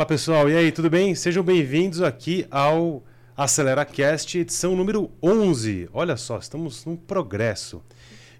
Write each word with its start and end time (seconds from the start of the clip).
Fala 0.00 0.08
pessoal, 0.08 0.48
e 0.48 0.56
aí, 0.56 0.72
tudo 0.72 0.88
bem? 0.88 1.14
Sejam 1.14 1.44
bem-vindos 1.44 2.00
aqui 2.00 2.46
ao 2.50 3.04
AceleraCast, 3.36 4.38
edição 4.38 4.74
número 4.74 5.10
11. 5.22 5.90
Olha 5.92 6.16
só, 6.16 6.38
estamos 6.38 6.86
num 6.86 6.96
progresso. 6.96 7.82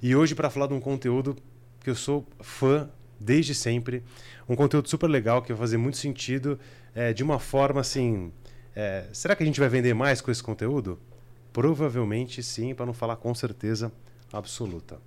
E 0.00 0.16
hoje 0.16 0.34
para 0.34 0.48
falar 0.48 0.68
de 0.68 0.72
um 0.72 0.80
conteúdo 0.80 1.36
que 1.80 1.90
eu 1.90 1.94
sou 1.94 2.26
fã 2.40 2.88
desde 3.20 3.54
sempre, 3.54 4.02
um 4.48 4.56
conteúdo 4.56 4.88
super 4.88 5.06
legal 5.06 5.42
que 5.42 5.52
vai 5.52 5.58
fazer 5.58 5.76
muito 5.76 5.98
sentido 5.98 6.58
é, 6.94 7.12
de 7.12 7.22
uma 7.22 7.38
forma 7.38 7.82
assim. 7.82 8.32
É, 8.74 9.04
será 9.12 9.36
que 9.36 9.42
a 9.42 9.46
gente 9.46 9.60
vai 9.60 9.68
vender 9.68 9.92
mais 9.92 10.22
com 10.22 10.30
esse 10.30 10.42
conteúdo? 10.42 10.98
Provavelmente 11.52 12.42
sim, 12.42 12.74
para 12.74 12.86
não 12.86 12.94
falar 12.94 13.16
com 13.16 13.34
certeza 13.34 13.92
absoluta. 14.32 14.98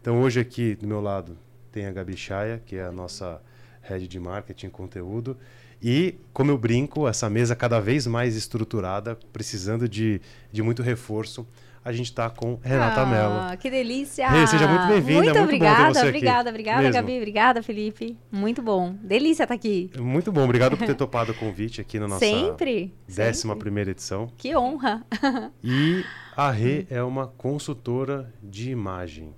Então 0.00 0.22
hoje 0.22 0.38
aqui 0.38 0.76
do 0.76 0.86
meu 0.86 1.00
lado 1.00 1.36
tem 1.72 1.86
a 1.86 1.90
Gabi 1.90 2.16
Chaya, 2.16 2.62
que 2.64 2.76
é 2.76 2.84
a 2.84 2.92
nossa 2.92 3.42
head 3.82 4.06
de 4.06 4.20
marketing 4.20 4.68
conteúdo. 4.68 5.36
E, 5.82 6.16
como 6.32 6.50
eu 6.50 6.58
brinco, 6.58 7.06
essa 7.06 7.30
mesa 7.30 7.54
cada 7.54 7.80
vez 7.80 8.06
mais 8.06 8.36
estruturada, 8.36 9.16
precisando 9.32 9.88
de, 9.88 10.20
de 10.50 10.62
muito 10.62 10.82
reforço. 10.82 11.46
A 11.84 11.92
gente 11.92 12.06
está 12.06 12.28
com 12.28 12.58
Renata 12.60 13.00
ah, 13.00 13.06
Mello. 13.06 13.56
Que 13.56 13.70
delícia! 13.70 14.26
Hey, 14.26 14.46
seja 14.46 14.66
muito 14.66 14.86
bem-vinda. 14.88 15.22
Muito, 15.22 15.38
muito 15.38 15.44
obrigada, 15.44 16.00
obrigada, 16.02 16.50
obrigada, 16.50 16.82
Mesmo. 16.82 16.94
Gabi. 16.94 17.16
Obrigada, 17.16 17.62
Felipe. 17.62 18.18
Muito 18.30 18.60
bom. 18.60 18.94
Delícia 19.00 19.44
estar 19.44 19.54
aqui. 19.54 19.90
Muito 19.96 20.30
bom. 20.30 20.44
Obrigado 20.44 20.76
por 20.76 20.86
ter 20.86 20.94
topado 20.96 21.32
o 21.32 21.34
convite 21.34 21.80
aqui 21.80 21.98
na 21.98 22.08
nossa 22.08 22.26
Sempre. 22.26 22.92
décima 23.08 23.54
sempre. 23.54 23.64
primeira 23.64 23.90
edição. 23.92 24.30
Que 24.36 24.54
honra. 24.56 25.02
E 25.64 26.04
a 26.36 26.50
Rê 26.50 26.86
é 26.90 27.02
uma 27.02 27.26
consultora 27.28 28.32
de 28.42 28.70
imagem. 28.70 29.32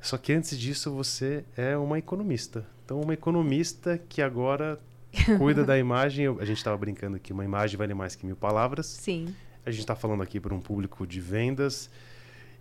Só 0.00 0.16
que 0.16 0.32
antes 0.32 0.56
disso 0.56 0.92
você 0.92 1.44
é 1.56 1.76
uma 1.76 1.98
economista. 1.98 2.64
Então, 2.84 3.00
uma 3.00 3.14
economista 3.14 4.00
que 4.08 4.22
agora 4.22 4.78
cuida 5.38 5.64
da 5.64 5.78
imagem. 5.78 6.26
A 6.26 6.44
gente 6.44 6.58
estava 6.58 6.76
brincando 6.76 7.18
que 7.18 7.32
uma 7.32 7.44
imagem 7.44 7.76
vale 7.76 7.94
mais 7.94 8.14
que 8.14 8.26
mil 8.26 8.36
palavras. 8.36 8.86
Sim. 8.86 9.34
A 9.64 9.70
gente 9.70 9.80
está 9.80 9.96
falando 9.96 10.22
aqui 10.22 10.38
para 10.38 10.54
um 10.54 10.60
público 10.60 11.06
de 11.06 11.20
vendas. 11.20 11.90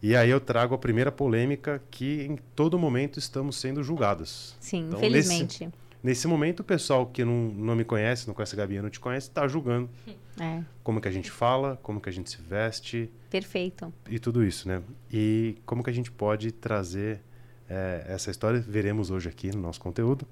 E 0.02 0.16
aí 0.16 0.30
eu 0.30 0.40
trago 0.40 0.76
a 0.76 0.78
primeira 0.78 1.12
polêmica 1.12 1.82
que 1.90 2.24
em 2.24 2.38
todo 2.56 2.78
momento 2.78 3.18
estamos 3.20 3.56
sendo 3.58 3.84
julgados. 3.84 4.56
Sim, 4.60 4.88
Então, 4.88 5.00
infelizmente. 5.00 5.70
Nesse 6.04 6.28
momento, 6.28 6.60
o 6.60 6.64
pessoal 6.64 7.08
que 7.08 7.26
não, 7.26 7.34
não 7.34 7.76
me 7.76 7.84
conhece, 7.84 8.28
não 8.28 8.36
conhece 8.36 8.54
a 8.54 8.58
Gabi, 8.58 8.80
não 8.80 8.92
te 8.92 9.00
conhece, 9.00 9.28
está 9.28 9.48
julgando 9.48 9.90
É, 10.40 10.62
como 10.84 11.00
que 11.00 11.08
a 11.08 11.12
gente 11.12 11.32
fala, 11.32 11.80
como 11.82 12.02
que 12.02 12.10
a 12.10 12.12
gente 12.12 12.30
se 12.30 12.42
veste 12.42 13.10
perfeito. 13.30 13.94
e 14.10 14.20
tudo 14.20 14.44
isso, 14.44 14.68
né? 14.68 14.82
E 15.10 15.56
como 15.66 15.82
que 15.82 15.90
a 15.90 15.94
gente 15.94 16.12
pode 16.12 16.52
trazer 16.52 17.22
eh, 17.70 18.04
essa 18.10 18.30
história, 18.30 18.60
veremos 18.60 19.10
hoje 19.10 19.30
aqui 19.30 19.50
no 19.56 19.62
nosso 19.62 19.80
conteúdo. 19.80 20.28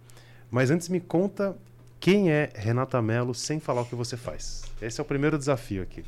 Mas 0.51 0.69
antes 0.69 0.89
me 0.89 0.99
conta 0.99 1.55
quem 2.03 2.29
é 2.29 2.49
Renata 2.53 3.01
Mello 3.01 3.33
sem 3.33 3.61
falar 3.61 3.83
o 3.83 3.85
que 3.85 3.95
você 3.95 4.17
faz. 4.17 4.63
Esse 4.81 4.99
é 4.99 5.01
o 5.01 5.05
primeiro 5.05 5.37
desafio 5.37 5.81
aqui. 5.81 6.03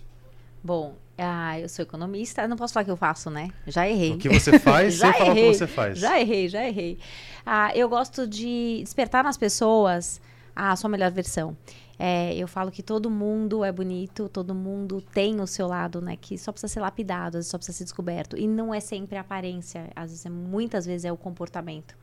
Bom, 0.61 0.93
ah, 1.17 1.57
eu 1.57 1.69
sou 1.69 1.83
economista. 1.83 2.45
Não 2.49 2.57
posso 2.57 2.73
falar 2.73 2.81
o 2.81 2.85
que 2.85 2.91
eu 2.91 2.97
faço, 2.97 3.29
né? 3.29 3.49
Já 3.65 3.87
errei. 3.87 4.11
O 4.11 4.17
que 4.17 4.27
você 4.27 4.59
faz 4.59 4.95
Já 4.99 5.13
sem 5.13 5.19
falar 5.19 5.29
o 5.29 5.37
errei, 5.37 5.52
que 5.52 5.57
você 5.57 5.67
faz. 5.67 5.97
Já 5.97 6.19
errei, 6.19 6.49
já 6.49 6.67
errei. 6.67 6.99
Ah, 7.45 7.71
eu 7.73 7.87
gosto 7.87 8.27
de 8.27 8.81
despertar 8.83 9.23
nas 9.23 9.37
pessoas 9.37 10.19
a 10.53 10.75
sua 10.75 10.89
melhor 10.89 11.11
versão. 11.11 11.55
É, 11.97 12.35
eu 12.35 12.45
falo 12.45 12.71
que 12.71 12.83
todo 12.83 13.09
mundo 13.09 13.63
é 13.63 13.71
bonito, 13.71 14.27
todo 14.27 14.53
mundo 14.53 14.99
tem 15.13 15.39
o 15.39 15.47
seu 15.47 15.65
lado, 15.65 16.02
né? 16.02 16.17
Que 16.19 16.37
só 16.37 16.52
precisa 16.52 16.73
ser 16.73 16.81
lapidado, 16.81 17.41
só 17.41 17.57
precisa 17.57 17.77
ser 17.77 17.83
descoberto. 17.85 18.37
E 18.37 18.49
não 18.49 18.73
é 18.73 18.81
sempre 18.81 19.17
a 19.17 19.21
aparência, 19.21 19.89
às 19.95 20.09
vezes, 20.09 20.25
é- 20.25 20.30
muitas 20.30 20.85
vezes 20.85 21.05
é 21.05 21.11
o 21.13 21.15
comportamento. 21.15 21.95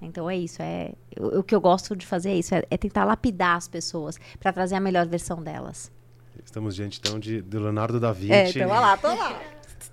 Então 0.00 0.28
é 0.28 0.36
isso, 0.36 0.60
é 0.60 0.92
o, 1.18 1.38
o 1.38 1.42
que 1.42 1.54
eu 1.54 1.60
gosto 1.60 1.96
de 1.96 2.04
fazer 2.06 2.30
é 2.30 2.34
isso, 2.36 2.54
é, 2.54 2.62
é 2.70 2.76
tentar 2.76 3.04
lapidar 3.04 3.56
as 3.56 3.66
pessoas 3.66 4.18
para 4.38 4.52
trazer 4.52 4.74
a 4.74 4.80
melhor 4.80 5.06
versão 5.06 5.42
delas. 5.42 5.90
Estamos 6.44 6.76
diante 6.76 6.98
então 7.02 7.18
de, 7.18 7.40
de 7.42 7.58
Leonardo 7.58 7.98
da 7.98 8.12
Vinci, 8.12 8.32
É, 8.32 8.48
então 8.50 8.68
lá, 8.68 8.96
tô 8.96 9.08
lá. 9.08 9.40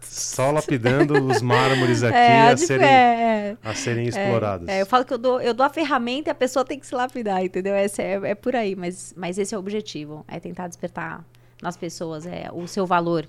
só 0.02 0.52
lapidando 0.52 1.14
os 1.26 1.42
mármores 1.42 2.04
aqui 2.04 2.18
É, 2.18 2.52
a, 2.52 2.58
serem, 2.58 2.86
é. 2.88 3.58
a 3.64 3.74
serem 3.74 4.06
É, 4.06 4.10
explorados. 4.10 4.68
é, 4.68 4.82
eu 4.82 4.86
falo 4.86 5.06
que 5.06 5.14
eu 5.14 5.18
dou, 5.18 5.42
eu 5.42 5.54
dou 5.54 5.66
a 5.66 5.70
ferramenta 5.70 6.30
e 6.30 6.32
a 6.32 6.36
pessoa 6.36 6.66
tem 6.66 6.78
que 6.80 6.86
se 6.86 6.94
lapidar, 6.94 7.44
entendeu? 7.44 7.74
Esse 7.76 8.02
é, 8.02 8.14
é 8.32 8.36
por 8.36 8.56
aí, 8.56 8.76
mas, 8.76 9.14
mas 9.18 9.38
esse 9.38 9.56
é 9.56 9.58
o 9.58 9.60
objetivo. 9.62 10.26
É 10.28 10.40
tentar 10.40 10.68
despertar 10.68 11.26
nas 11.62 11.78
pessoas 11.78 12.26
é, 12.28 12.50
o 12.52 12.68
seu 12.68 12.86
valor. 12.86 13.26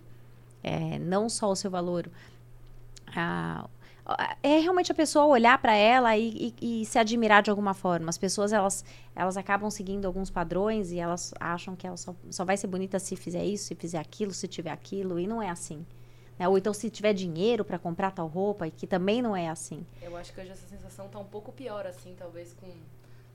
É, 0.62 0.98
não 0.98 1.28
só 1.28 1.50
o 1.50 1.56
seu 1.56 1.70
valor. 1.70 2.10
É 4.42 4.58
realmente 4.58 4.92
a 4.92 4.94
pessoa 4.94 5.24
olhar 5.26 5.56
para 5.58 5.74
ela 5.74 6.16
e, 6.16 6.52
e- 6.60 6.82
e 6.82 6.84
se 6.84 6.98
admirar 6.98 7.42
de 7.42 7.50
alguma 7.50 7.72
forma. 7.72 8.10
As 8.10 8.18
pessoas, 8.18 8.52
elas, 8.52 8.84
elas 9.16 9.36
acabam 9.36 9.70
seguindo 9.70 10.04
alguns 10.06 10.30
padrões 10.30 10.92
e 10.92 10.98
elas 10.98 11.32
acham 11.40 11.74
que 11.74 11.86
ela 11.86 11.96
só, 11.96 12.14
só 12.30 12.44
vai 12.44 12.56
ser 12.56 12.66
bonita 12.66 12.98
se 12.98 13.16
fizer 13.16 13.44
isso, 13.44 13.64
se 13.64 13.74
fizer 13.74 13.98
aquilo, 13.98 14.32
se 14.34 14.46
tiver 14.46 14.70
aquilo, 14.70 15.18
e 15.18 15.26
não 15.26 15.40
é 15.42 15.48
assim. 15.48 15.86
né? 16.38 16.46
Ou 16.48 16.58
então 16.58 16.74
se 16.74 16.90
tiver 16.90 17.14
dinheiro 17.14 17.64
para 17.64 17.78
comprar 17.78 18.10
tal 18.10 18.26
roupa, 18.26 18.66
e 18.66 18.70
que 18.70 18.86
também 18.86 19.22
não 19.22 19.34
é 19.34 19.48
assim. 19.48 19.86
Eu 20.02 20.16
acho 20.16 20.32
que 20.34 20.40
hoje 20.40 20.50
essa 20.50 20.66
sensação 20.68 21.08
tá 21.08 21.18
um 21.18 21.24
pouco 21.24 21.50
pior, 21.52 21.86
assim, 21.86 22.14
talvez 22.18 22.52
com 22.60 22.68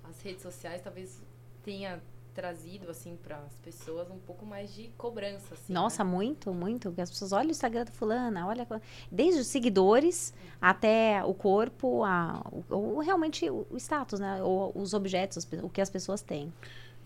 as 0.08 0.22
redes 0.22 0.42
sociais, 0.44 0.82
talvez 0.84 1.20
tenha 1.64 2.00
trazido, 2.34 2.90
assim, 2.90 3.18
para 3.22 3.38
as 3.38 3.54
pessoas 3.60 4.10
um 4.10 4.18
pouco 4.20 4.46
mais 4.46 4.74
de 4.74 4.90
cobrança, 4.98 5.54
assim. 5.54 5.72
Nossa, 5.74 6.04
né? 6.04 6.10
muito, 6.10 6.54
muito. 6.54 6.90
Porque 6.90 7.02
as 7.02 7.10
pessoas 7.10 7.32
olham 7.32 7.48
o 7.48 7.52
Instagram 7.52 7.86
da 7.86 7.92
fulana, 7.92 8.48
olha. 8.48 8.68
Desde 9.12 9.42
os 9.42 9.48
seguidores 9.48 10.34
até 10.62 11.24
o 11.24 11.34
corpo, 11.34 12.04
a, 12.04 12.42
o, 12.70 12.76
o- 12.76 13.00
realmente 13.00 13.50
o, 13.50 13.66
status, 13.78 14.20
né? 14.20 14.42
O, 14.44 14.72
os 14.76 14.94
objetos, 14.94 15.48
o 15.64 15.70
que 15.70 15.82
as 15.82 15.90
pessoas 15.90 16.22
têm. 16.22 16.54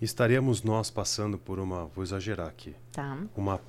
Estaríamos 0.01 0.63
nós 0.63 0.89
passando 0.89 1.37
por 1.37 1.59
uma, 1.59 1.85
vou 1.85 2.03
exagerar 2.03 2.47
aqui, 2.47 2.75
Tá? 2.91 3.17
uma 3.35 3.59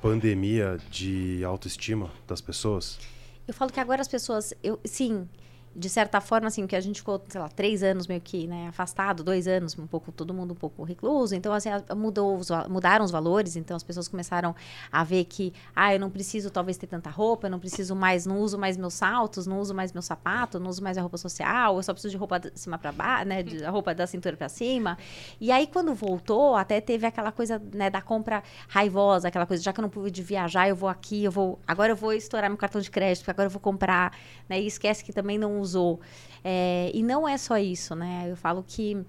pandemia 0.00 0.78
de 0.90 1.42
autoestima 1.44 2.10
das 2.26 2.40
pessoas? 2.40 2.98
Eu 3.46 3.52
falo 3.54 3.72
que 3.72 3.80
agora 3.80 4.00
as 4.00 4.08
pessoas, 4.08 4.54
eu, 4.62 4.78
sim, 4.84 5.28
de 5.74 5.88
certa 5.88 6.20
forma, 6.20 6.48
assim, 6.48 6.66
que 6.66 6.74
a 6.74 6.80
gente 6.80 7.00
ficou, 7.00 7.22
sei 7.28 7.40
lá, 7.40 7.48
três 7.48 7.82
anos 7.82 8.06
meio 8.08 8.20
que, 8.20 8.46
né, 8.46 8.68
afastado, 8.68 9.22
dois 9.22 9.46
anos, 9.46 9.78
um 9.78 9.86
pouco, 9.86 10.10
todo 10.10 10.34
mundo 10.34 10.52
um 10.52 10.56
pouco 10.56 10.82
recluso, 10.82 11.34
então, 11.34 11.52
assim, 11.52 11.70
mudou 11.96 12.36
os 12.36 12.48
mudaram 12.68 13.04
os 13.04 13.10
valores, 13.10 13.54
então 13.54 13.76
as 13.76 13.82
pessoas 13.82 14.08
começaram 14.08 14.54
a 14.90 15.04
ver 15.04 15.24
que, 15.24 15.52
ah, 15.74 15.94
eu 15.94 16.00
não 16.00 16.10
preciso 16.10 16.50
talvez 16.50 16.76
ter 16.76 16.88
tanta 16.88 17.08
roupa, 17.08 17.46
eu 17.46 17.50
não 17.50 17.60
preciso 17.60 17.94
mais, 17.94 18.26
não 18.26 18.40
uso 18.40 18.58
mais 18.58 18.76
meus 18.76 18.94
saltos, 18.94 19.46
não 19.46 19.60
uso 19.60 19.72
mais 19.72 19.92
meu 19.92 20.02
sapato, 20.02 20.58
não 20.58 20.68
uso 20.68 20.82
mais 20.82 20.98
a 20.98 21.02
roupa 21.02 21.16
social, 21.16 21.76
eu 21.76 21.82
só 21.82 21.92
preciso 21.92 22.10
de 22.10 22.16
roupa 22.16 22.40
de 22.40 22.50
cima 22.56 22.76
para 22.76 22.90
baixo, 22.90 23.28
né, 23.28 23.42
de, 23.42 23.64
a 23.64 23.70
roupa 23.70 23.94
da 23.94 24.06
cintura 24.08 24.36
para 24.36 24.48
cima, 24.48 24.98
e 25.40 25.52
aí 25.52 25.68
quando 25.68 25.94
voltou, 25.94 26.56
até 26.56 26.80
teve 26.80 27.06
aquela 27.06 27.30
coisa, 27.30 27.62
né, 27.72 27.88
da 27.88 28.02
compra 28.02 28.42
raivosa, 28.66 29.28
aquela 29.28 29.46
coisa, 29.46 29.62
já 29.62 29.72
que 29.72 29.78
eu 29.78 29.82
não 29.82 29.90
pude 29.90 30.20
viajar, 30.22 30.68
eu 30.68 30.74
vou 30.74 30.88
aqui, 30.88 31.22
eu 31.22 31.30
vou, 31.30 31.60
agora 31.64 31.92
eu 31.92 31.96
vou 31.96 32.12
estourar 32.12 32.50
meu 32.50 32.58
cartão 32.58 32.80
de 32.80 32.90
crédito, 32.90 33.22
porque 33.22 33.30
agora 33.30 33.46
eu 33.46 33.50
vou 33.50 33.60
comprar, 33.60 34.12
né, 34.48 34.60
e 34.60 34.66
esquece 34.66 35.04
que 35.04 35.12
também 35.12 35.38
não 35.38 35.59
usou. 35.60 36.00
É, 36.42 36.90
e 36.94 37.02
não 37.02 37.28
é 37.28 37.36
só 37.36 37.58
isso, 37.58 37.94
né, 37.94 38.26
eu 38.28 38.36
falo 38.36 38.64
que 38.66 39.04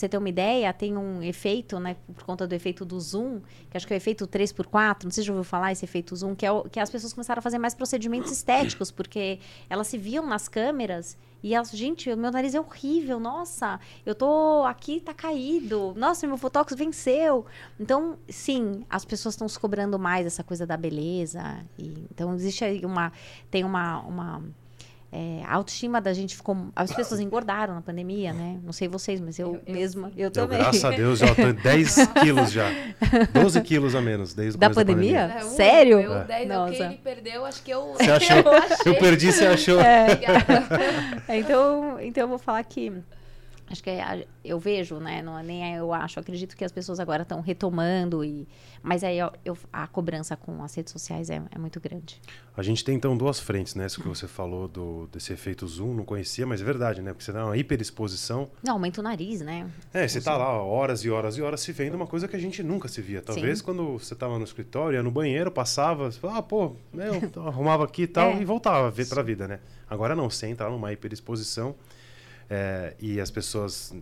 você 0.00 0.08
ter 0.08 0.16
uma 0.16 0.28
ideia, 0.28 0.72
tem 0.72 0.96
um 0.96 1.22
efeito, 1.22 1.78
né, 1.78 1.96
por 2.14 2.24
conta 2.24 2.46
do 2.46 2.54
efeito 2.54 2.84
do 2.84 2.98
zoom, 2.98 3.40
que 3.70 3.76
acho 3.76 3.86
que 3.86 3.92
é 3.92 3.96
o 3.96 3.98
efeito 3.98 4.26
3x4, 4.26 5.04
não 5.04 5.10
sei 5.10 5.22
se 5.22 5.26
já 5.26 5.32
ouviu 5.32 5.44
falar 5.44 5.72
esse 5.72 5.84
efeito 5.84 6.16
zoom, 6.16 6.34
que 6.34 6.46
é 6.46 6.50
o, 6.50 6.62
que 6.64 6.80
as 6.80 6.88
pessoas 6.88 7.12
começaram 7.12 7.40
a 7.40 7.42
fazer 7.42 7.58
mais 7.58 7.74
procedimentos 7.74 8.32
estéticos, 8.32 8.90
porque 8.90 9.38
elas 9.68 9.86
se 9.86 9.98
viam 9.98 10.26
nas 10.26 10.48
câmeras 10.48 11.18
e 11.42 11.54
elas, 11.54 11.70
gente, 11.70 12.14
meu 12.16 12.30
nariz 12.30 12.54
é 12.54 12.60
horrível, 12.60 13.18
nossa, 13.18 13.80
eu 14.04 14.14
tô 14.14 14.62
aqui, 14.66 15.00
tá 15.00 15.14
caído, 15.14 15.94
nossa, 15.96 16.26
meu 16.26 16.36
Botox 16.36 16.74
venceu. 16.74 17.46
Então, 17.78 18.18
sim, 18.28 18.84
as 18.90 19.04
pessoas 19.04 19.34
estão 19.34 19.48
se 19.48 19.58
cobrando 19.58 19.98
mais 19.98 20.26
essa 20.26 20.44
coisa 20.44 20.66
da 20.66 20.76
beleza. 20.76 21.64
E, 21.78 22.06
então, 22.10 22.34
existe 22.34 22.62
aí 22.62 22.84
uma, 22.84 23.10
tem 23.50 23.64
uma, 23.64 24.00
uma 24.00 24.42
é, 25.12 25.42
a 25.44 25.54
autoestima 25.54 26.00
da 26.00 26.12
gente 26.12 26.36
ficou. 26.36 26.56
As 26.76 26.92
pessoas 26.92 27.18
engordaram 27.20 27.74
na 27.74 27.80
pandemia, 27.80 28.32
né? 28.32 28.58
Não 28.62 28.72
sei 28.72 28.86
vocês, 28.86 29.20
mas 29.20 29.38
eu, 29.38 29.54
Eu- 29.54 29.62
eu 29.66 29.72
mesma, 29.74 30.12
eu 30.16 30.24
Eu, 30.26 30.30
também. 30.30 30.58
graças 30.58 30.84
a 30.84 30.90
Deus, 30.90 31.18
já 31.18 31.34
tô 31.34 31.52
10 31.52 31.96
quilos 32.22 32.52
já. 32.52 32.68
12 33.32 33.60
quilos 33.62 33.94
a 33.94 34.00
menos 34.00 34.34
desde 34.34 34.56
o 34.56 34.60
Da 34.60 34.70
começo 34.70 34.86
pandemia? 34.86 35.34
É, 35.40 35.44
um, 35.44 35.48
Sério? 35.50 35.98
Eu, 36.00 36.14
É. 36.14 36.24
10 36.24 36.40
é 36.42 36.44
o 36.44 36.64
que 36.66 36.70
Nossa. 36.70 36.84
ele 36.84 37.00
perdeu, 37.02 37.44
acho 37.44 37.62
que 37.62 37.70
eu... 37.72 37.92
Você 37.94 38.10
achou? 38.10 38.36
eu 38.40 38.52
achei. 38.52 38.76
Eu 38.86 38.94
perdi, 38.98 39.32
você 39.32 39.46
achou? 39.46 39.78
Obrigada. 39.80 41.20
É, 41.28 41.38
então, 41.38 41.98
então 42.00 42.22
eu 42.24 42.28
vou 42.28 42.38
falar 42.38 42.62
que 42.64 42.92
acho 43.70 43.82
que 43.82 43.88
é 43.90 44.02
a- 44.02 44.24
eu 44.44 44.58
vejo, 44.58 44.96
né? 44.96 45.22
Não 45.22 45.38
é 45.38 45.42
nem 45.42 45.74
eu 45.76 45.92
acho, 45.94 46.18
eu 46.18 46.20
acredito 46.22 46.56
que 46.56 46.64
as 46.64 46.72
pessoas 46.72 46.98
agora 47.00 47.22
estão 47.22 47.40
retomando 47.40 48.24
e 48.24 48.46
mas 48.82 49.04
aí 49.04 49.20
ó, 49.22 49.30
eu- 49.44 49.56
a 49.72 49.86
cobrança 49.86 50.36
com 50.36 50.62
as 50.64 50.74
redes 50.74 50.92
sociais 50.92 51.30
é, 51.30 51.40
é 51.50 51.58
muito 51.58 51.78
grande. 51.80 52.20
A 52.56 52.62
gente 52.62 52.84
tem 52.84 52.94
então 52.96 53.16
duas 53.16 53.38
frentes, 53.38 53.74
né? 53.74 53.86
Isso 53.86 54.00
que 54.02 54.08
você 54.08 54.26
falou 54.26 54.66
do, 54.68 55.06
desse 55.12 55.32
efeito 55.32 55.66
zoom, 55.68 55.94
não 55.94 56.04
conhecia, 56.04 56.46
mas 56.46 56.60
é 56.60 56.64
verdade, 56.64 57.00
né? 57.00 57.12
Porque 57.12 57.24
você 57.24 57.32
dá 57.32 57.44
uma 57.44 57.56
hiperexposição. 57.56 58.50
Não, 58.62 58.74
aumenta 58.74 59.00
o 59.00 59.04
nariz, 59.04 59.40
né? 59.40 59.70
É, 59.92 60.06
você 60.08 60.20
tá 60.20 60.36
lá 60.36 60.62
horas 60.62 61.04
e 61.04 61.10
horas 61.10 61.36
e 61.36 61.42
horas 61.42 61.60
se 61.60 61.72
vendo 61.72 61.94
uma 61.94 62.06
coisa 62.06 62.26
que 62.26 62.36
a 62.36 62.38
gente 62.38 62.62
nunca 62.62 62.88
se 62.88 63.00
via. 63.00 63.22
Talvez 63.22 63.58
Sim. 63.58 63.64
quando 63.64 63.98
você 63.98 64.14
tava 64.14 64.38
no 64.38 64.44
escritório, 64.44 64.96
ia 64.96 65.02
no 65.02 65.10
banheiro, 65.10 65.50
passava, 65.50 66.10
você 66.10 66.18
falava, 66.18 66.38
ah, 66.40 66.42
pô, 66.42 66.76
eu 66.94 67.42
arrumava 67.46 67.84
aqui 67.84 68.02
e 68.02 68.06
tal, 68.06 68.30
É. 68.36 68.40
e 68.42 68.44
voltava 68.44 68.88
a 68.88 68.90
ver 68.90 69.06
pra 69.08 69.22
vida, 69.22 69.46
né? 69.46 69.60
Agora 69.88 70.14
não, 70.16 70.28
você 70.30 70.46
entra 70.46 70.66
lá 70.66 70.72
numa 70.72 70.92
hiperexposição 70.92 71.74
é, 72.50 72.94
e 72.98 73.20
as 73.20 73.30
pessoas 73.30 73.94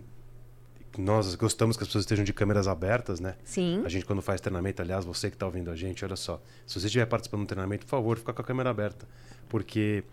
nós 0.97 1.35
gostamos 1.35 1.77
que 1.77 1.83
as 1.83 1.87
pessoas 1.87 2.03
estejam 2.03 2.25
de 2.25 2.33
câmeras 2.33 2.67
abertas, 2.67 3.19
né? 3.19 3.35
Sim. 3.43 3.83
A 3.85 3.89
gente, 3.89 4.05
quando 4.05 4.21
faz 4.21 4.41
treinamento, 4.41 4.81
aliás, 4.81 5.05
você 5.05 5.29
que 5.29 5.35
está 5.35 5.45
ouvindo 5.45 5.69
a 5.69 5.75
gente, 5.75 6.03
olha 6.03 6.15
só. 6.15 6.41
Se 6.65 6.79
você 6.79 6.87
estiver 6.87 7.05
participando 7.05 7.41
do 7.41 7.47
treinamento, 7.47 7.85
por 7.85 7.91
favor, 7.91 8.17
fica 8.17 8.33
com 8.33 8.41
a 8.41 8.43
câmera 8.43 8.71
aberta. 8.71 9.07
Porque, 9.47 10.03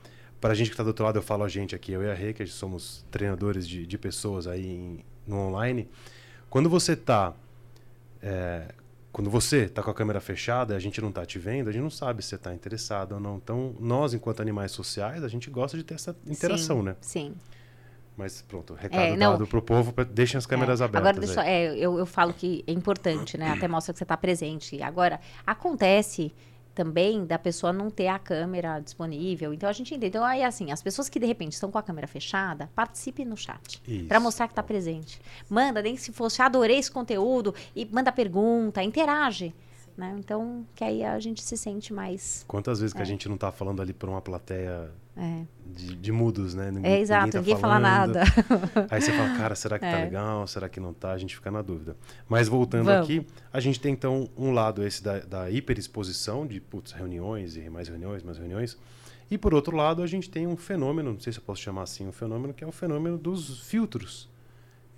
para 0.40 0.52
a 0.52 0.54
gente 0.54 0.68
que 0.68 0.74
está 0.74 0.82
do 0.82 0.88
outro 0.88 1.04
lado, 1.04 1.18
eu 1.18 1.22
falo 1.22 1.44
a 1.44 1.48
gente 1.48 1.74
aqui, 1.74 1.92
eu 1.92 2.02
e 2.02 2.10
a 2.10 2.14
Rê, 2.14 2.32
que 2.32 2.46
somos 2.46 3.04
treinadores 3.10 3.66
de, 3.66 3.86
de 3.86 3.98
pessoas 3.98 4.46
aí 4.46 4.66
em, 4.66 5.04
no 5.26 5.38
online. 5.38 5.88
Quando 6.50 6.68
você 6.68 6.92
está. 6.92 7.34
É, 8.22 8.68
quando 9.10 9.30
você 9.30 9.64
está 9.64 9.82
com 9.82 9.90
a 9.90 9.94
câmera 9.94 10.20
fechada, 10.20 10.76
a 10.76 10.78
gente 10.78 11.00
não 11.00 11.08
está 11.08 11.24
te 11.24 11.38
vendo, 11.38 11.70
a 11.70 11.72
gente 11.72 11.82
não 11.82 11.90
sabe 11.90 12.22
se 12.22 12.28
você 12.28 12.34
está 12.34 12.54
interessado 12.54 13.12
ou 13.12 13.20
não. 13.20 13.38
Então, 13.38 13.74
nós, 13.80 14.12
enquanto 14.12 14.42
animais 14.42 14.72
sociais, 14.72 15.24
a 15.24 15.28
gente 15.28 15.48
gosta 15.48 15.74
de 15.74 15.82
ter 15.82 15.94
essa 15.94 16.14
interação, 16.26 16.80
sim, 16.80 16.84
né? 16.84 16.96
Sim. 17.00 17.34
Mas 18.16 18.40
pronto, 18.42 18.74
recado 18.74 19.00
É, 19.00 19.16
não. 19.16 19.32
dado 19.32 19.46
pro 19.46 19.60
povo, 19.60 19.92
deixem 20.04 20.38
as 20.38 20.46
câmeras 20.46 20.80
É, 20.80 20.84
abertas. 20.84 21.08
Agora, 21.10 21.26
deixa, 21.26 21.44
é, 21.46 21.76
eu, 21.76 21.98
eu 21.98 22.06
falo 22.06 22.32
que 22.32 22.64
é 22.66 22.72
importante, 22.72 23.36
né? 23.36 23.50
Até 23.50 23.68
mostra 23.68 23.92
que 23.92 23.98
você 23.98 24.04
está 24.04 24.16
presente. 24.16 24.82
Agora, 24.82 25.20
acontece 25.46 26.32
também 26.74 27.24
da 27.24 27.38
pessoa 27.38 27.72
não 27.72 27.90
ter 27.90 28.08
a 28.08 28.18
câmera 28.18 28.80
disponível. 28.80 29.52
Então, 29.54 29.68
a 29.68 29.72
gente 29.72 29.94
entende. 29.94 30.08
Então, 30.08 30.24
aí, 30.24 30.42
assim, 30.42 30.70
as 30.70 30.82
pessoas 30.82 31.08
que, 31.08 31.18
de 31.18 31.26
repente, 31.26 31.52
estão 31.52 31.70
com 31.70 31.78
a 31.78 31.82
câmera 31.82 32.06
fechada, 32.06 32.70
participe 32.74 33.24
no 33.24 33.36
chat. 33.36 33.82
Para 34.06 34.20
mostrar 34.20 34.46
que 34.46 34.52
está 34.52 34.62
presente. 34.62 35.20
Manda, 35.48 35.80
nem 35.80 35.96
se 35.96 36.12
fosse, 36.12 36.42
adorei 36.42 36.78
esse 36.78 36.90
conteúdo. 36.90 37.54
E 37.74 37.86
manda 37.86 38.12
pergunta, 38.12 38.82
interage. 38.82 39.54
Né? 39.96 40.14
Então, 40.18 40.66
que 40.74 40.84
aí 40.84 41.02
a 41.02 41.18
gente 41.18 41.42
se 41.42 41.56
sente 41.56 41.92
mais... 41.92 42.44
Quantas 42.46 42.80
vezes 42.80 42.92
que 42.92 42.98
a 42.98 43.02
É. 43.02 43.06
gente 43.06 43.28
não 43.30 43.38
tá 43.38 43.50
falando 43.50 43.80
ali 43.80 43.94
pra 43.94 44.10
uma 44.10 44.20
plateia 44.20 44.90
É, 45.16 45.44
de, 45.74 45.96
de 45.96 46.12
mudos, 46.12 46.54
né? 46.54 46.70
Ninguém, 46.70 46.92
é 46.92 47.00
exato, 47.00 47.32
tá 47.32 47.38
ninguém 47.38 47.56
fala 47.56 47.78
nada. 47.78 48.22
Aí 48.90 49.00
você 49.00 49.10
fala, 49.12 49.34
cara, 49.38 49.54
será 49.54 49.78
que 49.78 49.86
tá 49.86 49.98
É. 49.98 50.04
legal? 50.04 50.46
Será 50.46 50.68
que 50.68 50.78
não 50.78 50.92
tá? 50.92 51.12
A 51.12 51.16
gente 51.18 51.34
fica 51.34 51.50
na 51.50 51.62
dúvida. 51.62 51.96
Mas 52.28 52.46
voltando 52.48 52.84
Vamos. 52.84 53.04
aqui, 53.04 53.26
a 53.50 53.58
gente 53.58 53.80
tem 53.80 53.94
então 53.94 54.28
um 54.36 54.50
lado 54.52 54.84
esse 54.86 55.02
da, 55.02 55.20
da 55.20 55.50
hiperexposição, 55.50 56.46
de 56.46 56.60
putz, 56.60 56.92
reuniões 56.92 57.56
e 57.56 57.70
mais 57.70 57.88
reuniões, 57.88 58.22
mais 58.22 58.36
reuniões. 58.36 58.76
E 59.30 59.38
por 59.38 59.54
outro 59.54 59.74
lado, 59.74 60.02
a 60.02 60.06
gente 60.06 60.28
tem 60.28 60.46
um 60.46 60.56
fenômeno, 60.58 61.14
não 61.14 61.20
sei 61.20 61.32
se 61.32 61.38
eu 61.38 61.42
posso 61.42 61.62
chamar 61.62 61.84
assim 61.84 62.06
um 62.06 62.12
fenômeno, 62.12 62.52
que 62.52 62.62
é 62.62 62.66
o 62.66 62.72
fenômeno 62.72 63.16
dos 63.16 63.60
filtros. 63.66 64.28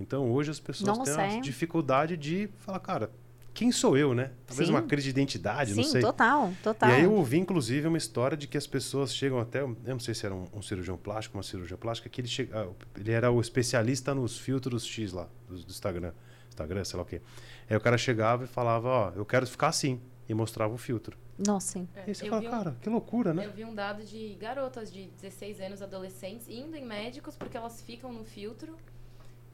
Então 0.01 0.31
hoje 0.33 0.51
as 0.51 0.59
pessoas 0.59 0.99
Nossa, 0.99 1.15
têm 1.17 1.25
a 1.25 1.37
é. 1.37 1.41
dificuldade 1.41 2.17
de 2.17 2.49
falar, 2.59 2.81
cara, 2.81 3.11
quem 3.59 3.73
sou 3.73 3.97
eu, 3.99 4.15
né? 4.15 4.31
Talvez 4.47 4.69
Sim. 4.69 4.75
uma 4.75 4.83
crise 4.83 5.07
de 5.07 5.11
identidade, 5.11 5.75
não 5.75 5.83
Sim, 5.83 5.91
sei. 5.91 6.01
total, 6.01 6.53
total. 6.63 6.89
E 6.91 6.93
aí 6.93 7.03
eu 7.03 7.13
ouvi, 7.13 7.39
inclusive, 7.39 7.89
uma 7.89 7.99
história 7.99 8.37
de 8.37 8.47
que 8.47 8.57
as 8.57 8.69
pessoas 8.69 9.13
chegam 9.13 9.41
até. 9.41 9.63
Eu 9.63 9.77
não 9.85 9.99
sei 9.99 10.15
se 10.15 10.25
era 10.25 10.33
um, 10.35 10.45
um 10.55 10.63
cirurgião 10.63 10.97
plástico, 10.97 11.37
uma 11.37 11.43
cirurgia 11.43 11.77
plástica, 11.77 12.09
que 12.09 12.21
ele, 12.21 12.29
chega, 12.29 12.57
ah, 12.57 12.69
ele 12.97 13.11
era 13.11 13.33
o 13.33 13.41
especialista 13.41 14.15
nos 14.15 14.39
filtros 14.39 14.87
X 14.87 15.13
lá, 15.13 15.29
do, 15.49 15.57
do 15.57 15.71
Instagram. 15.71 16.13
Instagram, 16.49 16.85
sei 16.85 16.97
lá 16.97 17.03
o 17.03 17.07
quê. 17.07 17.21
Aí 17.69 17.77
o 17.77 17.81
cara 17.81 17.99
chegava 17.99 18.45
e 18.45 18.47
falava, 18.47 18.89
ó, 18.89 19.13
eu 19.17 19.27
quero 19.27 19.45
ficar 19.47 19.69
assim. 19.69 20.01
E 20.29 20.35
mostrava 20.35 20.73
o 20.73 20.79
filtro. 20.79 21.17
Nossa, 21.39 21.73
sim. 21.73 21.89
É, 21.97 22.01
E 22.01 22.09
aí 22.11 22.15
você 22.15 22.27
eu 22.27 22.29
fala, 22.29 22.41
vi 22.43 22.47
um- 22.47 22.51
cara, 22.51 22.77
que 22.83 22.89
loucura, 22.91 23.33
né? 23.35 23.47
Eu 23.47 23.53
vi 23.53 23.65
um 23.65 23.75
dado 23.75 24.05
de 24.05 24.35
garotas 24.39 24.93
de 24.93 25.07
16 25.21 25.59
anos, 25.61 25.83
adolescentes, 25.83 26.47
indo 26.49 26.77
em 26.77 26.85
médicos 26.85 27.35
porque 27.35 27.57
elas 27.57 27.81
ficam 27.81 28.13
no 28.13 28.23
filtro 28.25 28.77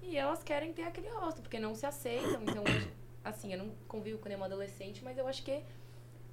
e 0.03 0.17
elas 0.17 0.43
querem 0.43 0.73
ter 0.73 0.83
aquele 0.83 1.09
rosto, 1.11 1.41
porque 1.41 1.59
não 1.59 1.75
se 1.75 1.87
aceitam. 1.87 2.43
Então, 2.43 2.65
hoje, 2.65 2.89
assim, 3.25 3.53
eu 3.53 3.59
não 3.59 3.71
convivo 3.89 4.19
com 4.19 4.29
nenhuma 4.29 4.47
adolescente, 4.47 5.03
mas 5.03 5.17
eu 5.19 5.27
acho 5.27 5.43
que 5.43 5.63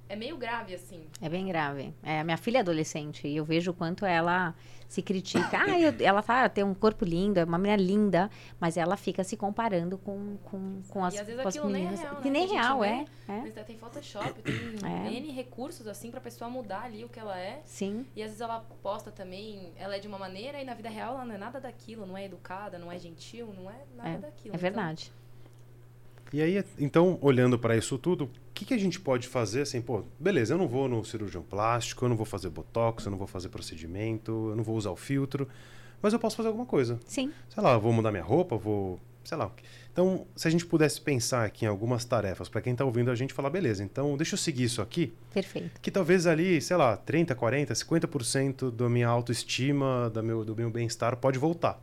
é 0.08 0.16
meio 0.16 0.36
grave, 0.36 0.74
assim. 0.74 1.06
É 1.20 1.28
bem 1.28 1.46
grave. 1.46 1.94
É, 2.02 2.20
a 2.20 2.24
minha 2.24 2.36
filha 2.36 2.58
é 2.58 2.60
adolescente 2.60 3.26
e 3.26 3.36
eu 3.36 3.44
vejo 3.44 3.70
o 3.70 3.74
quanto 3.74 4.04
ela 4.04 4.54
se 4.86 5.00
critica. 5.00 5.58
Ah, 5.58 5.78
eu- 5.80 5.94
ela 6.00 6.22
tá, 6.22 6.46
tem 6.50 6.62
um 6.62 6.74
corpo 6.74 7.02
lindo, 7.02 7.40
é 7.40 7.44
uma 7.44 7.56
menina 7.56 7.82
linda, 7.82 8.30
mas 8.60 8.76
ela 8.76 8.94
fica 8.94 9.24
se 9.24 9.38
comparando 9.38 9.96
com, 9.96 10.36
com, 10.44 10.82
com 10.86 11.02
as, 11.02 11.14
e 11.14 11.18
às 11.18 11.26
vezes 11.26 11.40
com 11.40 11.48
as 11.48 11.56
aquilo 11.56 11.72
nem 11.72 11.86
é 11.86 11.88
meninas. 11.88 12.00
real, 12.00 12.14
né? 12.16 12.20
Que 12.22 12.30
nem 12.30 12.46
Que 12.46 12.52
real, 12.54 12.80
vê, 12.80 12.86
é, 12.88 13.06
é. 13.28 13.62
Tem 13.64 13.78
Photoshop, 13.78 14.42
tem 14.42 14.52
É. 14.84 15.10
N 15.12 15.30
recursos, 15.30 15.86
assim, 15.86 16.10
pra 16.10 16.20
pessoa 16.20 16.50
mudar 16.50 16.82
ali 16.82 17.04
o 17.04 17.08
que 17.08 17.18
ela 17.18 17.38
é. 17.40 17.62
Sim, 17.64 18.04
E 18.14 18.22
às 18.22 18.28
vezes 18.28 18.42
ela 18.42 18.60
posta 18.82 19.10
também, 19.10 19.72
ela 19.76 19.96
é 19.96 19.98
de 19.98 20.06
uma 20.08 20.18
maneira 20.18 20.60
e 20.60 20.64
na 20.64 20.74
vida 20.74 20.90
real 20.90 21.14
ela 21.14 21.24
não 21.24 21.34
é 21.34 21.38
nada 21.38 21.58
daquilo, 21.58 22.04
não 22.04 22.18
é 22.18 22.26
educada, 22.26 22.78
não 22.78 22.92
é 22.92 22.98
gentil, 22.98 23.54
não 23.56 23.70
é 23.70 23.78
nada 23.96 24.10
É, 24.10 24.18
daquilo. 24.18 24.54
é 24.54 24.58
verdade. 24.58 25.10
E 26.32 26.40
aí, 26.40 26.64
então, 26.78 27.18
olhando 27.20 27.58
para 27.58 27.76
isso 27.76 27.98
tudo, 27.98 28.24
o 28.24 28.30
que, 28.54 28.64
que 28.64 28.72
a 28.72 28.78
gente 28.78 28.98
pode 28.98 29.28
fazer 29.28 29.62
assim, 29.62 29.82
pô, 29.82 30.02
beleza, 30.18 30.54
eu 30.54 30.58
não 30.58 30.66
vou 30.66 30.88
no 30.88 31.04
cirurgião 31.04 31.42
plástico, 31.42 32.04
eu 32.04 32.08
não 32.08 32.16
vou 32.16 32.24
fazer 32.24 32.48
botox, 32.48 33.04
eu 33.04 33.10
não 33.10 33.18
vou 33.18 33.26
fazer 33.26 33.50
procedimento, 33.50 34.48
eu 34.50 34.56
não 34.56 34.64
vou 34.64 34.76
usar 34.76 34.90
o 34.90 34.96
filtro, 34.96 35.46
mas 36.00 36.12
eu 36.12 36.18
posso 36.18 36.36
fazer 36.36 36.48
alguma 36.48 36.64
coisa. 36.64 36.98
Sim, 37.06 37.30
sei 37.50 37.62
lá, 37.62 37.76
vou 37.76 37.92
mudar 37.92 38.10
minha 38.10 38.22
roupa, 38.22 38.56
vou, 38.56 38.98
sei 39.22 39.36
lá. 39.36 39.52
Então, 39.92 40.26
se 40.34 40.48
a 40.48 40.50
gente 40.50 40.64
pudesse 40.64 40.98
pensar 40.98 41.44
aqui 41.44 41.66
em 41.66 41.68
algumas 41.68 42.02
tarefas 42.06 42.48
para 42.48 42.62
quem 42.62 42.72
está 42.72 42.82
ouvindo 42.82 43.10
a 43.10 43.14
gente 43.14 43.34
falar, 43.34 43.50
beleza, 43.50 43.84
então 43.84 44.16
deixa 44.16 44.34
eu 44.34 44.38
seguir 44.38 44.64
isso 44.64 44.80
aqui, 44.80 45.12
perfeito. 45.34 45.80
que 45.82 45.90
talvez 45.90 46.26
ali, 46.26 46.62
sei 46.62 46.78
lá, 46.78 46.96
30, 46.96 47.34
40, 47.34 47.74
50% 47.74 48.70
da 48.70 48.88
minha 48.88 49.08
autoestima, 49.08 50.08
da 50.08 50.22
meu, 50.22 50.46
do 50.46 50.56
meu 50.56 50.70
bem-estar 50.70 51.14
pode 51.18 51.38
voltar. 51.38 51.78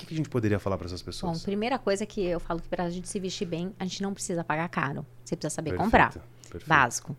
O 0.00 0.02
que, 0.02 0.06
que 0.06 0.14
a 0.14 0.16
gente 0.16 0.30
poderia 0.30 0.58
falar 0.58 0.78
para 0.78 0.86
essas 0.86 1.02
Bom, 1.02 1.06
pessoas? 1.06 1.42
primeira 1.42 1.78
coisa 1.78 2.06
que 2.06 2.24
eu 2.24 2.40
falo 2.40 2.60
que 2.60 2.68
para 2.68 2.84
a 2.84 2.90
gente 2.90 3.06
se 3.08 3.20
vestir 3.20 3.44
bem, 3.46 3.74
a 3.78 3.84
gente 3.84 4.02
não 4.02 4.14
precisa 4.14 4.42
pagar 4.42 4.66
caro. 4.70 5.04
Você 5.22 5.36
precisa 5.36 5.54
saber 5.54 5.70
Perfeito, 5.70 5.84
comprar. 5.84 6.12
perfeito. 6.50 6.66
Básico. 6.66 7.16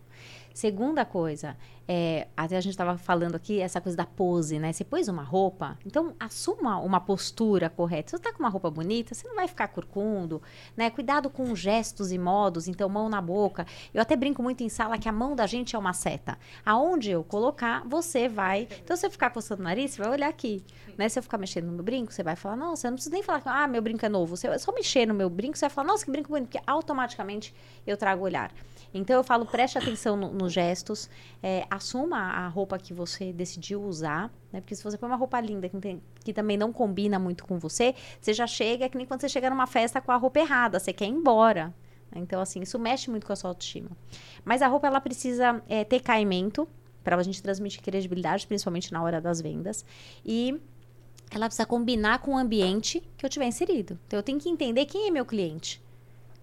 Segunda 0.54 1.04
coisa, 1.04 1.56
é, 1.86 2.28
até 2.36 2.56
a 2.56 2.60
gente 2.60 2.72
estava 2.72 2.96
falando 2.96 3.34
aqui, 3.34 3.60
essa 3.60 3.80
coisa 3.80 3.96
da 3.96 4.06
pose, 4.06 4.58
né? 4.58 4.72
Você 4.72 4.84
pôs 4.84 5.08
uma 5.08 5.22
roupa, 5.22 5.78
então 5.84 6.14
assuma 6.18 6.78
uma 6.78 7.00
postura 7.00 7.68
correta. 7.68 8.10
Se 8.10 8.16
você 8.16 8.22
tá 8.22 8.32
com 8.32 8.38
uma 8.38 8.48
roupa 8.48 8.70
bonita, 8.70 9.14
você 9.14 9.26
não 9.26 9.34
vai 9.34 9.48
ficar 9.48 9.68
curcundo, 9.68 10.40
né? 10.76 10.90
Cuidado 10.90 11.28
com 11.28 11.54
gestos 11.54 12.12
e 12.12 12.18
modos, 12.18 12.68
então 12.68 12.88
mão 12.88 13.08
na 13.08 13.20
boca. 13.20 13.66
Eu 13.92 14.00
até 14.00 14.16
brinco 14.16 14.42
muito 14.42 14.62
em 14.62 14.68
sala 14.68 14.98
que 14.98 15.08
a 15.08 15.12
mão 15.12 15.34
da 15.34 15.46
gente 15.46 15.74
é 15.74 15.78
uma 15.78 15.92
seta. 15.92 16.38
Aonde 16.64 17.10
eu 17.10 17.24
colocar, 17.24 17.82
você 17.86 18.28
vai. 18.28 18.68
Então, 18.82 18.96
se 18.96 19.06
eu 19.06 19.10
ficar 19.10 19.30
coçando 19.30 19.60
o 19.60 19.64
nariz, 19.64 19.92
você 19.92 20.02
vai 20.02 20.10
olhar 20.12 20.28
aqui. 20.28 20.64
Né? 20.96 21.08
Se 21.08 21.18
eu 21.18 21.22
ficar 21.22 21.38
mexendo 21.38 21.66
no 21.66 21.72
meu 21.72 21.82
brinco, 21.82 22.12
você 22.12 22.22
vai 22.22 22.36
falar, 22.36 22.56
nossa, 22.56 22.86
eu 22.86 22.90
não 22.90 22.96
preciso 22.96 23.12
nem 23.12 23.22
falar, 23.22 23.42
ah, 23.44 23.66
meu 23.66 23.82
brinco 23.82 24.04
é 24.04 24.08
novo. 24.08 24.36
Você 24.36 24.58
só 24.58 24.72
mexer 24.72 25.06
no 25.06 25.14
meu 25.14 25.28
brinco, 25.28 25.56
você 25.56 25.66
vai 25.66 25.70
falar, 25.70 25.88
nossa, 25.88 26.04
que 26.04 26.10
brinco 26.10 26.28
bonito, 26.28 26.48
porque 26.48 26.64
automaticamente 26.66 27.54
eu 27.86 27.96
trago 27.96 28.24
olhar. 28.24 28.52
Então 28.94 29.16
eu 29.16 29.24
falo, 29.24 29.46
preste 29.46 29.78
atenção 29.78 30.16
no- 30.16 30.32
nos 30.32 30.52
gestos, 30.52 31.08
é, 31.42 31.66
assuma 31.70 32.18
a 32.18 32.48
roupa 32.48 32.78
que 32.78 32.92
você 32.92 33.32
decidiu 33.32 33.82
usar, 33.82 34.30
né? 34.52 34.60
Porque 34.60 34.74
se 34.74 34.82
você 34.84 34.98
põe 34.98 35.08
uma 35.08 35.16
roupa 35.16 35.40
linda 35.40 35.68
que, 35.68 35.78
tem- 35.78 36.02
que 36.22 36.32
também 36.32 36.56
não 36.56 36.72
combina 36.72 37.18
muito 37.18 37.44
com 37.44 37.58
você, 37.58 37.94
você 38.20 38.34
já 38.34 38.46
chega, 38.46 38.84
é 38.84 38.88
que 38.88 38.96
nem 38.96 39.06
quando 39.06 39.20
você 39.20 39.28
chega 39.28 39.48
numa 39.48 39.66
festa 39.66 40.00
com 40.00 40.12
a 40.12 40.16
roupa 40.16 40.40
errada, 40.40 40.78
você 40.78 40.92
quer 40.92 41.06
ir 41.06 41.10
embora. 41.10 41.74
Então, 42.14 42.40
assim, 42.42 42.60
isso 42.60 42.78
mexe 42.78 43.08
muito 43.10 43.26
com 43.26 43.32
a 43.32 43.36
sua 43.36 43.48
autoestima. 43.50 43.90
Mas 44.44 44.60
a 44.60 44.68
roupa, 44.68 44.86
ela 44.86 45.00
precisa 45.00 45.62
é, 45.66 45.82
ter 45.84 46.00
caimento, 46.00 46.68
para 47.02 47.16
a 47.16 47.22
gente 47.22 47.42
transmitir 47.42 47.82
credibilidade, 47.82 48.46
principalmente 48.46 48.92
na 48.92 49.02
hora 49.02 49.20
das 49.20 49.40
vendas. 49.40 49.84
E 50.24 50.60
ela 51.30 51.46
precisa 51.46 51.64
combinar 51.66 52.18
com 52.18 52.32
o 52.34 52.36
ambiente 52.38 53.02
que 53.16 53.24
eu 53.24 53.30
tiver 53.30 53.46
inserido. 53.46 53.98
Então, 54.06 54.18
eu 54.18 54.22
tenho 54.22 54.38
que 54.38 54.48
entender 54.50 54.84
quem 54.84 55.08
é 55.08 55.10
meu 55.10 55.24
cliente. 55.24 55.82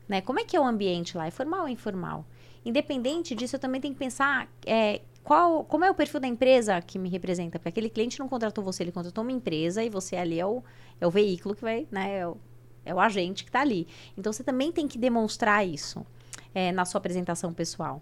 Né? 0.07 0.21
Como 0.21 0.39
é 0.39 0.43
que 0.43 0.57
é 0.57 0.59
o 0.59 0.65
ambiente 0.65 1.15
lá? 1.15 1.27
É 1.27 1.31
formal 1.31 1.61
ou 1.61 1.69
informal? 1.69 2.25
Independente 2.65 3.33
disso, 3.35 3.55
eu 3.55 3.59
também 3.59 3.79
tenho 3.79 3.93
que 3.93 3.99
pensar 3.99 4.47
é, 4.65 5.01
qual, 5.23 5.63
como 5.63 5.85
é 5.85 5.91
o 5.91 5.93
perfil 5.93 6.19
da 6.19 6.27
empresa 6.27 6.81
que 6.81 6.99
me 6.99 7.09
representa. 7.09 7.57
Porque 7.59 7.69
aquele 7.69 7.89
cliente 7.89 8.19
não 8.19 8.27
contratou 8.27 8.63
você, 8.63 8.83
ele 8.83 8.91
contratou 8.91 9.23
uma 9.23 9.31
empresa 9.31 9.83
e 9.83 9.89
você 9.89 10.15
ali 10.15 10.39
é 10.39 10.45
o, 10.45 10.63
é 10.99 11.07
o 11.07 11.11
veículo 11.11 11.55
que 11.55 11.61
vai, 11.61 11.87
né? 11.91 12.19
É 12.19 12.27
o, 12.27 12.37
é 12.85 12.93
o 12.93 12.99
agente 12.99 13.43
que 13.43 13.49
está 13.49 13.61
ali. 13.61 13.87
Então, 14.17 14.33
você 14.33 14.43
também 14.43 14.71
tem 14.71 14.87
que 14.87 14.97
demonstrar 14.97 15.65
isso 15.65 16.05
é, 16.53 16.71
na 16.71 16.85
sua 16.85 16.99
apresentação 16.99 17.53
pessoal. 17.53 18.01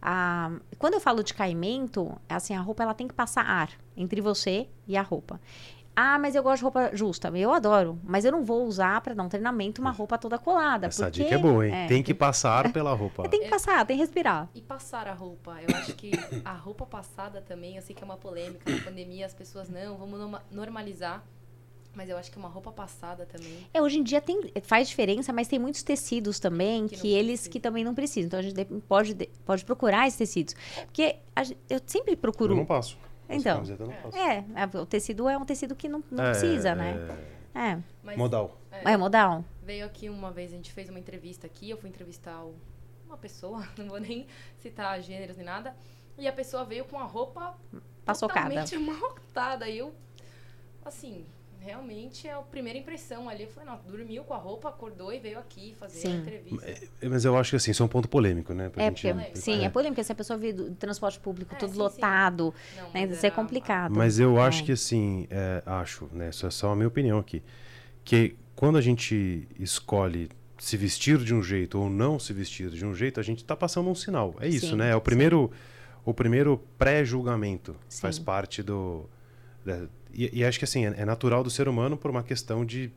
Ah, 0.00 0.52
quando 0.78 0.94
eu 0.94 1.00
falo 1.00 1.22
de 1.22 1.34
caimento, 1.34 2.16
assim, 2.28 2.54
a 2.54 2.60
roupa 2.60 2.82
ela 2.82 2.94
tem 2.94 3.08
que 3.08 3.14
passar 3.14 3.44
ar 3.44 3.70
entre 3.96 4.20
você 4.20 4.68
e 4.86 4.96
a 4.96 5.02
roupa. 5.02 5.40
Ah, 5.98 6.18
mas 6.18 6.34
eu 6.34 6.42
gosto 6.42 6.58
de 6.58 6.62
roupa 6.64 6.90
justa. 6.92 7.28
Eu 7.34 7.52
adoro, 7.54 7.98
mas 8.04 8.26
eu 8.26 8.30
não 8.30 8.44
vou 8.44 8.66
usar 8.66 9.00
para 9.00 9.14
dar 9.14 9.22
um 9.22 9.28
treinamento 9.30 9.80
uma 9.80 9.90
roupa 9.90 10.18
toda 10.18 10.38
colada. 10.38 10.88
Essa 10.88 11.04
porque, 11.06 11.22
dica 11.24 11.34
é 11.34 11.38
boa, 11.38 11.66
hein? 11.66 11.74
é, 11.74 11.86
tem 11.86 12.02
que 12.02 12.12
passar 12.12 12.70
pela 12.70 12.92
roupa. 12.92 13.26
tem 13.30 13.40
que 13.40 13.48
passar, 13.48 13.84
tem 13.86 13.96
que 13.96 14.02
respirar. 14.02 14.46
E 14.54 14.60
passar 14.60 15.08
a 15.08 15.14
roupa. 15.14 15.56
Eu 15.66 15.74
acho 15.74 15.94
que 15.94 16.10
a 16.44 16.52
roupa 16.52 16.84
passada 16.84 17.40
também, 17.40 17.76
eu 17.76 17.82
sei 17.82 17.96
que 17.96 18.02
é 18.02 18.04
uma 18.04 18.18
polêmica 18.18 18.70
na 18.70 18.82
pandemia, 18.84 19.24
as 19.24 19.32
pessoas 19.32 19.70
não, 19.70 19.96
vamos 19.96 20.18
norma- 20.18 20.42
normalizar. 20.50 21.24
Mas 21.94 22.10
eu 22.10 22.18
acho 22.18 22.30
que 22.30 22.36
uma 22.36 22.48
roupa 22.50 22.70
passada 22.70 23.24
também. 23.24 23.66
É, 23.72 23.80
hoje 23.80 23.98
em 23.98 24.02
dia 24.02 24.20
tem, 24.20 24.52
faz 24.64 24.86
diferença, 24.88 25.32
mas 25.32 25.48
tem 25.48 25.58
muitos 25.58 25.82
tecidos 25.82 26.38
também 26.38 26.86
Que 26.88 26.96
que, 26.98 27.08
eles 27.08 27.26
precisa. 27.40 27.50
que 27.50 27.58
também 27.58 27.82
não 27.82 27.94
precisam. 27.94 28.26
Então 28.26 28.38
a 28.38 28.42
gente 28.42 28.52
de- 28.54 28.66
pode, 28.82 29.14
de- 29.14 29.30
pode 29.46 29.64
procurar 29.64 30.06
esses 30.06 30.18
tecidos. 30.18 30.54
Porque 30.84 31.16
a 31.34 31.40
eu 31.70 31.80
sempre 31.86 32.12
Eu 32.12 32.18
procuro. 32.18 32.54
não 32.54 32.66
passo. 32.66 32.98
Então. 33.28 33.62
É, 34.14 34.44
a- 34.54 34.80
o 34.80 34.86
tecido 34.86 35.28
é 35.28 35.36
um 35.36 35.44
tecido 35.44 35.74
que 35.74 35.88
não, 35.88 36.02
não 36.10 36.24
É, 36.24 36.30
precisa, 36.30 36.70
é, 36.70 36.74
né? 36.74 37.18
É. 37.54 37.78
Mas 38.02 38.16
Modal. 38.16 38.56
É, 38.70 38.96
modal. 38.96 39.44
veio 39.62 39.84
aqui 39.86 40.08
uma 40.10 40.30
vez, 40.30 40.52
a 40.52 40.56
gente 40.56 40.70
fez 40.72 40.88
uma 40.90 40.98
entrevista 40.98 41.46
aqui, 41.46 41.70
eu 41.70 41.76
fui 41.78 41.88
entrevistar 41.88 42.42
o- 42.44 42.54
uma 43.06 43.16
pessoa, 43.16 43.66
não 43.78 43.88
vou 43.88 43.98
nem 44.00 44.26
citar 44.58 45.00
gêneros 45.00 45.36
nem 45.36 45.46
nada. 45.46 45.74
E 46.18 46.26
a 46.28 46.32
pessoa 46.32 46.64
veio 46.64 46.84
com 46.84 46.98
a 46.98 47.04
roupa 47.04 47.56
Paçocada. 48.04 48.48
totalmente 48.48 48.74
amarrotada. 48.76 49.68
E 49.68 49.78
eu, 49.78 49.94
assim, 50.84 51.24
realmente 51.66 52.28
é 52.28 52.32
a 52.32 52.38
primeira 52.38 52.78
impressão 52.78 53.28
ali. 53.28 53.42
Eu 53.42 53.48
falei, 53.48 53.68
não, 53.68 53.78
dormiu 53.86 54.22
com 54.24 54.32
a 54.32 54.36
roupa, 54.38 54.68
acordou 54.68 55.12
e 55.12 55.18
veio 55.18 55.38
aqui 55.38 55.74
fazer 55.78 55.98
Sim. 55.98 56.12
a 56.12 56.16
entrevista. 56.16 56.66
É, 57.02 57.08
Mas 57.08 57.24
eu 57.24 57.36
acho 57.36 57.50
que 57.50 57.56
assim, 57.56 57.72
isso 57.72 57.82
é 57.82 57.86
um 57.86 57.88
ponto 57.88 58.08
polêmico, 58.08 58.54
né? 58.54 58.68
pra 58.68 58.82
É, 58.84 58.86
gente- 58.86 59.12
porque, 59.12 59.36
sim, 59.36 59.64
é 59.64 59.68
polêmico, 59.68 60.02
se 60.02 60.12
a 60.12 60.14
pessoa 60.14 60.38
vir 60.38 60.52
do 60.54 60.70
transporte 60.76 61.18
público 61.18 61.54
É, 61.54 61.58
tudo 61.58 61.70
sim, 61.70 61.74
sim. 61.76 61.82
lotado, 61.82 62.54
Não, 62.76 62.92
né, 62.92 63.04
isso 63.06 63.24
é 63.24 63.26
era- 63.26 63.34
complicado. 63.34 63.94
Mas 63.94 64.18
eu 64.20 64.40
acho 64.40 64.62
É. 64.62 64.66
que 64.66 64.72
assim, 64.72 65.26
é, 65.30 65.62
acho, 65.66 66.08
né? 66.12 66.30
Isso 66.30 66.46
é 66.46 66.50
só 66.50 66.70
a 66.72 66.76
minha 66.76 66.88
opinião 66.88 67.18
aqui. 67.18 67.42
Que 68.04 68.36
quando 68.54 68.78
a 68.78 68.80
gente 68.80 69.48
escolhe 69.58 70.28
se 70.58 70.76
vestir 70.76 71.18
de 71.18 71.34
um 71.34 71.42
jeito 71.42 71.78
ou 71.78 71.90
não 71.90 72.18
se 72.18 72.32
vestir 72.32 72.70
de 72.70 72.86
um 72.86 72.94
jeito, 72.94 73.20
a 73.20 73.22
gente 73.22 73.38
está 73.38 73.54
passando 73.56 73.90
um 73.90 73.94
sinal. 73.94 74.34
É 74.40 74.48
isso, 74.48 74.68
Sim, 74.70 74.76
né? 74.76 74.90
É 74.90 74.94
o 74.94 74.98
sim. 74.98 75.04
primeiro, 75.04 75.50
o 76.04 76.14
primeiro 76.14 76.58
pré-julgamento. 76.78 77.76
Sim. 77.88 78.00
Faz 78.02 78.18
parte 78.18 78.62
do. 78.62 79.04
da- 79.64 79.86
e, 80.16 80.40
e 80.40 80.44
acho 80.44 80.58
que 80.58 80.64
assim, 80.64 80.86
é, 80.86 80.94
é 80.98 81.04
natural 81.04 81.44
do 81.44 81.50
ser 81.50 81.68
humano 81.68 81.96
por 81.96 82.10
uma 82.10 82.22
questão 82.22 82.64
de 82.64 82.90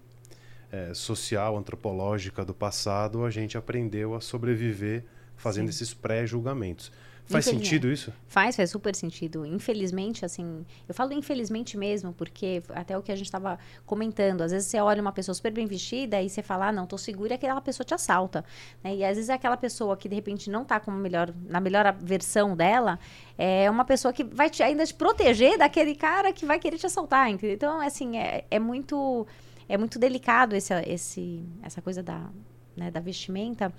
é, 0.71 0.93
social, 0.93 1.57
antropológica 1.57 2.45
do 2.45 2.53
passado, 2.53 3.25
a 3.25 3.29
gente 3.29 3.57
aprendeu 3.57 4.15
a 4.15 4.21
sobreviver 4.21 5.03
fazendo 5.35 5.71
Sim. 5.71 5.83
esses 5.83 5.93
pré-julgamentos. 5.93 6.91
Faz 7.29 7.45
sentido 7.45 7.91
isso? 7.91 8.11
Faz, 8.27 8.55
faz 8.55 8.69
super 8.71 8.95
sentido. 8.95 9.45
Infelizmente, 9.45 10.25
assim, 10.25 10.65
eu 10.87 10.93
falo 10.93 11.13
infelizmente 11.13 11.77
mesmo, 11.77 12.11
porque 12.13 12.61
até 12.69 12.97
o 12.97 13.01
que 13.01 13.11
a 13.11 13.15
gente 13.15 13.27
estava 13.27 13.59
comentando, 13.85 14.41
às 14.41 14.51
vezes 14.51 14.67
você 14.67 14.79
olha 14.79 15.01
uma 15.01 15.11
pessoa 15.11 15.35
super 15.35 15.51
bem 15.51 15.67
vestida 15.67 16.21
e 16.21 16.29
você 16.29 16.41
fala, 16.41 16.67
ah, 16.67 16.71
não, 16.71 16.87
tô 16.87 16.97
segura, 16.97 17.33
e 17.33 17.35
aquela 17.35 17.61
pessoa 17.61 17.85
te 17.85 17.93
assalta. 17.93 18.43
né? 18.83 18.95
E 18.95 19.03
às 19.03 19.15
vezes 19.15 19.29
é 19.29 19.33
aquela 19.33 19.57
pessoa 19.57 19.95
que 19.95 20.09
de 20.09 20.15
repente 20.15 20.49
não 20.49 20.65
tá 20.65 20.79
com 20.79 20.91
a 20.91 20.95
melhor, 20.95 21.33
na 21.47 21.59
melhor 21.59 21.95
versão 21.99 22.55
dela, 22.55 22.99
é 23.37 23.69
uma 23.69 23.85
pessoa 23.85 24.11
que 24.13 24.23
vai 24.23 24.49
te, 24.49 24.63
ainda 24.63 24.85
te 24.85 24.93
proteger 24.93 25.57
daquele 25.57 25.95
cara 25.95 26.33
que 26.33 26.45
vai 26.45 26.59
querer 26.59 26.77
te 26.77 26.85
assaltar, 26.85 27.29
entendeu? 27.29 27.55
Então, 27.55 27.79
assim, 27.79 28.17
é, 28.17 28.45
é 28.49 28.59
muito 28.59 29.25
é 29.69 29.77
muito 29.77 29.99
delicado 29.99 30.55
esse, 30.55 30.73
esse, 30.87 31.43
essa 31.61 31.79
coisa 31.79 32.01
da, 32.01 32.27
né, 32.75 32.89
da 32.89 32.99
vestimenta. 32.99 33.71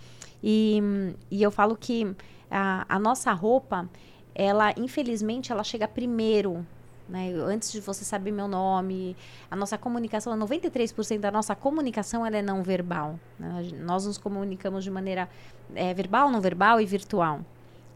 E, 0.42 0.80
e 1.28 1.42
eu 1.42 1.50
falo 1.50 1.76
que 1.76 2.14
a, 2.50 2.84
a 2.88 2.98
nossa 2.98 3.32
roupa, 3.32 3.88
ela, 4.34 4.72
infelizmente, 4.76 5.52
ela 5.52 5.62
chega 5.62 5.86
primeiro. 5.86 6.66
Né? 7.08 7.32
Antes 7.44 7.72
de 7.72 7.80
você 7.80 8.04
saber 8.04 8.30
meu 8.30 8.46
nome, 8.46 9.16
a 9.50 9.56
nossa 9.56 9.76
comunicação, 9.76 10.38
93% 10.38 11.18
da 11.18 11.30
nossa 11.30 11.56
comunicação 11.56 12.24
ela 12.24 12.36
é 12.36 12.42
não 12.42 12.62
verbal. 12.62 13.18
né? 13.38 13.68
Nós 13.80 14.06
nos 14.06 14.16
comunicamos 14.16 14.84
de 14.84 14.90
maneira 14.90 15.28
é, 15.74 15.92
verbal, 15.92 16.30
não 16.30 16.40
verbal 16.40 16.80
e 16.80 16.86
virtual. 16.86 17.40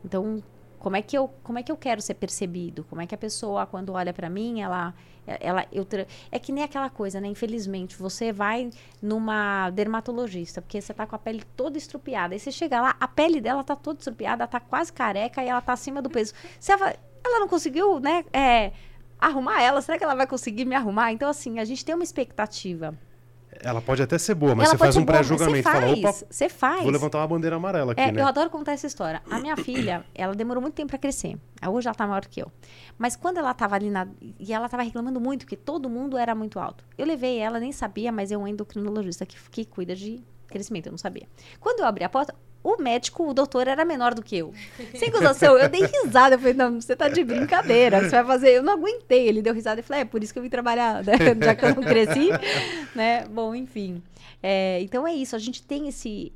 Então, 0.05 0.43
como 0.81 0.97
é 0.97 1.03
que 1.03 1.17
eu 1.17 1.31
como 1.43 1.59
é 1.59 1.63
que 1.63 1.73
eu 1.73 1.77
quero 1.79 2.03
ser 2.03 2.15
percebido? 2.15 2.85
Como 2.91 3.01
é 3.01 3.07
que 3.07 3.15
a 3.15 3.19
pessoa 3.19 3.65
quando 3.65 3.95
olha 3.95 4.13
para 4.13 4.29
mim, 4.29 4.61
ela 4.61 4.93
ela 5.27 5.67
eu 5.73 5.85
tra- 5.85 6.07
é 6.31 6.39
que 6.39 6.53
nem 6.53 6.65
aquela 6.65 6.91
coisa, 6.91 7.21
né? 7.21 7.29
Infelizmente, 7.29 7.97
você 7.97 8.33
vai 8.33 8.71
numa 9.01 9.71
dermatologista, 9.71 10.61
porque 10.63 10.81
você 10.81 10.93
tá 10.93 11.07
com 11.07 11.17
a 11.17 11.19
pele 11.19 11.43
toda 11.57 11.79
estrupiada. 11.79 12.35
Aí 12.35 12.39
você 12.41 12.53
chega 12.53 12.81
lá, 12.81 12.97
a 13.01 13.09
pele 13.09 13.41
dela 13.41 13.65
tá 13.65 13.77
toda 13.77 13.99
estrupiada, 13.99 14.47
tá 14.47 14.61
quase 14.61 14.93
careca 14.93 15.43
e 15.43 15.49
ela 15.49 15.61
tá 15.61 15.73
acima 15.73 16.01
do 16.03 16.11
peso. 16.11 16.35
Você 16.59 16.73
ela 16.73 17.41
não 17.41 17.49
conseguiu, 17.49 17.99
né, 18.01 18.23
é, 18.33 18.73
arrumar 19.19 19.63
ela, 19.63 19.81
será 19.81 19.97
que 19.97 20.05
ela 20.05 20.15
vai 20.15 20.27
conseguir 20.27 20.67
me 20.67 20.75
arrumar? 20.75 21.13
Então 21.13 21.29
assim, 21.29 21.59
a 21.59 21.65
gente 21.65 21.85
tem 21.85 21.95
uma 21.95 22.05
expectativa. 22.05 22.95
Ela 23.63 23.81
pode 23.81 24.03
até 24.03 24.19
ser 24.19 24.35
boa, 24.35 24.55
mas 24.55 24.69
ela 24.69 24.75
você 24.75 24.79
faz 24.79 24.97
um 24.97 25.05
pré-julgamento. 25.05 25.69
Você 25.69 26.03
faz, 26.03 26.25
você 26.31 26.49
faz. 26.49 26.83
vou 26.83 26.91
levantar 26.91 27.19
uma 27.19 27.27
bandeira 27.27 27.57
amarela 27.57 27.93
aqui, 27.93 28.01
É, 28.01 28.13
né? 28.13 28.21
eu 28.21 28.27
adoro 28.27 28.51
contar 28.51 28.73
essa 28.73 28.87
história. 28.87 29.23
A 29.31 29.39
minha 29.39 29.57
filha, 29.57 30.05
ela 30.15 30.35
demorou 30.35 30.61
muito 30.61 30.75
tempo 30.75 30.89
para 30.89 30.99
crescer. 30.99 31.37
Hoje 31.67 31.87
ela 31.89 31.95
tá 31.95 32.07
maior 32.07 32.27
que 32.27 32.41
eu. 32.41 32.51
Mas 32.99 33.17
quando 33.17 33.39
ela 33.39 33.53
tava 33.55 33.75
ali 33.75 33.91
na. 33.91 34.07
E 34.39 34.53
ela 34.53 34.69
tava 34.69 34.83
reclamando 34.83 35.21
muito, 35.21 35.47
que 35.47 35.57
todo 35.57 35.89
mundo 35.89 36.17
era 36.19 36.35
muito 36.35 36.59
alto. 36.59 36.85
Eu 36.97 37.07
levei 37.07 37.39
ela, 37.39 37.59
nem 37.59 37.73
sabia, 37.73 38.13
mas 38.13 38.31
é 38.31 38.37
um 38.37 38.47
endocrinologista 38.47 39.25
que, 39.25 39.37
que 39.51 39.65
cuida 39.65 39.95
de 39.95 40.23
crescimento, 40.47 40.87
eu 40.87 40.93
não 40.93 40.99
sabia. 40.99 41.27
Quando 41.59 41.81
eu 41.81 41.87
abri 41.87 42.05
a 42.05 42.09
porta, 42.09 42.35
o 42.65 42.83
médico, 42.83 43.29
o 43.29 43.35
doutor, 43.35 43.69
era 43.69 43.85
menor 43.85 44.15
do 44.15 44.23
que 44.23 44.39
eu. 44.39 44.55
Sem 44.95 45.11
acusação, 45.11 45.59
eu 45.59 45.69
dei 45.69 45.83
risada. 45.85 46.35
Eu 46.35 46.39
falei, 46.39 46.55
não, 46.55 46.81
você 46.81 46.97
tá 46.97 47.09
de 47.11 47.23
brincadeira. 47.23 48.01
Você 48.01 48.11
vai 48.11 48.25
fazer. 48.25 48.57
Eu 48.57 48.63
não 48.63 48.73
aguentei. 48.73 49.29
Ele 49.29 49.43
deu 49.43 49.53
risada 49.53 49.81
e 49.81 49.83
falei, 49.83 50.03
é 50.03 50.05
por 50.07 50.23
isso 50.25 50.33
que 50.33 50.39
eu 50.39 50.43
vim 50.43 50.49
trabalhar, 50.49 51.05
né? 51.05 51.13
Já 51.45 51.55
que 51.55 51.65
eu 51.65 51.75
não 51.75 51.83
cresci, 51.83 52.31
né? 52.95 53.27
Bom, 53.27 53.55
enfim. 53.55 54.03
É, 54.43 54.81
então 54.83 55.07
é 55.07 55.15
isso, 55.15 55.35
a 55.35 55.39
gente 55.39 55.63
tem 55.63 55.89
esse. 55.89 56.31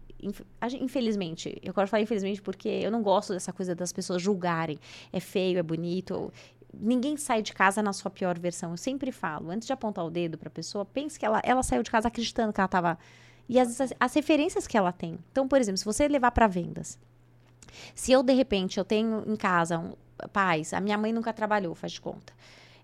a 0.60 0.66
Infelizmente, 0.68 1.60
eu 1.62 1.74
de 1.74 1.90
falar 1.90 2.02
infelizmente 2.02 2.40
porque 2.40 2.68
eu 2.68 2.90
não 2.90 3.02
gosto 3.02 3.34
dessa 3.34 3.52
coisa 3.52 3.74
das 3.74 3.92
pessoas 3.92 4.22
julgarem. 4.22 4.78
É 5.12 5.20
feio, 5.20 5.58
é 5.58 5.62
bonito. 5.62 6.32
Ninguém 6.72 7.18
sai 7.18 7.42
de 7.42 7.52
casa 7.52 7.82
na 7.82 7.92
sua 7.92 8.10
pior 8.10 8.38
versão. 8.38 8.70
Eu 8.70 8.76
sempre 8.78 9.12
falo, 9.12 9.50
antes 9.50 9.66
de 9.66 9.74
apontar 9.74 10.06
o 10.06 10.10
dedo 10.10 10.38
pra 10.38 10.48
pessoa, 10.48 10.86
pense 10.86 11.18
que 11.18 11.26
ela, 11.26 11.40
ela 11.44 11.62
saiu 11.62 11.82
de 11.82 11.90
casa 11.90 12.08
acreditando 12.08 12.50
que 12.52 12.60
ela 12.60 12.68
tava. 12.68 12.98
E 13.48 13.58
as, 13.58 13.80
as, 13.80 13.92
as 13.98 14.14
referências 14.14 14.66
que 14.66 14.76
ela 14.76 14.92
tem. 14.92 15.18
Então, 15.32 15.48
por 15.48 15.60
exemplo, 15.60 15.78
se 15.78 15.84
você 15.84 16.06
levar 16.06 16.30
para 16.30 16.46
vendas, 16.46 16.98
se 17.94 18.12
eu, 18.12 18.22
de 18.22 18.32
repente, 18.32 18.78
eu 18.78 18.84
tenho 18.84 19.24
em 19.26 19.36
casa 19.36 19.78
um, 19.78 19.92
pais, 20.32 20.72
a 20.72 20.80
minha 20.80 20.98
mãe 20.98 21.12
nunca 21.12 21.32
trabalhou, 21.32 21.74
faz 21.74 21.92
de 21.92 22.00
conta. 22.00 22.32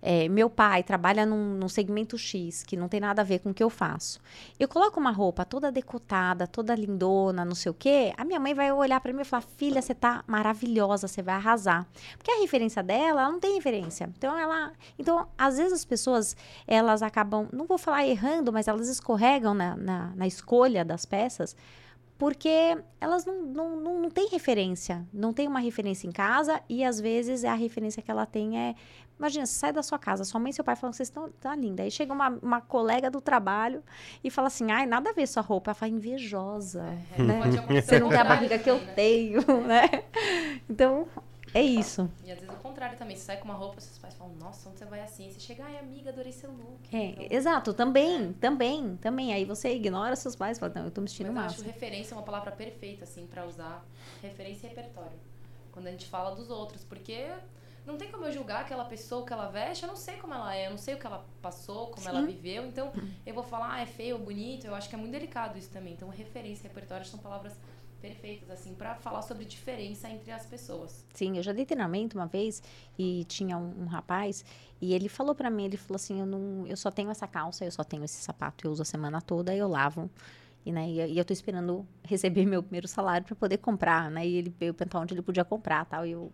É, 0.06 0.28
meu 0.28 0.50
pai 0.50 0.82
trabalha 0.82 1.24
num, 1.24 1.54
num 1.54 1.68
segmento 1.68 2.18
X, 2.18 2.62
que 2.62 2.76
não 2.76 2.88
tem 2.88 3.00
nada 3.00 3.22
a 3.22 3.24
ver 3.24 3.38
com 3.38 3.48
o 3.48 3.54
que 3.54 3.64
eu 3.64 3.70
faço. 3.70 4.20
Eu 4.60 4.68
coloco 4.68 5.00
uma 5.00 5.10
roupa 5.10 5.46
toda 5.46 5.72
decotada, 5.72 6.46
toda 6.46 6.74
lindona, 6.74 7.42
não 7.42 7.54
sei 7.54 7.70
o 7.70 7.74
quê, 7.74 8.12
a 8.18 8.22
minha 8.22 8.38
mãe 8.38 8.52
vai 8.52 8.70
olhar 8.70 9.00
para 9.00 9.14
mim 9.14 9.22
e 9.22 9.24
falar: 9.24 9.44
Filha, 9.56 9.80
você 9.80 9.94
tá 9.94 10.22
maravilhosa, 10.26 11.08
você 11.08 11.22
vai 11.22 11.34
arrasar. 11.36 11.86
Porque 12.18 12.30
a 12.30 12.38
referência 12.42 12.82
dela, 12.82 13.22
ela 13.22 13.32
não 13.32 13.40
tem 13.40 13.54
referência. 13.54 14.10
Então, 14.18 14.36
ela. 14.36 14.72
Então, 14.98 15.26
às 15.38 15.56
vezes 15.56 15.72
as 15.72 15.84
pessoas, 15.86 16.36
elas 16.66 17.02
acabam, 17.02 17.48
não 17.50 17.64
vou 17.64 17.78
falar 17.78 18.06
errando, 18.06 18.52
mas 18.52 18.68
elas 18.68 18.88
escorregam 18.88 19.54
na, 19.54 19.74
na, 19.74 20.12
na 20.14 20.26
escolha 20.26 20.84
das 20.84 21.06
peças 21.06 21.56
porque 22.16 22.78
elas 23.00 23.24
não, 23.24 23.42
não, 23.42 23.76
não, 23.76 24.02
não 24.02 24.10
têm 24.10 24.28
referência. 24.28 25.06
Não 25.12 25.32
tem 25.32 25.48
uma 25.48 25.58
referência 25.58 26.06
em 26.06 26.12
casa 26.12 26.60
e 26.68 26.84
às 26.84 27.00
vezes 27.00 27.44
a 27.44 27.54
referência 27.54 28.02
que 28.02 28.10
ela 28.10 28.24
tem 28.24 28.58
é. 28.58 28.74
Imagina, 29.18 29.46
você 29.46 29.54
sai 29.54 29.72
da 29.72 29.82
sua 29.82 29.98
casa, 29.98 30.24
sua 30.24 30.40
mãe 30.40 30.50
e 30.50 30.52
seu 30.52 30.64
pai 30.64 30.74
falam 30.74 30.90
que 30.90 30.96
vocês 30.96 31.08
estão 31.08 31.28
tá 31.40 31.54
linda. 31.54 31.84
Aí 31.84 31.90
chega 31.90 32.12
uma, 32.12 32.30
uma 32.42 32.60
colega 32.60 33.10
do 33.10 33.20
trabalho 33.20 33.82
e 34.22 34.30
fala 34.30 34.48
assim: 34.48 34.70
ai, 34.70 34.86
nada 34.86 35.10
a 35.10 35.12
ver 35.12 35.26
sua 35.26 35.42
roupa. 35.42 35.70
Ela 35.70 35.74
fala, 35.74 35.92
invejosa. 35.92 36.84
É, 37.16 37.22
né? 37.22 37.40
Você 37.80 37.98
não 37.98 38.08
tem 38.08 38.18
a 38.18 38.24
barriga 38.24 38.58
que 38.58 38.70
eu 38.70 38.78
né? 38.78 38.92
tenho, 38.94 39.42
né? 39.66 39.88
Então, 40.68 41.06
é 41.54 41.62
isso. 41.62 42.10
E 42.24 42.32
às 42.32 42.40
vezes 42.40 42.52
o 42.52 42.58
contrário 42.58 42.98
também. 42.98 43.16
Você 43.16 43.22
sai 43.22 43.36
com 43.36 43.44
uma 43.44 43.54
roupa, 43.54 43.80
seus 43.80 43.96
pais 43.98 44.14
falam, 44.14 44.34
nossa, 44.34 44.68
onde 44.68 44.78
você 44.78 44.84
vai 44.84 45.00
assim? 45.00 45.30
Você 45.30 45.38
chega, 45.38 45.64
ai, 45.64 45.78
amiga, 45.78 46.10
adorei 46.10 46.32
seu 46.32 46.50
look. 46.50 46.80
É, 46.92 47.10
Então, 47.10 47.26
exato, 47.30 47.72
também, 47.72 48.32
também, 48.34 48.96
também. 48.96 49.32
Aí 49.32 49.44
você 49.44 49.72
ignora 49.74 50.16
seus 50.16 50.34
pais 50.34 50.56
e 50.56 50.60
fala, 50.60 50.72
não, 50.74 50.84
eu 50.84 50.90
tô 50.90 51.00
me 51.00 51.06
vestindo 51.06 51.32
Mas 51.32 51.44
eu 51.44 51.60
acho 51.60 51.62
referência 51.62 52.16
uma 52.16 52.24
palavra 52.24 52.50
perfeita, 52.50 53.04
assim, 53.04 53.26
pra 53.26 53.46
usar. 53.46 53.84
Referência 54.20 54.66
e 54.66 54.70
repertório. 54.70 55.16
Quando 55.70 55.86
a 55.86 55.90
gente 55.90 56.06
fala 56.06 56.34
dos 56.34 56.50
outros. 56.50 56.82
Porque 56.84 57.28
não 57.86 57.96
tem 57.96 58.10
como 58.10 58.24
eu 58.24 58.32
julgar 58.32 58.62
aquela 58.62 58.84
pessoa, 58.84 59.24
que 59.24 59.32
ela 59.32 59.48
veste. 59.48 59.84
Eu 59.84 59.88
não 59.88 59.96
sei 59.96 60.16
como 60.16 60.34
ela 60.34 60.56
é, 60.56 60.66
eu 60.66 60.70
não 60.70 60.78
sei 60.78 60.94
o 60.94 60.98
que 60.98 61.06
ela 61.06 61.24
passou, 61.40 61.88
como 61.88 62.08
ela 62.08 62.20
Sim. 62.20 62.26
viveu. 62.26 62.66
Então, 62.66 62.92
eu 63.24 63.34
vou 63.34 63.44
falar, 63.44 63.74
ah, 63.74 63.80
é 63.80 63.86
feio 63.86 64.16
ou 64.16 64.22
bonito. 64.22 64.66
Eu 64.66 64.74
acho 64.74 64.88
que 64.88 64.94
é 64.94 64.98
muito 64.98 65.12
delicado 65.12 65.58
isso 65.58 65.70
também. 65.70 65.92
Então, 65.92 66.08
referência 66.08 66.66
e 66.66 66.68
repertório 66.68 67.04
são 67.06 67.18
palavras 67.20 67.52
perfeitas, 68.04 68.50
assim, 68.50 68.74
pra 68.74 68.94
falar 68.96 69.22
sobre 69.22 69.46
diferença 69.46 70.10
entre 70.10 70.30
as 70.30 70.44
pessoas. 70.44 71.06
Sim, 71.14 71.38
eu 71.38 71.42
já 71.42 71.52
dei 71.54 71.64
treinamento 71.64 72.18
uma 72.18 72.26
vez 72.26 72.62
e 72.98 73.24
tinha 73.24 73.56
um, 73.56 73.84
um 73.84 73.86
rapaz 73.86 74.44
e 74.78 74.92
ele 74.92 75.08
falou 75.08 75.34
pra 75.34 75.48
mim, 75.48 75.64
ele 75.64 75.78
falou 75.78 75.96
assim, 75.96 76.20
eu 76.20 76.26
não, 76.26 76.66
eu 76.66 76.76
só 76.76 76.90
tenho 76.90 77.10
essa 77.10 77.26
calça, 77.26 77.64
eu 77.64 77.70
só 77.70 77.82
tenho 77.82 78.04
esse 78.04 78.22
sapato, 78.22 78.66
eu 78.66 78.72
uso 78.72 78.82
a 78.82 78.84
semana 78.84 79.22
toda, 79.22 79.56
eu 79.56 79.66
lavo. 79.66 80.10
E, 80.66 80.72
né, 80.72 80.86
e, 80.86 81.18
eu 81.18 81.24
tô 81.24 81.32
esperando 81.32 81.86
receber 82.02 82.44
meu 82.46 82.62
primeiro 82.62 82.86
salário 82.86 83.26
para 83.26 83.36
poder 83.36 83.56
comprar, 83.56 84.10
né? 84.10 84.26
E 84.26 84.36
ele 84.36 84.54
veio 84.58 84.74
perguntar 84.74 85.00
onde 85.00 85.14
ele 85.14 85.22
podia 85.22 85.44
comprar, 85.44 85.86
tal, 85.86 86.04
e 86.06 86.12
eu 86.12 86.30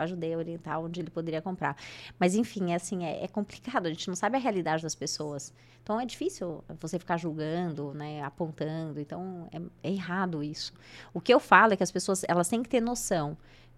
ajudei 0.00 0.34
a 0.34 0.38
orientar 0.38 0.80
onde 0.80 1.00
ele 1.00 1.10
poderia 1.10 1.40
comprar. 1.42 1.76
Mas 2.18 2.34
enfim, 2.34 2.72
é 2.72 2.76
assim, 2.76 3.04
é, 3.04 3.24
é 3.24 3.28
complicado, 3.28 3.86
a 3.86 3.90
gente 3.90 4.08
não 4.08 4.16
sabe 4.16 4.36
a 4.36 4.40
realidade 4.40 4.82
das 4.82 4.94
pessoas. 4.94 5.52
Então 5.82 6.00
é 6.00 6.06
difícil 6.06 6.62
você 6.80 6.98
ficar 6.98 7.16
julgando, 7.16 7.92
né, 7.94 8.22
apontando. 8.22 9.00
Então 9.00 9.48
é, 9.52 9.88
é 9.88 9.92
errado 9.92 10.42
isso. 10.42 10.72
O 11.12 11.20
que 11.20 11.32
eu 11.32 11.40
falo 11.40 11.72
é 11.72 11.76
que 11.76 11.82
as 11.82 11.90
pessoas, 11.90 12.22
elas 12.28 12.48
têm 12.48 12.62
que 12.62 12.68
ter 12.68 12.80
noção, 12.80 13.36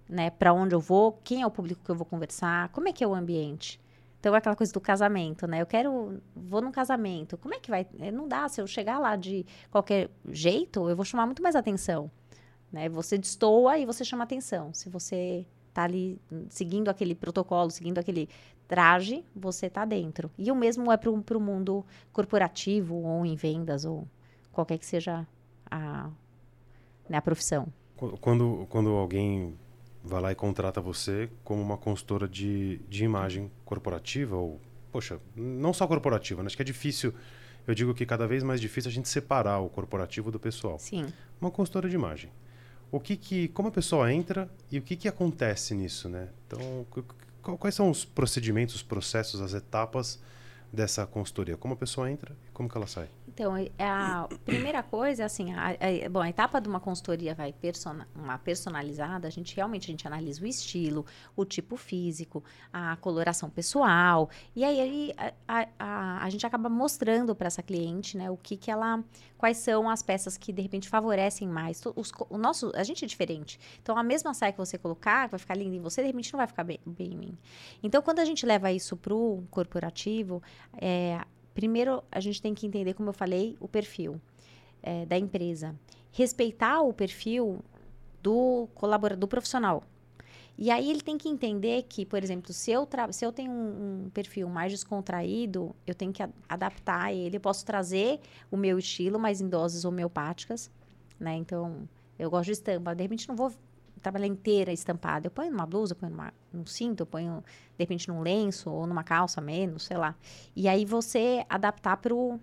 né, 0.08 0.30
para 0.30 0.52
onde 0.52 0.74
eu 0.74 0.80
vou, 0.80 1.12
quem 1.24 1.42
é 1.42 1.46
o 1.46 1.50
público 1.50 1.82
que 1.84 1.90
eu 1.90 1.94
vou 1.94 2.04
conversar, 2.06 2.68
como 2.70 2.88
é 2.88 2.92
que 2.92 3.02
é 3.04 3.06
o 3.06 3.14
ambiente. 3.14 3.80
Então 4.20 4.34
é 4.34 4.38
aquela 4.38 4.54
coisa 4.54 4.72
do 4.72 4.80
casamento, 4.80 5.48
né? 5.48 5.60
Eu 5.60 5.66
quero, 5.66 6.22
vou 6.34 6.60
num 6.60 6.70
casamento. 6.70 7.36
Como 7.36 7.54
é 7.54 7.58
que 7.58 7.68
vai? 7.70 7.86
eh, 7.98 8.12
Não 8.12 8.28
dá, 8.28 8.48
se 8.48 8.60
eu 8.60 8.66
chegar 8.68 8.98
lá 9.00 9.16
de 9.16 9.44
qualquer 9.68 10.10
jeito, 10.28 10.88
eu 10.88 10.94
vou 10.94 11.04
chamar 11.04 11.26
muito 11.26 11.42
mais 11.42 11.56
atenção, 11.56 12.08
né? 12.70 12.88
Você 12.88 13.18
destoa 13.18 13.78
e 13.78 13.84
você 13.86 14.04
chama 14.04 14.22
atenção. 14.24 14.72
Se 14.72 14.88
você 14.88 15.44
tá 15.72 15.82
ali 15.84 16.18
hum, 16.30 16.46
seguindo 16.48 16.88
aquele 16.88 17.14
protocolo, 17.14 17.70
seguindo 17.70 17.98
aquele 17.98 18.28
traje, 18.68 19.24
você 19.34 19.68
tá 19.68 19.84
dentro. 19.84 20.30
E 20.38 20.50
o 20.50 20.54
mesmo 20.54 20.90
é 20.90 20.96
pro, 20.96 21.20
pro 21.22 21.40
mundo 21.40 21.84
corporativo 22.12 22.94
ou 22.96 23.26
em 23.26 23.34
vendas 23.36 23.84
ou 23.84 24.06
qualquer 24.52 24.78
que 24.78 24.86
seja 24.86 25.26
a, 25.70 26.10
né, 27.08 27.18
a 27.18 27.22
profissão. 27.22 27.66
Qu- 27.96 28.16
Quando, 28.18 28.66
quando 28.68 28.90
alguém 28.90 29.54
vai 30.02 30.20
lá 30.20 30.32
e 30.32 30.34
contrata 30.34 30.80
você 30.80 31.30
como 31.44 31.60
uma 31.62 31.76
consultora 31.76 32.26
de, 32.28 32.78
de 32.88 33.04
imagem 33.04 33.50
corporativa 33.64 34.36
ou 34.36 34.60
poxa, 34.90 35.18
não 35.34 35.72
só 35.72 35.86
corporativa, 35.86 36.42
né? 36.42 36.46
acho 36.48 36.56
que 36.56 36.62
é 36.62 36.64
difícil, 36.64 37.14
eu 37.66 37.74
digo 37.74 37.94
que 37.94 38.04
cada 38.04 38.26
vez 38.26 38.42
mais 38.42 38.60
difícil 38.60 38.90
a 38.90 38.92
gente 38.92 39.08
separar 39.08 39.58
o 39.60 39.68
corporativo 39.70 40.30
do 40.30 40.38
pessoal. 40.38 40.78
Sim. 40.78 41.06
Uma 41.40 41.50
consultora 41.50 41.88
de 41.88 41.94
imagem. 41.94 42.30
O 42.92 43.00
que 43.00 43.16
que, 43.16 43.48
como 43.48 43.68
a 43.68 43.72
pessoa 43.72 44.12
entra 44.12 44.48
e 44.70 44.78
o 44.78 44.82
que 44.82 44.94
que 44.94 45.08
acontece 45.08 45.74
nisso, 45.74 46.08
né? 46.08 46.28
Então, 46.46 46.86
qu- 46.90 47.02
qu- 47.42 47.56
quais 47.58 47.74
são 47.74 47.90
os 47.90 48.04
procedimentos, 48.04 48.74
os 48.76 48.82
processos, 48.82 49.40
as 49.40 49.54
etapas 49.54 50.20
dessa 50.72 51.06
consultoria? 51.06 51.56
Como 51.56 51.72
a 51.74 51.76
pessoa 51.76 52.10
entra 52.10 52.36
como 52.52 52.68
que 52.68 52.76
ela 52.76 52.86
sai? 52.86 53.08
Então, 53.26 53.56
é 53.56 53.70
a 53.78 54.28
primeira 54.44 54.82
coisa, 54.82 55.24
assim, 55.24 55.54
a, 55.54 55.70
a- 55.70 56.08
bom, 56.10 56.20
a 56.20 56.28
etapa 56.28 56.60
de 56.60 56.68
uma 56.68 56.78
consultoria 56.78 57.34
vai 57.34 57.50
persona, 57.50 58.06
uma 58.14 58.36
personalizada, 58.36 59.26
a 59.26 59.30
gente 59.30 59.56
realmente 59.56 59.84
a 59.84 59.90
gente 59.90 60.06
analisa 60.06 60.42
o 60.42 60.46
estilo, 60.46 61.06
o 61.34 61.44
tipo 61.44 61.76
físico, 61.76 62.44
a 62.70 62.96
coloração 62.96 63.48
pessoal, 63.48 64.28
e 64.54 64.62
aí, 64.62 64.80
aí 64.80 65.14
a, 65.48 65.68
a, 65.78 66.24
a, 66.24 66.30
gente 66.30 66.46
acaba 66.46 66.68
mostrando 66.68 67.34
para 67.34 67.46
essa 67.46 67.62
cliente, 67.62 68.18
né, 68.18 68.30
o 68.30 68.36
que 68.36 68.54
que 68.54 68.70
ela, 68.70 69.02
quais 69.38 69.56
são 69.56 69.88
as 69.88 70.02
peças 70.02 70.36
que 70.36 70.52
de 70.52 70.60
repente 70.60 70.86
favorecem 70.86 71.48
mais. 71.48 71.82
Os, 71.96 72.12
o 72.28 72.36
nosso, 72.36 72.70
a 72.74 72.84
gente 72.84 73.02
é 73.02 73.08
diferente. 73.08 73.58
Então, 73.80 73.96
a 73.96 74.02
mesma 74.02 74.34
saia 74.34 74.52
que 74.52 74.58
você 74.58 74.76
colocar, 74.76 75.24
que 75.24 75.30
vai 75.30 75.38
ficar 75.38 75.54
linda 75.54 75.74
em 75.74 75.80
você, 75.80 76.02
de 76.02 76.08
repente 76.08 76.30
não 76.34 76.38
vai 76.38 76.46
ficar 76.46 76.64
bem, 76.64 76.78
bem 76.84 77.14
em 77.14 77.16
mim. 77.16 77.38
Então, 77.82 78.02
quando 78.02 78.18
a 78.18 78.24
gente 78.26 78.44
leva 78.44 78.70
isso 78.70 78.94
pro 78.94 79.42
corporativo, 79.50 80.42
é, 80.74 81.18
primeiro 81.54 82.02
a 82.10 82.20
gente 82.20 82.40
tem 82.40 82.54
que 82.54 82.66
entender, 82.66 82.94
como 82.94 83.08
eu 83.08 83.12
falei, 83.12 83.56
o 83.60 83.68
perfil 83.68 84.20
eh, 84.82 85.06
da 85.06 85.18
empresa. 85.18 85.74
Respeitar 86.10 86.80
o 86.82 86.92
perfil 86.92 87.60
do 88.22 88.68
colaborador, 88.74 89.18
do 89.18 89.28
profissional. 89.28 89.82
E 90.56 90.70
aí 90.70 90.90
ele 90.90 91.00
tem 91.00 91.16
que 91.16 91.28
entender 91.28 91.82
que, 91.88 92.04
por 92.04 92.22
exemplo, 92.22 92.52
se 92.52 92.70
eu, 92.70 92.86
se 93.10 93.24
eu 93.24 93.32
tenho 93.32 93.50
um, 93.50 94.04
um 94.04 94.10
perfil 94.10 94.48
mais 94.48 94.70
descontraído, 94.70 95.74
eu 95.86 95.94
tenho 95.94 96.12
que 96.12 96.22
adaptar 96.48 97.12
ele. 97.12 97.36
Eu 97.36 97.40
posso 97.40 97.64
trazer 97.64 98.20
o 98.50 98.56
meu 98.56 98.78
estilo, 98.78 99.18
mas 99.18 99.40
em 99.40 99.48
doses 99.48 99.84
homeopáticas, 99.84 100.70
né? 101.18 101.34
Então, 101.36 101.88
eu 102.18 102.30
gosto 102.30 102.46
de 102.46 102.52
estampa. 102.52 102.94
De 102.94 103.02
repente, 103.02 103.26
não 103.28 103.34
vou 103.34 103.52
trabalhar 104.02 104.26
inteira 104.26 104.72
estampada. 104.72 105.26
Eu 105.26 105.30
ponho 105.30 105.50
numa 105.50 105.64
blusa, 105.66 105.92
eu 105.92 105.96
ponho 105.96 106.12
numa, 106.12 106.32
num 106.52 106.66
cinto, 106.66 107.00
eu 107.02 107.06
ponho, 107.06 107.42
de 107.76 107.82
repente, 107.84 108.08
num 108.08 108.20
lenço 108.20 108.70
ou 108.70 108.86
numa 108.86 109.04
calça 109.04 109.40
menos, 109.40 109.84
sei 109.84 109.96
lá. 109.96 110.14
E 110.56 110.68
aí 110.68 110.84
você 110.84 111.44
adaptar 111.48 111.96
pro, 111.98 112.38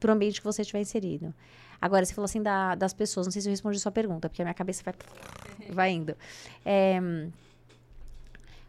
pro 0.00 0.12
ambiente 0.12 0.40
que 0.40 0.44
você 0.46 0.62
estiver 0.62 0.80
inserido. 0.80 1.34
Agora, 1.80 2.04
você 2.04 2.14
falou 2.14 2.24
assim 2.26 2.42
da- 2.42 2.74
das 2.74 2.94
pessoas, 2.94 3.26
não 3.26 3.30
sei 3.32 3.42
se 3.42 3.48
eu 3.48 3.50
respondi 3.50 3.76
a 3.76 3.80
sua 3.80 3.92
pergunta, 3.92 4.28
porque 4.28 4.40
a 4.40 4.44
minha 4.44 4.54
cabeça 4.54 4.82
vai, 4.82 4.94
vai 5.70 5.90
indo. 5.92 6.16
É, 6.64 6.98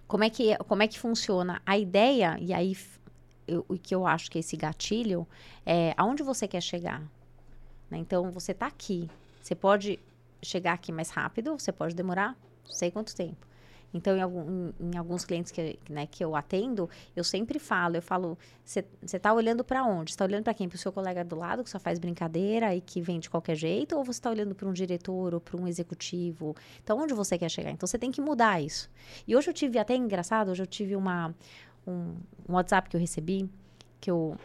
como, 0.07 0.23
é 0.23 0.29
que, 0.29 0.55
como 0.59 0.83
é 0.83 0.87
que 0.87 0.99
funciona? 0.99 1.61
A 1.65 1.77
ideia, 1.77 2.37
e 2.39 2.53
aí 2.53 2.75
eu- 3.47 3.65
o 3.67 3.77
que 3.77 3.93
eu 3.95 4.05
acho 4.05 4.29
que 4.31 4.37
é 4.37 4.41
esse 4.41 4.55
gatilho, 4.57 5.27
é 5.65 5.93
aonde 5.97 6.23
você 6.23 6.47
quer 6.47 6.61
chegar. 6.61 7.01
né? 7.89 7.97
Então, 7.97 8.31
você 8.31 8.51
está 8.51 8.67
aqui. 8.67 9.09
Você 9.41 9.55
pode 9.55 9.97
chegar 10.41 10.73
aqui 10.73 10.91
mais 10.91 11.09
rápido, 11.09 11.57
você 11.57 11.71
pode 11.71 11.95
demorar 11.95 12.37
não 12.65 12.71
sei 12.71 12.91
quanto 12.91 13.15
tempo. 13.15 13.47
Então, 13.93 14.17
em, 14.17 14.21
algum- 14.21 14.67
em- 14.81 14.93
em 14.93 14.97
alguns 14.97 15.23
clientes 15.23 15.49
que, 15.49 15.79
né, 15.89 16.05
que 16.05 16.23
eu 16.23 16.35
atendo, 16.35 16.89
eu 17.15 17.23
sempre 17.23 17.57
falo, 17.57 17.95
eu 17.95 18.01
falo, 18.01 18.37
você 18.63 18.85
está 19.01 19.33
olhando 19.33 19.63
para 19.63 19.83
onde? 19.85 20.11
Está 20.11 20.25
olhando 20.25 20.43
para 20.43 20.53
quem? 20.53 20.67
Para 20.67 20.75
o 20.75 20.79
seu 20.79 20.91
colega 20.91 21.23
do 21.23 21.37
lado, 21.37 21.63
que 21.63 21.69
só 21.69 21.79
faz 21.79 21.97
brincadeira 21.97 22.75
e 22.75 22.81
que 22.81 22.99
vem 23.01 23.17
de 23.17 23.29
qualquer 23.29 23.55
jeito? 23.55 23.95
Ou 23.95 24.03
você 24.03 24.19
está 24.19 24.29
olhando 24.29 24.53
para 24.53 24.67
um 24.67 24.73
diretor 24.73 25.33
ou 25.33 25.39
para 25.39 25.55
um 25.55 25.65
executivo? 25.67 26.53
Então, 26.83 26.99
onde 26.99 27.13
você 27.13 27.37
quer 27.37 27.49
chegar? 27.49 27.71
Então, 27.71 27.87
você 27.87 27.97
tem 27.97 28.11
que 28.11 28.19
mudar 28.19 28.61
isso. 28.61 28.89
E 29.25 29.35
hoje 29.37 29.49
eu 29.49 29.53
tive, 29.53 29.79
até 29.79 29.95
engraçado, 29.95 30.51
hoje 30.51 30.61
eu 30.61 30.67
tive 30.67 30.93
uma, 30.95 31.33
um, 31.87 32.15
um 32.47 32.53
WhatsApp 32.55 32.89
que 32.89 32.95
eu 32.97 32.99
recebi, 32.99 33.49
que 34.01 34.11
eu 34.11 34.37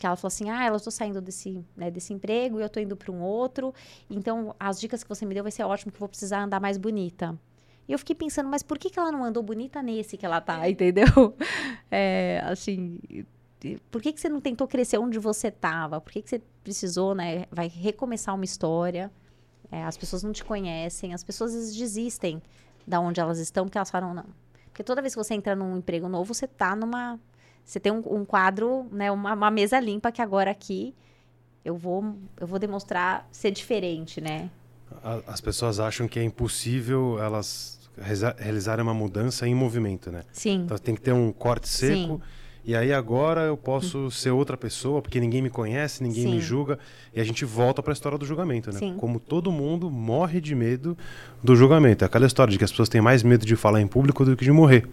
que 0.00 0.06
ela 0.06 0.16
falou 0.16 0.28
assim, 0.28 0.48
ah, 0.48 0.66
eu 0.66 0.74
estou 0.74 0.90
saindo 0.90 1.20
desse, 1.20 1.62
né, 1.76 1.90
desse 1.90 2.12
emprego 2.14 2.58
e 2.58 2.62
eu 2.62 2.66
estou 2.66 2.82
indo 2.82 2.96
para 2.96 3.12
um 3.12 3.20
outro, 3.20 3.74
então 4.08 4.56
as 4.58 4.80
dicas 4.80 5.02
que 5.02 5.08
você 5.08 5.26
me 5.26 5.34
deu 5.34 5.44
vai 5.44 5.52
ser 5.52 5.62
ótimo, 5.62 5.92
que 5.92 5.96
eu 5.96 6.00
vou 6.00 6.08
precisar 6.08 6.42
andar 6.42 6.58
mais 6.58 6.78
bonita. 6.78 7.38
E 7.86 7.92
eu 7.92 7.98
fiquei 7.98 8.16
pensando, 8.16 8.48
mas 8.48 8.62
por 8.62 8.78
que, 8.78 8.88
que 8.88 8.98
ela 8.98 9.12
não 9.12 9.22
andou 9.22 9.42
bonita 9.42 9.82
nesse 9.82 10.16
que 10.16 10.24
ela 10.24 10.40
tá, 10.40 10.68
entendeu? 10.68 11.06
É, 11.92 12.40
assim, 12.44 13.00
por 13.90 14.00
que, 14.00 14.12
que 14.12 14.20
você 14.20 14.28
não 14.28 14.40
tentou 14.40 14.66
crescer 14.66 14.96
onde 14.96 15.18
você 15.18 15.48
estava? 15.48 16.00
Por 16.00 16.12
que, 16.12 16.22
que 16.22 16.30
você 16.30 16.40
precisou, 16.62 17.16
né? 17.16 17.46
Vai 17.50 17.66
recomeçar 17.66 18.34
uma 18.34 18.44
história. 18.44 19.10
É, 19.72 19.82
as 19.82 19.96
pessoas 19.96 20.22
não 20.22 20.32
te 20.32 20.44
conhecem, 20.44 21.12
as 21.12 21.24
pessoas 21.24 21.52
às 21.52 21.62
vezes 21.62 21.76
desistem 21.76 22.40
da 22.86 23.00
onde 23.00 23.20
elas 23.20 23.38
estão, 23.38 23.64
porque 23.64 23.76
elas 23.76 23.90
falam, 23.90 24.14
não. 24.14 24.26
Porque 24.66 24.84
toda 24.84 25.02
vez 25.02 25.14
que 25.14 25.22
você 25.22 25.34
entra 25.34 25.56
num 25.56 25.76
emprego 25.76 26.08
novo, 26.08 26.32
você 26.32 26.46
tá 26.46 26.76
numa. 26.76 27.18
Você 27.64 27.78
tem 27.78 27.92
um, 27.92 28.02
um 28.06 28.24
quadro, 28.24 28.86
né? 28.90 29.10
Uma, 29.10 29.34
uma 29.34 29.50
mesa 29.50 29.78
limpa 29.78 30.10
que 30.10 30.20
agora 30.20 30.50
aqui 30.50 30.94
eu 31.64 31.76
vou, 31.76 32.16
eu 32.38 32.46
vou 32.46 32.58
demonstrar 32.58 33.28
ser 33.30 33.50
diferente, 33.50 34.20
né? 34.20 34.50
As 35.26 35.40
pessoas 35.40 35.78
acham 35.78 36.08
que 36.08 36.18
é 36.18 36.22
impossível 36.22 37.18
elas 37.22 37.78
realizarem 38.38 38.82
uma 38.82 38.94
mudança 38.94 39.46
em 39.46 39.54
movimento, 39.54 40.10
né? 40.10 40.24
Sim. 40.32 40.62
Então 40.64 40.78
tem 40.78 40.94
que 40.94 41.00
ter 41.00 41.12
um 41.12 41.32
corte 41.32 41.68
seco. 41.68 42.14
Sim. 42.14 42.20
E 42.62 42.76
aí 42.76 42.92
agora 42.92 43.42
eu 43.42 43.56
posso 43.56 44.10
ser 44.10 44.30
outra 44.30 44.56
pessoa, 44.56 45.00
porque 45.00 45.18
ninguém 45.18 45.40
me 45.40 45.48
conhece, 45.48 46.02
ninguém 46.02 46.26
me 46.26 46.32
Sim. 46.32 46.40
julga. 46.40 46.78
E 47.14 47.20
a 47.20 47.24
gente 47.24 47.44
volta 47.44 47.82
para 47.82 47.92
a 47.92 47.94
história 47.94 48.18
do 48.18 48.26
julgamento, 48.26 48.70
né? 48.70 48.78
Sim. 48.78 48.96
Como 48.96 49.18
todo 49.18 49.50
mundo 49.50 49.90
morre 49.90 50.40
de 50.40 50.54
medo 50.54 50.96
do 51.42 51.56
julgamento. 51.56 52.04
É 52.04 52.06
aquela 52.06 52.26
história 52.26 52.52
de 52.52 52.58
que 52.58 52.64
as 52.64 52.70
pessoas 52.70 52.88
têm 52.88 53.00
mais 53.00 53.22
medo 53.22 53.46
de 53.46 53.56
falar 53.56 53.80
em 53.80 53.86
público 53.86 54.24
do 54.24 54.36
que 54.36 54.44
de 54.44 54.52
morrer. 54.52 54.86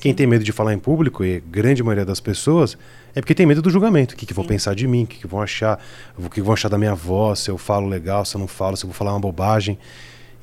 Quem 0.00 0.12
tem 0.14 0.26
medo 0.26 0.44
de 0.44 0.52
falar 0.52 0.74
em 0.74 0.78
público, 0.78 1.24
e 1.24 1.40
grande 1.40 1.82
maioria 1.82 2.04
das 2.04 2.20
pessoas, 2.20 2.76
é 3.14 3.20
porque 3.20 3.34
tem 3.34 3.46
medo 3.46 3.62
do 3.62 3.70
julgamento. 3.70 4.14
O 4.14 4.16
que, 4.16 4.26
que 4.26 4.34
vão 4.34 4.44
pensar 4.44 4.74
de 4.74 4.86
mim, 4.86 5.04
o 5.04 5.06
que, 5.06 5.18
que 5.18 5.26
vão 5.26 5.40
achar, 5.40 5.82
o 6.18 6.28
que 6.28 6.40
vão 6.42 6.52
achar 6.52 6.68
da 6.68 6.76
minha 6.78 6.94
voz, 6.94 7.40
se 7.40 7.50
eu 7.50 7.56
falo 7.56 7.88
legal, 7.88 8.24
se 8.24 8.36
eu 8.36 8.38
não 8.38 8.46
falo, 8.46 8.76
se 8.76 8.84
eu 8.84 8.88
vou 8.88 8.94
falar 8.94 9.12
uma 9.12 9.20
bobagem. 9.20 9.78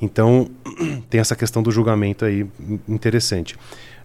Então, 0.00 0.50
tem 1.08 1.20
essa 1.20 1.36
questão 1.36 1.62
do 1.62 1.70
julgamento 1.70 2.24
aí 2.24 2.46
in- 2.60 2.80
interessante. 2.88 3.56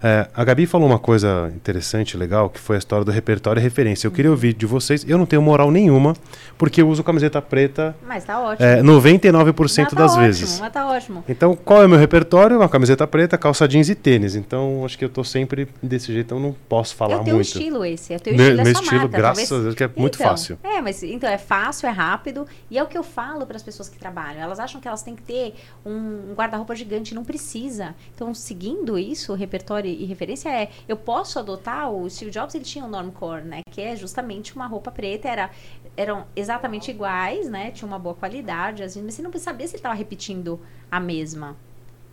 É, 0.01 0.27
a 0.33 0.43
Gabi 0.45 0.65
falou 0.65 0.87
uma 0.87 0.97
coisa 0.99 1.51
interessante, 1.55 2.15
legal, 2.15 2.49
que 2.49 2.59
foi 2.59 2.77
a 2.77 2.79
história 2.79 3.03
do 3.03 3.11
repertório 3.11 3.59
e 3.59 3.63
referência. 3.63 4.07
Eu 4.07 4.11
queria 4.11 4.31
ouvir 4.31 4.53
de 4.53 4.65
vocês. 4.65 5.05
Eu 5.07 5.17
não 5.17 5.25
tenho 5.25 5.41
moral 5.41 5.69
nenhuma, 5.71 6.13
porque 6.57 6.81
eu 6.81 6.87
uso 6.87 7.03
camiseta 7.03 7.41
preta 7.41 7.95
Mas 8.07 8.23
tá 8.23 8.39
ótimo. 8.39 8.65
é, 8.65 8.81
99% 8.81 9.53
Mas 9.59 9.75
tá 9.75 9.83
das 9.95 10.11
ótimo, 10.11 10.25
vezes. 10.25 10.59
Mas 10.59 10.71
tá 10.71 10.87
ótimo. 10.87 11.23
Então, 11.27 11.53
qual 11.53 11.81
é 11.83 11.85
o 11.85 11.89
meu 11.89 11.99
repertório? 11.99 12.57
Uma 12.57 12.69
camiseta 12.69 13.05
preta, 13.05 13.37
calça 13.37 13.67
jeans 13.67 13.89
e 13.89 13.95
tênis. 13.95 14.35
Então, 14.35 14.83
acho 14.85 14.97
que 14.97 15.03
eu 15.03 15.09
tô 15.09 15.23
sempre 15.23 15.67
desse 15.83 16.13
jeito, 16.13 16.33
eu 16.33 16.39
não 16.39 16.55
posso 16.69 16.95
falar 16.95 17.15
é 17.15 17.17
o 17.21 17.23
teu 17.25 17.35
muito. 17.35 17.47
estilo 17.47 17.83
esse, 17.83 18.13
é 18.13 18.17
o 18.17 18.19
teu 18.21 18.33
Meu- 18.35 18.41
estilo, 18.45 18.61
é 18.61 18.63
meu 18.63 18.71
estilo, 18.73 19.07
graças 19.09 19.49
talvez- 19.49 19.51
a 19.51 19.63
Deus, 19.63 19.75
que 19.75 19.83
é 19.83 19.89
muito 19.97 20.15
Então, 20.15 20.27
fácil. 20.29 20.57
É, 20.63 20.81
mas 20.81 21.03
então 21.03 21.29
é 21.29 21.37
fácil, 21.37 21.87
é 21.87 21.91
rápido 21.91 22.47
e 22.71 22.77
é 22.77 22.83
o 22.83 22.87
que 22.87 22.97
eu 22.97 23.03
falo 23.03 23.45
para 23.45 23.57
as 23.57 23.63
pessoas 23.63 23.89
que 23.89 23.97
trabalham. 23.99 24.41
Elas 24.41 24.59
acham 24.59 24.79
que 24.79 24.87
elas 24.87 25.01
têm 25.03 25.13
que 25.15 25.23
ter 25.23 25.55
um, 25.85 25.91
um 26.31 26.33
guarda-roupa 26.35 26.73
gigante, 26.73 27.13
não 27.13 27.25
precisa. 27.25 27.93
Então, 28.15 28.33
seguindo 28.33 28.97
isso, 28.97 29.33
o 29.33 29.35
repertório 29.35 29.88
e 29.89 30.05
referência 30.05 30.49
é, 30.49 30.69
eu 30.87 30.95
posso 30.97 31.39
adotar 31.39 31.89
o 31.91 32.09
Steve 32.09 32.31
Jobs, 32.31 32.53
ele 32.55 32.63
tinha 32.63 32.85
o 32.85 32.87
normcore, 32.87 33.43
né, 33.43 33.61
que 33.71 33.81
é 33.81 33.95
justamente 33.95 34.55
uma 34.55 34.67
roupa 34.67 34.91
preta, 34.91 35.27
era 35.27 35.49
eram 35.97 36.25
exatamente 36.33 36.89
iguais, 36.91 37.49
né? 37.49 37.71
Tinha 37.71 37.85
uma 37.85 37.99
boa 37.99 38.15
qualidade, 38.15 38.83
assim, 38.83 39.01
mas 39.03 39.15
você 39.15 39.21
não 39.21 39.29
precisa 39.29 39.51
saber 39.51 39.67
se 39.67 39.73
ele 39.75 39.79
estava 39.79 39.95
repetindo 39.95 40.57
a 40.89 40.97
mesma. 40.97 41.57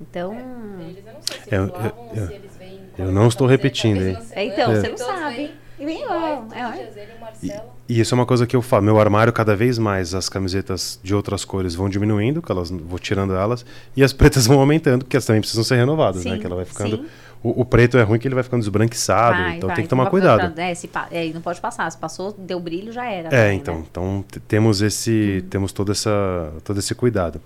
Então, 0.01 0.35
Eles, 0.81 1.07
eu 1.07 1.13
não 1.13 1.21
sei 1.23 1.41
se 1.41 1.55
Eu- 1.55 1.63
eles 1.63 1.73
lavam 1.73 1.89
eu- 2.05 2.21
ou 2.21 2.27
se 2.27 2.35
eles 2.35 2.57
vêm 2.59 2.81
com 2.93 3.03
eu 3.03 3.09
a 3.09 3.13
não 3.13 3.29
estou 3.29 3.47
repetindo, 3.47 4.01
É, 4.33 4.45
então, 4.45 4.73
e 4.73 4.77
você 4.81 4.89
não 4.89 4.99
sabe. 4.99 5.55
E 5.79 5.85
vem 5.85 6.03
é, 6.03 6.07
é. 6.07 6.09
e 6.09 7.17
o 7.17 7.21
Marcelo. 7.21 7.71
E 7.89 8.01
isso 8.01 8.15
é 8.15 8.17
uma 8.17 8.25
coisa 8.27 8.47
que 8.47 8.57
eu 8.57 8.63
falo. 8.63 8.83
Meu 8.83 8.99
armário, 8.99 9.33
cada 9.33 9.55
vez 9.55 9.79
mais, 9.79 10.15
as 10.15 10.29
camisetas 10.29 10.99
de 11.03 11.15
outras 11.15 11.45
cores 11.45 11.75
vão 11.75 11.89
diminuindo, 11.89 12.41
que 12.43 12.51
elas 12.51 12.71
vou 12.71 12.99
tirando 12.99 13.35
elas, 13.35 13.65
e 13.95 14.03
as 14.03 14.13
pretas 14.13 14.47
vão 14.47 14.59
aumentando, 14.59 15.05
porque 15.05 15.17
elas 15.17 15.27
também 15.27 15.41
precisam 15.41 15.63
ser 15.63 15.77
renovadas, 15.77 16.25
né? 16.25 16.33
Sim, 16.33 16.39
Que 16.41 16.47
ela 16.47 16.57
vai 16.57 16.65
ficando. 16.65 16.97
sim. 16.97 17.07
O, 17.43 17.61
o 17.61 17.65
preto 17.65 17.97
é 17.97 18.03
ruim 18.03 18.19
que 18.19 18.27
ele 18.27 18.35
vai 18.35 18.43
ficando 18.43 18.63
esbranquiçado, 18.63 19.37
Vai, 19.39 19.57
então 19.57 19.67
vai. 19.69 19.77
tem 19.77 19.85
que 19.85 19.89
tomar 19.89 20.05
vai 20.05 20.11
cuidado. 20.11 20.59
é, 20.59 20.75
se 20.75 20.89
pa- 20.89 21.07
é, 21.13 21.29
não 21.33 21.41
pode 21.41 21.61
passar. 21.61 21.91
Se 21.93 21.97
passou, 21.99 22.33
deu 22.37 22.59
brilho, 22.59 22.93
já 22.93 23.05
era. 23.09 23.29
É, 23.29 23.31
também, 23.31 23.57
então, 23.59 23.75
né? 23.77 23.85
então 23.91 24.25
t- 24.29 24.41
temos 24.41 24.83
esse, 24.83 25.45
temos 25.49 25.71
todo 25.73 25.93
essa, 25.93 26.53
todo 26.65 26.79
esse 26.79 26.95
cuidado. 26.95 27.41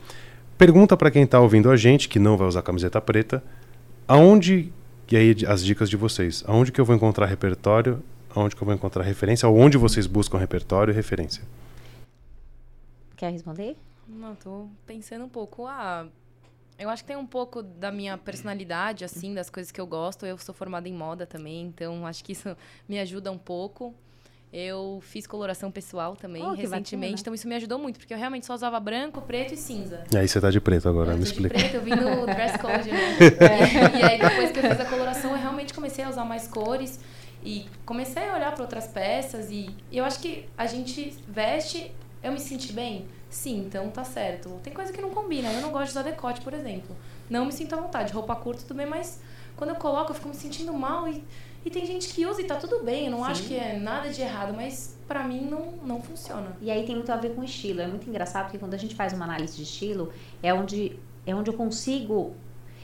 Pergunta 0.57 0.97
para 0.97 1.11
quem 1.11 1.23
está 1.25 1.39
ouvindo 1.41 1.71
a 1.71 1.77
gente 1.77 2.09
que 2.09 2.19
não 2.19 2.37
vai 2.37 2.47
usar 2.49 2.63
camiseta 2.63 3.01
preta, 3.01 3.43
aonde 4.09 4.73
e 5.11 5.17
aí 5.17 5.37
as 5.49 5.65
dicas 5.65 5.91
de 5.91 5.97
vocês, 5.97 6.45
aonde 6.47 6.71
que 6.71 6.81
eu 6.81 6.85
vou 6.85 6.95
encontrar 6.95 7.27
repertório, 7.27 8.01
aonde 8.35 8.55
que 8.55 8.63
eu 8.63 8.67
vou 8.67 8.75
encontrar 8.75 9.03
referência, 9.03 9.49
onde 9.49 9.77
vocês 9.77 10.07
buscam 10.07 10.39
repertório 10.39 10.93
e 10.93 10.95
referência? 10.95 11.43
Quer 13.17 13.33
responder? 13.33 13.77
Não, 14.09 14.35
tô 14.37 14.67
pensando 14.87 15.25
um 15.25 15.29
pouco. 15.29 15.67
Ah, 15.67 16.07
eu 16.81 16.89
acho 16.89 17.05
que 17.05 17.09
tem 17.09 17.17
um 17.17 17.27
pouco 17.27 17.63
da 17.63 17.93
minha 17.93 18.17
personalidade, 18.17 19.05
assim, 19.05 19.35
das 19.35 19.51
coisas 19.51 19.71
que 19.71 19.81
eu 19.81 19.87
gosto. 19.87 20.25
Eu 20.25 20.39
sou 20.39 20.55
formada 20.55 20.89
em 20.89 20.93
moda 20.95 21.27
também, 21.27 21.67
então 21.67 22.07
acho 22.07 22.25
que 22.25 22.33
isso 22.33 22.57
me 22.89 22.99
ajuda 22.99 23.31
um 23.31 23.39
pouco. 23.39 23.95
Eu 24.53 24.99
fiz 25.03 25.29
coloração 25.29 25.71
pessoal 25.71 26.17
também 26.17 26.43
Oh, 26.43 26.55
recentemente, 26.55 27.21
então 27.21 27.33
isso 27.33 27.47
me 27.47 27.55
ajudou 27.55 27.79
muito, 27.79 28.01
porque 28.01 28.13
eu 28.13 28.19
realmente 28.19 28.47
só 28.47 28.55
usava 28.55 28.81
branco, 28.81 29.21
preto 29.23 29.55
e 29.55 29.57
cinza. 29.57 30.03
E 30.13 30.17
aí 30.19 30.27
você 30.27 30.41
tá 30.41 30.51
de 30.51 30.61
preto 30.61 30.89
agora, 30.89 31.13
eu 31.13 31.19
me 31.19 31.25
tô 31.25 31.25
de 31.27 31.31
explica. 31.31 31.55
preto, 31.55 31.75
eu 31.75 31.83
vim 31.83 31.91
no 31.95 32.27
dress 32.27 32.59
code, 32.59 32.91
né? 32.91 33.17
E, 33.21 33.99
e 34.01 34.03
aí 34.03 34.19
depois 34.19 34.51
que 34.51 34.59
eu 34.59 34.63
fiz 34.65 34.81
a 34.81 34.85
coloração, 34.87 35.31
eu 35.31 35.37
realmente 35.39 35.73
comecei 35.73 36.03
a 36.05 36.09
usar 36.09 36.25
mais 36.25 36.49
cores. 36.49 36.99
E 37.43 37.67
comecei 37.87 38.29
a 38.29 38.35
olhar 38.35 38.53
para 38.53 38.63
outras 38.63 38.87
peças 38.87 39.51
e 39.51 39.71
eu 39.91 40.05
acho 40.05 40.19
que 40.21 40.47
a 40.59 40.67
gente 40.67 41.17
veste, 41.27 41.91
eu 42.23 42.33
me 42.33 42.39
senti 42.41 42.73
bem? 42.73 43.07
Sim, 43.31 43.61
então 43.61 43.89
tá 43.91 44.03
certo. 44.03 44.61
Tem 44.63 44.73
coisa 44.73 44.93
que 44.93 45.01
não 45.01 45.11
combina. 45.11 45.53
Eu 45.53 45.63
não 45.63 45.71
gosto 45.71 45.85
de 45.85 45.91
usar 45.91 46.03
decote, 46.03 46.41
por 46.41 46.53
exemplo. 46.53 46.97
Não 47.31 47.47
me 47.47 47.53
sinto 47.53 47.75
à 47.75 47.81
vontade. 47.81 48.13
Roupa 48.13 48.35
curta, 48.35 48.63
tudo 48.63 48.77
bem, 48.77 48.87
mas 48.87 49.21
quando 49.57 49.71
eu 49.71 49.77
coloco, 49.77 50.11
eu 50.11 50.15
fico 50.17 50.29
me 50.29 50.35
sentindo 50.35 50.73
mal 50.73 51.07
e, 51.07 51.25
e 51.65 51.71
tem 51.71 51.87
gente 51.87 52.09
que 52.09 52.27
usa 52.27 52.43
e 52.43 52.45
tá 52.45 52.57
tudo 52.57 52.83
bem. 52.83 53.07
Eu 53.07 53.13
não 53.13 53.25
Sim. 53.25 53.31
acho 53.31 53.43
que 53.45 53.55
é 53.57 53.79
nada 53.79 54.11
de 54.11 54.21
errado, 54.21 54.53
mas 54.53 54.99
para 55.07 55.23
mim 55.23 55.43
não, 55.49 55.73
não 55.87 56.03
funciona. 56.03 56.57
E 56.61 56.71
aí 56.73 56.85
tem 56.85 56.97
muito 56.97 57.13
a 57.13 57.17
ver 57.17 57.35
com 57.35 57.45
estilo. 57.45 57.81
É 57.81 57.87
muito 57.87 58.09
engraçado 58.11 58.47
porque 58.47 58.59
quando 58.59 58.75
a 58.75 58.79
gente 58.79 58.97
faz 58.97 59.13
uma 59.13 59.25
análise 59.25 59.57
de 59.57 59.63
estilo, 59.63 60.13
é 60.43 60.53
onde, 60.53 60.99
é 61.25 61.33
onde 61.33 61.51
eu 61.51 61.55
consigo 61.55 62.35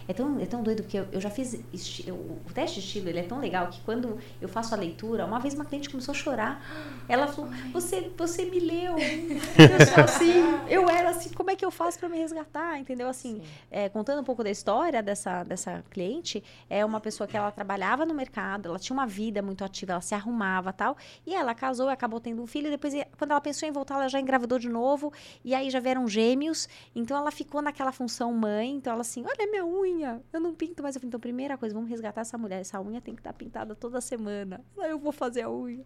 é 0.08 0.12
tão, 0.12 0.38
é 0.38 0.46
tão 0.46 0.62
doido 0.62 0.84
que 0.84 0.96
eu, 0.96 1.06
eu 1.10 1.20
já 1.20 1.30
fiz. 1.30 1.54
o 1.54 2.52
teste 2.54 2.80
de 2.80 2.86
estilo 2.86 3.08
ele 3.08 3.18
é 3.18 3.22
tão 3.24 3.40
legal 3.40 3.68
que 3.68 3.80
quando 3.80 4.18
eu 4.40 4.48
faço 4.48 4.74
a 4.74 4.78
leitura, 4.78 5.26
uma 5.26 5.40
vez 5.40 5.54
uma 5.54 5.64
cliente 5.64 5.90
começou 5.90 6.12
a 6.12 6.14
chorar. 6.14 6.62
Ela 7.08 7.26
falou: 7.26 7.50
Você, 7.72 8.12
você 8.16 8.44
me 8.44 8.60
leu. 8.60 8.96
eu 8.98 9.86
sou 9.86 10.04
assim. 10.04 10.32
Eu 10.68 10.88
era 10.88 11.10
assim. 11.10 11.30
Como 11.30 11.50
é 11.50 11.56
que 11.56 11.64
eu 11.64 11.70
faço 11.70 11.98
para 11.98 12.08
me 12.08 12.18
resgatar? 12.18 12.78
Entendeu? 12.78 13.08
Assim, 13.08 13.42
é, 13.70 13.88
contando 13.88 14.20
um 14.20 14.24
pouco 14.24 14.44
da 14.44 14.50
história 14.50 15.02
dessa, 15.02 15.42
dessa 15.42 15.84
cliente, 15.90 16.42
é 16.70 16.84
uma 16.84 17.00
pessoa 17.00 17.26
que 17.26 17.36
ela 17.36 17.50
trabalhava 17.50 18.06
no 18.06 18.14
mercado, 18.14 18.68
ela 18.68 18.78
tinha 18.78 18.94
uma 18.94 19.06
vida 19.06 19.42
muito 19.42 19.64
ativa, 19.64 19.92
ela 19.92 20.00
se 20.00 20.14
arrumava 20.14 20.72
tal. 20.72 20.96
E 21.26 21.34
ela 21.34 21.54
casou, 21.54 21.88
acabou 21.88 22.20
tendo 22.20 22.40
um 22.42 22.46
filho. 22.46 22.68
E 22.68 22.70
depois, 22.70 22.94
quando 23.18 23.32
ela 23.32 23.40
pensou 23.40 23.68
em 23.68 23.72
voltar, 23.72 23.94
ela 23.94 24.08
já 24.08 24.20
engravidou 24.20 24.58
de 24.58 24.68
novo. 24.68 25.12
E 25.44 25.52
aí 25.52 25.68
já 25.68 25.80
vieram 25.80 26.06
gêmeos. 26.06 26.68
Então 26.94 27.16
ela 27.16 27.32
ficou 27.32 27.60
naquela 27.60 27.90
função 27.90 28.32
mãe. 28.32 28.76
Então 28.76 28.92
ela 28.92 29.02
assim: 29.02 29.24
Olha 29.26 29.50
minha 29.50 29.64
unha 29.64 29.95
unha. 29.96 30.22
Eu 30.32 30.40
não 30.40 30.54
pinto 30.54 30.82
mais. 30.82 30.94
Eu 30.94 31.00
falei, 31.00 31.08
então, 31.08 31.20
primeira 31.20 31.56
coisa, 31.56 31.74
vamos 31.74 31.88
resgatar 31.88 32.20
essa 32.20 32.36
mulher. 32.38 32.60
Essa 32.60 32.80
unha 32.80 33.00
tem 33.00 33.14
que 33.14 33.20
estar 33.20 33.32
pintada 33.32 33.74
toda 33.74 34.00
semana. 34.00 34.60
Aí 34.78 34.90
eu 34.90 34.98
vou 34.98 35.12
fazer 35.12 35.42
a 35.42 35.50
unha. 35.50 35.84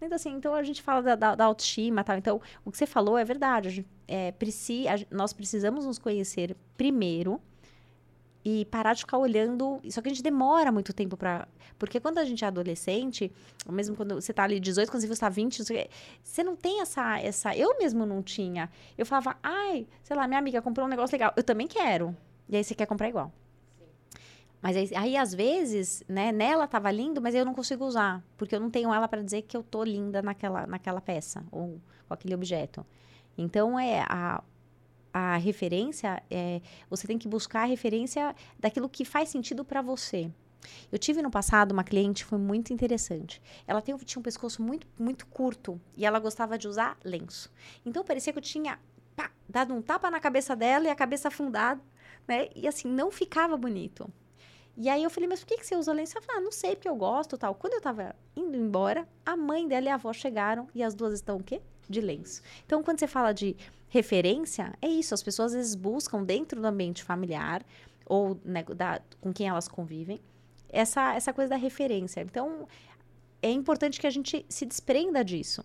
Então, 0.00 0.16
assim, 0.16 0.30
então 0.30 0.54
a 0.54 0.62
gente 0.62 0.82
fala 0.82 1.02
da, 1.02 1.14
da, 1.14 1.34
da 1.34 1.44
autoestima 1.44 2.02
tal. 2.02 2.16
Então, 2.16 2.40
o 2.64 2.70
que 2.70 2.78
você 2.78 2.86
falou 2.86 3.18
é 3.18 3.24
verdade. 3.24 3.68
A 3.68 3.70
gente, 3.70 3.88
é, 4.08 4.32
preci, 4.32 4.86
a, 4.88 4.94
nós 5.10 5.32
precisamos 5.32 5.86
nos 5.86 5.98
conhecer 5.98 6.56
primeiro 6.76 7.40
e 8.44 8.64
parar 8.66 8.94
de 8.94 9.00
ficar 9.00 9.18
olhando. 9.18 9.80
Só 9.90 10.00
que 10.00 10.08
a 10.08 10.10
gente 10.10 10.22
demora 10.22 10.72
muito 10.72 10.92
tempo 10.92 11.16
para. 11.16 11.46
Porque 11.78 12.00
quando 12.00 12.18
a 12.18 12.24
gente 12.24 12.44
é 12.44 12.48
adolescente, 12.48 13.32
ou 13.66 13.72
mesmo 13.72 13.96
quando 13.96 14.14
você 14.14 14.32
tá 14.32 14.44
ali 14.44 14.60
18, 14.60 14.90
quando 14.90 15.00
você 15.02 15.12
está 15.12 15.28
20, 15.28 15.62
você 16.22 16.42
não 16.42 16.56
tem 16.56 16.80
essa, 16.80 17.18
essa. 17.20 17.56
Eu 17.56 17.78
mesmo 17.78 18.04
não 18.04 18.22
tinha. 18.22 18.70
Eu 18.98 19.06
falava, 19.06 19.36
ai, 19.42 19.86
sei 20.02 20.16
lá, 20.16 20.26
minha 20.26 20.38
amiga 20.38 20.60
comprou 20.60 20.86
um 20.86 20.90
negócio 20.90 21.14
legal. 21.14 21.32
Eu 21.36 21.42
também 21.42 21.66
quero. 21.66 22.16
E 22.48 22.56
aí 22.56 22.64
você 22.64 22.74
quer 22.74 22.86
comprar 22.86 23.08
igual. 23.08 23.32
Mas 24.62 24.76
aí, 24.76 24.90
aí, 24.94 25.16
às 25.16 25.32
vezes, 25.32 26.02
né, 26.06 26.32
nela 26.32 26.66
tava 26.66 26.90
lindo, 26.90 27.20
mas 27.20 27.34
eu 27.34 27.44
não 27.44 27.54
consigo 27.54 27.84
usar, 27.84 28.22
porque 28.36 28.54
eu 28.54 28.60
não 28.60 28.70
tenho 28.70 28.92
ela 28.92 29.08
para 29.08 29.22
dizer 29.22 29.42
que 29.42 29.56
eu 29.56 29.62
tô 29.62 29.82
linda 29.82 30.20
naquela, 30.20 30.66
naquela 30.66 31.00
peça 31.00 31.42
ou 31.50 31.80
com 32.06 32.14
aquele 32.14 32.34
objeto. 32.34 32.84
Então, 33.38 33.78
é 33.78 34.04
a, 34.06 34.42
a 35.12 35.36
referência, 35.38 36.22
é, 36.30 36.60
você 36.90 37.06
tem 37.06 37.16
que 37.16 37.26
buscar 37.26 37.62
a 37.62 37.66
referência 37.66 38.34
daquilo 38.58 38.88
que 38.88 39.04
faz 39.04 39.30
sentido 39.30 39.64
para 39.64 39.80
você. 39.80 40.30
Eu 40.92 40.98
tive 40.98 41.22
no 41.22 41.30
passado 41.30 41.72
uma 41.72 41.82
cliente, 41.82 42.22
foi 42.22 42.38
muito 42.38 42.70
interessante. 42.72 43.40
Ela 43.66 43.80
tem, 43.80 43.96
tinha 43.96 44.20
um 44.20 44.22
pescoço 44.22 44.62
muito, 44.62 44.86
muito 44.98 45.26
curto 45.26 45.80
e 45.96 46.04
ela 46.04 46.18
gostava 46.18 46.58
de 46.58 46.68
usar 46.68 46.98
lenço. 47.02 47.50
Então, 47.84 48.04
parecia 48.04 48.30
que 48.30 48.38
eu 48.38 48.42
tinha 48.42 48.78
pá, 49.16 49.30
dado 49.48 49.72
um 49.72 49.80
tapa 49.80 50.10
na 50.10 50.20
cabeça 50.20 50.54
dela 50.54 50.86
e 50.86 50.90
a 50.90 50.94
cabeça 50.94 51.28
afundada, 51.28 51.80
né? 52.28 52.48
E 52.54 52.68
assim, 52.68 52.88
não 52.88 53.10
ficava 53.10 53.56
bonito. 53.56 54.12
E 54.82 54.88
aí 54.88 55.04
eu 55.04 55.10
falei, 55.10 55.28
mas 55.28 55.40
por 55.40 55.46
que, 55.48 55.58
que 55.58 55.66
você 55.66 55.76
usa 55.76 55.92
lenço? 55.92 56.16
Ela 56.16 56.24
falou, 56.24 56.40
ah, 56.40 56.44
não 56.44 56.50
sei, 56.50 56.74
porque 56.74 56.88
eu 56.88 56.96
gosto 56.96 57.36
tal. 57.36 57.54
Quando 57.54 57.74
eu 57.74 57.82
tava 57.82 58.16
indo 58.34 58.56
embora, 58.56 59.06
a 59.26 59.36
mãe 59.36 59.68
dela 59.68 59.84
e 59.84 59.88
a 59.90 59.94
avó 59.96 60.10
chegaram 60.10 60.66
e 60.74 60.82
as 60.82 60.94
duas 60.94 61.12
estão 61.12 61.36
o 61.36 61.42
quê? 61.42 61.60
De 61.86 62.00
lenço. 62.00 62.40
Então, 62.64 62.82
quando 62.82 62.98
você 62.98 63.06
fala 63.06 63.34
de 63.34 63.54
referência, 63.90 64.72
é 64.80 64.88
isso. 64.88 65.12
As 65.12 65.22
pessoas 65.22 65.52
às 65.52 65.58
vezes 65.58 65.74
buscam 65.74 66.24
dentro 66.24 66.62
do 66.62 66.66
ambiente 66.66 67.04
familiar 67.04 67.62
ou 68.06 68.40
né, 68.42 68.64
da, 68.74 69.02
com 69.20 69.34
quem 69.34 69.48
elas 69.48 69.68
convivem 69.68 70.18
essa, 70.70 71.14
essa 71.14 71.30
coisa 71.34 71.50
da 71.50 71.56
referência. 71.56 72.22
Então, 72.22 72.66
é 73.42 73.50
importante 73.50 74.00
que 74.00 74.06
a 74.06 74.10
gente 74.10 74.46
se 74.48 74.64
desprenda 74.64 75.22
disso. 75.22 75.62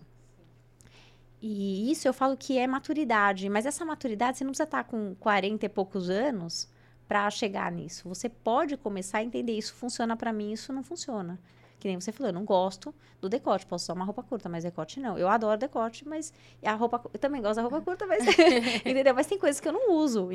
E 1.40 1.90
isso 1.90 2.06
eu 2.06 2.12
falo 2.12 2.36
que 2.36 2.58
é 2.58 2.66
maturidade, 2.66 3.48
mas 3.48 3.64
essa 3.64 3.82
maturidade 3.82 4.36
você 4.36 4.44
não 4.44 4.50
precisa 4.50 4.64
estar 4.64 4.84
com 4.84 5.14
40 5.14 5.64
e 5.64 5.68
poucos 5.70 6.10
anos 6.10 6.68
para 7.08 7.30
chegar 7.30 7.70
nisso. 7.70 8.08
Você 8.08 8.28
pode 8.28 8.76
começar 8.76 9.18
a 9.18 9.24
entender 9.24 9.52
isso 9.52 9.74
funciona 9.74 10.16
para 10.16 10.32
mim, 10.32 10.52
isso 10.52 10.72
não 10.72 10.82
funciona. 10.82 11.38
Que 11.78 11.88
nem 11.88 12.00
você 12.00 12.10
falou, 12.10 12.30
eu 12.30 12.34
não 12.34 12.44
gosto 12.44 12.94
do 13.20 13.28
decote, 13.28 13.66
posso 13.66 13.84
usar 13.84 13.92
uma 13.92 14.04
roupa 14.04 14.22
curta, 14.22 14.48
mas 14.48 14.64
decote 14.64 14.98
não. 14.98 15.18
Eu 15.18 15.28
adoro 15.28 15.58
decote, 15.58 16.08
mas 16.08 16.32
a 16.64 16.72
roupa 16.72 17.00
eu 17.12 17.20
também 17.20 17.42
gosto 17.42 17.56
da 17.56 17.62
roupa 17.62 17.80
curta, 17.82 18.06
mas 18.06 18.24
entendeu? 18.84 19.14
Mas 19.14 19.26
tem 19.26 19.38
coisas 19.38 19.60
que 19.60 19.68
eu 19.68 19.72
não 19.72 19.92
uso. 19.92 20.28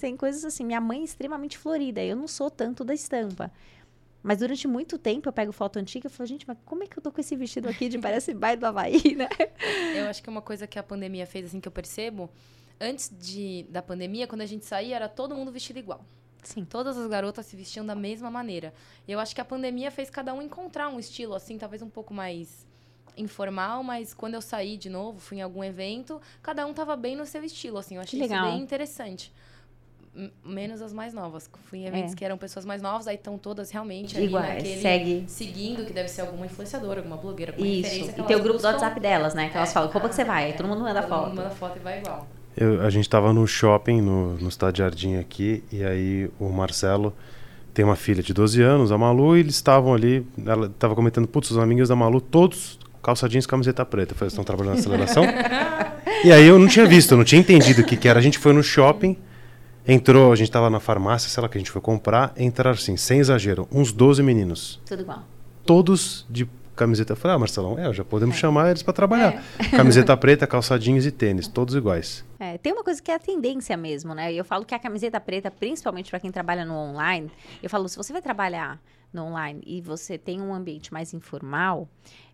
Tem 0.00 0.16
coisas 0.16 0.44
assim, 0.44 0.64
minha 0.64 0.80
mãe 0.80 1.00
é 1.00 1.04
extremamente 1.04 1.58
florida, 1.58 2.02
eu 2.02 2.16
não 2.16 2.26
sou 2.26 2.50
tanto 2.50 2.82
da 2.82 2.94
estampa. 2.94 3.52
Mas 4.22 4.38
durante 4.38 4.66
muito 4.66 4.98
tempo 4.98 5.28
eu 5.28 5.32
pego 5.32 5.52
foto 5.52 5.78
antiga 5.78 6.08
e 6.08 6.10
falo, 6.10 6.26
gente, 6.26 6.48
mas 6.48 6.56
como 6.64 6.82
é 6.82 6.86
que 6.88 6.98
eu 6.98 7.02
tô 7.02 7.12
com 7.12 7.20
esse 7.20 7.36
vestido 7.36 7.68
aqui 7.68 7.88
de 7.88 7.96
parece 7.96 8.34
baile 8.34 8.58
do 8.58 8.66
Havaí, 8.66 9.14
né? 9.14 9.28
Eu 9.94 10.08
acho 10.08 10.20
que 10.20 10.28
é 10.28 10.32
uma 10.32 10.42
coisa 10.42 10.66
que 10.66 10.78
a 10.78 10.82
pandemia 10.82 11.26
fez, 11.26 11.46
assim, 11.46 11.60
que 11.60 11.68
eu 11.68 11.72
percebo. 11.72 12.28
Antes 12.80 13.10
de, 13.10 13.66
da 13.70 13.80
pandemia, 13.80 14.26
quando 14.26 14.42
a 14.42 14.46
gente 14.46 14.64
saía, 14.64 14.96
era 14.96 15.08
todo 15.08 15.34
mundo 15.34 15.50
vestido 15.50 15.78
igual. 15.78 16.04
Sim. 16.42 16.64
Todas 16.64 16.96
as 16.96 17.08
garotas 17.08 17.46
se 17.46 17.56
vestiam 17.56 17.84
da 17.84 17.94
mesma 17.94 18.30
maneira. 18.30 18.72
E 19.06 19.12
eu 19.12 19.18
acho 19.18 19.34
que 19.34 19.40
a 19.40 19.44
pandemia 19.44 19.90
fez 19.90 20.10
cada 20.10 20.32
um 20.32 20.40
encontrar 20.40 20.88
um 20.88 20.98
estilo, 20.98 21.34
assim, 21.34 21.58
talvez 21.58 21.82
um 21.82 21.88
pouco 21.88 22.14
mais 22.14 22.66
informal, 23.16 23.82
mas 23.82 24.12
quando 24.12 24.34
eu 24.34 24.42
saí 24.42 24.76
de 24.76 24.90
novo, 24.90 25.18
fui 25.18 25.38
em 25.38 25.42
algum 25.42 25.64
evento, 25.64 26.20
cada 26.42 26.66
um 26.66 26.74
tava 26.74 26.94
bem 26.96 27.16
no 27.16 27.24
seu 27.24 27.42
estilo, 27.42 27.78
assim. 27.78 27.96
Eu 27.96 28.02
achei 28.02 28.20
isso 28.20 28.28
bem 28.28 28.60
interessante 28.60 29.32
menos 30.44 30.80
as 30.80 30.92
mais 30.92 31.12
novas. 31.12 31.50
Fui 31.64 31.80
em 31.80 31.86
eventos 31.86 32.12
é. 32.12 32.16
que 32.16 32.24
eram 32.24 32.38
pessoas 32.38 32.64
mais 32.64 32.80
novas, 32.80 33.06
aí 33.06 33.16
estão 33.16 33.36
todas 33.36 33.70
realmente 33.70 34.16
ali 34.16 34.26
Iguais, 34.26 34.54
naquele, 34.54 34.80
segue. 34.80 35.24
seguindo, 35.28 35.84
que 35.84 35.92
deve 35.92 36.08
ser 36.08 36.22
alguma 36.22 36.46
influenciadora, 36.46 37.00
alguma 37.00 37.16
blogueira, 37.16 37.52
alguma 37.52 37.68
Isso. 37.68 38.10
E 38.10 38.22
tem 38.22 38.36
o 38.36 38.42
grupo 38.42 38.58
do 38.58 38.64
WhatsApp 38.64 38.98
delas, 38.98 39.34
né? 39.34 39.50
Que 39.50 39.56
elas 39.56 39.70
é, 39.70 39.72
falam, 39.72 39.90
como 39.90 40.08
que 40.08 40.14
você 40.14 40.24
vai? 40.24 40.50
É, 40.50 40.52
todo 40.54 40.66
mundo 40.66 40.80
manda 40.80 41.02
todo 41.02 41.08
foto. 41.08 41.20
Todo 41.20 41.28
mundo 41.28 41.42
manda 41.42 41.50
foto 41.50 41.76
e 41.76 41.80
vai 41.80 41.98
igual. 41.98 42.26
Eu, 42.56 42.82
a 42.82 42.90
gente 42.90 43.04
estava 43.04 43.32
no 43.32 43.46
shopping, 43.46 44.00
no, 44.00 44.34
no 44.34 44.48
Estado 44.48 44.78
Jardim 44.78 45.16
aqui, 45.16 45.62
e 45.70 45.84
aí 45.84 46.30
o 46.40 46.48
Marcelo 46.48 47.12
tem 47.74 47.84
uma 47.84 47.96
filha 47.96 48.22
de 48.22 48.32
12 48.32 48.62
anos, 48.62 48.90
a 48.90 48.96
Malu, 48.96 49.36
e 49.36 49.40
eles 49.40 49.54
estavam 49.54 49.92
ali, 49.92 50.26
ela 50.44 50.66
estava 50.66 50.94
comentando, 50.94 51.28
putz, 51.28 51.50
os 51.50 51.58
amigos 51.58 51.88
da 51.88 51.96
Malu, 51.96 52.20
todos 52.20 52.78
calça 53.02 53.28
jeans 53.28 53.46
camiseta 53.46 53.84
preta. 53.84 54.14
Eu 54.14 54.16
falei, 54.16 54.28
estão 54.28 54.42
trabalhando 54.42 54.74
na 54.74 54.80
aceleração? 54.80 55.24
e 56.24 56.32
aí 56.32 56.46
eu 56.46 56.58
não 56.58 56.66
tinha 56.66 56.86
visto, 56.86 57.12
eu 57.12 57.18
não 57.18 57.24
tinha 57.24 57.40
entendido 57.40 57.82
o 57.82 57.84
que, 57.84 57.96
que 57.96 58.08
era. 58.08 58.18
A 58.18 58.22
gente 58.22 58.38
foi 58.38 58.52
no 58.52 58.62
shopping, 58.62 59.16
Entrou, 59.88 60.32
a 60.32 60.36
gente 60.36 60.48
estava 60.48 60.68
na 60.68 60.80
farmácia, 60.80 61.30
sei 61.30 61.40
lá 61.40 61.48
que 61.48 61.56
a 61.56 61.60
gente 61.60 61.70
foi 61.70 61.80
comprar, 61.80 62.32
entraram 62.36 62.76
assim, 62.76 62.96
sem 62.96 63.20
exagero, 63.20 63.68
uns 63.70 63.92
12 63.92 64.20
meninos. 64.20 64.80
Tudo 64.84 65.02
igual. 65.02 65.22
Todos 65.64 66.26
de 66.28 66.48
camiseta. 66.76 67.12
Eu 67.12 67.16
falei, 67.16 67.36
ah, 67.36 67.38
Marcelão, 67.38 67.78
é, 67.78 67.92
já 67.92 68.04
podemos 68.04 68.36
é. 68.36 68.38
chamar 68.38 68.70
eles 68.70 68.82
para 68.82 68.92
trabalhar. 68.92 69.42
É. 69.58 69.76
Camiseta 69.76 70.16
preta, 70.16 70.46
calçadinhos 70.46 71.06
e 71.06 71.10
tênis, 71.10 71.48
todos 71.48 71.74
iguais. 71.74 72.24
É, 72.38 72.58
tem 72.58 72.72
uma 72.72 72.84
coisa 72.84 73.02
que 73.02 73.10
é 73.10 73.14
a 73.14 73.18
tendência 73.18 73.76
mesmo, 73.76 74.14
né? 74.14 74.32
Eu 74.32 74.44
falo 74.44 74.64
que 74.64 74.74
a 74.74 74.78
camiseta 74.78 75.18
preta, 75.18 75.50
principalmente 75.50 76.10
para 76.10 76.20
quem 76.20 76.30
trabalha 76.30 76.64
no 76.64 76.74
online, 76.74 77.30
eu 77.62 77.70
falo, 77.70 77.88
se 77.88 77.96
você 77.96 78.12
vai 78.12 78.22
trabalhar 78.22 78.80
no 79.12 79.24
online 79.24 79.62
e 79.66 79.80
você 79.80 80.18
tem 80.18 80.40
um 80.40 80.54
ambiente 80.54 80.92
mais 80.92 81.14
informal, 81.14 81.88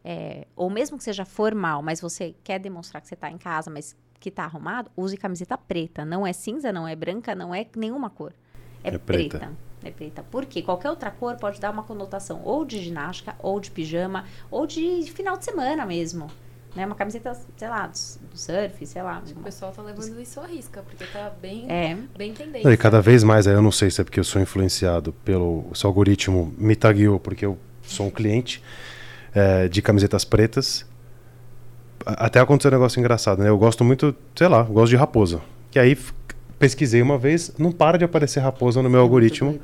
é, 0.04 0.46
ou 0.56 0.68
mesmo 0.68 0.98
que 0.98 1.04
seja 1.04 1.24
formal, 1.24 1.82
mas 1.82 2.00
você 2.00 2.34
quer 2.42 2.58
demonstrar 2.58 3.00
que 3.00 3.08
você 3.08 3.14
está 3.14 3.30
em 3.30 3.38
casa, 3.38 3.70
mas 3.70 3.96
que 4.18 4.30
tá 4.30 4.44
arrumado, 4.44 4.90
use 4.96 5.16
camiseta 5.16 5.58
preta. 5.58 6.04
Não 6.04 6.26
é 6.26 6.32
cinza, 6.32 6.72
não 6.72 6.86
é 6.86 6.94
branca, 6.94 7.34
não 7.34 7.54
é 7.54 7.66
nenhuma 7.76 8.08
cor. 8.08 8.32
É, 8.84 8.94
é 8.94 8.98
preta. 8.98 9.38
preta. 9.38 9.52
É 9.84 9.90
preta. 9.90 10.24
Porque 10.30 10.62
qualquer 10.62 10.90
outra 10.90 11.10
cor 11.10 11.36
pode 11.36 11.60
dar 11.60 11.70
uma 11.70 11.82
conotação 11.82 12.40
ou 12.44 12.64
de 12.64 12.82
ginástica, 12.82 13.34
ou 13.38 13.58
de 13.60 13.70
pijama, 13.70 14.24
ou 14.50 14.66
de 14.66 15.02
final 15.12 15.36
de 15.36 15.44
semana 15.44 15.84
mesmo. 15.84 16.28
Né? 16.74 16.86
Uma 16.86 16.94
camiseta, 16.94 17.36
sei 17.56 17.68
lá, 17.68 17.86
do, 17.86 17.92
do 18.30 18.38
surf, 18.38 18.86
sei 18.86 19.02
lá. 19.02 19.18
Acho 19.18 19.32
uma... 19.32 19.40
o 19.40 19.44
pessoal 19.44 19.72
tá 19.72 19.82
levando 19.82 20.20
isso 20.20 20.40
à 20.40 20.46
risca, 20.46 20.82
porque 20.82 21.04
tá 21.04 21.30
bem, 21.40 21.70
é. 21.70 21.96
bem 22.16 22.32
tendência. 22.32 22.72
E 22.72 22.76
cada 22.76 23.00
vez 23.00 23.22
mais, 23.22 23.46
eu 23.46 23.60
não 23.60 23.72
sei 23.72 23.90
se 23.90 24.00
é 24.00 24.04
porque 24.04 24.20
eu 24.20 24.24
sou 24.24 24.40
influenciado 24.40 25.12
pelo... 25.24 25.66
O 25.70 25.74
seu 25.74 25.88
algoritmo 25.88 26.54
me 26.56 26.74
tagueou, 26.74 27.20
porque 27.20 27.44
eu 27.44 27.58
sou 27.82 28.06
um 28.06 28.10
cliente 28.10 28.62
é, 29.34 29.68
de 29.68 29.82
camisetas 29.82 30.24
pretas 30.24 30.86
até 32.06 32.40
aconteceu 32.40 32.70
um 32.70 32.74
negócio 32.74 32.98
engraçado, 32.98 33.42
né? 33.42 33.48
Eu 33.48 33.58
gosto 33.58 33.84
muito, 33.84 34.14
sei 34.34 34.48
lá, 34.48 34.62
gosto 34.62 34.90
de 34.90 34.96
raposa. 34.96 35.40
Que 35.70 35.78
aí 35.78 35.96
pesquisei 36.62 37.02
uma 37.02 37.18
vez, 37.18 37.50
não 37.58 37.72
para 37.72 37.98
de 37.98 38.04
aparecer 38.04 38.38
raposa 38.38 38.80
no 38.80 38.88
meu 38.88 39.00
é 39.00 39.02
algoritmo. 39.02 39.58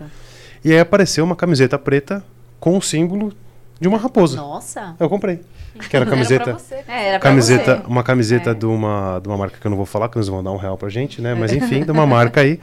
E 0.65 0.73
aí 0.73 0.81
apareceu 0.81 1.25
uma 1.25 1.37
camiseta 1.37 1.79
preta 1.79 2.25
com 2.59 2.77
o 2.77 2.83
símbolo 2.83 3.33
de 3.81 3.87
uma 3.87 3.97
raposa. 3.97 4.37
Nossa. 4.37 4.97
Eu 4.99 5.09
comprei. 5.09 5.41
Que 5.89 5.97
era 5.97 6.05
camiseta. 6.11 6.57
É, 6.89 7.11
era 7.11 7.21
camiseta, 7.21 7.77
você. 7.77 7.87
uma 7.87 8.03
camiseta 8.03 8.51
é. 8.51 8.55
de 8.55 8.67
uma 8.67 9.21
de 9.21 9.29
uma 9.29 9.37
marca 9.37 9.59
que 9.61 9.65
eu 9.65 9.71
não 9.71 9.77
vou 9.77 9.87
falar, 9.87 10.09
que 10.09 10.19
eles 10.19 10.27
vão 10.27 10.43
dar 10.43 10.51
um 10.51 10.57
real 10.57 10.77
pra 10.77 10.89
gente, 10.89 11.23
né? 11.23 11.37
Mas 11.37 11.53
enfim, 11.53 11.85
de 11.85 11.91
uma 11.93 12.03
marca 12.05 12.41
aí. 12.41 12.59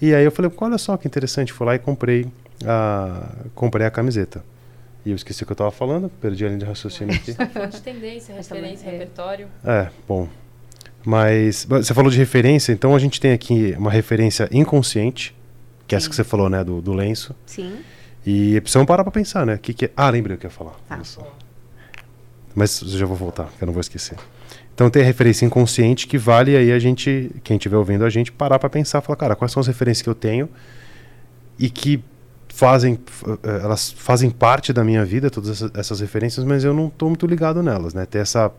E 0.00 0.14
aí 0.14 0.24
eu 0.24 0.30
falei, 0.30 0.52
olha 0.56 0.78
só 0.78 0.96
que 0.96 1.08
interessante, 1.08 1.52
fui 1.52 1.66
lá 1.66 1.74
e 1.74 1.80
comprei 1.80 2.28
a 2.64 3.28
comprei 3.56 3.84
a 3.88 3.90
camiseta. 3.90 4.44
E 5.04 5.10
eu 5.10 5.16
esqueci 5.16 5.42
o 5.42 5.46
que 5.46 5.52
eu 5.52 5.54
estava 5.54 5.72
falando, 5.72 6.08
perdi 6.20 6.44
a 6.44 6.46
linha 6.46 6.60
de 6.60 6.64
raciocínio 6.64 7.12
aqui. 7.12 7.32
Falando 7.32 7.72
de 7.72 7.82
tendência, 7.82 8.32
referência, 8.36 8.86
é. 8.86 8.92
repertório. 8.92 9.48
É, 9.64 9.88
bom. 10.06 10.28
Mas 11.04 11.66
você 11.68 11.92
falou 11.92 12.10
de 12.10 12.16
referência, 12.16 12.72
então 12.72 12.94
a 12.94 12.98
gente 12.98 13.20
tem 13.20 13.32
aqui 13.32 13.74
uma 13.76 13.90
referência 13.90 14.48
inconsciente, 14.50 15.34
que 15.86 15.94
é 15.94 15.98
essa 15.98 16.08
que 16.08 16.16
você 16.16 16.24
falou, 16.24 16.48
né, 16.48 16.64
do, 16.64 16.80
do 16.80 16.92
lenço. 16.92 17.34
Sim. 17.44 17.76
E 18.26 18.58
precisamos 18.62 18.86
parar 18.86 19.04
pra 19.04 19.12
pensar, 19.12 19.44
né? 19.44 19.58
Que 19.60 19.74
que 19.74 19.84
é... 19.84 19.90
Ah, 19.94 20.08
lembrei 20.08 20.36
o 20.36 20.38
que 20.38 20.46
eu 20.46 20.50
ia 20.50 20.56
falar. 20.56 20.74
Tá. 20.88 21.02
Mas 22.54 22.80
eu 22.80 22.88
já 22.88 23.04
vou 23.04 23.16
voltar, 23.16 23.50
que 23.58 23.62
eu 23.62 23.66
não 23.66 23.72
vou 23.72 23.82
esquecer. 23.82 24.16
Então 24.74 24.88
tem 24.88 25.02
a 25.02 25.04
referência 25.04 25.44
inconsciente 25.44 26.06
que 26.06 26.16
vale 26.16 26.56
aí 26.56 26.72
a 26.72 26.78
gente, 26.78 27.30
quem 27.44 27.56
estiver 27.56 27.76
ouvindo 27.76 28.04
a 28.04 28.10
gente, 28.10 28.32
parar 28.32 28.58
pra 28.58 28.70
pensar, 28.70 29.00
falar, 29.02 29.16
cara, 29.16 29.36
quais 29.36 29.52
são 29.52 29.60
as 29.60 29.66
referências 29.66 30.02
que 30.02 30.08
eu 30.08 30.14
tenho 30.14 30.48
e 31.58 31.68
que 31.68 32.02
fazem, 32.48 32.98
eh, 33.42 33.60
elas 33.62 33.92
fazem 33.92 34.30
parte 34.30 34.72
da 34.72 34.82
minha 34.82 35.04
vida, 35.04 35.30
todas 35.30 35.50
essas, 35.50 35.70
essas 35.74 36.00
referências, 36.00 36.44
mas 36.44 36.64
eu 36.64 36.72
não 36.72 36.88
tô 36.88 37.08
muito 37.08 37.26
ligado 37.26 37.62
nelas, 37.62 37.94
né? 37.94 38.06
Ter 38.06 38.18
essa 38.18 38.50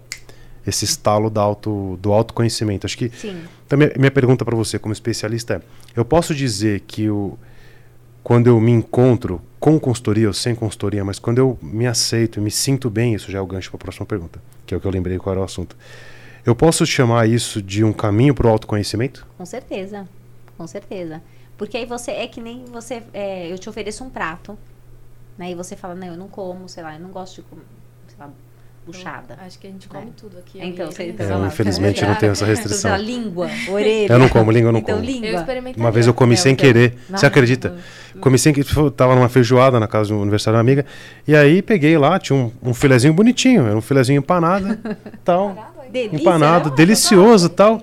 esse 0.65 0.85
estalo 0.85 1.29
do, 1.29 1.39
auto, 1.39 1.97
do 2.01 2.11
autoconhecimento. 2.11 2.85
Acho 2.85 2.97
que 2.97 3.09
Sim. 3.09 3.43
então, 3.65 3.77
minha, 3.77 3.91
minha 3.97 4.11
pergunta 4.11 4.43
para 4.43 4.55
você, 4.55 4.79
como 4.79 4.93
especialista, 4.93 5.55
é: 5.55 5.61
eu 5.95 6.05
posso 6.05 6.33
dizer 6.33 6.81
que 6.81 7.09
o, 7.09 7.37
quando 8.23 8.47
eu 8.47 8.59
me 8.59 8.71
encontro 8.71 9.41
com 9.59 9.79
consultoria 9.79 10.27
ou 10.27 10.33
sem 10.33 10.55
consultoria, 10.55 11.03
mas 11.03 11.19
quando 11.19 11.39
eu 11.39 11.57
me 11.61 11.87
aceito 11.87 12.39
e 12.39 12.41
me 12.41 12.51
sinto 12.51 12.89
bem, 12.89 13.13
isso 13.13 13.31
já 13.31 13.39
é 13.39 13.41
o 13.41 13.45
gancho 13.45 13.69
para 13.71 13.77
a 13.77 13.81
próxima 13.81 14.05
pergunta, 14.05 14.41
que 14.65 14.73
é 14.73 14.77
o 14.77 14.81
que 14.81 14.87
eu 14.87 14.91
lembrei 14.91 15.17
qual 15.17 15.33
era 15.33 15.41
o 15.41 15.43
assunto. 15.43 15.75
Eu 16.45 16.55
posso 16.55 16.85
chamar 16.85 17.27
isso 17.27 17.61
de 17.61 17.83
um 17.83 17.91
caminho 17.91 18.35
para 18.35 18.47
o 18.47 18.49
autoconhecimento? 18.49 19.25
Com 19.37 19.45
certeza. 19.45 20.07
Com 20.55 20.67
certeza. 20.67 21.21
Porque 21.57 21.77
aí 21.77 21.85
você 21.85 22.11
é 22.11 22.27
que 22.27 22.39
nem 22.41 22.65
você. 22.65 23.01
é, 23.13 23.51
eu 23.51 23.57
te 23.57 23.69
ofereço 23.69 24.03
um 24.03 24.09
prato, 24.09 24.57
né? 25.37 25.51
E 25.51 25.55
você 25.55 25.75
fala, 25.75 25.95
não, 25.95 26.07
eu 26.07 26.17
não 26.17 26.27
como, 26.27 26.69
sei 26.69 26.83
lá, 26.83 26.93
eu 26.95 26.99
não 26.99 27.09
gosto 27.09 27.35
de 27.35 27.41
comer, 27.43 27.63
lá, 28.87 28.93
buchada. 28.93 29.37
Acho 29.45 29.59
que 29.59 29.67
a 29.67 29.69
gente 29.69 29.87
come 29.87 30.05
É. 30.07 30.09
tudo 30.19 30.37
aqui. 30.37 30.59
Então, 30.61 30.85
eu 30.85 30.91
você- 30.91 31.03
então, 31.09 31.25
É, 31.25 31.29
sei 31.29 31.37
lá, 31.37 31.47
infelizmente 31.47 32.01
eu 32.03 32.07
não 32.09 32.15
tenho 32.15 32.31
essa 32.31 32.43
Então, 32.45 32.55
restrição. 32.55 32.91
lá, 32.91 32.97
língua, 32.97 33.49
orelha. 33.69 34.11
Eu 34.13 34.19
não 34.19 34.29
como 34.29 34.51
língua, 34.51 34.69
eu 34.69 34.71
não 34.73 34.79
então, 34.79 34.95
como. 34.97 35.09
língua. 35.09 35.27
Eu 35.29 35.35
experimentei. 35.39 35.83
Uma 35.83 35.91
vez 35.91 36.07
eu 36.07 36.13
comi 36.13 36.33
É, 36.33 36.37
sem 36.37 36.55
querer. 36.55 36.97
Você 37.09 37.25
Ah, 37.25 37.29
acredita? 37.29 37.75
Comi 38.19 38.37
sem 38.37 38.53
querer. 38.53 38.67
Eu 38.77 38.91
Tava 38.91 39.15
numa 39.15 39.29
feijoada 39.29 39.79
na 39.79 39.87
casa 39.87 40.13
do 40.13 40.21
aniversário 40.21 40.57
da 40.57 40.61
amiga. 40.61 40.85
E 41.27 41.35
aí 41.35 41.61
peguei 41.61 41.97
lá, 41.97 42.17
tinha 42.19 42.37
um, 42.37 42.51
um 42.63 42.73
filezinho 42.73 43.13
bonitinho. 43.13 43.65
Era 43.65 43.77
um 43.77 43.81
filezinho 43.81 44.19
empanado. 44.19 44.77
tal. 45.23 45.73
Delícia, 45.91 46.15
empanado, 46.17 46.69
não? 46.69 46.75
delicioso 46.75 47.47
tal. 47.49 47.81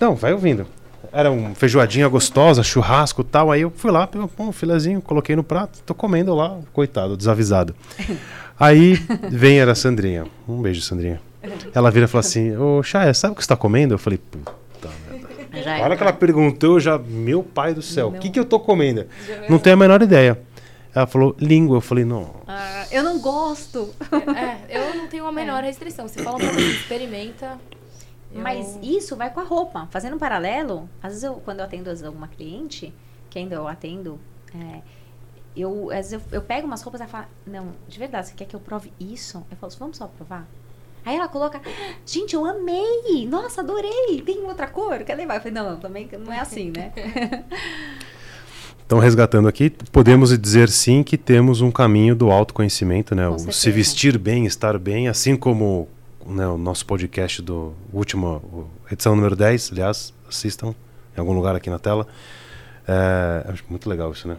Não, 0.00 0.14
vai 0.14 0.32
ouvindo. 0.32 0.66
Era 1.10 1.30
uma 1.30 1.54
feijoadinha 1.54 2.06
gostosa, 2.06 2.62
churrasco 2.62 3.24
tal. 3.24 3.50
Aí 3.50 3.62
eu 3.62 3.72
fui 3.74 3.90
lá, 3.90 4.06
peguei 4.06 4.28
um 4.38 4.52
filezinho, 4.52 5.00
coloquei 5.00 5.34
no 5.34 5.42
prato, 5.42 5.78
tô 5.86 5.94
comendo 5.94 6.34
lá, 6.34 6.58
coitado, 6.72 7.16
desavisado. 7.16 7.74
Aí 8.58 8.94
vem 9.30 9.60
era 9.60 9.72
a 9.72 9.74
Sandrinha. 9.74 10.26
Um 10.48 10.60
beijo, 10.60 10.80
Sandrinha. 10.80 11.20
Ela 11.74 11.90
vira 11.90 12.06
e 12.06 12.08
fala 12.08 12.20
assim: 12.20 12.56
Ô, 12.56 12.82
Chaya, 12.82 13.14
sabe 13.14 13.32
o 13.32 13.36
que 13.36 13.42
você 13.42 13.48
tá 13.48 13.56
comendo? 13.56 13.94
Eu 13.94 13.98
falei, 13.98 14.18
puta 14.18 14.90
merda. 15.10 15.62
Já 15.62 15.76
A 15.78 15.80
hora 15.82 15.94
é. 15.94 15.96
que 15.96 16.02
ela 16.02 16.12
perguntou, 16.12 16.74
eu 16.74 16.80
já, 16.80 16.98
meu 16.98 17.42
pai 17.42 17.72
do 17.74 17.80
céu, 17.82 18.08
o 18.08 18.12
que, 18.18 18.28
que 18.30 18.38
eu 18.38 18.44
tô 18.44 18.58
comendo? 18.60 19.06
Não 19.48 19.58
tenho 19.58 19.74
a 19.74 19.78
menor 19.78 20.02
ideia. 20.02 20.38
Ela 20.94 21.06
falou, 21.06 21.36
língua. 21.38 21.76
Eu 21.76 21.80
falei, 21.80 22.04
não. 22.04 22.34
Ah, 22.46 22.84
eu 22.90 23.02
não 23.02 23.20
gosto. 23.20 23.94
É, 24.36 24.78
eu 24.78 24.94
não 24.96 25.06
tenho 25.06 25.26
a 25.26 25.32
menor 25.32 25.62
restrição. 25.62 26.08
Se 26.08 26.22
fala 26.22 26.38
pra 26.38 26.48
você, 26.52 26.60
experimenta. 26.70 27.58
eu- 28.34 28.40
Mas 28.40 28.78
isso 28.82 29.14
vai 29.16 29.30
com 29.30 29.40
a 29.40 29.44
roupa. 29.44 29.86
Fazendo 29.90 30.16
um 30.16 30.18
paralelo, 30.18 30.88
às 31.02 31.10
vezes 31.10 31.22
eu, 31.24 31.34
quando 31.44 31.60
eu 31.60 31.64
atendo 31.66 31.90
alguma 32.04 32.26
cliente, 32.28 32.92
que 33.30 33.38
ainda 33.38 33.54
eu 33.54 33.68
atendo, 33.68 34.18
é, 34.54 34.78
eu, 35.60 35.90
às 35.90 36.10
vezes 36.10 36.12
eu, 36.12 36.20
eu 36.32 36.42
pego 36.42 36.66
umas 36.66 36.82
roupas 36.82 37.00
e 37.00 37.04
ela 37.04 37.10
fala, 37.10 37.28
não, 37.46 37.68
de 37.88 37.98
verdade, 37.98 38.28
você 38.28 38.34
quer 38.34 38.44
que 38.44 38.54
eu 38.56 38.60
prove 38.60 38.92
isso? 39.00 39.44
Eu 39.50 39.56
falo, 39.56 39.72
vamos 39.78 39.96
só 39.96 40.06
provar? 40.06 40.46
Aí 41.04 41.16
ela 41.16 41.28
coloca, 41.28 41.60
gente, 42.04 42.34
eu 42.34 42.44
amei! 42.44 43.26
Nossa, 43.28 43.60
adorei! 43.62 44.20
Tem 44.24 44.42
outra 44.44 44.66
cor? 44.66 44.98
Quer 45.04 45.14
levar? 45.14 45.36
Eu 45.36 45.40
falei, 45.40 45.54
não, 45.54 45.78
também 45.78 46.08
não 46.18 46.32
é 46.32 46.40
assim, 46.40 46.70
né? 46.74 46.92
Então, 48.86 48.98
resgatando 48.98 49.46
aqui, 49.46 49.68
podemos 49.92 50.36
dizer 50.38 50.70
sim 50.70 51.02
que 51.02 51.18
temos 51.18 51.60
um 51.60 51.70
caminho 51.70 52.16
do 52.16 52.30
autoconhecimento, 52.30 53.14
né? 53.14 53.28
Com 53.28 53.34
O 53.34 53.38
se 53.38 53.44
certeza. 53.52 53.70
vestir 53.76 54.18
bem, 54.18 54.46
estar 54.46 54.78
bem, 54.78 55.08
assim 55.08 55.36
como 55.36 55.86
né, 56.24 56.48
o 56.48 56.56
nosso 56.56 56.86
podcast 56.86 57.42
do 57.42 57.74
último, 57.92 58.70
edição 58.90 59.14
número 59.14 59.36
10, 59.36 59.72
aliás, 59.72 60.14
assistam 60.26 60.74
em 61.14 61.20
algum 61.20 61.34
lugar 61.34 61.54
aqui 61.54 61.68
na 61.68 61.78
tela. 61.78 62.06
É, 62.86 63.44
acho 63.52 63.62
muito 63.68 63.90
legal 63.90 64.10
isso, 64.10 64.26
né? 64.26 64.38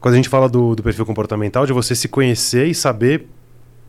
Quando 0.00 0.14
a 0.14 0.16
gente 0.16 0.28
fala 0.28 0.48
do, 0.48 0.74
do 0.74 0.82
perfil 0.82 1.06
comportamental, 1.06 1.66
de 1.66 1.72
você 1.72 1.94
se 1.94 2.08
conhecer 2.08 2.66
e 2.66 2.74
saber 2.74 3.26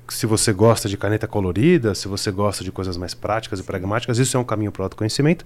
se 0.08 0.26
você 0.26 0.54
gosta 0.54 0.88
de 0.88 0.98
caneta 0.98 1.28
colorida, 1.28 1.94
se 1.94 2.08
você 2.08 2.32
gosta 2.32 2.64
de 2.64 2.72
coisas 2.72 2.96
mais 2.98 3.14
práticas 3.14 3.60
e 3.60 3.64
pragmáticas, 3.64 4.18
isso 4.18 4.38
é 4.38 4.40
um 4.40 4.44
caminho 4.44 4.72
para 4.72 4.82
o 4.82 4.84
autoconhecimento. 4.84 5.44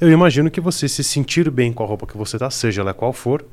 Eu 0.00 0.10
imagino 0.10 0.50
que 0.50 0.60
você 0.60 0.88
se 0.88 1.04
sentir 1.04 1.50
bem 1.50 1.72
com 1.72 1.82
a 1.82 1.86
roupa 1.86 2.06
que 2.06 2.16
você 2.16 2.38
tá, 2.38 2.50
seja 2.50 2.80
ela 2.80 2.94
qual 2.94 3.12
for, 3.12 3.44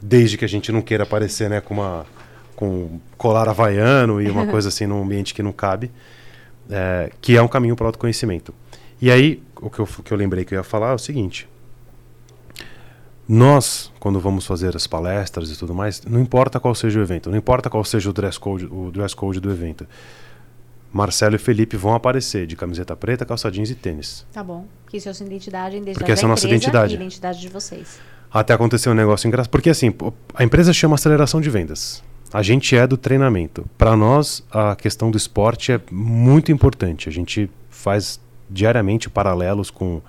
desde 0.00 0.38
que 0.38 0.44
a 0.44 0.48
gente 0.48 0.70
não 0.70 0.80
queira 0.80 1.02
aparecer 1.02 1.50
né, 1.50 1.60
com 1.60 1.74
uma 1.74 2.06
com 2.54 2.68
um 2.68 3.00
colar 3.16 3.48
havaiano 3.48 4.20
e 4.20 4.30
uma 4.30 4.44
coisa 4.48 4.68
assim 4.68 4.86
num 4.86 5.02
ambiente 5.02 5.32
que 5.32 5.42
não 5.42 5.50
cabe, 5.50 5.90
é, 6.70 7.10
que 7.20 7.34
é 7.34 7.40
um 7.40 7.48
caminho 7.48 7.74
para 7.74 7.84
o 7.84 7.86
autoconhecimento. 7.86 8.54
E 9.00 9.10
aí, 9.10 9.42
o 9.56 9.70
que 9.70 9.78
eu, 9.78 9.88
o 9.98 10.02
que 10.02 10.12
eu 10.12 10.18
lembrei 10.18 10.44
que 10.44 10.54
eu 10.54 10.58
ia 10.58 10.62
falar 10.62 10.90
é 10.90 10.94
o 10.94 10.98
seguinte: 10.98 11.48
nós, 13.32 13.92
quando 14.00 14.18
vamos 14.18 14.44
fazer 14.44 14.74
as 14.74 14.88
palestras 14.88 15.52
e 15.52 15.56
tudo 15.56 15.72
mais, 15.72 16.02
não 16.04 16.18
importa 16.18 16.58
qual 16.58 16.74
seja 16.74 16.98
o 16.98 17.02
evento, 17.02 17.30
não 17.30 17.38
importa 17.38 17.70
qual 17.70 17.84
seja 17.84 18.10
o 18.10 18.12
dress 18.12 18.40
code, 18.40 18.66
o 18.66 18.90
dress 18.90 19.14
code 19.14 19.38
do 19.38 19.48
evento. 19.52 19.86
Marcelo 20.92 21.36
e 21.36 21.38
Felipe 21.38 21.76
vão 21.76 21.94
aparecer 21.94 22.44
de 22.44 22.56
camiseta 22.56 22.96
preta, 22.96 23.24
calça 23.24 23.48
jeans 23.48 23.70
e 23.70 23.76
tênis. 23.76 24.26
Tá 24.32 24.42
bom. 24.42 24.66
Que 24.88 24.96
isso 24.96 25.06
é 25.06 25.12
a 25.12 25.14
sua 25.14 25.26
identidade, 25.26 25.76
a 25.76 25.78
identidade 25.78 25.98
Porque 25.98 26.10
essa 26.10 26.22
é 26.22 26.26
a 26.26 26.28
nossa 26.28 26.48
identidade. 26.48 26.94
identidade 26.96 27.40
de 27.40 27.48
vocês. 27.48 28.00
Até 28.32 28.52
aconteceu 28.52 28.90
um 28.90 28.96
negócio 28.96 29.28
engraçado. 29.28 29.52
Porque 29.52 29.70
assim, 29.70 29.94
a 30.34 30.42
empresa 30.42 30.72
chama 30.72 30.96
aceleração 30.96 31.40
de 31.40 31.48
vendas. 31.48 32.02
A 32.32 32.42
gente 32.42 32.76
é 32.76 32.84
do 32.84 32.96
treinamento. 32.96 33.64
Para 33.78 33.94
nós, 33.94 34.44
a 34.50 34.74
questão 34.74 35.08
do 35.08 35.16
esporte 35.16 35.70
é 35.70 35.80
muito 35.92 36.50
importante. 36.50 37.08
A 37.08 37.12
gente 37.12 37.48
faz 37.68 38.18
diariamente 38.50 39.08
paralelos 39.08 39.70
com, 39.70 40.02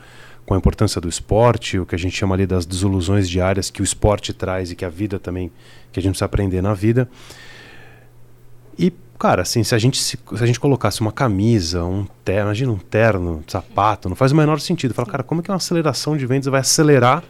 com 0.45 0.54
a 0.54 0.58
importância 0.58 0.99
do 0.99 1.08
esporte, 1.08 1.80
o 1.80 1.86
que 1.86 1.95
a 1.95 1.97
gente 1.97 2.15
chama 2.15 2.36
ali 2.36 2.45
das 2.45 2.65
desilusões 2.65 3.30
diárias 3.30 3.69
que 3.69 3.82
o 3.82 3.84
esporte 3.84 4.34
traz 4.34 4.71
e 4.71 4.75
que 4.75 4.84
a 4.84 4.89
vida 4.89 5.19
também, 5.19 5.51
que 5.91 5.99
a 5.99 6.04
gente 6.04 6.12
precisa 6.12 6.25
aprender 6.25 6.62
na 6.62 6.73
vida. 6.73 7.10
E, 8.77 8.91
cara, 9.19 9.43
assim, 9.43 9.63
se 9.63 9.75
a 9.75 9.77
gente, 9.77 9.97
se, 10.01 10.17
se 10.17 10.43
a 10.43 10.45
gente 10.45 10.60
colocasse 10.60 11.01
uma 11.01 11.12
camisa, 11.12 11.84
um 11.84 12.06
terno, 12.25 12.47
imagina 12.47 12.71
um 12.71 12.77
terno, 12.77 13.38
um 13.38 13.43
sapato, 13.49 14.10
não 14.10 14.15
faz 14.15 14.32
o 14.32 14.36
menor 14.36 14.60
sentido. 14.60 14.93
Fala, 14.93 15.08
cara, 15.08 15.23
como 15.23 15.41
é 15.41 15.43
que 15.43 15.51
uma 15.51 15.58
aceleração 15.58 16.17
de 16.17 16.25
vendas 16.25 16.47
vai 16.47 16.62
acelerar 16.62 17.23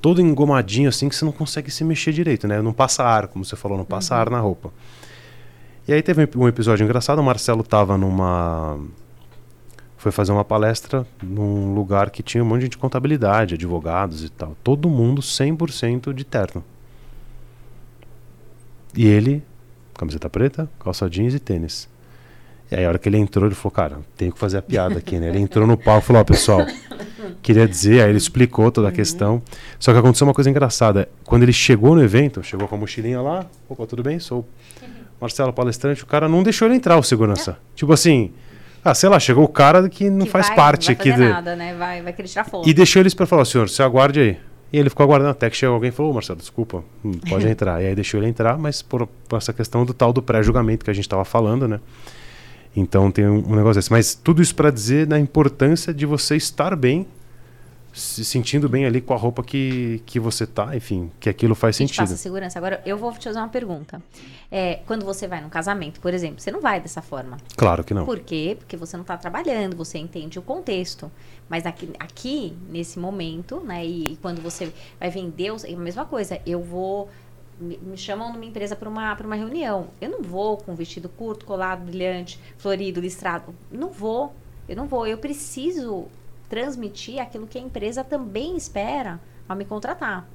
todo 0.00 0.20
engomadinho 0.20 0.88
assim 0.88 1.08
que 1.08 1.14
você 1.14 1.24
não 1.24 1.32
consegue 1.32 1.70
se 1.70 1.84
mexer 1.84 2.12
direito, 2.12 2.48
né? 2.48 2.60
Não 2.60 2.72
passa 2.72 3.04
ar, 3.04 3.28
como 3.28 3.44
você 3.44 3.54
falou, 3.54 3.78
não 3.78 3.84
passa 3.84 4.16
ar 4.16 4.28
na 4.28 4.40
roupa. 4.40 4.72
E 5.86 5.92
aí 5.92 6.02
teve 6.02 6.28
um 6.36 6.48
episódio 6.48 6.84
engraçado, 6.84 7.20
o 7.20 7.22
Marcelo 7.22 7.62
tava 7.62 7.96
numa 7.96 8.78
foi 10.02 10.10
fazer 10.10 10.32
uma 10.32 10.44
palestra 10.44 11.06
num 11.22 11.72
lugar 11.74 12.10
que 12.10 12.24
tinha 12.24 12.42
um 12.42 12.46
monte 12.46 12.58
de 12.58 12.64
gente 12.64 12.72
de 12.72 12.78
contabilidade, 12.78 13.54
advogados 13.54 14.24
e 14.24 14.28
tal. 14.28 14.56
Todo 14.64 14.90
mundo 14.90 15.22
100% 15.22 16.12
de 16.12 16.24
terno. 16.24 16.64
E 18.96 19.06
ele, 19.06 19.44
camiseta 19.94 20.28
preta, 20.28 20.68
calça 20.80 21.08
jeans 21.08 21.34
e 21.34 21.38
tênis. 21.38 21.88
E 22.68 22.74
aí 22.74 22.84
a 22.84 22.88
hora 22.88 22.98
que 22.98 23.08
ele 23.08 23.16
entrou, 23.16 23.46
ele 23.46 23.54
falou, 23.54 23.70
cara, 23.70 24.00
tenho 24.16 24.32
que 24.32 24.40
fazer 24.40 24.58
a 24.58 24.62
piada 24.62 24.98
aqui, 24.98 25.20
né? 25.20 25.28
Ele 25.28 25.38
entrou 25.38 25.68
no 25.68 25.76
palco 25.76 26.02
e 26.02 26.06
falou, 26.08 26.20
ó, 26.20 26.24
pessoal, 26.24 26.66
queria 27.40 27.68
dizer, 27.68 28.02
aí 28.02 28.10
ele 28.10 28.18
explicou 28.18 28.72
toda 28.72 28.88
a 28.88 28.92
questão. 28.92 29.40
Só 29.78 29.92
que 29.92 30.00
aconteceu 30.00 30.26
uma 30.26 30.34
coisa 30.34 30.50
engraçada. 30.50 31.08
Quando 31.24 31.44
ele 31.44 31.52
chegou 31.52 31.94
no 31.94 32.02
evento, 32.02 32.42
chegou 32.42 32.66
com 32.66 32.74
a 32.74 32.78
mochilinha 32.78 33.20
lá, 33.20 33.46
opa, 33.68 33.86
tudo 33.86 34.02
bem? 34.02 34.18
Sou 34.18 34.44
Marcelo 35.20 35.52
Palestrante, 35.52 36.02
o 36.02 36.06
cara 36.06 36.28
não 36.28 36.42
deixou 36.42 36.66
ele 36.66 36.74
entrar, 36.74 36.98
o 36.98 37.04
segurança. 37.04 37.56
Tipo 37.76 37.92
assim, 37.92 38.32
ah, 38.84 38.94
sei 38.94 39.08
lá, 39.08 39.18
chegou 39.20 39.44
o 39.44 39.48
cara 39.48 39.88
que 39.88 40.10
não 40.10 40.26
Que 40.26 40.32
faz 40.32 40.48
vai- 40.48 40.56
parte 40.56 40.88
não 40.90 40.94
vai 40.96 41.00
aqui 41.02 41.10
fazer 41.12 41.24
de... 41.26 41.30
nada, 41.32 41.56
né? 41.56 41.74
Vai, 41.74 42.02
vai 42.02 42.12
querer 42.12 42.28
tirar 42.28 42.44
foto. 42.44 42.68
E 42.68 42.74
deixou 42.74 43.00
eles 43.00 43.14
para 43.14 43.26
falar, 43.26 43.44
senhor, 43.44 43.68
você 43.68 43.82
aguarde 43.82 44.20
aí. 44.20 44.36
E 44.72 44.78
ele 44.78 44.88
ficou 44.88 45.04
aguardando 45.04 45.30
até 45.32 45.50
que 45.50 45.56
chegou 45.56 45.74
alguém 45.74 45.90
e 45.90 45.92
falou, 45.92 46.12
"Ô, 46.12 46.14
Marcelo, 46.14 46.38
desculpa, 46.38 46.82
hum, 47.04 47.12
pode 47.28 47.46
entrar. 47.48 47.82
E 47.82 47.86
aí 47.86 47.94
deixou 47.94 48.18
ele 48.20 48.28
entrar, 48.28 48.56
mas 48.58 48.80
por, 48.82 49.06
por 49.28 49.36
essa 49.36 49.52
questão 49.52 49.84
do 49.84 49.92
tal 49.92 50.12
do 50.12 50.22
pré-julgamento 50.22 50.84
que 50.84 50.90
a 50.90 50.94
gente 50.94 51.04
estava 51.04 51.24
falando, 51.24 51.68
né? 51.68 51.78
Então 52.74 53.10
tem 53.10 53.26
um, 53.28 53.50
um 53.52 53.54
negócio 53.54 53.74
desse. 53.74 53.90
Mas 53.92 54.14
tudo 54.14 54.40
isso 54.40 54.54
para 54.54 54.70
dizer 54.70 55.06
da 55.06 55.18
importância 55.20 55.92
de 55.92 56.06
você 56.06 56.36
estar 56.36 56.74
bem, 56.74 57.06
se 57.92 58.24
sentindo 58.24 58.68
bem 58.68 58.86
ali 58.86 59.00
com 59.00 59.12
a 59.12 59.16
roupa 59.16 59.42
que, 59.42 60.02
que 60.06 60.18
você 60.18 60.46
tá, 60.46 60.74
enfim, 60.74 61.10
que 61.20 61.28
aquilo 61.28 61.54
faz 61.54 61.76
sentido. 61.76 61.98
passa 61.98 62.16
segurança. 62.16 62.58
Agora, 62.58 62.82
eu 62.86 62.96
vou 62.96 63.12
te 63.12 63.24
fazer 63.24 63.38
uma 63.38 63.48
pergunta. 63.48 64.02
É, 64.50 64.80
quando 64.86 65.04
você 65.04 65.28
vai 65.28 65.40
num 65.40 65.50
casamento, 65.50 66.00
por 66.00 66.14
exemplo, 66.14 66.40
você 66.40 66.50
não 66.50 66.60
vai 66.60 66.80
dessa 66.80 67.02
forma. 67.02 67.36
Claro 67.56 67.84
que 67.84 67.92
não. 67.92 68.04
Por 68.04 68.20
quê? 68.20 68.56
Porque 68.58 68.76
você 68.76 68.96
não 68.96 69.02
está 69.02 69.16
trabalhando, 69.16 69.76
você 69.76 69.98
entende 69.98 70.38
o 70.38 70.42
contexto. 70.42 71.10
Mas 71.48 71.66
aqui, 71.66 71.90
aqui 71.98 72.56
nesse 72.70 72.98
momento, 72.98 73.60
né, 73.60 73.84
e, 73.84 74.12
e 74.12 74.16
quando 74.16 74.40
você 74.40 74.72
vai 74.98 75.10
vender, 75.10 75.52
é 75.64 75.74
a 75.74 75.76
mesma 75.76 76.04
coisa. 76.06 76.40
Eu 76.46 76.62
vou 76.62 77.10
me, 77.60 77.96
chamam 77.96 78.32
numa 78.32 78.44
empresa 78.44 78.74
para 78.74 78.88
uma, 78.88 79.14
uma 79.14 79.36
reunião. 79.36 79.88
Eu 80.00 80.10
não 80.10 80.22
vou 80.22 80.56
com 80.56 80.74
vestido 80.74 81.08
curto, 81.08 81.44
colado, 81.44 81.84
brilhante, 81.84 82.38
florido, 82.56 83.00
listrado. 83.00 83.54
Não 83.70 83.90
vou. 83.90 84.34
Eu 84.68 84.76
não 84.76 84.86
vou. 84.86 85.06
Eu 85.06 85.18
preciso 85.18 86.08
transmitir 86.52 87.18
aquilo 87.18 87.46
que 87.46 87.56
a 87.56 87.60
empresa 87.62 88.04
também 88.04 88.58
espera 88.58 89.18
ao 89.48 89.56
me 89.56 89.64
contratar. 89.64 90.28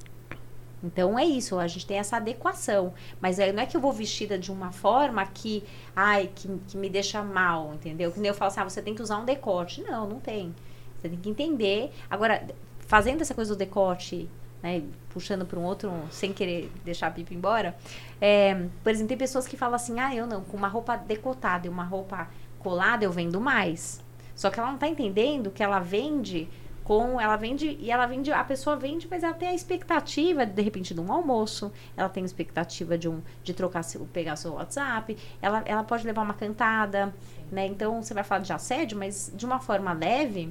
Então 0.82 1.16
é 1.16 1.24
isso, 1.24 1.56
a 1.60 1.68
gente 1.68 1.86
tem 1.86 1.96
essa 1.96 2.16
adequação. 2.16 2.92
Mas 3.20 3.38
é, 3.38 3.52
não 3.52 3.62
é 3.62 3.66
que 3.66 3.76
eu 3.76 3.80
vou 3.80 3.92
vestida 3.92 4.36
de 4.36 4.50
uma 4.50 4.72
forma 4.72 5.24
que, 5.26 5.62
ai, 5.94 6.28
que, 6.34 6.48
que 6.66 6.76
me 6.76 6.90
deixa 6.90 7.22
mal, 7.22 7.72
entendeu? 7.72 8.10
Que 8.10 8.18
nem 8.18 8.30
eu 8.30 8.34
falo 8.34 8.50
assim, 8.50 8.58
ah, 8.58 8.64
você 8.64 8.82
tem 8.82 8.96
que 8.96 9.02
usar 9.02 9.18
um 9.18 9.24
decote. 9.24 9.80
Não, 9.80 10.08
não 10.08 10.18
tem. 10.18 10.52
Você 10.98 11.08
tem 11.08 11.18
que 11.20 11.30
entender. 11.30 11.92
Agora, 12.10 12.44
fazendo 12.80 13.20
essa 13.20 13.32
coisa 13.32 13.54
do 13.54 13.56
decote, 13.56 14.28
né, 14.60 14.82
puxando 15.10 15.46
para 15.46 15.56
um 15.56 15.62
outro, 15.62 15.92
sem 16.10 16.32
querer 16.32 16.68
deixar 16.84 17.06
a 17.06 17.10
pipa 17.12 17.32
embora, 17.32 17.76
é, 18.20 18.66
por 18.82 18.90
exemplo, 18.90 19.06
tem 19.06 19.16
pessoas 19.16 19.46
que 19.46 19.56
falam 19.56 19.76
assim, 19.76 20.00
ah, 20.00 20.12
eu 20.12 20.26
não, 20.26 20.42
com 20.42 20.56
uma 20.56 20.68
roupa 20.68 20.96
decotada 20.96 21.68
e 21.68 21.70
uma 21.70 21.84
roupa 21.84 22.28
colada 22.58 23.04
eu 23.04 23.12
vendo 23.12 23.40
mais. 23.40 24.02
Só 24.38 24.50
que 24.50 24.60
ela 24.60 24.68
não 24.68 24.76
está 24.76 24.86
entendendo 24.86 25.50
que 25.50 25.64
ela 25.64 25.80
vende 25.80 26.48
com 26.84 27.20
ela 27.20 27.36
vende 27.36 27.76
e 27.80 27.90
ela 27.90 28.06
vende 28.06 28.32
a 28.32 28.42
pessoa 28.42 28.76
vende 28.76 29.06
mas 29.10 29.22
ela 29.22 29.34
tem 29.34 29.48
a 29.48 29.54
expectativa 29.54 30.46
de 30.46 30.62
repente 30.62 30.94
de 30.94 31.00
um 31.00 31.12
almoço 31.12 31.70
ela 31.94 32.08
tem 32.08 32.22
a 32.22 32.26
expectativa 32.26 32.96
de 32.96 33.06
um 33.06 33.20
de 33.44 33.52
trocar 33.52 33.82
seu 33.82 34.06
pegar 34.06 34.36
seu 34.36 34.54
WhatsApp 34.54 35.14
ela, 35.42 35.62
ela 35.66 35.84
pode 35.84 36.06
levar 36.06 36.22
uma 36.22 36.32
cantada 36.32 37.14
né? 37.52 37.66
Então 37.66 38.02
você 38.02 38.14
vai 38.14 38.24
falar 38.24 38.40
de 38.40 38.54
assédio 38.54 38.96
mas 38.96 39.30
de 39.34 39.44
uma 39.44 39.58
forma 39.58 39.92
leve 39.92 40.50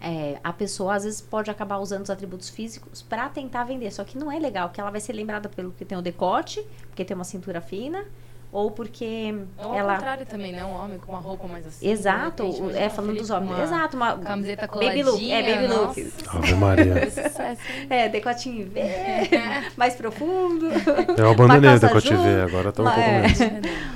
é, 0.00 0.38
a 0.42 0.52
pessoa 0.52 0.94
às 0.94 1.04
vezes 1.04 1.20
pode 1.20 1.50
acabar 1.50 1.78
usando 1.78 2.04
os 2.04 2.10
atributos 2.10 2.48
físicos 2.50 3.00
para 3.00 3.28
tentar 3.30 3.64
vender. 3.64 3.90
Só 3.90 4.04
que 4.04 4.18
não 4.18 4.30
é 4.30 4.38
legal 4.38 4.68
que 4.68 4.78
ela 4.78 4.90
vai 4.90 5.00
ser 5.00 5.14
lembrada 5.14 5.48
pelo 5.48 5.72
que 5.72 5.86
tem 5.86 5.96
o 5.96 6.02
decote 6.02 6.62
porque 6.88 7.04
tem 7.04 7.14
uma 7.14 7.24
cintura 7.24 7.60
fina 7.60 8.04
ou 8.52 8.70
porque 8.70 9.34
ou 9.58 9.74
ela 9.74 9.92
ao 9.92 9.98
contrário 9.98 10.26
também, 10.26 10.52
né? 10.52 10.64
Um 10.64 10.74
homem 10.74 10.98
com 10.98 11.12
uma 11.12 11.20
roupa 11.20 11.46
mais 11.46 11.66
assim. 11.66 11.88
Exato, 11.88 12.50
repente, 12.50 12.76
é 12.76 12.88
falando 12.88 13.18
dos 13.18 13.30
homens. 13.30 13.58
Exato, 13.58 13.96
uma 13.96 14.16
camiseta 14.18 14.66
baby 14.66 15.02
look, 15.02 15.30
é 15.30 15.42
baby 15.42 15.68
nossa. 15.68 16.00
look. 16.00 16.12
Ave 16.28 16.54
Maria. 16.54 16.94
É, 17.88 18.08
decotinho 18.08 18.68
V, 18.68 18.80
mais 19.76 19.94
profundo. 19.94 20.66
Eu 21.16 21.30
abandonei 21.30 21.74
o 21.74 21.80
decote 21.80 22.14
V, 22.14 22.42
agora 22.42 22.72
tá 22.72 22.82
um 22.82 22.86
pouco 22.86 23.00
é. 23.00 23.22
menos. 23.22 23.38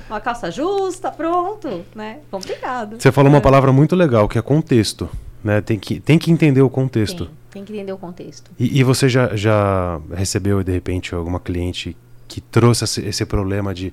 Uma 0.09 0.21
calça 0.21 0.51
justa, 0.51 1.11
pronto, 1.11 1.85
né? 1.95 2.21
Complicado. 2.31 3.01
Você 3.01 3.11
falou 3.11 3.31
uma 3.31 3.41
palavra 3.41 3.73
muito 3.73 3.97
legal, 3.97 4.29
que 4.29 4.39
é 4.39 4.43
contexto. 4.43 5.09
Né? 5.43 5.61
Tem, 5.61 5.79
que, 5.79 6.01
tem 6.01 6.19
que 6.19 6.31
entender 6.31 6.63
o 6.63 6.71
contexto. 6.71 7.27
Tem, 7.27 7.35
tem 7.51 7.65
que 7.65 7.73
entender 7.73 7.93
o 7.93 7.99
contexto. 7.99 8.51
E, 8.59 8.79
e 8.79 8.85
você 8.85 9.09
já, 9.09 9.35
já 9.35 10.01
recebeu, 10.15 10.63
de 10.63 10.73
repente, 10.73 11.15
alguma 11.15 11.41
cliente 11.41 11.97
que 12.29 12.41
trouxe 12.41 12.85
esse, 12.85 13.01
esse 13.07 13.27
problema 13.27 13.75
de, 13.75 13.93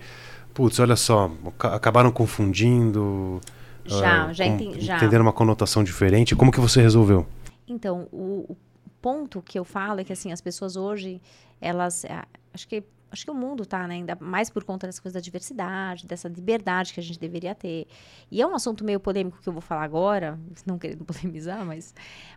putz, 0.58 0.80
olha 0.80 0.96
só, 0.96 1.30
ca- 1.56 1.76
acabaram 1.76 2.12
confundindo, 2.12 3.40
Já, 3.86 4.34
já, 4.34 4.44
com- 4.46 4.56
entendi, 4.56 4.82
já. 4.82 4.98
entenderam 4.98 5.24
uma 5.24 5.32
conotação 5.32 5.84
diferente. 5.84 6.36
Como 6.36 6.52
que 6.52 6.60
você 6.60 6.82
resolveu? 6.82 7.28
Então, 7.68 8.08
o, 8.12 8.46
o 8.50 8.58
ponto 9.00 9.40
que 9.40 9.60
eu 9.60 9.64
falo 9.64 10.00
é 10.02 10.04
que 10.04 10.12
assim, 10.12 10.32
as 10.32 10.42
pessoas 10.42 10.76
hoje, 10.76 11.22
elas. 11.62 12.04
ah, 12.06 12.26
Acho 12.52 12.68
que. 12.68 12.84
Acho 13.10 13.24
que 13.24 13.32
o 13.32 13.36
mundo 13.36 13.66
tá, 13.66 13.88
né? 13.88 13.94
Ainda 13.96 14.18
mais 14.20 14.50
por 14.50 14.64
conta 14.66 14.86
das 14.88 15.00
coisas 15.00 15.14
da 15.14 15.22
diversidade, 15.24 16.06
dessa 16.06 16.28
liberdade 16.28 16.92
que 16.94 17.00
a 17.00 17.04
gente 17.04 17.18
deveria 17.18 17.56
ter. 17.56 17.88
E 18.30 18.42
é 18.42 18.46
um 18.48 18.54
assunto 18.54 18.84
meio 18.84 19.00
polêmico 19.00 19.38
que 19.42 19.48
eu 19.48 19.54
vou 19.54 19.62
falar 19.62 19.84
agora, 19.84 20.38
não 20.66 20.78
querendo 20.80 21.06
polemizar, 21.06 21.64
mas, 21.66 21.94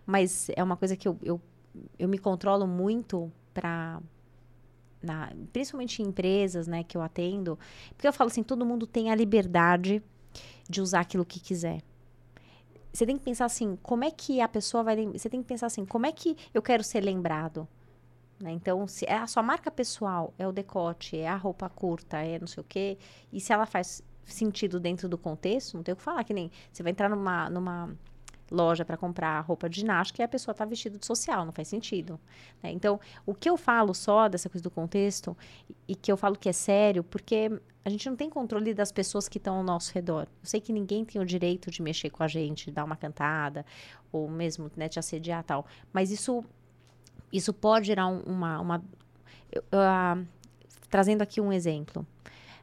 mas 0.07 0.49
é 0.55 0.63
uma 0.63 0.77
coisa 0.77 0.95
que 0.95 1.09
eu, 1.09 1.19
eu, 1.25 1.41
eu 1.99 2.07
me 2.09 2.19
controlo 2.19 2.67
muito 2.69 3.33
para 3.53 3.99
na, 5.03 5.33
principalmente 5.53 6.03
em 6.03 6.07
empresas, 6.07 6.67
né, 6.67 6.85
que 6.85 6.97
eu 6.97 7.03
atendo, 7.03 7.59
porque 7.91 8.07
eu 8.07 8.13
falo 8.13 8.31
assim, 8.31 8.43
todo 8.43 8.67
mundo 8.67 8.87
tem 8.87 9.11
a 9.11 9.15
liberdade 9.15 10.03
de 10.69 10.81
usar 10.81 11.01
aquilo 11.01 11.25
que 11.25 11.41
quiser. 11.41 11.83
Você 12.93 13.07
tem 13.07 13.17
que 13.17 13.25
pensar 13.25 13.45
assim, 13.45 13.79
como 13.83 14.05
é 14.05 14.11
que 14.11 14.41
a 14.41 14.49
pessoa 14.49 14.83
vai, 14.83 15.07
você 15.07 15.29
tem 15.29 15.41
que 15.43 15.49
pensar 15.49 15.67
assim, 15.67 15.85
como 15.85 16.07
é 16.07 16.13
que 16.13 16.37
eu 16.53 16.61
quero 16.61 16.83
ser 16.83 17.01
lembrado? 17.01 17.67
Né? 18.41 18.53
Então, 18.53 18.87
se 18.87 19.05
é 19.07 19.17
a 19.17 19.27
sua 19.27 19.43
marca 19.43 19.71
pessoal, 19.71 20.35
é 20.39 20.47
o 20.47 20.53
decote, 20.53 21.17
é 21.17 21.29
a 21.29 21.37
roupa 21.37 21.69
curta, 21.69 22.19
é 22.19 22.39
não 22.39 22.47
sei 22.47 22.61
o 22.63 22.65
quê, 22.65 22.99
e 23.33 23.41
se 23.41 23.53
ela 23.53 23.67
faz 23.67 24.03
sentido 24.25 24.81
dentro 24.81 25.09
do 25.09 25.19
contexto, 25.19 25.75
não 25.75 25.83
tem 25.83 25.93
o 25.93 25.97
que 25.97 26.03
falar, 26.03 26.25
que 26.25 26.35
nem 26.35 26.51
você 26.73 26.83
vai 26.83 26.93
entrar 26.93 27.09
numa, 27.09 27.51
numa 27.51 27.91
loja 28.51 28.85
para 28.85 28.97
comprar 28.97 29.41
roupa 29.41 29.69
de 29.69 29.81
ginástica 29.81 30.23
e 30.23 30.25
a 30.25 30.29
pessoa 30.29 30.53
está 30.53 30.65
vestida 30.65 30.99
de 30.99 31.07
social, 31.07 31.45
não 31.45 31.53
faz 31.53 31.69
sentido. 31.69 32.19
né? 32.63 32.71
Então, 32.73 32.99
o 33.25 33.33
que 33.35 33.49
eu 33.49 33.57
falo 33.57 33.95
só 33.95 34.29
dessa 34.29 34.49
coisa 34.49 34.63
do 34.63 34.71
contexto, 34.71 35.37
e- 35.87 35.95
que 35.95 36.11
eu 36.11 36.17
falo 36.17 36.37
que 36.37 36.49
é 36.49 36.53
sério, 36.53 37.05
porque 37.05 37.51
a 37.85 37.89
gente 37.89 38.09
não 38.11 38.17
tem 38.17 38.29
controle 38.29 38.75
das 38.75 38.91
pessoas 38.93 39.29
que 39.29 39.39
estão 39.39 39.57
ao 39.57 39.63
nosso 39.63 39.93
redor. 39.95 40.23
Eu 40.43 40.47
sei 40.47 40.61
que 40.61 40.73
ninguém 40.73 41.05
tem 41.05 41.21
o 41.21 41.25
direito 41.25 41.71
de 41.71 41.81
mexer 41.81 42.11
com 42.11 42.23
a 42.23 42.29
gente, 42.29 42.71
dar 42.71 42.85
uma 42.85 42.97
cantada, 42.97 43.65
ou 44.13 44.29
mesmo 44.29 44.71
né, 44.77 44.89
te 44.89 44.99
assediar 44.99 45.43
tal. 45.45 45.65
Mas 45.93 46.11
isso, 46.11 46.45
isso 47.33 47.53
pode 47.55 47.87
gerar 47.87 48.07
um- 48.09 48.21
uma. 48.23 48.61
uma 48.61 48.85
ah, 49.73 50.19
trazendo 50.89 51.23
aqui 51.23 51.41
um 51.41 51.53
exemplo. 51.53 52.05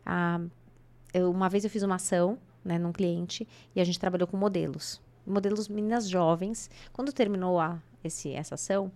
Ah, 0.06 0.40
eu- 1.14 1.32
uma 1.32 1.50
vez 1.50 1.64
eu 1.64 1.70
fiz 1.70 1.82
uma 1.84 1.96
ação 1.96 2.38
né, 2.64 2.78
num 2.78 2.92
cliente 2.92 3.48
e 3.76 3.80
a 3.80 3.84
gente 3.86 3.98
trabalhou 4.00 4.28
com 4.28 4.36
modelos. 4.38 5.02
Modelos 5.28 5.68
meninas 5.68 6.08
jovens. 6.10 6.70
Quando 6.94 7.12
terminou 7.12 7.60
a, 7.60 7.80
esse, 8.04 8.32
essa 8.34 8.56
ação, 8.56 8.92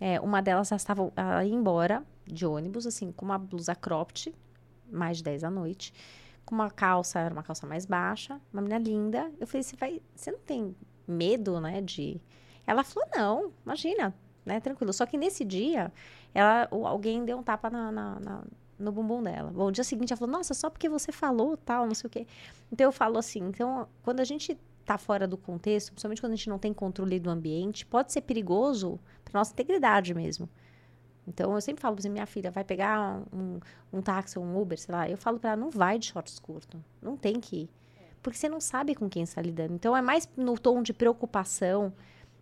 é, 0.00 0.18
uma 0.20 0.40
delas 0.40 0.68
já 0.68 0.76
estava 0.76 1.12
a 1.16 1.44
ir 1.44 1.52
embora 1.52 2.02
de 2.26 2.46
ônibus, 2.46 2.86
assim, 2.86 3.12
com 3.12 3.24
uma 3.24 3.38
blusa 3.38 3.74
cropped, 3.74 4.34
mais 4.90 5.18
de 5.18 5.24
10 5.24 5.42
da 5.42 5.50
noite, 5.50 5.92
com 6.44 6.54
uma 6.54 6.70
calça, 6.70 7.18
era 7.20 7.32
uma 7.32 7.42
calça 7.42 7.66
mais 7.66 7.84
baixa, 7.86 8.40
uma 8.52 8.62
menina 8.62 8.78
linda. 8.78 9.30
Eu 9.38 9.46
falei, 9.46 9.62
você 9.62 9.76
vai, 9.76 10.02
você 10.14 10.30
não 10.30 10.38
tem 10.38 10.74
medo, 11.06 11.60
né, 11.60 11.80
de... 11.80 12.20
Ela 12.66 12.82
falou, 12.82 13.08
não, 13.14 13.52
imagina, 13.64 14.14
né, 14.44 14.58
tranquilo. 14.60 14.92
Só 14.92 15.04
que 15.04 15.18
nesse 15.18 15.44
dia, 15.44 15.92
ela, 16.32 16.66
alguém 16.70 17.24
deu 17.24 17.38
um 17.38 17.42
tapa 17.42 17.68
na, 17.68 17.92
na- 17.92 18.20
na- 18.20 18.44
no 18.78 18.90
bumbum 18.90 19.22
dela. 19.22 19.50
Bom, 19.54 19.66
o 19.66 19.70
dia 19.72 19.84
seguinte 19.84 20.12
ela 20.12 20.18
falou, 20.18 20.32
nossa, 20.32 20.52
só 20.54 20.68
porque 20.70 20.88
você 20.88 21.12
falou, 21.12 21.56
tal, 21.58 21.86
não 21.86 21.94
sei 21.94 22.08
o 22.08 22.10
quê. 22.10 22.26
Então 22.72 22.86
eu 22.86 22.92
falo 22.92 23.18
assim, 23.18 23.40
então, 23.40 23.86
quando 24.02 24.20
a 24.20 24.24
gente 24.24 24.58
tá 24.84 24.98
fora 24.98 25.26
do 25.26 25.36
contexto, 25.36 25.92
principalmente 25.92 26.20
quando 26.20 26.32
a 26.32 26.36
gente 26.36 26.48
não 26.48 26.58
tem 26.58 26.72
controle 26.72 27.18
do 27.18 27.30
ambiente, 27.30 27.86
pode 27.86 28.12
ser 28.12 28.20
perigoso 28.20 29.00
para 29.24 29.40
nossa 29.40 29.52
integridade 29.52 30.14
mesmo. 30.14 30.48
Então, 31.26 31.54
eu 31.54 31.60
sempre 31.60 31.80
falo 31.80 31.96
para 31.96 32.10
minha 32.10 32.26
filha, 32.26 32.50
vai 32.50 32.64
pegar 32.64 33.22
um, 33.32 33.58
um 33.92 34.02
táxi 34.02 34.38
ou 34.38 34.44
um 34.44 34.60
Uber, 34.60 34.78
sei 34.78 34.94
lá. 34.94 35.08
Eu 35.08 35.16
falo 35.16 35.38
para 35.38 35.50
ela, 35.50 35.60
não 35.60 35.70
vai 35.70 35.98
de 35.98 36.06
shorts 36.06 36.38
curto. 36.38 36.82
Não 37.00 37.16
tem 37.16 37.40
que 37.40 37.62
ir. 37.62 37.70
Porque 38.22 38.38
você 38.38 38.48
não 38.48 38.60
sabe 38.60 38.94
com 38.94 39.08
quem 39.08 39.22
está 39.22 39.40
lidando. 39.40 39.74
Então, 39.74 39.96
é 39.96 40.02
mais 40.02 40.28
no 40.36 40.58
tom 40.58 40.82
de 40.82 40.92
preocupação, 40.92 41.92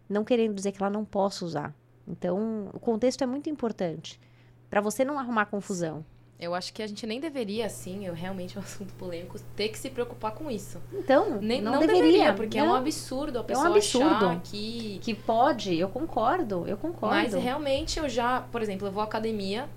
não 0.09 0.25
querendo 0.25 0.55
dizer 0.55 0.73
que 0.73 0.83
ela 0.83 0.91
não 0.91 1.05
possa 1.05 1.45
usar. 1.45 1.75
Então, 2.07 2.71
o 2.73 2.81
contexto 2.81 3.23
é 3.23 3.27
muito 3.27 3.49
importante. 3.49 4.21
Para 4.69 4.81
você 4.81 5.05
não 5.05 5.19
arrumar 5.19 5.47
confusão. 5.47 6.05
Eu 6.43 6.57
acho 6.57 6.73
que 6.73 6.83
a 6.83 6.87
gente 6.89 7.07
nem 7.07 7.21
deveria, 7.21 7.67
assim, 7.67 8.05
eu 8.05 8.13
realmente 8.13 8.57
é 8.59 8.61
um 8.61 8.65
assunto 8.65 8.93
polêmico, 8.95 9.39
ter 9.55 9.69
que 9.69 9.79
se 9.79 9.89
preocupar 9.89 10.33
com 10.33 10.51
isso. 10.51 10.79
Então, 10.93 11.39
Nem, 11.41 11.63
não, 11.63 11.73
não, 11.75 11.79
deveria. 11.79 12.03
deveria, 12.03 12.33
porque 12.35 12.59
é 12.59 12.63
um 12.65 12.67
Não. 12.67 12.75
absurdo 12.75 13.39
a 13.39 13.43
um 13.43 13.45
pessoa 13.45 13.69
absurdo. 13.69 14.07
achar 14.27 14.41
que... 14.43 14.99
Que 15.03 15.15
pode, 15.15 15.79
eu 15.79 15.89
concordo, 15.89 16.67
eu 16.67 16.77
concordo. 16.77 17.15
Mas 17.15 17.33
realmente 17.33 17.99
eu 18.01 18.09
já, 18.09 18.41
por 18.51 18.61
exemplo, 18.61 18.89
eu 18.89 18.91
vou 18.91 19.01
à 19.01 19.05
academia, 19.05 19.69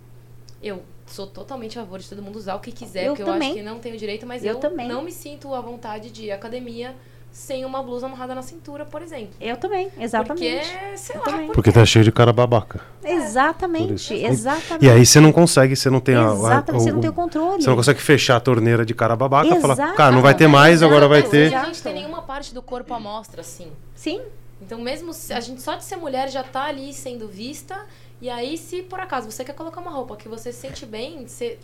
eu 0.64 0.82
sou 1.06 1.28
totalmente 1.28 1.78
a 1.78 1.84
favor 1.84 2.00
de 2.00 2.10
todo 2.10 2.20
mundo 2.24 2.36
usar 2.38 2.56
o 2.56 2.60
que 2.60 2.72
quiser, 2.72 3.06
Eu 3.06 3.12
porque 3.14 3.24
também. 3.24 3.50
eu 3.50 3.54
acho 3.54 3.64
que 3.64 3.70
não 3.70 3.80
tenho 3.80 3.96
direito, 3.96 4.26
mas 4.26 4.44
Eu 4.44 4.54
eu, 4.54 4.60
também. 4.60 4.88
não 4.88 5.04
me 5.04 5.12
sinto 5.12 5.54
à 5.54 5.62
vontade 5.62 6.10
de 6.10 6.24
ir 6.26 6.32
à 6.32 6.36
academia 6.36 6.96
sem 7.36 7.66
uma 7.66 7.84
blusa 7.84 8.06
amarrada 8.06 8.34
na 8.34 8.42
cintura, 8.42 8.86
por 8.86 9.02
exemplo. 9.02 9.36
Eu 9.42 9.58
também, 9.58 9.92
exatamente. 10.00 10.62
Porque, 10.62 10.98
sei 10.98 11.16
Eu 11.18 11.20
lá, 11.20 11.26
também. 11.26 11.48
por 11.48 11.56
Porque 11.56 11.70
tá 11.70 11.86
cheio 11.86 12.06
de 12.06 12.10
cara 12.12 12.32
babaca. 12.32 12.80
Por 13.02 13.10
Exatamente, 13.10 14.14
exatamente. 14.14 14.86
E 14.86 14.90
aí 14.90 15.06
você 15.06 15.20
não 15.20 15.34
consegue, 15.34 15.76
você 15.76 15.90
não 15.90 16.00
tem 16.00 16.16
a, 16.16 16.30
a- 16.30 16.34
Exatamente, 16.34 16.84
você 16.84 16.92
não 16.94 17.00
o- 17.00 17.02
tem 17.02 17.10
o 17.10 17.14
controle. 17.14 17.62
Você 17.62 17.70
não 17.70 17.76
consegue 17.76 18.02
fechar 18.02 18.38
a 18.38 18.40
torneira 18.40 18.86
de 18.86 18.94
cara 18.94 19.18
babaca 19.18 19.50
e 19.54 19.60
falar, 19.62 19.76
cara, 19.96 20.16
não 20.16 20.22
vai 20.22 20.34
ter 20.34 20.48
mais, 20.48 20.82
agora 20.82 21.10
vai 21.10 21.24
ter. 21.24 21.54
A 21.54 21.66
gente 21.66 21.84
tem 21.84 21.94
nenhuma 21.94 22.22
parte 22.22 22.54
do 22.54 22.62
corpo 22.62 22.94
à 22.94 23.00
mostra, 23.02 23.42
assim. 23.42 23.68
Sim, 23.94 24.22
Então, 24.62 24.80
mesmo 24.80 25.12
se- 25.14 25.34
a 25.34 25.42
gente 25.42 25.62
só 25.62 25.76
de 25.76 25.84
ser 25.84 25.98
mulher 25.98 26.30
já 26.30 26.42
tá 26.42 26.64
ali 26.64 26.94
sendo 26.94 27.28
vista. 27.28 27.86
E 28.22 28.30
aí, 28.30 28.58
se 28.58 28.82
por 28.82 28.98
acaso 29.02 29.30
você 29.30 29.44
quer 29.44 29.54
colocar 29.54 29.82
uma 29.82 29.92
roupa 29.92 30.16
que 30.16 30.30
você 30.30 30.54
se 30.54 30.60
sente 30.62 30.86
bem, 30.86 31.28
você. 31.28 31.60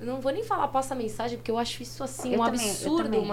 eu 0.00 0.06
Não 0.06 0.20
vou 0.20 0.32
nem 0.32 0.42
falar 0.42 0.66
passa 0.66 0.96
mensagem, 0.96 1.38
porque 1.38 1.52
eu 1.52 1.56
acho 1.56 1.80
isso 1.84 2.02
assim 2.02 2.34
Eu 2.34 2.40
um 2.40 2.44
também, 2.44 2.68
absurdo, 2.70 3.04
também, 3.04 3.20
é. 3.20 3.24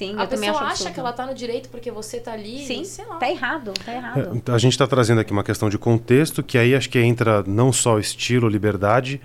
Sim, 0.00 0.14
a 0.16 0.22
eu 0.22 0.26
também 0.28 0.48
pessoa 0.48 0.50
acho 0.50 0.56
acha 0.58 0.70
absurdo. 0.72 0.94
que 0.94 1.00
ela 1.00 1.12
tá 1.12 1.26
no 1.26 1.34
direito 1.34 1.68
porque 1.68 1.90
você 1.90 2.18
tá 2.18 2.32
ali, 2.32 2.64
Sim, 2.66 2.84
sei 2.84 3.04
lá. 3.04 3.16
tá 3.16 3.30
errado, 3.30 3.72
tá 3.84 3.92
errado. 3.94 4.42
É, 4.46 4.50
A 4.52 4.58
gente 4.58 4.72
está 4.72 4.86
trazendo 4.86 5.20
aqui 5.20 5.32
uma 5.32 5.44
questão 5.44 5.68
de 5.68 5.76
contexto, 5.78 6.42
que 6.42 6.56
aí 6.58 6.74
acho 6.74 6.88
que 6.88 6.98
entra 6.98 7.42
não 7.46 7.72
só 7.72 7.98
estilo, 7.98 8.48
liberdade, 8.48 9.20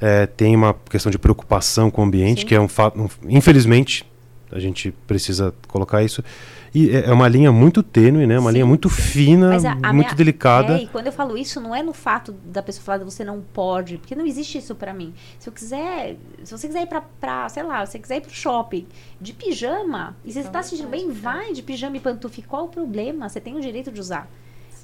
é, 0.00 0.26
tem 0.26 0.54
uma 0.54 0.74
questão 0.74 1.10
de 1.10 1.18
preocupação 1.18 1.90
com 1.90 2.02
o 2.02 2.04
ambiente, 2.04 2.42
Sim. 2.42 2.46
que 2.46 2.54
é 2.54 2.60
um 2.60 2.68
fato. 2.68 3.00
um- 3.00 3.08
infelizmente, 3.28 4.04
a 4.52 4.58
gente 4.58 4.92
precisa 5.06 5.52
colocar 5.66 6.02
isso. 6.02 6.22
E 6.74 6.90
é 6.90 7.06
é 7.06 7.12
uma 7.12 7.26
linha 7.28 7.50
muito 7.50 7.82
tênue, 7.82 8.26
né? 8.26 8.38
Uma 8.38 8.50
Sim, 8.50 8.54
linha 8.54 8.66
muito 8.66 8.88
fina, 8.88 9.50
a- 9.56 9.72
a 9.72 9.92
muito 9.92 9.94
minha- 9.94 10.14
delicada. 10.14 10.74
É, 10.78 10.82
e 10.82 10.86
quando 10.86 11.06
eu 11.06 11.12
falo 11.12 11.36
isso, 11.36 11.60
não 11.60 11.74
é 11.74 11.82
no 11.82 11.92
fato 11.92 12.32
da 12.32 12.62
pessoa 12.62 12.84
falar 12.84 13.04
você 13.04 13.24
não 13.24 13.40
pode, 13.40 13.98
porque 13.98 14.14
não 14.14 14.26
existe 14.26 14.58
isso 14.58 14.74
pra 14.74 14.92
mim. 14.92 15.14
Se 15.38 15.48
eu 15.48 15.52
quiser, 15.52 16.16
se 16.44 16.50
você 16.56 16.66
quiser 16.66 16.82
ir 16.82 16.86
pra, 16.86 17.00
pra 17.20 17.48
sei 17.48 17.62
lá, 17.62 17.84
se 17.86 17.92
você 17.92 17.98
quiser 17.98 18.16
ir 18.18 18.20
pro 18.20 18.30
shopping 18.30 18.86
de 19.20 19.32
pijama, 19.32 20.16
e 20.24 20.32
você 20.32 20.40
Então, 20.40 20.52
tá 20.52 20.62
se 20.62 20.70
sentindo 20.70 20.88
bem, 20.88 21.10
vai 21.10 21.52
de 21.52 21.62
pijama 21.62 21.96
e 21.96 22.00
pantufa. 22.00 22.42
Qual 22.46 22.66
o 22.66 22.68
problema? 22.68 23.28
Você 23.28 23.40
tem 23.40 23.56
o 23.56 23.60
direito 23.60 23.90
de 23.90 24.00
usar. 24.00 24.28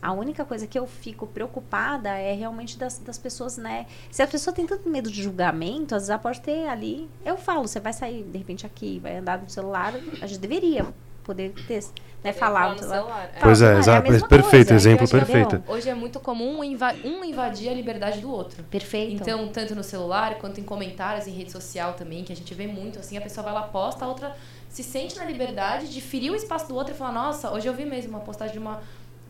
A 0.02 0.12
única 0.12 0.44
coisa 0.44 0.66
que 0.66 0.78
eu 0.78 0.86
fico 0.86 1.26
preocupada 1.26 2.10
é 2.10 2.34
realmente 2.34 2.78
das, 2.78 2.98
das 2.98 3.16
pessoas, 3.16 3.56
né? 3.56 3.86
Se 4.10 4.22
a 4.22 4.26
pessoa 4.26 4.52
tem 4.54 4.66
tanto 4.66 4.86
medo 4.88 5.10
de 5.10 5.22
julgamento, 5.22 5.94
às 5.94 6.02
vezes 6.02 6.10
ela 6.10 6.18
pode 6.18 6.40
ter 6.42 6.66
ali. 6.68 7.08
Eu 7.24 7.36
falo, 7.38 7.66
você 7.66 7.80
vai 7.80 7.92
sair 7.92 8.22
de 8.22 8.36
repente 8.36 8.66
aqui, 8.66 8.98
vai 9.02 9.16
andar 9.18 9.38
no 9.40 9.48
celular, 9.48 9.94
a 10.20 10.26
gente 10.26 10.40
deveria 10.40 10.86
poder 11.24 11.52
ter, 11.66 11.82
né, 12.22 12.32
falar 12.32 12.78
celular. 12.78 13.30
é. 13.34 13.40
Pois 13.40 13.60
é, 13.62 13.70
"Não, 13.70 13.76
a 13.76 13.78
exato, 13.80 14.10
mesma 14.10 14.28
perfeito, 14.28 14.68
coisa", 14.68 14.74
exemplo 14.74 15.04
entendeu? 15.06 15.26
perfeito. 15.26 15.64
Hoje 15.72 15.88
é 15.88 15.94
muito 15.94 16.20
comum 16.20 16.58
um 16.60 16.64
inva- 16.64 16.94
um 17.04 17.24
invadir 17.24 17.68
a 17.70 17.74
liberdade 17.74 18.20
do 18.20 18.30
outro. 18.30 18.62
Perfeito. 18.64 19.14
Então, 19.14 19.48
tanto 19.48 19.74
no 19.74 19.82
celular 19.82 20.36
quanto 20.36 20.60
em 20.60 20.64
comentários 20.64 21.26
em 21.26 21.32
rede 21.32 21.50
social 21.50 21.94
também, 21.94 22.22
que 22.22 22.32
a 22.32 22.36
gente 22.36 22.52
vê 22.54 22.66
muito, 22.66 22.98
assim, 23.00 23.16
a 23.16 23.20
pessoa 23.20 23.42
vai 23.44 23.52
lá, 23.52 23.62
posta, 23.62 24.04
a 24.04 24.08
outra 24.08 24.36
se 24.68 24.82
sente 24.82 25.16
na 25.16 25.24
liberdade 25.24 25.88
de 25.92 26.00
ferir 26.00 26.30
o 26.32 26.34
espaço 26.36 26.68
do 26.68 26.74
outro 26.74 26.94
e 26.94 26.96
falar, 26.96 27.12
nossa, 27.12 27.50
hoje 27.52 27.66
eu 27.66 27.74
vi 27.74 27.84
mesmo 27.84 28.10
uma 28.10 28.20
postagem 28.20 28.52
de 28.54 28.58
uma, 28.58 28.80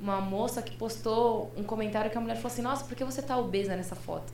uma 0.01 0.21
moça 0.21 0.61
que 0.63 0.75
postou 0.77 1.53
um 1.57 1.63
comentário 1.63 2.11
que 2.11 2.17
a 2.19 2.21
mulher 2.21 2.37
falou 2.37 2.49
assim, 2.53 2.63
nossa, 2.63 2.85
por 2.85 2.97
que 2.97 3.05
você 3.05 3.21
tá 3.23 3.37
obesa 3.37 3.77
nessa 3.77 3.95
foto? 3.95 4.33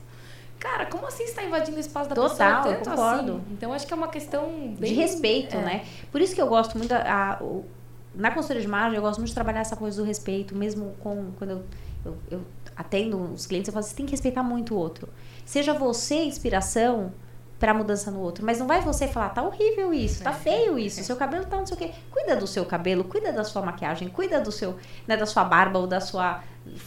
Cara, 0.61 0.85
como 0.85 1.07
assim 1.07 1.25
você 1.25 1.33
tá 1.33 1.43
invadindo 1.43 1.75
o 1.77 1.79
espaço 1.79 2.07
da 2.07 2.15
Total, 2.15 2.61
pessoa 2.61 2.75
tanto 2.75 2.89
concordo. 2.91 3.31
assim? 3.33 3.43
Então, 3.51 3.73
acho 3.73 3.87
que 3.87 3.93
é 3.93 3.95
uma 3.97 4.07
questão 4.07 4.47
de 4.75 4.79
bem... 4.79 4.93
respeito, 4.93 5.55
é. 5.57 5.61
né? 5.61 5.85
Por 6.11 6.21
isso 6.21 6.35
que 6.35 6.41
eu 6.41 6.47
gosto 6.47 6.77
muito 6.77 6.91
a, 6.93 6.97
a- 7.39 7.43
o- 7.43 7.65
na 8.13 8.29
consultoria 8.29 8.61
de 8.61 8.67
imagem, 8.67 8.95
eu 8.95 9.01
gosto 9.01 9.17
muito 9.17 9.29
de 9.29 9.33
trabalhar 9.33 9.61
essa 9.61 9.75
coisa 9.75 9.99
do 10.01 10.05
respeito, 10.07 10.55
mesmo 10.55 10.93
com 10.99 11.31
quando 11.37 11.49
eu, 11.51 11.63
eu, 12.05 12.17
eu 12.29 12.41
atendo 12.77 13.17
os 13.33 13.47
clientes, 13.47 13.69
eu 13.69 13.73
falo, 13.73 13.83
você 13.83 13.95
tem 13.95 14.05
que 14.05 14.11
respeitar 14.11 14.43
muito 14.43 14.75
o 14.75 14.77
outro. 14.77 15.09
Seja 15.43 15.73
você 15.73 16.23
inspiração 16.23 17.11
para 17.59 17.73
mudança 17.73 18.09
no 18.11 18.19
outro, 18.19 18.45
mas 18.45 18.59
não 18.59 18.67
vai 18.67 18.81
você 18.81 19.07
falar, 19.07 19.29
tá 19.29 19.41
horrível 19.43 19.93
isso, 19.93 20.23
tá 20.23 20.33
feio 20.33 20.77
isso, 20.79 21.03
seu 21.03 21.15
cabelo 21.15 21.45
tá 21.45 21.57
não 21.57 21.65
sei 21.65 21.75
o 21.75 21.79
quê. 21.79 21.91
Cuida 22.11 22.35
do 22.35 22.45
seu 22.47 22.65
cabelo, 22.65 23.03
cuida 23.03 23.31
da 23.31 23.43
sua 23.43 23.61
maquiagem, 23.61 24.09
cuida 24.09 24.39
do 24.41 24.51
seu, 24.51 24.77
né, 25.07 25.15
da 25.17 25.25
sua 25.27 25.43
barba 25.43 25.77
ou 25.79 25.85
da 25.87 25.99
sua 26.01 26.43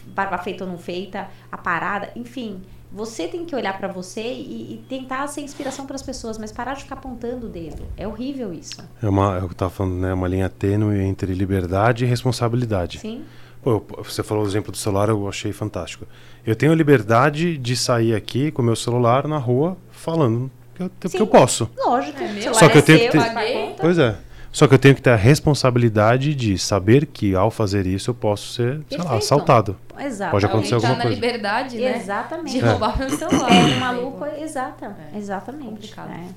barba 0.06 0.36
feita 0.38 0.64
ou 0.64 0.70
não 0.70 0.78
feita, 0.78 1.28
a 1.50 1.56
parada, 1.58 2.10
enfim. 2.16 2.62
Você 2.94 3.26
tem 3.26 3.44
que 3.44 3.56
olhar 3.56 3.76
para 3.76 3.88
você 3.88 4.22
e, 4.22 4.74
e 4.74 4.84
tentar 4.88 5.26
ser 5.26 5.40
inspiração 5.40 5.84
para 5.84 5.96
as 5.96 6.02
pessoas, 6.02 6.38
mas 6.38 6.52
parar 6.52 6.74
de 6.74 6.84
ficar 6.84 6.94
apontando 6.94 7.46
o 7.46 7.48
dedo. 7.48 7.82
É 7.96 8.06
horrível 8.06 8.52
isso. 8.52 8.76
É 9.02 9.08
uma, 9.08 9.38
eu 9.38 9.48
tava 9.48 9.70
falando, 9.70 9.96
né? 9.96 10.14
Uma 10.14 10.28
linha 10.28 10.48
tênue 10.48 11.00
entre 11.00 11.34
liberdade 11.34 12.04
e 12.04 12.06
responsabilidade. 12.06 13.00
Sim. 13.00 13.24
Pô, 13.64 13.82
você 13.98 14.22
falou 14.22 14.44
o 14.44 14.46
exemplo 14.46 14.70
do 14.70 14.76
celular, 14.76 15.08
eu 15.08 15.28
achei 15.28 15.52
fantástico. 15.52 16.06
Eu 16.46 16.54
tenho 16.54 16.70
a 16.70 16.74
liberdade 16.74 17.58
de 17.58 17.76
sair 17.76 18.14
aqui 18.14 18.52
com 18.52 18.62
o 18.62 18.64
meu 18.64 18.76
celular 18.76 19.26
na 19.26 19.38
rua 19.38 19.76
falando 19.90 20.48
que 20.74 20.82
eu, 20.82 21.10
que 21.10 21.20
eu 21.20 21.26
posso. 21.26 21.68
Lógico. 21.76 22.22
É 22.22 22.52
Só 22.52 22.68
que 22.68 22.76
eu 22.76 22.80
é 22.80 22.82
tenho 22.82 22.98
que 23.10 23.10
seu, 23.10 23.22
ter-. 23.22 23.76
Pois 23.80 23.98
é. 23.98 24.16
Só 24.54 24.68
que 24.68 24.74
eu 24.74 24.78
tenho 24.78 24.94
que 24.94 25.02
ter 25.02 25.10
a 25.10 25.16
responsabilidade 25.16 26.32
de 26.32 26.56
saber 26.56 27.06
que 27.06 27.34
ao 27.34 27.50
fazer 27.50 27.86
isso 27.86 28.10
eu 28.10 28.14
posso 28.14 28.52
ser, 28.52 28.80
sei 28.88 28.98
lá, 28.98 29.04
Perfeito. 29.04 29.14
assaltado. 29.14 29.76
Exato. 29.98 30.30
Pode 30.30 30.46
acontecer 30.46 30.74
Alguém 30.74 30.88
tá 30.90 30.94
alguma 30.94 31.04
na 31.10 31.10
coisa. 31.16 31.26
liberdade, 31.26 31.76
né? 31.76 31.96
Exatamente. 31.98 32.52
De 32.52 32.60
roubar 32.60 32.96
meu 32.98 33.10
celular. 33.10 33.50
É 33.52 33.64
um 33.76 33.80
maluco, 33.80 34.24
exata, 34.40 34.96
É. 35.12 35.18
exatamente. 35.18 35.92
Né? 35.96 36.28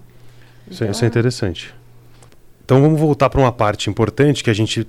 Isso, 0.68 0.84
é- 0.84 0.88
Então, 0.88 0.92
isso 0.92 1.06
é 1.06 1.08
interessante. 1.08 1.76
Então 2.66 2.82
vamos 2.82 3.00
voltar 3.00 3.30
para 3.30 3.40
uma 3.40 3.52
parte 3.52 3.88
importante 3.90 4.44
que 4.44 4.50
a 4.50 4.54
gente, 4.54 4.88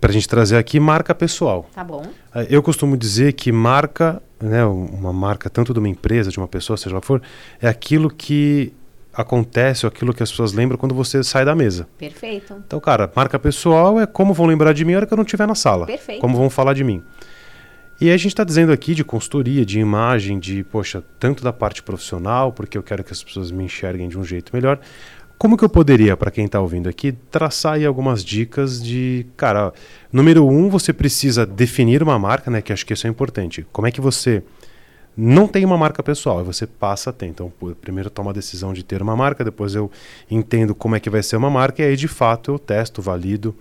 para 0.00 0.10
a 0.10 0.12
gente 0.14 0.26
trazer 0.26 0.56
aqui, 0.56 0.80
marca 0.80 1.14
pessoal. 1.14 1.68
Tá 1.74 1.84
bom. 1.84 2.02
Eh, 2.34 2.46
Eu 2.48 2.62
costumo 2.62 2.96
dizer 2.96 3.34
que 3.34 3.52
marca, 3.52 4.22
né, 4.40 4.64
uma 4.64 5.12
marca 5.12 5.50
tanto 5.50 5.74
de 5.74 5.78
uma 5.78 5.88
empresa, 5.88 6.30
de 6.30 6.38
uma 6.38 6.48
pessoa, 6.48 6.76
seja 6.78 6.94
lá 6.94 7.02
for, 7.02 7.20
é 7.60 7.68
aquilo 7.68 8.08
que 8.10 8.72
acontece 9.12 9.86
ou 9.86 9.88
aquilo 9.88 10.14
que 10.14 10.22
as 10.22 10.30
pessoas 10.30 10.52
lembram 10.52 10.78
quando 10.78 10.94
você 10.94 11.22
sai 11.22 11.44
da 11.44 11.54
mesa. 11.54 11.88
Perfeito. 11.98 12.62
Então, 12.66 12.80
cara, 12.80 13.10
marca 13.14 13.38
pessoal 13.38 14.00
é 14.00 14.06
como 14.06 14.32
vão 14.32 14.46
lembrar 14.46 14.72
de 14.72 14.84
mim 14.84 14.94
a 14.94 14.98
hora 14.98 15.06
que 15.06 15.12
eu 15.12 15.16
não 15.16 15.24
estiver 15.24 15.46
na 15.46 15.54
sala. 15.54 15.86
Perfeito. 15.86 16.20
Como 16.20 16.36
vão 16.36 16.48
falar 16.48 16.74
de 16.74 16.84
mim. 16.84 17.02
E 18.00 18.08
aí 18.08 18.14
a 18.14 18.16
gente 18.16 18.28
está 18.28 18.44
dizendo 18.44 18.72
aqui 18.72 18.94
de 18.94 19.04
consultoria, 19.04 19.64
de 19.66 19.78
imagem, 19.78 20.38
de, 20.38 20.64
poxa, 20.64 21.04
tanto 21.18 21.44
da 21.44 21.52
parte 21.52 21.82
profissional, 21.82 22.50
porque 22.50 22.78
eu 22.78 22.82
quero 22.82 23.04
que 23.04 23.12
as 23.12 23.22
pessoas 23.22 23.50
me 23.50 23.64
enxerguem 23.64 24.08
de 24.08 24.18
um 24.18 24.24
jeito 24.24 24.50
melhor. 24.54 24.80
Como 25.36 25.56
que 25.56 25.64
eu 25.64 25.68
poderia, 25.68 26.16
para 26.16 26.30
quem 26.30 26.46
está 26.46 26.60
ouvindo 26.60 26.88
aqui, 26.88 27.12
traçar 27.12 27.74
aí 27.74 27.84
algumas 27.84 28.24
dicas 28.24 28.82
de, 28.82 29.26
cara, 29.36 29.72
número 30.12 30.46
um, 30.46 30.68
você 30.68 30.92
precisa 30.92 31.44
definir 31.44 32.02
uma 32.02 32.18
marca, 32.18 32.50
né? 32.50 32.62
Que 32.62 32.72
acho 32.72 32.86
que 32.86 32.92
isso 32.92 33.06
é 33.06 33.10
importante. 33.10 33.66
Como 33.72 33.86
é 33.86 33.90
que 33.90 34.00
você 34.00 34.42
não 35.20 35.46
tem 35.46 35.64
uma 35.64 35.76
marca 35.76 36.02
pessoal, 36.02 36.42
você 36.44 36.66
passa 36.66 37.10
a 37.10 37.12
ter. 37.12 37.26
Então, 37.26 37.52
pô, 37.58 37.70
primeiro 37.74 38.06
eu 38.08 38.10
tomo 38.10 38.30
a 38.30 38.32
decisão 38.32 38.72
de 38.72 38.82
ter 38.82 39.02
uma 39.02 39.16
marca, 39.16 39.44
depois 39.44 39.74
eu 39.74 39.90
entendo 40.30 40.74
como 40.74 40.96
é 40.96 41.00
que 41.00 41.10
vai 41.10 41.22
ser 41.22 41.36
uma 41.36 41.50
marca, 41.50 41.82
e 41.82 41.86
aí 41.86 41.96
de 41.96 42.08
fato 42.08 42.52
eu 42.52 42.58
testo, 42.58 43.02
valido. 43.02 43.54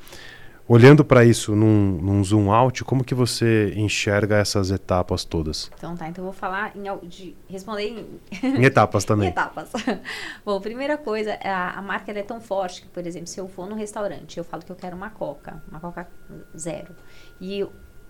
Olhando 0.71 1.03
para 1.03 1.25
isso 1.25 1.55
num, 1.55 1.97
num 1.99 2.23
zoom 2.23 2.51
out, 2.51 2.83
como 2.83 3.03
que 3.03 3.15
você 3.15 3.73
enxerga 3.75 4.37
essas 4.37 4.69
etapas 4.69 5.25
todas? 5.25 5.71
Então 5.75 5.95
tá, 5.97 6.07
então 6.07 6.23
eu 6.23 6.31
vou 6.31 6.39
falar 6.39 6.71
em, 6.77 6.83
de 7.07 7.35
responder 7.49 7.87
em, 7.87 8.19
Em 8.43 8.63
etapas 8.63 9.03
em 9.03 9.07
também. 9.07 9.29
etapas. 9.29 9.71
Bom, 10.45 10.61
primeira 10.61 10.95
coisa, 10.95 11.33
a, 11.43 11.79
a 11.79 11.81
marca 11.81 12.11
é 12.11 12.21
tão 12.21 12.39
forte 12.39 12.83
que, 12.83 12.87
por 12.87 13.03
exemplo, 13.07 13.25
se 13.25 13.39
eu 13.39 13.47
for 13.47 13.67
num 13.67 13.75
restaurante, 13.75 14.37
eu 14.37 14.43
falo 14.43 14.61
que 14.63 14.71
eu 14.71 14.75
quero 14.75 14.95
uma 14.95 15.09
Coca, 15.09 15.59
uma 15.71 15.79
Coca 15.79 16.07
zero, 16.55 16.95
e 17.41 17.65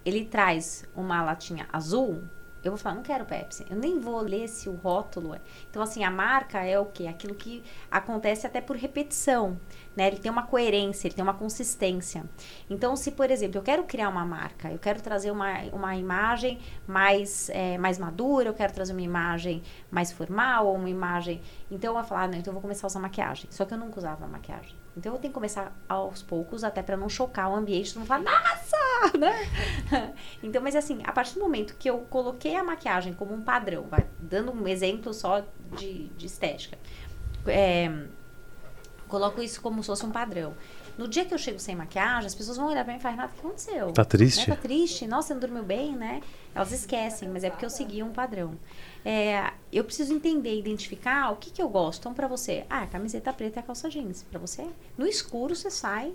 ele 0.06 0.26
traz 0.26 0.84
uma 0.94 1.24
latinha 1.24 1.66
azul, 1.72 2.24
eu 2.64 2.72
vou 2.72 2.78
falar, 2.78 2.96
não 2.96 3.04
quero 3.04 3.26
Pepsi. 3.26 3.66
Eu 3.70 3.78
nem 3.78 4.00
vou 4.00 4.20
ler 4.22 4.48
se 4.48 4.68
o 4.68 4.74
rótulo 4.74 5.34
é. 5.34 5.40
Então, 5.70 5.82
assim, 5.82 6.04
a 6.04 6.12
marca 6.12 6.64
é 6.64 6.78
o 6.78 6.86
quê? 6.86 7.08
Aquilo 7.08 7.34
que 7.34 7.64
acontece 7.90 8.46
até 8.46 8.60
por 8.60 8.76
repetição. 8.76 9.58
Né? 9.96 10.08
Ele 10.08 10.18
tem 10.18 10.32
uma 10.32 10.44
coerência, 10.44 11.08
ele 11.08 11.16
tem 11.16 11.24
uma 11.24 11.34
consistência. 11.34 12.24
Então, 12.70 12.96
se, 12.96 13.12
por 13.12 13.32
exemplo, 13.32 13.58
eu 13.60 13.64
quero 13.64 13.84
criar 13.84 14.10
uma 14.10 14.26
marca, 14.26 14.72
eu 14.72 14.80
quero 14.80 15.02
trazer 15.02 15.32
uma, 15.32 15.62
uma 15.72 15.96
imagem 15.96 16.60
mais, 16.88 17.50
é, 17.50 17.78
mais 17.78 17.98
madura, 17.98 18.50
eu 18.50 18.54
quero 18.54 18.74
trazer 18.74 18.94
uma 18.94 19.02
imagem 19.02 19.62
mais 19.90 20.12
formal, 20.12 20.68
ou 20.68 20.76
uma 20.76 20.90
imagem. 20.90 21.42
Então, 21.72 21.92
eu 21.92 21.96
vou 21.96 22.04
falar, 22.04 22.24
ah, 22.24 22.28
não, 22.28 22.38
então 22.38 22.52
eu 22.52 22.54
vou 22.56 22.62
começar 22.62 22.88
a 22.88 22.90
usar 22.90 23.00
maquiagem. 23.00 23.48
Só 23.52 23.66
que 23.66 23.74
eu 23.74 23.78
nunca 23.78 24.00
usava 24.00 24.28
maquiagem. 24.28 24.79
Então, 24.98 25.14
eu 25.14 25.20
tenho 25.20 25.32
que 25.32 25.36
começar 25.36 25.74
aos 25.88 26.22
poucos, 26.22 26.64
até 26.64 26.82
para 26.82 26.98
não 26.98 27.08
chocar 27.08 27.50
o 27.50 27.56
ambiente, 27.56 27.98
mundo 27.98 28.08
falar, 28.08 28.24
nossa! 28.24 28.78
Né? 29.18 29.48
então, 30.44 30.62
mas 30.62 30.76
assim, 30.76 31.00
a 31.06 31.14
partir 31.14 31.36
do 31.36 31.40
momento 31.40 31.74
que 31.80 31.90
eu 31.90 32.00
coloquei 32.10 32.56
a 32.58 32.64
maquiagem 32.64 33.14
como 33.14 33.34
um 33.34 33.42
padrão, 33.42 33.84
vai, 33.84 34.06
dando 34.20 34.52
um 34.52 34.68
exemplo 34.68 35.14
só 35.14 35.42
de, 35.78 36.10
de 36.10 36.26
estética, 36.26 36.78
é, 37.48 37.90
coloco 39.08 39.42
isso 39.42 39.62
como 39.62 39.82
se 39.82 39.88
fosse 39.88 40.06
um 40.06 40.12
padrão. 40.12 40.54
No 40.98 41.08
dia 41.08 41.24
que 41.24 41.34
eu 41.34 41.38
chego 41.38 41.60
sem 41.60 41.78
maquiagem, 41.78 42.28
as 42.28 42.36
pessoas 42.36 42.58
vão 42.58 42.68
olhar 42.68 42.84
pra 42.84 42.92
mim 42.92 43.00
e 43.00 43.02
falar, 43.02 43.16
Renata, 43.16 43.32
o 43.32 43.36
que 43.36 43.40
aconteceu? 43.40 43.94
Tá 43.94 44.04
triste? 44.04 44.50
Né? 44.50 44.56
Tá 44.56 44.62
triste? 44.62 45.08
Nossa, 45.08 45.30
você 45.30 45.34
não 45.34 45.40
dormiu 45.40 45.64
bem, 45.64 45.96
né? 45.96 46.22
Elas 46.54 46.74
esquecem, 46.74 47.30
mas 47.30 47.46
é 47.46 47.50
porque 47.50 47.64
eu 47.64 47.70
segui 47.70 48.04
um 48.04 48.12
padrão. 48.12 48.60
É, 49.06 49.54
eu 49.72 49.84
preciso 49.84 50.14
entender, 50.14 50.58
identificar 50.58 51.32
o 51.32 51.38
que, 51.38 51.50
que 51.52 51.62
eu 51.62 51.70
gosto. 51.70 52.02
Então, 52.02 52.14
pra 52.14 52.28
você, 52.28 52.66
ah, 52.70 52.86
camiseta 52.88 53.32
preta 53.34 53.60
e 53.60 53.62
a 53.62 53.64
calça 53.64 53.90
jeans. 53.90 54.24
Pra 54.30 54.40
você, 54.40 54.68
no 54.98 55.08
escuro 55.08 55.56
você 55.56 55.72
sai 55.72 56.14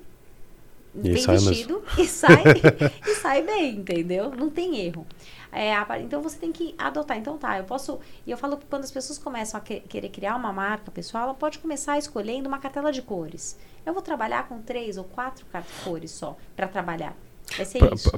E 0.94 1.08
bem 1.08 1.22
sai 1.22 1.34
mesmo. 1.36 1.48
vestido 1.50 1.82
e 1.98 2.06
sai, 2.06 2.42
e 3.06 3.14
sai 3.16 3.42
bem, 3.42 3.76
entendeu? 3.76 4.30
Não 4.30 4.48
tem 4.50 4.78
erro. 4.80 5.06
É, 5.50 5.72
então 6.00 6.20
você 6.20 6.36
tem 6.38 6.50
que 6.52 6.74
adotar. 6.76 7.16
Então 7.16 7.38
tá, 7.38 7.56
eu 7.58 7.64
posso. 7.64 8.00
E 8.26 8.30
eu 8.30 8.36
falo 8.36 8.56
que 8.56 8.66
quando 8.66 8.84
as 8.84 8.90
pessoas 8.90 9.18
começam 9.18 9.56
a 9.58 9.60
que- 9.62 9.80
querer 9.80 10.08
criar 10.08 10.36
uma 10.36 10.52
marca 10.52 10.90
pessoal, 10.90 11.24
ela 11.24 11.34
pode 11.34 11.58
começar 11.60 11.96
escolhendo 11.96 12.48
uma 12.48 12.58
cartela 12.58 12.92
de 12.92 13.00
cores. 13.02 13.56
Eu 13.86 13.92
vou 13.92 14.02
trabalhar 14.02 14.48
com 14.48 14.60
três 14.60 14.96
ou 14.96 15.04
quatro 15.04 15.46
cores 15.84 16.10
só 16.10 16.36
para 16.56 16.66
trabalhar. 16.68 17.16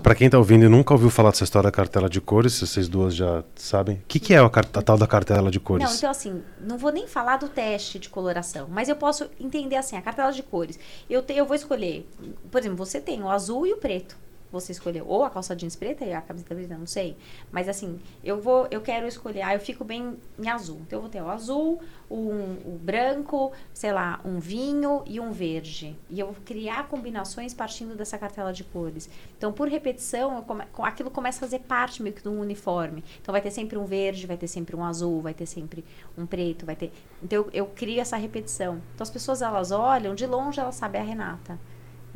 Para 0.03 0.15
quem 0.15 0.31
tá 0.31 0.39
ouvindo 0.39 0.65
e 0.65 0.69
nunca 0.69 0.95
ouviu 0.95 1.11
falar 1.11 1.31
dessa 1.31 1.45
história 1.45 1.69
da 1.69 1.73
cartela 1.73 2.09
de 2.09 2.21
cores, 2.21 2.59
vocês 2.59 2.89
duas 2.89 3.15
já 3.15 3.43
sabem, 3.55 3.97
o 3.97 4.03
que, 4.09 4.19
que 4.19 4.35
é 4.35 4.39
a, 4.39 4.45
a 4.45 4.83
tal 4.83 4.97
da 4.97 5.07
cartela 5.07 5.51
de 5.51 5.61
cores? 5.61 5.87
Não, 5.87 5.95
então 5.97 6.11
assim, 6.11 6.43
não 6.61 6.79
vou 6.79 6.93
nem 6.93 7.07
falar 7.07 7.37
do 7.37 7.49
teste 7.49 7.99
de 7.99 8.09
coloração, 8.09 8.67
mas 8.71 8.89
eu 8.89 8.97
posso 8.97 9.29
entender 9.39 9.77
assim, 9.77 9.97
a 9.97 10.03
cartela 10.03 10.33
de 10.33 10.43
cores. 10.43 10.79
Eu, 11.09 11.23
te, 11.23 11.35
eu 11.35 11.45
vou 11.45 11.55
escolher, 11.55 12.09
por 12.51 12.59
exemplo, 12.61 12.77
você 12.77 13.01
tem 13.01 13.23
o 13.23 13.29
azul 13.29 13.67
e 13.67 13.73
o 13.73 13.77
preto. 13.77 14.17
Você 14.53 14.73
escolheu 14.73 15.05
ou 15.09 15.25
a 15.25 15.31
calça 15.31 15.55
jeans 15.57 15.75
preta 15.77 16.05
e 16.05 16.13
a 16.15 16.21
camiseta 16.23 16.55
preta, 16.55 16.79
não 16.79 16.87
sei. 16.87 17.17
Mas 17.51 17.69
assim, 17.69 18.01
eu 18.23 18.41
vou, 18.41 18.67
eu 18.71 18.81
quero 18.81 19.07
escolher, 19.07 19.43
ah, 19.43 19.55
eu 19.55 19.61
fico 19.61 19.85
bem 19.85 20.17
em 20.39 20.49
azul. 20.49 20.79
Então 20.87 20.99
eu 20.99 21.01
vou 21.03 21.11
ter 21.11 21.21
o 21.21 21.29
azul, 21.29 21.81
um, 22.11 22.55
o 22.65 22.79
branco, 22.81 23.53
sei 23.75 23.93
lá, 23.93 24.21
um 24.25 24.39
vinho 24.39 25.03
e 25.05 25.19
um 25.19 25.33
verde. 25.33 25.97
E 26.09 26.21
eu 26.21 26.27
vou 26.27 26.37
criar 26.45 26.89
combinações 26.89 27.53
partindo 27.53 27.97
dessa 27.97 28.17
cartela 28.17 28.53
de 28.53 28.63
cores. 28.65 29.09
Então, 29.37 29.53
por 29.53 29.69
repetição, 29.69 30.43
come, 30.43 30.65
com- 30.73 30.85
aquilo 30.85 31.11
começa 31.11 31.39
a 31.39 31.41
fazer 31.41 31.59
parte 31.61 32.03
meio 32.03 32.15
que 32.15 32.23
do 32.23 32.33
uniforme. 32.33 33.03
Então 33.21 33.33
vai 33.33 33.41
ter 33.43 33.51
sempre 33.51 33.77
um 33.77 33.85
verde, 33.85 34.27
vai 34.27 34.37
ter 34.37 34.47
sempre 34.49 34.77
um 34.77 34.85
azul, 34.85 35.21
vai 35.21 35.35
ter 35.35 35.47
sempre 35.47 35.85
um 36.17 36.25
preto, 36.25 36.65
vai 36.65 36.77
ter. 36.77 36.93
Então 37.23 37.39
eu, 37.45 37.51
eu 37.53 37.67
crio 37.67 38.01
essa 38.01 38.17
repetição. 38.17 38.81
Então 38.95 39.03
as 39.03 39.11
pessoas 39.11 39.43
elas 39.43 39.71
olham, 39.73 40.15
de 40.15 40.27
longe 40.27 40.61
elas 40.61 40.77
sabem 40.77 41.01
a 41.01 41.05
Renata. 41.05 41.59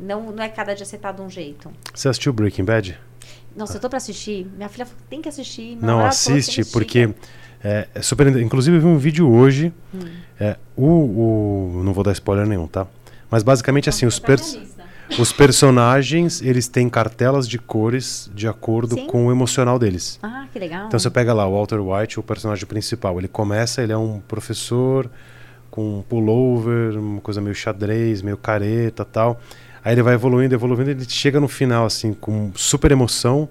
Não, 0.01 0.31
não 0.31 0.43
é 0.43 0.49
cada 0.49 0.73
dia 0.73 0.85
tá 0.99 1.11
de 1.11 1.21
um 1.21 1.29
jeito. 1.29 1.71
Você 1.93 2.09
assistiu 2.09 2.33
Breaking 2.33 2.65
Bad? 2.65 2.97
Nossa, 3.55 3.77
eu 3.77 3.81
tô 3.81 3.87
pra 3.89 3.97
assistir. 3.97 4.47
Minha 4.55 4.69
filha 4.69 4.85
falou, 4.85 5.01
tem 5.09 5.21
que 5.21 5.29
assistir. 5.29 5.75
Meu 5.75 5.85
Não, 5.85 6.05
assiste, 6.05 6.63
porque 6.65 7.09
é, 7.63 7.87
é 7.93 8.01
super. 8.01 8.27
Inclusive, 8.37 8.77
eu 8.77 8.81
vi 8.81 8.87
um 8.87 8.97
vídeo 8.97 9.29
hoje. 9.29 9.73
Hum. 9.93 9.99
é, 10.39 10.57
o, 10.75 10.85
o- 10.85 11.81
Não 11.83 11.93
vou 11.93 12.03
dar 12.03 12.13
spoiler 12.13 12.45
nenhum, 12.47 12.65
tá? 12.67 12.87
Mas 13.29 13.43
basicamente 13.43 13.87
assim, 13.89 14.05
os, 14.05 14.19
pers- 14.19 14.57
os 15.19 15.31
personagens 15.31 16.41
eles 16.41 16.67
têm 16.67 16.89
cartelas 16.89 17.47
de 17.47 17.57
cores 17.59 18.29
de 18.33 18.47
acordo 18.47 18.95
Sim. 18.95 19.07
com 19.07 19.27
o 19.27 19.31
emocional 19.31 19.77
deles. 19.77 20.17
Ah, 20.23 20.47
que 20.51 20.57
legal. 20.59 20.87
Então 20.87 20.99
você 20.99 21.09
pega 21.09 21.33
lá 21.33 21.45
o 21.47 21.51
Walter 21.53 21.79
White, 21.79 22.19
o 22.19 22.23
personagem 22.23 22.65
principal. 22.65 23.17
Ele 23.19 23.27
começa, 23.27 23.81
ele 23.83 23.91
é 23.93 23.97
um 23.97 24.19
professor 24.21 25.09
com 25.69 25.99
um 25.99 26.01
pullover, 26.01 26.97
uma 26.97 27.21
coisa 27.21 27.39
meio 27.39 27.55
xadrez, 27.55 28.21
meio 28.21 28.35
careta 28.37 29.05
tal. 29.05 29.39
Aí 29.83 29.93
ele 29.93 30.03
vai 30.03 30.13
evoluindo, 30.13 30.53
evoluindo, 30.53 30.91
ele 30.91 31.05
chega 31.09 31.39
no 31.39 31.47
final 31.47 31.85
assim 31.85 32.13
com 32.13 32.51
super 32.55 32.91
emoção, 32.91 33.49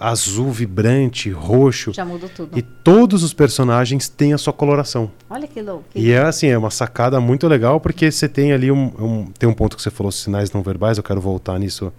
azul 0.00 0.50
vibrante, 0.50 1.30
roxo. 1.30 1.92
Já 1.92 2.04
mudou 2.04 2.28
tudo. 2.28 2.58
E 2.58 2.62
todos 2.62 3.22
os 3.22 3.32
personagens 3.32 4.08
têm 4.08 4.32
a 4.32 4.38
sua 4.38 4.52
coloração. 4.52 5.10
Olha 5.30 5.46
que 5.46 5.62
louco. 5.62 5.84
E 5.94 6.10
é 6.10 6.18
assim, 6.22 6.48
é 6.48 6.58
uma 6.58 6.70
sacada 6.70 7.20
muito 7.20 7.46
legal, 7.46 7.78
porque 7.80 8.10
você 8.10 8.28
tem 8.28 8.52
ali 8.52 8.72
um, 8.72 8.86
um- 8.98 9.26
Tem 9.38 9.48
um 9.48 9.54
ponto 9.54 9.76
que 9.76 9.82
você 9.82 9.90
falou, 9.90 10.10
sinais 10.10 10.50
não 10.52 10.62
verbais, 10.62 10.98
eu 10.98 11.04
quero 11.04 11.20
voltar 11.20 11.58
nisso 11.58 11.92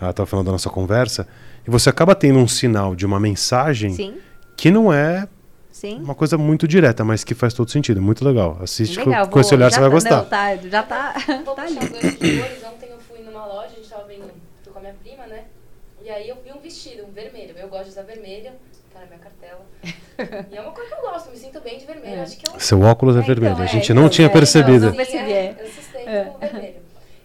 até 0.00 0.22
o 0.22 0.26
final 0.26 0.42
da 0.42 0.52
nossa 0.52 0.70
conversa. 0.70 1.26
E 1.66 1.70
você 1.70 1.90
acaba 1.90 2.14
tendo 2.14 2.38
um 2.38 2.48
sinal 2.48 2.94
de 2.96 3.04
uma 3.04 3.20
mensagem 3.20 3.90
Sim, 3.92 4.14
que 4.56 4.70
não 4.70 4.90
é 4.90 5.28
sim. 5.80 6.00
uma 6.02 6.14
coisa 6.14 6.36
muito 6.38 6.66
direta, 6.68 7.04
mas 7.04 7.24
que 7.24 7.34
faz 7.34 7.54
todo 7.54 7.70
sentido. 7.70 8.00
Muito 8.02 8.24
legal. 8.24 8.58
Assiste 8.60 8.98
Legal, 8.98 9.26
com, 9.26 9.32
com 9.32 9.40
esse 9.40 9.50
vou- 9.50 9.58
olhar, 9.58 9.70
já 9.70 9.76
você 9.76 9.80
vai 9.80 9.88
tá- 9.88 9.94
gostar. 9.94 10.16
Não, 10.16 10.24
tá, 10.26 10.56
já 10.68 10.82
tá, 10.82 11.14
Vou 11.44 11.54
tá 11.54 11.62
puxar 11.64 11.88
cores. 11.88 12.64
Ontem 12.64 12.88
eu 12.90 12.98
fui 13.00 13.18
numa 13.20 13.46
loja, 13.46 13.66
a 13.72 13.76
gente 13.76 13.88
tava 13.88 14.04
vendo, 14.04 14.30
fui 14.62 14.72
com 14.72 14.78
a 14.78 14.82
minha 14.82 14.94
prima, 14.94 15.26
né? 15.26 15.44
E 16.04 16.10
aí 16.10 16.28
eu 16.28 16.36
vi 16.42 16.52
um 16.52 16.58
vestido, 16.60 17.04
um 17.06 17.10
vermelho. 17.12 17.54
Eu 17.56 17.68
gosto 17.68 17.84
de 17.84 17.90
usar 17.90 18.02
vermelho, 18.02 18.50
tá 18.92 19.00
na 19.00 19.06
minha 19.06 19.18
cartela. 19.18 19.60
E 20.50 20.56
é 20.56 20.60
uma 20.60 20.72
cor 20.72 20.84
que 20.86 20.92
eu 20.94 21.00
gosto, 21.00 21.30
me 21.30 21.36
sinto 21.36 21.60
bem 21.60 21.78
de 21.78 21.84
vermelho. 21.86 22.16
É. 22.16 22.22
Acho 22.22 22.36
que 22.38 22.48
é 22.50 22.54
um 22.54 22.58
Seu 22.58 22.80
óculos 22.82 23.14
é, 23.16 23.18
É, 23.18 23.22
então, 23.22 23.34
vermelho. 23.34 23.60
a 23.60 23.64
é, 23.64 23.68
gente 23.68 23.92
então, 23.92 24.02
não 24.02 24.08
tinha 24.08 24.26
é, 24.26 24.30
percebido. 24.30 24.80
não, 24.80 24.88
não 24.88 24.96
percebi, 24.96 25.32
é. 25.32 25.56
Eu 25.60 25.66
sustento 25.70 26.08
É. 26.08 26.32
o 26.34 26.38
vermelho. 26.38 26.76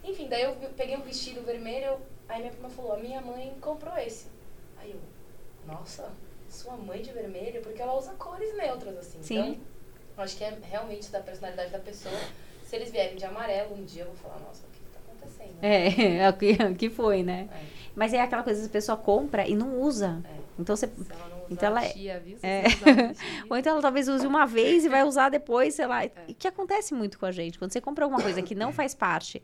Enfim, 0.04 0.28
daí 0.30 0.44
eu 0.44 0.54
peguei 0.78 0.96
um 0.98 1.02
vestido 1.02 1.42
vermelho, 1.46 1.94
aí 2.30 2.40
minha 2.42 2.52
prima 2.52 2.70
falou, 2.70 2.94
a 2.94 2.98
minha 2.98 3.20
mãe 3.22 3.52
comprou 3.62 3.98
esse. 3.98 4.26
Aí 4.82 4.92
eu, 4.92 5.00
nossa, 5.66 6.04
mãe 6.84 7.02
de 7.02 7.12
vermelho? 7.12 7.62
Porque 7.62 7.82
ela 7.82 7.98
usa 7.98 8.12
cores 8.14 8.56
neutras, 8.56 8.98
assim. 8.98 9.20
Sim. 9.22 9.60
Então, 10.12 10.24
acho 10.24 10.38
que 10.38 10.44
é 10.44 10.58
realmente 10.70 11.12
da 11.12 11.20
personalidade 11.20 11.72
da 11.72 11.80
pessoa. 11.80 12.16
Se 12.66 12.76
eles 12.76 12.92
vierem 12.92 13.16
de 13.16 13.26
amarelo 13.26 13.76
um 13.76 13.84
dia, 13.84 14.04
eu 14.04 14.08
vou 14.08 14.16
falar, 14.16 14.40
nossa, 14.40 14.64
o 14.66 14.70
que 14.72 14.80
que 14.80 14.92
tá 14.92 15.00
acontecendo? 15.08 15.58
É, 15.62 16.18
é 16.26 16.30
o 16.30 16.34
que, 16.34 16.52
o 16.64 16.76
que 16.76 16.90
foi, 16.90 17.24
né? 17.24 17.48
É, 17.52 17.60
Mas 17.96 18.14
é 18.14 18.22
aquela 18.22 18.44
coisa 18.44 18.62
que 18.62 18.68
a 18.68 18.72
pessoa 18.72 18.98
compra 18.98 19.48
e 19.48 19.56
não 19.56 19.80
usa. 19.82 20.24
é. 20.40 20.44
Então 20.60 20.76
você. 20.76 20.86
Ela 20.86 21.46
Então 21.50 21.68
ela 21.68 21.84
é- 21.84 21.90
chia, 21.90 22.20
viu? 22.20 22.38
É. 22.44 22.64
Ou 23.50 23.58
então 23.58 23.74
ela 23.74 23.82
talvez 23.82 24.08
use 24.08 24.26
uma 24.26 24.46
vez 24.46 24.86
e 24.86 24.90
vai 24.90 25.04
usar 25.04 25.30
depois, 25.30 25.74
sei 25.74 25.88
lá. 25.88 26.06
E 26.28 26.34
que 26.34 26.48
acontece 26.48 26.94
muito 26.94 27.18
com 27.18 27.26
a 27.26 27.32
gente. 27.32 27.58
Quando 27.58 27.72
você 27.74 27.82
compra 27.82 28.06
alguma 28.06 28.22
coisa 28.22 28.40
que 28.42 28.54
não 28.54 28.72
faz 28.74 28.94
parte 28.94 29.42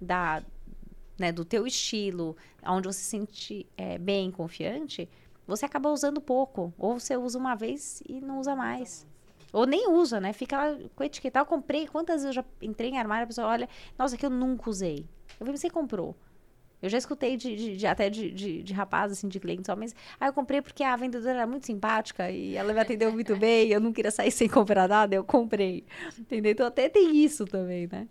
da, 0.00 0.40
né, 1.18 1.32
do 1.32 1.44
teu 1.44 1.66
estilo, 1.66 2.36
onde 2.64 2.86
você 2.86 3.00
se 3.00 3.06
sente 3.10 3.66
é, 3.76 3.98
bem, 3.98 4.30
confiante, 4.30 5.08
você 5.46 5.64
acaba 5.66 5.90
usando 5.90 6.20
pouco. 6.20 6.72
Ou 6.78 6.98
você 6.98 7.16
usa 7.16 7.38
uma 7.38 7.54
vez 7.54 8.02
e 8.08 8.20
não 8.20 8.38
usa 8.40 8.54
mais. 8.56 9.06
Ou 9.52 9.66
nem 9.66 9.88
usa, 9.90 10.20
né? 10.20 10.32
Fica 10.32 10.56
lá 10.56 10.78
com 10.96 11.04
etiqueta. 11.04 11.40
Eu 11.40 11.46
comprei, 11.46 11.86
quantas 11.86 12.22
vezes 12.22 12.36
eu 12.36 12.42
já 12.42 12.44
entrei 12.60 12.90
em 12.90 12.98
armário, 12.98 13.24
a 13.24 13.26
pessoa 13.26 13.48
olha, 13.48 13.68
nossa, 13.98 14.16
que 14.16 14.24
eu 14.24 14.30
nunca 14.30 14.70
usei. 14.70 15.06
Eu 15.38 15.44
falei, 15.46 15.56
você 15.56 15.68
comprou. 15.68 16.16
Eu 16.80 16.88
já 16.88 16.98
escutei 16.98 17.36
de, 17.36 17.54
de- 17.54 17.76
de- 17.76 17.86
até 17.86 18.10
de, 18.10 18.30
de, 18.32 18.62
de 18.62 18.72
rapazes, 18.72 19.18
assim, 19.18 19.28
de 19.28 19.38
clientes 19.38 19.68
homens. 19.68 19.94
Ah, 20.18 20.26
eu 20.26 20.32
comprei 20.32 20.60
porque 20.60 20.82
a 20.82 20.96
vendedora 20.96 21.34
era 21.36 21.46
muito 21.46 21.64
simpática 21.66 22.28
e 22.30 22.56
ela 22.56 22.72
me 22.72 22.80
atendeu 22.80 23.12
muito 23.12 23.36
bem. 23.38 23.68
Eu 23.68 23.78
não 23.80 23.92
queria 23.92 24.10
sair 24.10 24.32
sem 24.32 24.48
comprar 24.48 24.88
nada, 24.88 25.14
eu 25.14 25.22
comprei. 25.22 25.84
Entendeu? 26.18 26.50
Então 26.52 26.66
até 26.66 26.88
tem 26.88 27.14
isso 27.16 27.44
também, 27.44 27.86
né? 27.92 28.08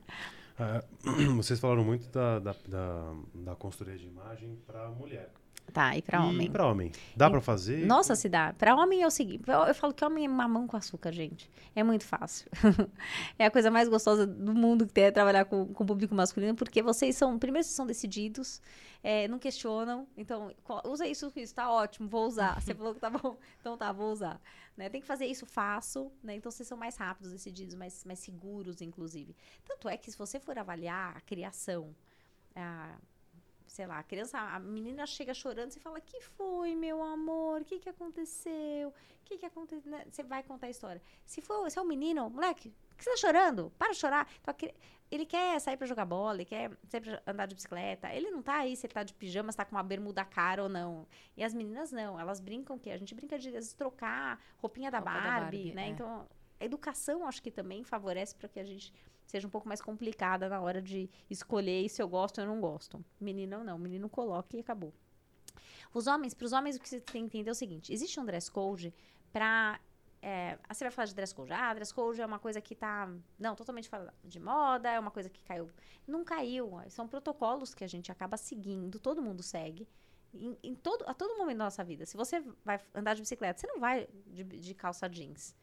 Ah, 0.58 0.84
vocês 1.36 1.60
falaram 1.60 1.84
muito 1.84 2.08
da, 2.10 2.40
da, 2.40 2.56
da, 2.68 3.14
da 3.34 3.56
consultoria 3.56 3.98
de 4.00 4.06
imagem 4.08 4.58
para 4.66 4.88
mulher. 4.92 5.30
Tá, 5.74 5.96
e 5.96 6.02
pra 6.02 6.20
e 6.20 6.22
homem? 6.22 6.52
para 6.52 6.68
homem. 6.68 6.92
Dá 7.16 7.30
para 7.30 7.40
fazer? 7.40 7.86
Nossa, 7.86 8.16
se 8.16 8.28
dá. 8.28 8.54
Pra 8.54 8.76
homem 8.76 9.04
é 9.04 9.08
o 9.08 9.12
seguinte: 9.12 9.44
eu, 9.48 9.60
eu 9.62 9.76
falo 9.76 9.94
que 9.94 10.04
homem 10.04 10.26
é 10.26 10.28
mamão 10.28 10.68
com 10.68 10.76
açúcar, 10.76 11.12
gente. 11.12 11.50
É 11.74 11.82
muito 11.84 12.04
fácil. 12.04 12.50
é 13.40 13.46
a 13.46 13.52
coisa 13.52 13.72
mais 13.72 13.88
gostosa 13.88 14.28
do 14.28 14.54
mundo 14.54 14.86
que 14.86 14.94
tem 14.94 15.06
é 15.06 15.12
trabalhar 15.12 15.46
com, 15.46 15.68
com 15.68 15.84
o 15.84 15.88
público 15.88 16.14
masculino, 16.14 16.56
porque 16.56 16.82
vocês 16.82 17.16
são, 17.16 17.40
primeiro, 17.40 17.64
vocês 17.64 17.76
são 17.76 17.86
decididos, 17.86 18.62
é, 19.02 19.28
não 19.30 19.40
questionam. 19.40 20.06
Então, 20.18 20.54
usa 20.84 21.08
isso, 21.08 21.32
isso, 21.36 21.56
tá 21.56 21.72
ótimo, 21.72 22.10
vou 22.10 22.28
usar. 22.28 22.62
Você 22.62 22.76
falou 22.76 22.94
que 22.94 23.00
tá 23.00 23.10
bom, 23.10 23.38
então 23.62 23.78
tá, 23.78 23.92
vou 23.94 24.12
usar. 24.12 24.42
Né? 24.76 24.90
Tem 24.90 25.00
que 25.00 25.08
fazer 25.08 25.26
isso, 25.26 25.46
faço. 25.46 26.12
Né? 26.22 26.36
Então, 26.36 26.52
vocês 26.52 26.68
são 26.68 26.78
mais 26.78 26.98
rápidos, 26.98 27.32
decididos, 27.32 27.76
mais, 27.76 28.04
mais 28.04 28.20
seguros, 28.20 28.82
inclusive. 28.82 29.34
Tanto 29.66 29.88
é 29.88 29.96
que 29.96 30.12
se 30.12 30.18
você 30.18 30.38
for 30.38 30.58
avaliar 30.60 31.16
a 31.16 31.22
criação, 31.22 31.96
a 32.56 32.98
sei 33.72 33.88
lá, 33.88 34.00
a 34.00 34.04
criança, 34.04 34.38
a 34.38 34.60
menina 34.60 35.06
chega 35.08 35.34
chorando, 35.34 35.72
você 35.72 35.80
fala, 35.80 36.02
que 36.02 36.20
foi, 36.22 36.76
meu 36.76 37.02
amor? 37.02 37.62
O 37.62 37.66
que 37.66 37.80
que 37.80 37.88
aconteceu? 37.88 38.90
O 38.90 38.94
que 39.24 39.38
que 39.38 39.46
aconteceu? 39.46 39.90
Né? 39.90 40.06
Você 40.12 40.24
vai 40.24 40.44
contar 40.44 40.68
a 40.68 40.70
história. 40.70 41.02
Se 41.26 41.42
for, 41.42 41.72
se 41.72 41.80
é 41.80 41.82
um 41.82 41.86
menino, 41.86 42.30
moleque, 42.30 42.74
que 42.98 43.04
você 43.04 43.12
tá 43.12 43.18
chorando? 43.18 43.72
Para 43.78 43.94
de 43.94 43.98
chorar. 43.98 44.28
Então, 44.42 44.54
ele 45.10 45.26
quer 45.26 45.58
sair 45.62 45.78
pra 45.78 45.88
jogar 45.88 46.04
bola, 46.04 46.36
ele 46.36 46.46
quer 46.46 46.70
sair 46.90 47.00
pra 47.00 47.24
andar 47.26 47.46
de 47.46 47.56
bicicleta. 47.56 48.14
Ele 48.14 48.30
não 48.30 48.42
tá 48.42 48.58
aí 48.58 48.76
se 48.76 48.86
ele 48.86 48.94
tá 48.94 49.04
de 49.04 49.14
pijama, 49.14 49.54
se 49.54 49.58
tá 49.58 49.64
com 49.64 49.74
uma 49.74 49.84
bermuda 49.84 50.26
cara 50.26 50.64
ou 50.64 50.68
não. 50.68 51.08
E 51.38 51.44
as 51.44 51.54
meninas 51.54 51.94
não, 51.94 52.20
elas 52.20 52.42
brincam 52.42 52.76
o 52.76 52.80
quê? 52.80 52.90
A 52.90 52.98
gente 52.98 53.16
brinca 53.16 53.40
de 53.40 53.50
vezes, 53.52 53.74
trocar 53.74 54.38
roupinha 54.58 54.92
da 54.92 55.00
Roupa 55.00 55.14
da 55.14 55.20
Barbie, 55.20 55.40
Barbie, 55.40 55.74
né? 55.74 55.86
é. 55.86 55.88
Então, 55.88 56.28
a 56.60 56.66
educação 56.66 57.26
acho 57.26 57.42
que 57.42 57.50
também 57.50 57.86
favorece 57.86 58.36
para 58.36 58.50
que 58.50 58.60
a 58.60 58.66
gente 58.66 58.94
seja 59.32 59.48
um 59.48 59.50
pouco 59.50 59.68
mais 59.68 59.82
complicada 59.82 60.50
na 60.50 60.60
hora 60.60 60.82
de 60.82 61.10
escolher 61.30 61.88
se 61.88 62.02
eu 62.02 62.08
gosto 62.08 62.42
ou 62.42 62.48
não 62.48 62.60
gosto. 62.60 63.04
Menino 63.20 63.64
não, 63.64 63.78
menino 63.78 64.10
coloca 64.10 64.58
e 64.58 64.60
acabou. 64.60 64.94
Os 65.94 66.06
homens, 66.06 66.34
para 66.34 66.46
os 66.46 66.52
homens, 66.52 66.76
o 66.76 66.80
que 66.80 66.90
você 66.90 67.00
tem 67.00 67.28
que 67.28 67.38
entender 67.38 67.50
é 67.50 67.52
o 67.54 67.56
seguinte: 67.56 67.94
existe 67.94 68.20
um 68.20 68.26
dress 68.26 68.52
code 68.52 68.94
para. 69.32 69.80
É, 70.22 70.60
ah, 70.70 70.74
você 70.74 70.84
vai 70.84 70.92
falar 70.92 71.06
de 71.08 71.16
dress 71.16 71.34
code. 71.34 71.52
Ah, 71.52 71.74
dress 71.74 71.94
code 71.94 72.22
é 72.22 72.26
uma 72.26 72.40
coisa 72.40 72.62
que 72.62 72.76
tá. 72.76 73.10
Não, 73.40 73.56
totalmente 73.56 73.90
fora 73.90 74.14
de 74.24 74.40
moda, 74.40 74.90
é 74.90 75.00
uma 75.00 75.12
coisa 75.12 75.30
que 75.30 75.42
caiu. 75.44 75.70
Não 76.06 76.24
caiu. 76.24 76.72
São 76.90 77.08
protocolos 77.08 77.74
que 77.74 77.84
a 77.84 77.88
gente 77.88 78.12
acaba 78.12 78.38
seguindo, 78.38 79.00
todo 79.00 79.22
mundo 79.22 79.42
segue. 79.42 79.88
Em, 80.34 80.58
em 80.64 80.76
todo, 80.76 81.04
a 81.08 81.14
todo 81.14 81.38
momento 81.38 81.58
da 81.58 81.66
nossa 81.66 81.84
vida. 81.84 82.06
Se 82.06 82.16
você 82.16 82.42
vai 82.64 82.80
andar 82.94 83.16
de 83.16 83.22
bicicleta, 83.22 83.60
você 83.60 83.68
não 83.68 83.80
vai 83.80 84.08
de, 84.28 84.44
de 84.44 84.74
calça 84.74 85.10
jeans. 85.10 85.56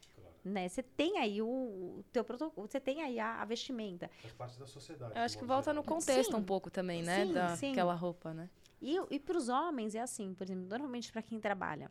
Né? 0.45 0.69
Você 0.69 0.83
tem 0.83 1.19
aí 1.19 1.43
o, 1.43 1.47
o 1.47 2.05
teu 2.13 2.25
protocolo, 2.25 2.67
você 2.67 2.81
tem 2.81 3.03
aí 3.03 3.19
a, 3.19 3.43
a 3.43 3.45
vestimenta. 3.45 4.09
Faz 4.21 4.33
parte 4.33 4.59
da 4.59 4.67
sociedade. 4.67 5.13
Eu 5.17 5.23
acho 5.23 5.37
que 5.37 5.45
volta 5.45 5.73
no 5.73 5.83
contexto 5.83 6.31
Sim. 6.33 6.37
um 6.37 6.45
pouco 6.45 6.71
também, 6.71 7.03
né? 7.03 7.25
Sim, 7.27 7.57
sim. 7.57 7.69
Daquela 7.71 7.95
roupa, 7.95 8.33
né? 8.33 8.49
E, 8.81 8.97
e 9.11 9.19
para 9.19 9.37
os 9.37 9.49
homens 9.49 9.95
é 9.95 10.01
assim, 10.01 10.33
por 10.35 10.45
exemplo, 10.45 10.67
normalmente 10.69 11.11
para 11.11 11.23
quem 11.23 11.41
trabalha 11.41 11.91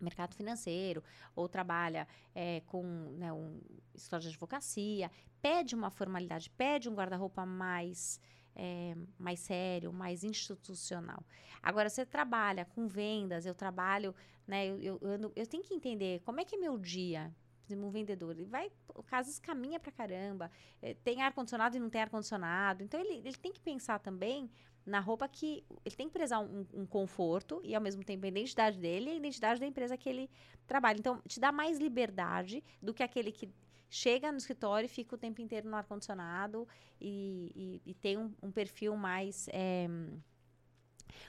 mercado 0.00 0.34
financeiro 0.34 1.02
ou 1.34 1.48
trabalha 1.48 2.06
é, 2.34 2.60
com 2.66 2.82
né, 3.16 3.32
um 3.32 3.60
história 3.94 4.22
de 4.22 4.28
advocacia, 4.28 5.10
pede 5.40 5.74
uma 5.74 5.90
formalidade, 5.90 6.50
pede 6.50 6.88
um 6.88 6.94
guarda-roupa 6.94 7.44
mais 7.46 8.20
é, 8.56 8.94
mais 9.18 9.40
sério, 9.40 9.92
mais 9.92 10.22
institucional. 10.22 11.24
Agora, 11.60 11.88
você 11.90 12.06
trabalha 12.06 12.64
com 12.64 12.86
vendas, 12.86 13.46
eu 13.46 13.54
trabalho, 13.54 14.14
né? 14.46 14.66
Eu, 14.66 14.80
eu, 14.80 14.98
eu, 15.02 15.10
ando- 15.10 15.32
eu 15.34 15.46
tenho 15.46 15.62
que 15.62 15.74
entender 15.74 16.20
como 16.20 16.40
é 16.40 16.44
que 16.44 16.54
é 16.54 16.58
meu 16.58 16.78
dia. 16.78 17.34
Um 17.70 17.90
vendedor, 17.90 18.32
ele 18.32 18.44
vai, 18.44 18.70
o 18.94 19.02
caso 19.02 19.40
caminha 19.40 19.80
pra 19.80 19.90
caramba, 19.90 20.50
eh, 20.82 20.94
tem 21.02 21.22
ar-condicionado 21.22 21.76
e 21.76 21.80
não 21.80 21.88
tem 21.88 22.02
ar-condicionado. 22.02 22.82
Então, 22.82 23.00
ele, 23.00 23.14
ele 23.26 23.36
tem 23.36 23.52
que 23.52 23.60
pensar 23.60 23.98
também 23.98 24.50
na 24.84 25.00
roupa 25.00 25.26
que 25.26 25.64
ele 25.84 25.96
tem 25.96 26.06
que 26.08 26.12
prezar 26.12 26.40
um, 26.42 26.66
um 26.74 26.84
conforto 26.86 27.60
e 27.64 27.74
ao 27.74 27.80
mesmo 27.80 28.04
tempo 28.04 28.24
a 28.26 28.28
identidade 28.28 28.78
dele 28.78 29.10
e 29.10 29.12
a 29.14 29.16
identidade 29.16 29.58
da 29.60 29.66
empresa 29.66 29.96
que 29.96 30.08
ele 30.08 30.30
trabalha. 30.66 30.98
Então, 30.98 31.22
te 31.26 31.40
dá 31.40 31.50
mais 31.50 31.78
liberdade 31.78 32.62
do 32.82 32.92
que 32.92 33.02
aquele 33.02 33.32
que 33.32 33.48
chega 33.88 34.30
no 34.30 34.36
escritório 34.38 34.84
e 34.86 34.88
fica 34.88 35.14
o 35.14 35.18
tempo 35.18 35.40
inteiro 35.40 35.68
no 35.68 35.76
ar-condicionado 35.76 36.68
e, 37.00 37.80
e- 37.86 37.90
e 37.90 37.94
tem 37.94 38.18
um, 38.18 38.30
um 38.42 38.50
perfil 38.50 38.94
mais 38.96 39.48
eh, 39.52 39.88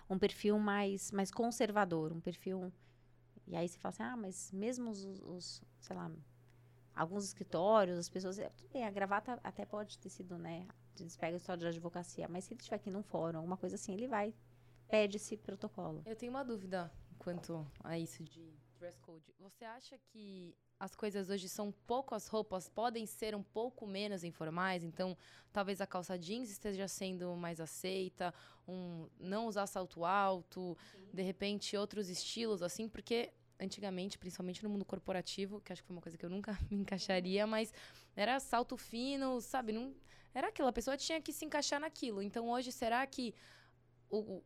um 0.10 0.18
perfil 0.18 0.60
mais, 0.60 1.12
mais 1.12 1.32
conservador, 1.32 2.12
um 2.12 2.20
perfil 2.20 2.72
e 3.48 3.56
aí 3.56 3.68
você 3.68 3.78
fala 3.78 3.94
assim, 3.94 4.04
ah, 4.04 4.18
mas 4.18 4.52
mesmo 4.52 4.90
os, 4.90 5.04
os 5.24 5.64
sei 5.80 5.96
lá, 5.96 6.12
alguns 6.96 7.26
escritórios, 7.26 7.98
as 7.98 8.10
pessoas, 8.10 8.40
é, 8.40 8.50
tudo 8.50 8.70
bem, 8.72 8.86
a 8.86 8.92
gravata 8.92 9.40
até 9.44 9.66
pode 9.66 9.98
ter 10.00 10.10
sido, 10.10 10.38
né, 10.38 10.68
eles 11.00 11.16
pegam 11.16 11.36
a 11.36 11.38
história 11.38 11.60
de 11.60 11.68
advocacia, 11.68 12.28
mas 12.28 12.46
se 12.46 12.54
ele 12.54 12.60
estiver 12.60 12.78
aqui 12.78 12.90
num 12.90 13.04
fórum, 13.04 13.38
alguma 13.38 13.58
coisa 13.58 13.76
assim, 13.76 13.94
ele 13.94 14.08
vai, 14.08 14.34
pede 14.88 15.18
esse 15.18 15.38
protocolo. 15.38 16.02
Eu 16.06 16.16
tenho 16.16 16.32
uma 16.32 16.44
dúvida 16.44 16.92
quanto 17.20 17.66
a 17.84 17.98
isso 17.98 18.24
de 18.24 18.54
dress 18.86 19.00
code, 19.00 19.34
você 19.40 19.66
acha 19.66 19.98
que 19.98 20.56
as 20.80 20.94
coisas 20.96 21.30
hoje 21.30 21.50
são 21.50 21.72
pouco 21.72 22.14
as 22.14 22.28
roupas 22.28 22.70
podem 22.70 23.06
ser 23.06 23.34
um 23.34 23.42
pouco 23.42 23.88
menos 23.88 24.24
informais, 24.24 24.84
então 24.84 25.18
talvez 25.52 25.82
a 25.82 25.88
calça 25.88 26.18
jeans 26.20 26.52
esteja 26.52 26.88
sendo 26.88 27.36
mais 27.36 27.60
aceita, 27.60 28.34
um 28.68 29.08
não 29.20 29.48
usar 29.48 29.66
salto 29.66 30.06
alto, 30.06 30.78
Sim. 30.92 31.10
de 31.14 31.24
repente 31.24 31.76
outros 31.76 32.10
estilos 32.10 32.62
assim, 32.62 32.88
porque 32.88 33.34
antigamente, 33.60 34.20
principalmente 34.20 34.64
no 34.64 34.70
mundo 34.70 34.86
corporativo, 34.86 35.62
que 35.62 35.72
acho 35.74 35.82
que 35.82 35.88
foi 35.88 35.96
uma 35.96 36.02
coisa 36.02 36.18
que 36.18 36.26
eu 36.26 36.30
nunca 36.30 36.52
me 36.70 36.78
encaixaria, 36.78 37.48
mas 37.48 37.74
era 38.16 38.40
salto 38.40 38.78
fino, 38.78 39.42
sabe? 39.42 39.72
Não, 39.72 39.96
era 40.34 40.50
aquilo, 40.50 40.68
a 40.68 40.74
pessoa 40.74 40.98
tinha 40.98 41.20
que 41.22 41.34
se 41.34 41.46
encaixar 41.46 41.80
naquilo. 41.80 42.22
Então 42.22 42.50
hoje, 42.50 42.72
será 42.72 43.06
que 43.08 43.34
o, 44.10 44.44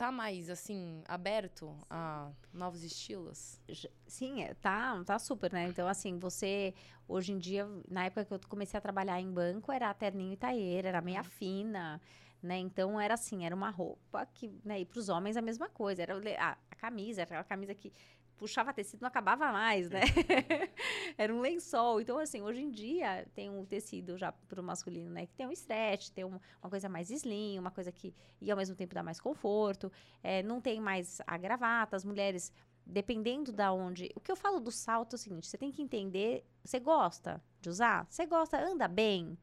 tá 0.00 0.10
mais 0.10 0.48
assim 0.48 1.02
aberto 1.06 1.76
a 1.90 2.30
novos 2.54 2.82
estilos? 2.82 3.60
Sim, 4.06 4.42
é, 4.42 4.54
tá, 4.54 5.04
tá 5.04 5.18
super, 5.18 5.52
né? 5.52 5.68
Então 5.68 5.86
assim, 5.86 6.18
você 6.18 6.72
hoje 7.06 7.32
em 7.32 7.38
dia, 7.38 7.68
na 7.86 8.06
época 8.06 8.24
que 8.24 8.32
eu 8.32 8.40
comecei 8.48 8.78
a 8.78 8.80
trabalhar 8.80 9.20
em 9.20 9.30
banco, 9.30 9.70
era 9.70 9.92
terninho 9.92 10.32
e 10.32 10.36
taieira, 10.38 10.88
era 10.88 11.02
meia 11.02 11.18
uhum. 11.18 11.24
fina, 11.24 12.00
né? 12.42 12.56
Então 12.56 12.98
era 12.98 13.12
assim, 13.12 13.44
era 13.44 13.54
uma 13.54 13.68
roupa 13.68 14.24
que, 14.32 14.50
né, 14.64 14.80
e 14.80 14.86
para 14.86 15.00
os 15.00 15.10
homens 15.10 15.36
a 15.36 15.42
mesma 15.42 15.68
coisa, 15.68 16.00
era 16.00 16.14
a, 16.38 16.56
a 16.70 16.76
camisa, 16.76 17.24
aquela 17.24 17.44
camisa 17.44 17.74
que 17.74 17.92
puxava 18.40 18.72
tecido, 18.72 19.02
não 19.02 19.08
acabava 19.08 19.52
mais, 19.52 19.90
né? 19.90 20.00
Era 21.18 21.32
um 21.32 21.40
lençol. 21.40 22.00
Então, 22.00 22.18
assim, 22.18 22.40
hoje 22.40 22.62
em 22.62 22.70
dia 22.70 23.28
tem 23.34 23.50
um 23.50 23.66
tecido 23.66 24.16
já 24.16 24.32
pro 24.32 24.62
masculino, 24.62 25.10
né? 25.10 25.26
Que 25.26 25.34
tem 25.34 25.46
um 25.46 25.52
stretch, 25.52 26.08
tem 26.08 26.24
um, 26.24 26.40
uma 26.62 26.70
coisa 26.70 26.88
mais 26.88 27.10
slim, 27.10 27.58
uma 27.58 27.70
coisa 27.70 27.92
que... 27.92 28.14
E 28.40 28.50
ao 28.50 28.56
mesmo 28.56 28.74
tempo 28.74 28.94
dá 28.94 29.02
mais 29.02 29.20
conforto. 29.20 29.92
É, 30.22 30.42
não 30.42 30.58
tem 30.58 30.80
mais 30.80 31.20
a 31.26 31.36
gravata. 31.36 31.96
As 31.96 32.04
mulheres, 32.04 32.50
dependendo 32.86 33.52
da 33.52 33.70
onde... 33.72 34.10
O 34.16 34.20
que 34.20 34.32
eu 34.32 34.36
falo 34.36 34.58
do 34.58 34.72
salto 34.72 35.12
é 35.12 35.16
o 35.16 35.18
seguinte, 35.18 35.46
você 35.46 35.58
tem 35.58 35.70
que 35.70 35.82
entender... 35.82 36.42
Você 36.64 36.80
gosta 36.80 37.42
de 37.60 37.68
usar? 37.68 38.06
Você 38.08 38.24
gosta? 38.24 38.58
Anda 38.58 38.88
bem? 38.88 39.36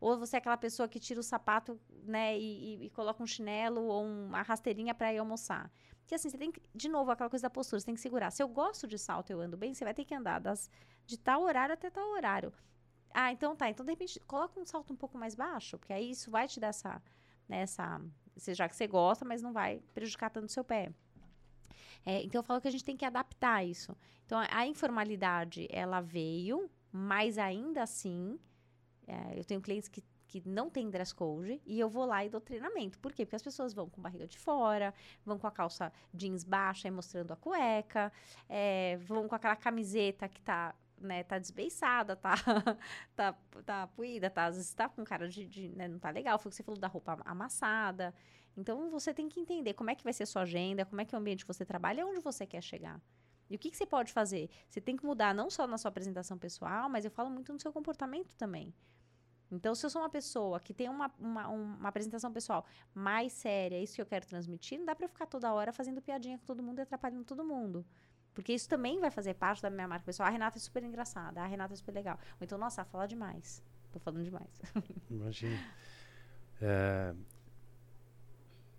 Ou 0.00 0.18
você 0.18 0.36
é 0.36 0.38
aquela 0.38 0.56
pessoa 0.56 0.88
que 0.88 0.98
tira 0.98 1.20
o 1.20 1.24
sapato, 1.24 1.78
né, 2.04 2.38
e, 2.38 2.76
e, 2.76 2.86
e 2.86 2.90
coloca 2.90 3.22
um 3.22 3.26
chinelo 3.26 3.82
ou 3.82 4.04
uma 4.04 4.42
rasteirinha 4.42 4.94
para 4.94 5.12
ir 5.12 5.18
almoçar. 5.18 5.70
Que 6.08 6.14
assim, 6.14 6.30
você 6.30 6.38
tem 6.38 6.50
que, 6.50 6.62
de 6.74 6.88
novo, 6.88 7.10
aquela 7.10 7.28
coisa 7.28 7.42
da 7.42 7.50
postura, 7.50 7.78
você 7.78 7.86
tem 7.86 7.94
que 7.94 8.00
segurar. 8.00 8.30
Se 8.30 8.42
eu 8.42 8.48
gosto 8.48 8.86
de 8.88 8.98
salto, 8.98 9.30
eu 9.30 9.42
ando 9.42 9.58
bem, 9.58 9.74
você 9.74 9.84
vai 9.84 9.92
ter 9.92 10.06
que 10.06 10.14
andar 10.14 10.40
das, 10.40 10.70
de 11.06 11.18
tal 11.18 11.42
horário 11.42 11.74
até 11.74 11.90
tal 11.90 12.08
horário. 12.12 12.50
Ah, 13.12 13.30
então 13.30 13.54
tá. 13.54 13.68
Então, 13.68 13.84
de 13.84 13.92
repente, 13.92 14.18
coloca 14.20 14.58
um 14.58 14.64
salto 14.64 14.90
um 14.90 14.96
pouco 14.96 15.18
mais 15.18 15.34
baixo, 15.34 15.76
porque 15.78 15.92
aí 15.92 16.10
isso 16.10 16.30
vai 16.30 16.48
te 16.48 16.58
dar 16.58 16.68
essa, 16.68 17.02
né, 17.46 17.58
essa, 17.58 18.00
já 18.54 18.66
que 18.66 18.74
você 18.74 18.86
gosta, 18.86 19.22
mas 19.22 19.42
não 19.42 19.52
vai 19.52 19.82
prejudicar 19.92 20.30
tanto 20.30 20.46
o 20.46 20.52
seu 20.52 20.64
pé. 20.64 20.90
É, 22.06 22.22
então, 22.22 22.38
eu 22.38 22.42
falo 22.42 22.58
que 22.58 22.68
a 22.68 22.70
gente 22.70 22.84
tem 22.84 22.96
que 22.96 23.04
adaptar 23.04 23.62
isso. 23.62 23.94
Então, 24.24 24.40
a 24.50 24.66
informalidade, 24.66 25.68
ela 25.70 26.00
veio, 26.00 26.70
mas 26.90 27.36
ainda 27.36 27.82
assim, 27.82 28.40
é, 29.06 29.38
eu 29.38 29.44
tenho 29.44 29.60
clientes 29.60 29.90
que 29.90 30.02
que 30.28 30.46
não 30.46 30.68
tem 30.68 30.90
dress 30.90 31.14
code 31.14 31.60
e 31.66 31.80
eu 31.80 31.88
vou 31.88 32.04
lá 32.04 32.24
e 32.24 32.28
dou 32.28 32.40
treinamento. 32.40 32.98
Por 32.98 33.12
quê? 33.12 33.24
Porque 33.24 33.36
as 33.36 33.42
pessoas 33.42 33.72
vão 33.72 33.88
com 33.88 34.00
barriga 34.00 34.28
de 34.28 34.38
fora, 34.38 34.94
vão 35.24 35.38
com 35.38 35.46
a 35.46 35.50
calça 35.50 35.90
jeans 36.12 36.44
baixa 36.44 36.86
e 36.86 36.90
mostrando 36.90 37.32
a 37.32 37.36
cueca, 37.36 38.12
é, 38.48 38.98
vão 38.98 39.26
com 39.26 39.34
aquela 39.34 39.56
camiseta 39.56 40.28
que 40.28 40.40
tá 40.40 40.74
né, 41.00 41.22
tá 41.22 41.38
desbeiçada, 41.38 42.16
tá, 42.16 42.34
tá, 43.14 43.32
tá 43.64 43.86
puída, 43.86 44.28
tá, 44.28 44.46
às 44.46 44.56
vezes 44.56 44.74
tá 44.74 44.88
com 44.88 45.04
cara 45.04 45.28
de, 45.28 45.46
de 45.46 45.68
né, 45.68 45.86
não 45.86 45.98
tá 45.98 46.10
legal, 46.10 46.38
foi 46.38 46.48
o 46.48 46.50
que 46.50 46.56
você 46.56 46.62
falou 46.62 46.80
da 46.80 46.88
roupa 46.88 47.18
amassada. 47.24 48.14
Então, 48.56 48.90
você 48.90 49.14
tem 49.14 49.28
que 49.28 49.38
entender 49.38 49.74
como 49.74 49.90
é 49.90 49.94
que 49.94 50.02
vai 50.02 50.12
ser 50.12 50.24
a 50.24 50.26
sua 50.26 50.42
agenda, 50.42 50.84
como 50.84 51.00
é 51.00 51.04
que 51.04 51.14
é 51.14 51.18
o 51.18 51.20
ambiente 51.20 51.46
que 51.46 51.52
você 51.54 51.64
trabalha 51.64 52.04
onde 52.04 52.18
você 52.18 52.44
quer 52.44 52.60
chegar. 52.60 53.00
E 53.48 53.56
o 53.56 53.58
que, 53.58 53.70
que 53.70 53.76
você 53.76 53.86
pode 53.86 54.12
fazer? 54.12 54.50
Você 54.68 54.80
tem 54.80 54.96
que 54.96 55.06
mudar 55.06 55.32
não 55.32 55.48
só 55.48 55.66
na 55.66 55.78
sua 55.78 55.88
apresentação 55.90 56.36
pessoal, 56.36 56.88
mas 56.88 57.04
eu 57.04 57.10
falo 57.10 57.30
muito 57.30 57.52
no 57.52 57.60
seu 57.60 57.72
comportamento 57.72 58.34
também. 58.36 58.74
Então, 59.50 59.74
se 59.74 59.84
eu 59.84 59.90
sou 59.90 60.02
uma 60.02 60.10
pessoa 60.10 60.60
que 60.60 60.74
tem 60.74 60.88
uma, 60.88 61.10
uma, 61.18 61.48
uma, 61.48 61.88
apresentação 61.88 62.30
pessoal 62.30 62.66
mais 62.94 63.32
séria, 63.32 63.76
é 63.76 63.82
isso 63.82 63.94
que 63.94 64.02
eu 64.02 64.06
quero 64.06 64.26
transmitir, 64.26 64.78
não 64.78 64.84
dá 64.84 64.94
para 64.94 65.06
eu 65.06 65.08
ficar 65.08 65.26
toda 65.26 65.52
hora 65.52 65.72
fazendo 65.72 66.02
piadinha 66.02 66.38
com 66.38 66.44
todo 66.44 66.62
mundo 66.62 66.78
e 66.78 66.82
atrapalhando 66.82 67.24
todo 67.24 67.42
mundo. 67.42 67.84
Porque 68.34 68.52
isso 68.52 68.68
também 68.68 69.00
vai 69.00 69.10
fazer 69.10 69.34
parte 69.34 69.62
da 69.62 69.70
minha 69.70 69.88
marca 69.88 70.04
pessoal. 70.04 70.28
A 70.28 70.30
Renata 70.30 70.58
é 70.58 70.60
super 70.60 70.84
engraçada, 70.84 71.40
a 71.40 71.46
Renata 71.46 71.72
é 71.72 71.76
super 71.76 71.92
legal. 71.92 72.18
Ou 72.32 72.44
então, 72.44 72.58
nossa, 72.58 72.84
fala 72.84 73.06
demais. 73.06 73.62
Tô 73.90 73.98
falando 73.98 74.22
demais. 74.22 74.60
Imagina. 75.10 75.58
É... 76.60 77.14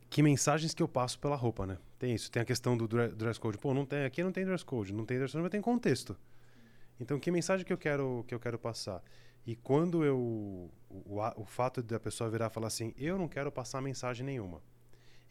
Que 0.09 0.23
mensagens 0.23 0.73
que 0.73 0.81
eu 0.81 0.87
passo 0.87 1.19
pela 1.19 1.35
roupa, 1.35 1.67
né? 1.67 1.77
Tem 1.97 2.15
isso. 2.15 2.31
Tem 2.31 2.41
a 2.41 2.45
questão 2.45 2.77
do 2.77 2.87
dress 2.87 3.39
code. 3.39 3.57
Pô, 3.57 3.73
não 3.73 3.85
tem, 3.85 4.05
aqui 4.05 4.23
não 4.23 4.31
tem 4.31 4.45
dress 4.45 4.63
code, 4.63 4.93
não 4.93 5.05
tem 5.05 5.17
dress 5.17 5.33
code, 5.33 5.41
mas 5.41 5.51
tem 5.51 5.61
contexto. 5.61 6.17
Então, 6.99 7.19
que 7.19 7.31
mensagem 7.31 7.65
que 7.65 7.71
eu 7.71 7.77
quero, 7.77 8.23
que 8.27 8.33
eu 8.33 8.39
quero 8.39 8.57
passar? 8.57 9.03
E 9.45 9.55
quando 9.55 10.03
eu. 10.03 10.17
O, 10.89 11.19
o, 11.35 11.45
fato 11.45 11.83
da 11.83 11.99
pessoa 11.99 12.29
virar 12.29 12.47
e 12.47 12.49
falar 12.49 12.67
assim, 12.67 12.93
eu 12.97 13.17
não 13.17 13.27
quero 13.27 13.51
passar 13.51 13.81
mensagem 13.81 14.25
nenhuma. 14.25 14.61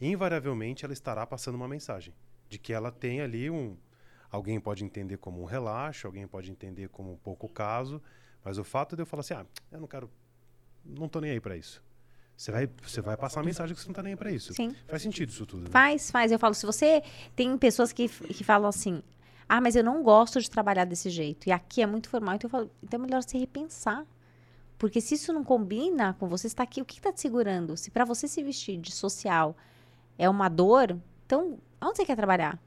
Invariavelmente 0.01 0.85
ela 0.85 0.93
estará 0.93 1.27
passando 1.27 1.57
uma 1.57 1.69
mensagem. 1.69 2.15
De 2.49 2.59
que 2.59 2.73
ela 2.73 2.91
tem 2.91 3.21
ali 3.21 3.51
um. 3.51 3.77
Alguém 4.31 4.61
pode 4.61 4.85
entender 4.85 5.17
como 5.17 5.43
um 5.43 5.45
relaxo, 5.45 6.07
alguém 6.07 6.27
pode 6.27 6.51
entender 6.51 6.89
como 6.89 7.13
um 7.13 7.17
pouco 7.17 7.49
caso, 7.49 8.01
mas 8.45 8.59
o 8.59 8.65
fato 8.65 8.95
de 8.95 9.03
eu 9.03 9.07
falar 9.07 9.21
assim, 9.21 9.35
ah, 9.35 9.47
eu 9.73 9.81
não 9.81 9.89
quero. 9.89 10.11
Não 10.85 11.09
tô 11.09 11.21
nem 11.21 11.31
aí 11.31 11.41
para 11.41 11.57
isso. 11.57 11.83
Você 12.37 12.53
vai, 12.53 12.71
você 12.83 13.01
vai 13.01 13.17
passar 13.17 13.41
a 13.41 13.43
mensagem 13.43 13.75
que 13.75 13.83
você 13.83 13.89
não 13.89 13.95
tá 13.95 14.03
nem 14.03 14.13
aí 14.13 14.17
para 14.17 14.31
isso. 14.31 14.55
Sim. 14.55 14.75
Faz 14.87 15.03
sentido 15.03 15.29
isso 15.29 15.45
tudo. 15.45 15.65
Né? 15.65 15.71
Faz, 15.71 16.11
faz. 16.11 16.31
Eu 16.31 16.39
falo, 16.39 16.55
se 16.55 16.65
você. 16.65 17.03
Tem 17.35 17.59
pessoas 17.59 17.93
que, 17.93 18.09
que 18.09 18.45
falam 18.45 18.69
assim, 18.69 19.03
ah, 19.49 19.61
mas 19.61 19.75
eu 19.75 19.83
não 19.83 20.03
gosto 20.03 20.41
de 20.41 20.51
trabalhar 20.51 20.85
desse 20.85 21.09
jeito. 21.09 21.49
E 21.49 21.53
aqui 21.53 21.81
é 21.81 21.87
muito 21.87 22.09
formal. 22.09 22.35
Então 22.35 22.49
eu 22.49 22.51
falo, 22.51 22.71
então 22.83 23.01
é 23.01 23.03
melhor 23.03 23.23
você 23.23 23.39
repensar. 23.39 24.05
Porque 24.77 25.01
se 25.01 25.15
isso 25.15 25.33
não 25.33 25.43
combina 25.43 26.15
com 26.15 26.29
você, 26.29 26.47
está 26.47 26.63
aqui, 26.63 26.81
o 26.81 26.85
que 26.85 26.99
está 26.99 27.13
te 27.13 27.21
segurando? 27.21 27.77
Se 27.77 27.91
para 27.91 28.05
você 28.05 28.29
se 28.29 28.43
vestir 28.43 28.79
de 28.79 28.93
social 28.93 29.57
é 30.17 30.29
uma 30.29 30.49
dor, 30.49 30.97
então 31.27 31.59
onde 31.81 31.97
você 31.97 32.05
quer 32.05 32.15
trabalhar? 32.17 32.61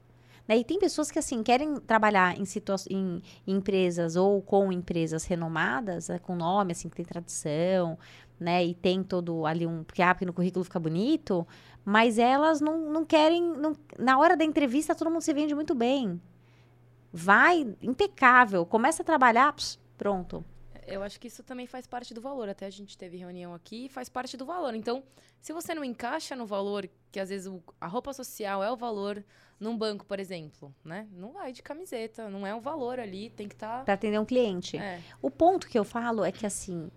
Né? 0.46 0.58
E 0.58 0.64
tem 0.64 0.78
pessoas 0.78 1.10
que 1.10 1.18
assim 1.18 1.42
querem 1.42 1.76
trabalhar 1.76 2.36
em, 2.36 2.44
em, 2.90 3.22
em 3.46 3.56
empresas 3.56 4.16
ou 4.16 4.42
com 4.42 4.72
empresas 4.72 5.24
renomadas, 5.24 6.08
né, 6.08 6.18
com 6.18 6.34
nome 6.34 6.72
assim 6.72 6.88
que 6.88 6.96
tem 6.96 7.04
tradição, 7.04 7.98
né? 8.38 8.64
E 8.64 8.74
tem 8.74 9.02
todo 9.02 9.46
ali 9.46 9.66
um 9.66 9.84
porque, 9.84 10.02
ah, 10.02 10.14
porque 10.14 10.26
no 10.26 10.32
currículo 10.32 10.64
fica 10.64 10.80
bonito, 10.80 11.46
mas 11.84 12.18
elas 12.18 12.60
não, 12.60 12.90
não 12.90 13.04
querem, 13.04 13.42
não, 13.42 13.74
na 13.98 14.18
hora 14.18 14.36
da 14.36 14.44
entrevista 14.44 14.94
todo 14.94 15.10
mundo 15.10 15.22
se 15.22 15.32
vende 15.32 15.54
muito 15.54 15.74
bem, 15.74 16.20
Vai 17.12 17.76
impecável, 17.82 18.64
começa 18.64 19.02
a 19.02 19.04
trabalhar, 19.04 19.52
pss, 19.52 19.78
pronto. 19.98 20.44
Eu 20.86 21.02
acho 21.02 21.20
que 21.20 21.28
isso 21.28 21.42
também 21.42 21.66
faz 21.66 21.86
parte 21.86 22.12
do 22.12 22.20
valor. 22.20 22.48
Até 22.48 22.66
a 22.66 22.70
gente 22.70 22.98
teve 22.98 23.16
reunião 23.16 23.54
aqui, 23.54 23.88
faz 23.88 24.08
parte 24.08 24.36
do 24.36 24.44
valor. 24.44 24.74
Então, 24.74 25.02
se 25.40 25.52
você 25.52 25.74
não 25.74 25.84
encaixa 25.84 26.34
no 26.34 26.46
valor, 26.46 26.88
que 27.10 27.20
às 27.20 27.28
vezes 27.28 27.46
o, 27.46 27.62
a 27.80 27.86
roupa 27.86 28.12
social 28.12 28.62
é 28.62 28.70
o 28.70 28.76
valor 28.76 29.24
num 29.60 29.76
banco, 29.76 30.04
por 30.04 30.18
exemplo, 30.18 30.74
né? 30.84 31.06
Não 31.12 31.32
vai 31.32 31.52
de 31.52 31.62
camiseta, 31.62 32.28
não 32.28 32.46
é 32.46 32.54
um 32.54 32.60
valor 32.60 32.98
ali, 32.98 33.30
tem 33.30 33.48
que 33.48 33.54
estar. 33.54 33.78
Tá... 33.78 33.84
Para 33.84 33.94
atender 33.94 34.18
um 34.18 34.24
cliente. 34.24 34.76
É. 34.76 35.00
O 35.20 35.30
ponto 35.30 35.68
que 35.68 35.78
eu 35.78 35.84
falo 35.84 36.24
é 36.24 36.32
que, 36.32 36.44
assim, 36.44 36.90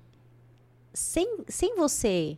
sem, 0.94 1.44
sem 1.48 1.76
você. 1.76 2.38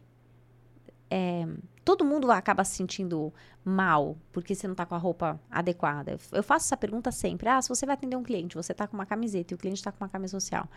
É, 1.10 1.46
todo 1.88 2.04
mundo 2.04 2.30
acaba 2.30 2.66
se 2.66 2.76
sentindo 2.76 3.34
mal 3.64 4.18
porque 4.34 4.54
você 4.54 4.68
não 4.68 4.74
está 4.74 4.86
com 4.86 4.94
a 4.94 4.98
roupa 4.98 5.40
adequada. 5.50 6.18
Eu 6.34 6.44
faço 6.44 6.66
essa 6.66 6.76
pergunta 6.76 7.14
sempre. 7.14 7.48
Ah, 7.48 7.62
se 7.62 7.70
você 7.70 7.86
vai 7.86 7.94
atender 7.94 8.18
um 8.18 8.24
cliente, 8.24 8.58
você 8.58 8.74
está 8.74 8.86
com 8.86 8.94
uma 8.98 9.06
camiseta 9.06 9.54
e 9.54 9.56
o 9.56 9.58
cliente 9.58 9.78
está 9.78 9.90
com 9.90 10.04
uma 10.04 10.10
camisa 10.10 10.38
social. 10.38 10.68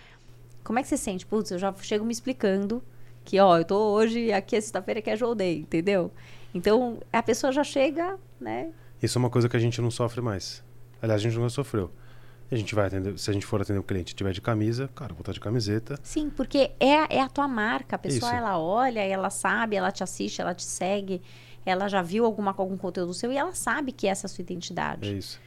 Como 0.63 0.79
é 0.79 0.83
que 0.83 0.89
você 0.89 0.97
sente? 0.97 1.27
Putz, 1.27 1.51
eu 1.51 1.59
já 1.59 1.75
chego 1.81 2.05
me 2.05 2.13
explicando 2.13 2.81
que, 3.25 3.41
ó, 3.41 3.59
eu 3.59 3.65
tô 3.65 3.77
hoje, 3.93 4.33
aqui 4.33 4.55
é 4.55 4.61
sexta-feira 4.61 5.03
que 5.03 5.11
é 5.11 5.17
Joe 5.17 5.35
Day, 5.35 5.59
entendeu? 5.59 6.13
Então, 6.55 7.01
a 7.13 7.25
pessoa 7.25 7.53
já 7.53 7.65
chega, 7.65 8.17
né? 8.41 8.71
Isso 9.03 9.19
é 9.19 9.21
uma 9.21 9.31
coisa 9.31 9.49
que 9.49 9.57
a 9.57 9.61
gente 9.61 9.81
não 9.81 9.91
sofre 9.91 10.21
mais. 10.21 10.63
Aliás, 11.03 11.21
a 11.21 11.25
gente 11.25 11.37
nunca 11.37 11.51
sofreu. 11.51 11.91
A 12.51 12.57
gente 12.57 12.75
vai 12.75 12.87
atender, 12.87 13.17
se 13.19 13.31
a 13.31 13.33
gente 13.33 13.47
for 13.47 13.61
atender 13.63 13.79
o 13.79 13.83
um 13.83 13.85
cliente 13.85 14.13
e 14.13 14.17
tiver 14.17 14.33
de 14.33 14.41
camisa, 14.41 14.89
cara, 14.95 15.13
vou 15.13 15.21
estar 15.21 15.33
de 15.33 15.41
camiseta. 15.41 15.99
Sim, 16.03 16.29
porque 16.29 16.73
é, 16.81 17.17
é 17.17 17.21
a 17.21 17.29
tua 17.29 17.47
marca. 17.47 17.95
A 17.95 17.99
pessoa, 17.99 18.31
Isso. 18.31 18.39
ela 18.39 18.59
olha, 18.59 19.01
ela 19.01 19.31
sabe, 19.31 19.77
ela 19.77 19.93
te 19.93 20.03
assiste, 20.03 20.41
ela 20.41 20.53
te 20.53 20.65
segue, 20.65 21.23
ela 21.65 21.87
já 21.87 22.03
viu 22.03 22.25
alguma, 22.25 22.53
algum 22.57 22.77
conteúdo 22.77 23.15
seu 23.15 23.31
e 23.31 23.37
ela 23.37 23.55
sabe 23.55 23.93
que 23.93 24.07
essa 24.07 24.27
é 24.27 24.29
a 24.29 24.31
sua 24.31 24.43
identidade. 24.43 25.09
É 25.09 25.13
isso. 25.13 25.41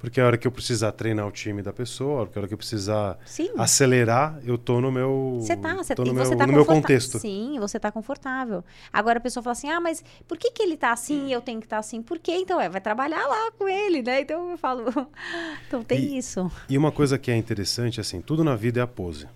Porque 0.00 0.18
a 0.18 0.26
hora 0.26 0.38
que 0.38 0.46
eu 0.46 0.50
precisar 0.50 0.92
treinar 0.92 1.26
o 1.26 1.30
time 1.30 1.60
da 1.60 1.74
pessoa, 1.74 2.20
a 2.20 2.38
hora 2.38 2.48
que 2.48 2.54
eu 2.54 2.58
precisar 2.58 3.18
Sim. 3.26 3.50
acelerar, 3.58 4.40
eu 4.46 4.56
tô 4.56 4.80
no 4.80 4.90
meu. 4.90 5.36
Você 5.38 5.54
tá, 5.54 5.74
você 5.74 5.94
tô 5.94 6.04
no, 6.04 6.14
meu, 6.14 6.36
tá 6.36 6.46
no 6.46 6.54
meu 6.54 6.64
contexto. 6.64 7.18
Sim, 7.18 7.58
você 7.60 7.78
tá 7.78 7.92
confortável. 7.92 8.64
Agora 8.90 9.18
a 9.18 9.20
pessoa 9.20 9.42
fala 9.42 9.52
assim: 9.52 9.68
ah, 9.68 9.78
mas 9.78 10.02
por 10.26 10.38
que, 10.38 10.50
que 10.52 10.62
ele 10.62 10.78
tá 10.78 10.90
assim 10.90 11.26
e 11.26 11.32
eu 11.32 11.42
tenho 11.42 11.60
que 11.60 11.66
estar 11.66 11.76
tá 11.76 11.80
assim? 11.80 12.00
Por 12.00 12.18
quê? 12.18 12.32
Então, 12.32 12.58
é, 12.58 12.66
vai 12.66 12.80
trabalhar 12.80 13.26
lá 13.26 13.52
com 13.52 13.68
ele, 13.68 14.02
né? 14.02 14.22
Então 14.22 14.52
eu 14.52 14.56
falo. 14.56 14.84
então 15.68 15.82
tem 15.82 16.00
e, 16.00 16.16
isso. 16.16 16.50
E 16.66 16.78
uma 16.78 16.90
coisa 16.90 17.18
que 17.18 17.30
é 17.30 17.36
interessante, 17.36 18.00
assim, 18.00 18.22
tudo 18.22 18.42
na 18.42 18.56
vida 18.56 18.80
é 18.80 18.82
a 18.82 18.86
pose. 18.86 19.28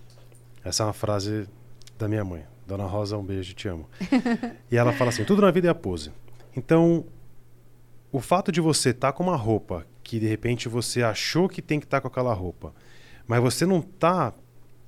Essa 0.65 0.85
é 0.85 0.87
uma 0.87 0.95
frase 0.95 1.47
da 1.99 2.09
minha 2.09 2.25
mãe. 2.25 2.43
Dona 2.67 2.87
Rosa, 2.87 3.19
um 3.19 3.23
beijo, 3.23 3.53
te 3.53 3.69
amo. 3.69 3.87
e 4.73 4.79
ela 4.79 4.95
fala 4.95 5.11
assim: 5.11 5.25
tudo 5.25 5.43
na 5.43 5.51
vida 5.51 5.69
é 5.69 5.71
a 5.71 5.75
pose. 5.75 6.11
Então, 6.57 7.05
o 8.11 8.19
fato 8.19 8.51
de 8.51 8.62
você 8.62 8.91
estar 8.91 9.12
tá 9.12 9.12
com 9.12 9.25
uma 9.25 9.37
roupa 9.37 9.87
que 10.05 10.20
de 10.20 10.26
repente 10.26 10.68
você 10.68 11.02
achou 11.02 11.48
que 11.48 11.61
tem 11.61 11.80
que 11.80 11.86
estar 11.86 12.00
com 12.00 12.07
aquela 12.07 12.32
roupa, 12.32 12.72
mas 13.26 13.40
você 13.40 13.64
não 13.64 13.78
está 13.78 14.32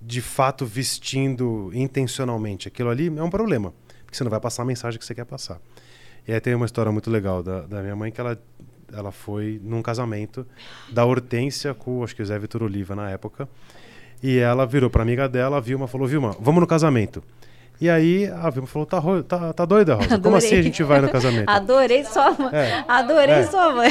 de 0.00 0.20
fato 0.20 0.64
vestindo 0.64 1.70
intencionalmente 1.74 2.68
aquilo 2.68 2.90
ali, 2.90 3.06
é 3.08 3.22
um 3.22 3.30
problema, 3.30 3.72
porque 4.04 4.16
você 4.16 4.22
não 4.22 4.30
vai 4.30 4.38
passar 4.38 4.62
a 4.62 4.66
mensagem 4.66 5.00
que 5.00 5.04
você 5.04 5.14
quer 5.14 5.24
passar. 5.24 5.58
E 6.28 6.32
aí 6.32 6.40
tem 6.40 6.54
uma 6.54 6.66
história 6.66 6.92
muito 6.92 7.10
legal 7.10 7.42
da, 7.42 7.62
da 7.62 7.80
minha 7.80 7.96
mãe 7.96 8.12
que 8.12 8.20
ela, 8.20 8.38
ela 8.92 9.10
foi 9.10 9.60
num 9.64 9.80
casamento 9.80 10.46
da 10.92 11.04
Hortência 11.04 11.72
com, 11.72 12.04
acho 12.04 12.14
que 12.14 12.22
o 12.22 12.26
Zé 12.26 12.38
Vitor 12.38 12.62
Oliva 12.62 12.94
na 12.94 13.10
época, 13.10 13.48
e 14.22 14.38
ela 14.38 14.66
virou 14.66 14.90
para 14.90 15.02
amiga 15.02 15.28
dela, 15.28 15.58
a 15.58 15.60
Vilma, 15.60 15.86
falou: 15.86 16.06
Vilma, 16.06 16.34
vamos 16.40 16.60
no 16.60 16.66
casamento. 16.66 17.22
E 17.80 17.90
aí 17.90 18.26
a 18.26 18.48
Vilma 18.50 18.66
falou: 18.66 18.86
tá, 18.86 19.00
tá, 19.28 19.52
tá 19.52 19.64
doida, 19.64 19.94
Rosa? 19.94 20.08
Como 20.18 20.36
Adorei. 20.36 20.48
assim 20.48 20.56
a 20.58 20.62
gente 20.62 20.82
vai 20.82 21.00
no 21.00 21.08
casamento? 21.10 21.48
Adorei 21.50 22.04
sua 22.04 22.30
mãe. 22.32 22.50
É. 22.54 22.84
Adorei 22.88 23.34
É. 23.34 23.42
sua 23.46 23.72
mãe. 23.74 23.90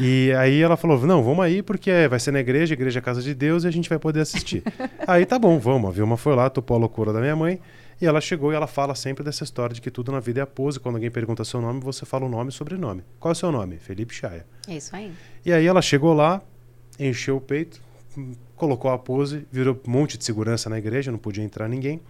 E 0.00 0.32
aí 0.38 0.60
ela 0.62 0.76
falou: 0.76 0.98
não, 1.06 1.22
vamos 1.22 1.44
aí 1.44 1.62
porque 1.62 1.90
é- 1.90 2.08
vai 2.08 2.20
ser 2.20 2.30
na 2.30 2.40
igreja, 2.40 2.72
a 2.74 2.76
igreja 2.76 2.98
é 3.00 3.02
casa 3.02 3.20
de 3.20 3.34
Deus 3.34 3.64
e 3.64 3.68
a 3.68 3.70
gente 3.70 3.88
vai 3.88 3.98
poder 3.98 4.20
assistir. 4.20 4.62
aí 5.06 5.26
tá 5.26 5.38
bom, 5.38 5.58
vamos. 5.58 5.90
A 5.90 5.92
Vilma 5.92 6.16
foi 6.16 6.34
lá, 6.34 6.48
topou 6.48 6.76
a 6.76 6.80
loucura 6.80 7.12
da 7.12 7.20
minha 7.20 7.34
mãe. 7.36 7.60
E 8.00 8.06
ela 8.06 8.20
chegou 8.20 8.52
e 8.52 8.56
ela 8.56 8.66
fala 8.66 8.94
sempre 8.94 9.22
dessa 9.24 9.44
história 9.44 9.72
de 9.74 9.80
que 9.80 9.90
tudo 9.90 10.10
na 10.10 10.18
vida 10.20 10.40
é 10.40 10.42
a 10.42 10.46
pose. 10.46 10.80
Quando 10.80 10.96
alguém 10.96 11.10
pergunta 11.10 11.44
seu 11.44 11.60
nome, 11.60 11.80
você 11.80 12.04
fala 12.04 12.24
o 12.26 12.28
nome 12.28 12.50
e 12.50 12.52
sobrenome. 12.52 13.02
Qual 13.20 13.30
é 13.30 13.34
o 13.34 13.36
seu 13.36 13.52
nome? 13.52 13.78
Felipe 13.78 14.12
Chaia. 14.14 14.44
É 14.68 14.76
isso 14.76 14.94
aí. 14.96 15.12
E 15.46 15.52
aí 15.52 15.64
ela 15.66 15.80
chegou 15.80 16.12
lá, 16.12 16.42
encheu 16.98 17.36
o 17.36 17.40
peito, 17.40 17.80
colocou 18.56 18.90
a 18.90 18.98
pose, 18.98 19.46
virou 19.50 19.78
um 19.86 19.90
monte 19.90 20.16
de 20.18 20.24
segurança 20.24 20.68
na 20.70 20.78
igreja, 20.78 21.10
não 21.10 21.18
podia 21.18 21.44
entrar 21.44 21.68
ninguém. 21.68 22.00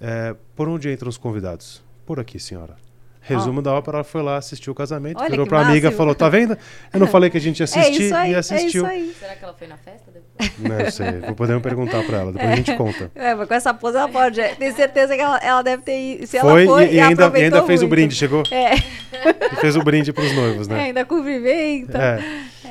É, 0.00 0.34
por 0.56 0.68
onde 0.68 0.90
entram 0.92 1.08
os 1.08 1.16
convidados? 1.16 1.82
Por 2.04 2.18
aqui, 2.18 2.38
senhora. 2.38 2.76
Resumo 3.24 3.62
da 3.62 3.72
ópera, 3.72 3.98
ela 3.98 4.04
foi 4.04 4.20
lá, 4.20 4.36
assistiu 4.36 4.72
o 4.72 4.74
casamento, 4.74 5.20
Olha 5.20 5.30
virou 5.30 5.46
pra 5.46 5.60
amiga 5.60 5.78
e 5.78 5.82
máximo. 5.82 5.96
falou: 5.96 6.12
tá 6.12 6.28
vendo? 6.28 6.58
Eu 6.92 6.98
não 6.98 7.06
falei 7.06 7.30
que 7.30 7.36
a 7.36 7.40
gente 7.40 7.60
ia 7.60 7.66
É 7.70 7.78
assistir 7.80 8.02
isso 8.02 8.14
aí, 8.16 8.30
e 8.32 8.34
é 8.34 8.38
assistiu. 8.38 8.68
isso 8.82 8.86
aí. 8.86 9.14
Será 9.16 9.36
que 9.36 9.44
ela 9.44 9.54
foi 9.54 9.68
na 9.68 9.76
festa 9.76 10.10
depois? 10.10 10.52
Não 10.58 10.90
sei, 10.90 11.20
vou 11.20 11.34
poder 11.36 11.60
perguntar 11.60 12.02
pra 12.02 12.18
ela, 12.18 12.32
depois 12.32 12.50
a 12.50 12.56
gente 12.56 12.76
conta. 12.76 13.12
É, 13.14 13.32
mas 13.36 13.46
com 13.46 13.54
essa 13.54 13.72
pose 13.72 13.96
ela 13.96 14.08
pode. 14.08 14.40
é, 14.40 14.56
Tenho 14.56 14.74
certeza 14.74 15.14
que 15.14 15.20
ela, 15.20 15.38
ela 15.38 15.62
deve 15.62 15.84
ter 15.84 16.14
ido. 16.16 16.26
Se 16.26 16.40
Foi, 16.40 16.64
ela 16.64 16.74
foi, 16.74 16.86
e, 16.90 16.94
e 16.96 17.00
ainda, 17.00 17.32
e 17.38 17.42
ainda 17.44 17.62
fez 17.62 17.78
o 17.80 17.84
muito. 17.84 17.90
brinde, 17.90 18.14
chegou 18.16 18.42
É, 18.50 18.74
e 18.74 19.56
fez 19.60 19.76
o 19.76 19.84
brinde 19.84 20.12
pros 20.12 20.34
noivos, 20.34 20.66
é, 20.66 20.72
né? 20.72 20.80
ainda 20.86 21.04
cumprimenta. 21.04 21.96
É. 22.02 22.18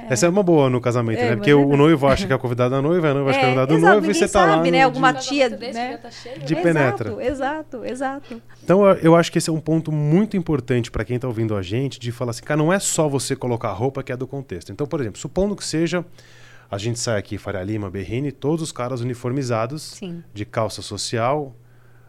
Essa 0.09 0.25
é 0.25 0.29
uma 0.29 0.43
boa 0.43 0.69
no 0.69 0.79
casamento, 0.81 1.19
É, 1.19 1.29
né? 1.31 1.35
Porque 1.35 1.51
é 1.51 1.55
o, 1.55 1.75
noivo 1.77 2.07
acha 2.07 2.25
que 2.27 2.33
é 2.33 2.37
convidado 2.37 2.71
da 2.75 2.81
noiva, 2.81 3.09
a 3.09 3.13
noiva 3.13 3.29
acha 3.29 3.39
que 3.39 3.45
é 3.45 3.47
É, 3.47 3.51
convidado 3.51 3.73
do 3.73 3.77
exato, 3.79 3.91
noivo 3.93 4.11
e 4.11 4.13
você 4.13 4.27
tá 4.27 4.45
lá. 4.45 4.53
sabe, 4.55 4.71
né? 4.71 4.79
no 4.79 4.85
Alguma 4.85 5.13
tia, 5.13 5.49
desse 5.49 5.73
né? 5.73 5.97
tá 5.97 6.11
cheio, 6.11 6.39
De 6.39 6.55
né? 6.55 6.61
penetra. 6.61 7.09
Exato, 7.09 7.21
exato, 7.83 7.85
exato. 7.85 8.41
Então 8.63 8.85
eu- 8.87 9.15
acho 9.15 9.31
que 9.31 9.37
esse 9.37 9.49
é 9.49 9.53
um 9.53 9.59
ponto 9.59 9.91
muito 9.91 10.35
importante 10.37 10.89
para 10.91 11.03
quem 11.03 11.15
está 11.17 11.27
ouvindo 11.27 11.55
a 11.55 11.61
gente, 11.61 11.99
de 11.99 12.11
falar 12.11 12.31
assim, 12.31 12.43
cara, 12.43 12.57
não 12.57 12.71
é 12.71 12.79
só 12.79 13.07
você 13.09 13.35
colocar 13.35 13.69
a 13.69 13.73
roupa 13.73 14.01
que 14.03 14.11
é 14.11 14.17
do 14.17 14.27
contexto. 14.27 14.71
Então, 14.71 14.85
por 14.87 14.99
exemplo, 15.01 15.19
supondo 15.19 15.55
que 15.55 15.63
seja, 15.65 16.05
a 16.69 16.77
gente 16.77 16.99
sai 16.99 17.17
aqui, 17.19 17.37
Faria 17.37 17.61
Lima, 17.63 17.89
Berrini, 17.89 18.31
todos 18.31 18.61
os 18.61 18.71
caras 18.71 19.01
uniformizados, 19.01 19.81
Sim. 19.97 20.23
de 20.33 20.45
calça 20.45 20.81
social, 20.81 21.53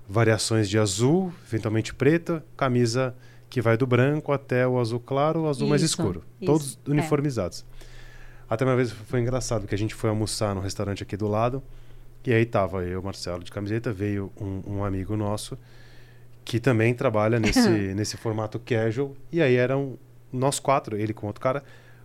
variações 0.09 0.69
de 0.69 0.79
azul, 0.79 1.33
eventualmente 1.49 1.95
preta, 1.95 2.45
camisa 2.57 3.15
que 3.53 3.61
vai 3.61 3.77
do 3.77 3.87
branco 3.87 4.33
até 4.33 4.67
o 4.67 4.81
azul 4.81 4.99
claro, 4.99 5.43
o 5.43 5.47
azul 5.47 5.69
mais 5.69 5.83
Isso, 5.83 5.93
escuro. 6.01 6.25
isso, 6.41 6.47
Todos 6.51 6.79
é. 6.87 6.91
uniformizados. 6.91 7.67
Até 8.49 8.65
uma 8.65 8.75
vez 8.75 8.91
foi 8.91 9.21
engraçado, 9.21 9.61
porque 9.61 9.75
a 9.75 9.79
gente 9.79 9.95
foi 9.95 10.09
almoçar 10.09 10.55
no 10.55 10.63
restaurante 10.63 11.03
aqui 11.03 11.19
do 11.19 11.29
lado, 11.29 11.63
e 12.25 12.33
aí 12.33 12.47
tava 12.47 12.83
eu, 12.83 13.03
Marcelo, 13.03 13.45
de 13.45 13.53
camiseta, 13.53 13.93
veio 13.93 14.33
um, 14.41 14.63
um 14.79 14.85
amigo 14.85 15.19
nosso, 15.19 15.59
que 16.47 16.59
também 16.59 16.95
trabalha 16.95 17.39
nesse, 17.39 17.69
nesse 17.95 18.17
formato 18.17 18.59
casual, 18.59 19.15
e 19.31 19.43
aí 19.43 19.55
eram 19.55 19.99
nós 20.33 20.59
quatro, 20.59 20.97
ele 20.97 21.13
com 21.13 21.27
outro 21.27 21.43
cara, 21.43 21.63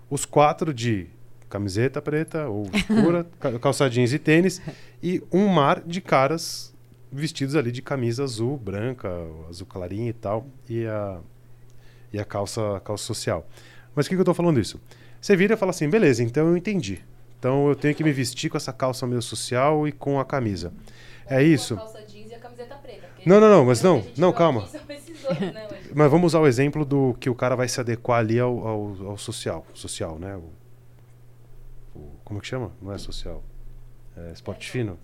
os 0.10 0.26
quatro 0.26 0.74
de 0.74 1.08
camiseta 1.50 2.02
preta 2.02 2.50
ou 2.50 2.70
escura, 2.74 3.26
ca- 3.40 3.58
calça 3.58 3.90
jeans 3.90 4.12
e 4.12 4.20
tênis, 4.20 4.62
e 5.02 5.24
um 5.32 5.48
mar 5.48 5.82
de 5.86 6.02
caras 6.02 6.74
vestidos 7.10 7.56
ali 7.56 7.72
de 7.72 7.82
camisa 7.82 8.26
azul, 8.26 8.58
branca, 8.58 9.10
azul 9.50 9.66
clarinha 9.66 10.10
e 10.10 10.14
tal, 10.14 10.46
e 10.70 10.86
a, 10.86 11.20
e 12.12 12.20
a 12.20 12.26
calça, 12.26 12.82
calça 12.84 13.04
social. 13.06 13.48
Mas 13.96 14.06
por 14.06 14.10
que, 14.10 14.16
que 14.16 14.22
eu 14.22 14.26
tô 14.26 14.34
falando 14.34 14.60
isso? 14.60 14.80
Você 15.20 15.36
vira 15.36 15.56
e 15.56 15.58
fala 15.58 15.72
assim, 15.72 15.90
beleza, 15.90 16.24
então 16.24 16.48
eu 16.48 16.56
entendi. 16.58 17.04
Então 17.40 17.68
eu 17.68 17.76
tenho 17.76 17.94
que 17.96 18.04
me 18.04 18.12
vestir 18.12 18.50
com 18.50 18.58
essa 18.58 18.72
calça 18.74 19.06
meio 19.08 19.22
social 19.22 19.88
e 19.88 19.92
com 19.92 20.20
a 20.20 20.26
camisa. 20.26 20.72
É 21.28 21.36
Ou 21.38 21.42
isso. 21.42 21.74
A 21.74 21.78
calça 21.78 22.02
jeans 22.08 22.32
e 22.32 22.36
a 22.36 22.40
camiseta 22.40 22.76
preta. 22.76 23.08
Não, 23.26 23.40
não, 23.40 23.50
não, 23.50 23.66
mas 23.66 23.82
não, 23.82 23.98
a 24.00 24.04
não, 24.20 24.32
calma. 24.34 24.62
dois, 24.62 25.40
né. 25.54 25.68
Mas 25.94 26.12
vamos 26.12 26.28
usar 26.28 26.40
o 26.40 26.48
exemplo 26.48 26.86
do 26.86 27.16
que 27.20 27.30
o 27.30 27.36
cara 27.36 27.56
vai 27.56 27.68
se 27.68 27.80
adequar 27.80 28.20
ali 28.20 28.40
ao, 28.40 28.66
ao, 28.68 29.08
ao 29.10 29.18
social. 29.18 29.66
Social, 29.74 30.18
né? 30.20 30.36
O, 30.36 32.00
o- 32.00 32.12
como 32.24 32.40
que 32.40 32.48
chama? 32.48 32.72
Não 32.82 32.94
é 32.94 32.98
social. 32.98 33.44
É 34.18 34.32
esporte 34.32 34.70
fino? 34.70 34.98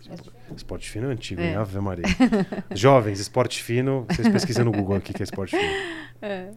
Esporte 0.55 0.89
fino 0.89 1.07
é 1.09 1.11
antigo, 1.13 1.39
É. 1.41 1.49
hein? 1.51 1.55
Ave 1.55 1.79
Maria. 1.79 2.05
Jovens, 2.73 3.19
esporte 3.19 3.61
fino. 3.61 4.05
Vocês 4.09 4.27
pesquisam 4.29 4.65
no 4.65 4.71
Google 4.71 4.95
aqui 4.97 5.13
que 5.13 5.21
é 5.21 5.25
esporte 5.25 5.55
fino. 5.55 5.63
É. 6.25 6.51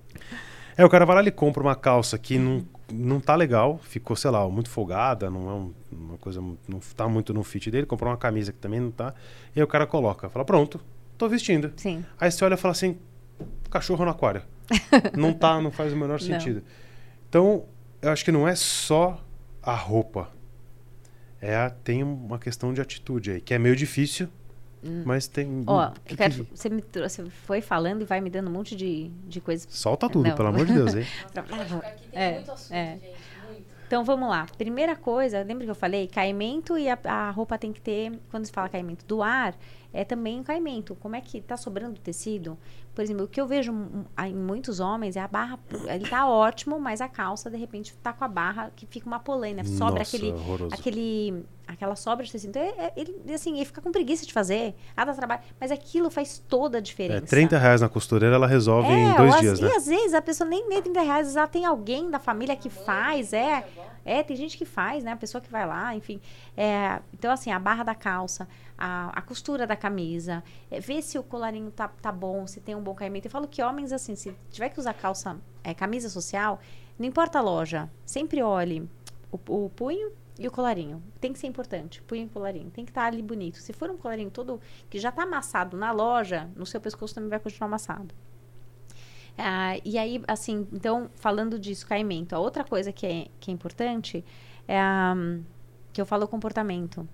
É, 0.78 0.84
o 0.84 0.88
cara 0.88 1.04
vai 1.04 1.16
lá 1.16 1.22
e 1.26 1.30
compra 1.32 1.60
uma 1.60 1.74
calça 1.74 2.16
que 2.16 2.38
não, 2.38 2.64
não 2.92 3.18
tá 3.18 3.34
legal, 3.34 3.78
ficou, 3.82 4.14
sei 4.14 4.30
lá, 4.30 4.48
muito 4.48 4.70
folgada, 4.70 5.28
não 5.28 5.50
é 5.50 5.52
um- 5.54 5.74
uma 5.90 6.18
coisa, 6.18 6.40
não 6.40 6.78
tá 6.94 7.08
muito 7.08 7.34
no 7.34 7.42
fit 7.42 7.68
dele, 7.68 7.84
comprou 7.84 8.10
uma 8.12 8.16
camisa 8.16 8.52
que 8.52 8.58
também 8.60 8.78
não 8.78 8.92
tá, 8.92 9.12
e 9.56 9.58
aí 9.58 9.64
o 9.64 9.66
cara 9.66 9.84
coloca, 9.84 10.28
fala, 10.28 10.44
pronto, 10.44 10.78
tô 11.18 11.28
vestindo. 11.28 11.72
Sim. 11.76 12.04
Aí 12.20 12.30
você 12.30 12.44
olha 12.44 12.54
e 12.54 12.56
fala 12.58 12.70
assim, 12.72 12.96
cachorro 13.70 14.04
no 14.04 14.10
aquário. 14.12 14.42
não 15.18 15.32
tá, 15.32 15.60
não 15.60 15.72
faz 15.72 15.92
o 15.92 15.96
menor 15.96 16.12
Não. 16.12 16.18
sentido. 16.20 16.62
Então, 17.28 17.64
eu 18.00 18.10
acho 18.12 18.24
que 18.24 18.30
não 18.30 18.46
é 18.46 18.54
só 18.54 19.20
a 19.60 19.74
roupa. 19.74 20.28
É, 21.40 21.68
tem 21.84 22.02
uma 22.02 22.38
questão 22.38 22.72
de 22.72 22.80
atitude 22.80 23.30
aí, 23.32 23.40
que 23.40 23.52
é 23.54 23.58
meio 23.58 23.76
difícil, 23.76 24.28
mas 25.04 25.26
tem... 25.26 25.46
Hum. 25.46 25.64
Ó, 25.66 25.90
que 26.04 26.16
quero, 26.16 26.44
que- 26.44 26.56
você, 26.56 26.68
me 26.68 26.80
trouxe, 26.80 27.22
você 27.22 27.30
foi 27.30 27.60
falando 27.60 28.02
e 28.02 28.04
vai 28.04 28.20
me 28.20 28.30
dando 28.30 28.48
um 28.48 28.52
monte 28.52 28.76
de, 28.76 29.08
de 29.26 29.40
coisas. 29.40 29.66
Solta 29.70 30.08
tudo, 30.08 30.28
Não. 30.28 30.36
pelo 30.36 30.48
amor 30.48 30.64
de 30.64 30.72
Deus, 30.72 30.94
hein? 30.94 31.04
Nossa, 31.34 31.76
aqui, 31.78 32.08
tem 32.08 32.20
É, 32.22 32.32
muito 32.34 32.52
assunto, 32.52 32.72
é. 32.74 32.86
gente. 32.92 33.02
Muito. 33.48 33.66
Então 33.86 34.04
vamos 34.04 34.28
lá. 34.28 34.46
Primeira 34.56 34.94
coisa, 34.96 35.42
lembra 35.42 35.64
que 35.64 35.70
eu 35.70 35.74
falei? 35.74 36.06
Caimento 36.08 36.78
e 36.78 36.88
a, 36.88 36.98
a 37.04 37.30
roupa 37.30 37.58
tem 37.58 37.72
que 37.72 37.80
ter, 37.80 38.12
quando 38.30 38.44
se 38.46 38.52
fala 38.52 38.68
caimento 38.68 39.04
do 39.06 39.22
ar, 39.22 39.54
é 39.92 40.04
também 40.04 40.40
um 40.40 40.42
caimento. 40.42 40.94
Como 40.96 41.16
é 41.16 41.20
que 41.20 41.40
tá 41.40 41.56
sobrando 41.56 41.98
tecido? 42.00 42.58
Por 42.94 43.02
exemplo, 43.02 43.24
o 43.24 43.28
que 43.28 43.38
eu 43.40 43.46
vejo 43.46 43.74
em 44.26 44.34
muitos 44.34 44.80
homens 44.80 45.16
é 45.16 45.20
a 45.20 45.28
barra, 45.28 45.58
ele 45.86 46.08
tá 46.08 46.26
ótimo, 46.28 46.80
mas 46.80 47.00
a 47.02 47.08
calça 47.08 47.50
de 47.50 47.56
repente 47.58 47.94
tá 48.02 48.12
com 48.12 48.24
a 48.24 48.28
barra 48.28 48.70
que 48.74 48.86
fica 48.86 49.06
uma 49.06 49.18
polênia, 49.20 49.64
sobra 49.64 49.98
Nossa, 49.98 50.16
aquele 50.16 50.32
horroroso. 50.32 50.74
aquele 50.74 51.44
aquela 51.66 51.96
sobra 51.96 52.24
de 52.24 52.30
tecido. 52.32 52.50
Então, 52.50 52.62
é- 52.62 52.86
é- 52.86 52.92
ele 52.96 53.20
assim, 53.34 53.56
ele 53.56 53.64
fica 53.66 53.80
com 53.82 53.90
preguiça 53.92 54.24
de 54.24 54.32
fazer, 54.32 54.74
ah, 54.96 55.04
dá 55.04 55.12
trabalho, 55.12 55.42
mas 55.60 55.70
aquilo 55.72 56.08
faz 56.10 56.38
toda 56.48 56.78
a 56.78 56.80
É, 56.80 56.82
diferença. 56.82 57.26
30 57.26 57.58
reais 57.58 57.80
na 57.80 57.88
costureira 57.88 58.36
ela 58.36 58.46
resolve 58.46 58.88
em 58.88 59.10
É, 59.10 59.16
dois 59.16 59.34
ou 59.34 59.40
dias, 59.40 59.52
às- 59.54 59.60
né? 59.60 59.68
E 59.68 59.76
às 59.76 59.86
vezes 59.86 60.14
a 60.14 60.22
pessoa 60.22 60.48
nem 60.48 60.66
nem 60.68 60.80
30 60.80 61.00
reais, 61.02 61.32
já 61.32 61.46
tem 61.46 61.64
alguém 61.66 62.08
da 62.10 62.18
família 62.20 62.54
que 62.56 62.70
faz, 62.70 63.32
é. 63.32 63.66
É, 64.06 64.22
tem 64.22 64.36
gente 64.36 64.56
que 64.56 64.64
faz, 64.64 65.02
né? 65.02 65.10
A 65.10 65.16
pessoa 65.16 65.42
que 65.42 65.50
vai 65.50 65.66
lá, 65.66 65.92
enfim. 65.94 66.20
É, 66.56 67.00
então, 67.12 67.32
assim, 67.32 67.50
a 67.50 67.58
barra 67.58 67.82
da 67.82 67.94
calça, 67.94 68.48
a, 68.78 69.10
a 69.18 69.20
costura 69.20 69.66
da 69.66 69.74
camisa, 69.74 70.44
é, 70.70 70.78
ver 70.78 71.02
se 71.02 71.18
o 71.18 71.24
colarinho 71.24 71.72
tá, 71.72 71.88
tá 71.88 72.12
bom, 72.12 72.46
se 72.46 72.60
tem 72.60 72.76
um 72.76 72.82
bom 72.82 72.94
caimento. 72.94 73.26
Eu 73.26 73.30
falo 73.32 73.48
que 73.48 73.60
homens, 73.60 73.92
assim, 73.92 74.14
se 74.14 74.32
tiver 74.48 74.68
que 74.68 74.78
usar 74.78 74.94
calça, 74.94 75.36
é, 75.64 75.74
camisa 75.74 76.08
social, 76.08 76.60
não 76.96 77.04
importa 77.04 77.40
a 77.40 77.42
loja, 77.42 77.90
sempre 78.04 78.40
olhe 78.40 78.88
o, 79.32 79.64
o 79.64 79.70
punho 79.70 80.12
e 80.38 80.46
o 80.46 80.52
colarinho. 80.52 81.02
Tem 81.20 81.32
que 81.32 81.38
ser 81.40 81.48
importante, 81.48 82.00
punho 82.02 82.26
e 82.26 82.28
colarinho. 82.28 82.70
Tem 82.70 82.84
que 82.84 82.92
estar 82.92 83.06
ali 83.06 83.22
bonito. 83.22 83.58
Se 83.58 83.72
for 83.72 83.90
um 83.90 83.96
colarinho 83.96 84.30
todo 84.30 84.60
que 84.88 85.00
já 85.00 85.10
tá 85.10 85.24
amassado 85.24 85.76
na 85.76 85.90
loja, 85.90 86.48
no 86.54 86.64
seu 86.64 86.80
pescoço 86.80 87.14
também 87.14 87.30
vai 87.30 87.40
continuar 87.40 87.66
amassado. 87.66 88.14
Ah, 89.38 89.76
e 89.84 89.98
aí, 89.98 90.22
assim, 90.26 90.66
então, 90.72 91.10
falando 91.14 91.58
disso, 91.58 91.86
caimento, 91.86 92.34
a 92.34 92.38
outra 92.38 92.64
coisa 92.64 92.90
que 92.92 93.06
é, 93.06 93.26
que 93.38 93.50
é 93.50 93.54
importante 93.54 94.24
é 94.66 94.80
que 95.92 96.00
eu 96.00 96.06
falo 96.06 96.26
comportamento. 96.26 97.08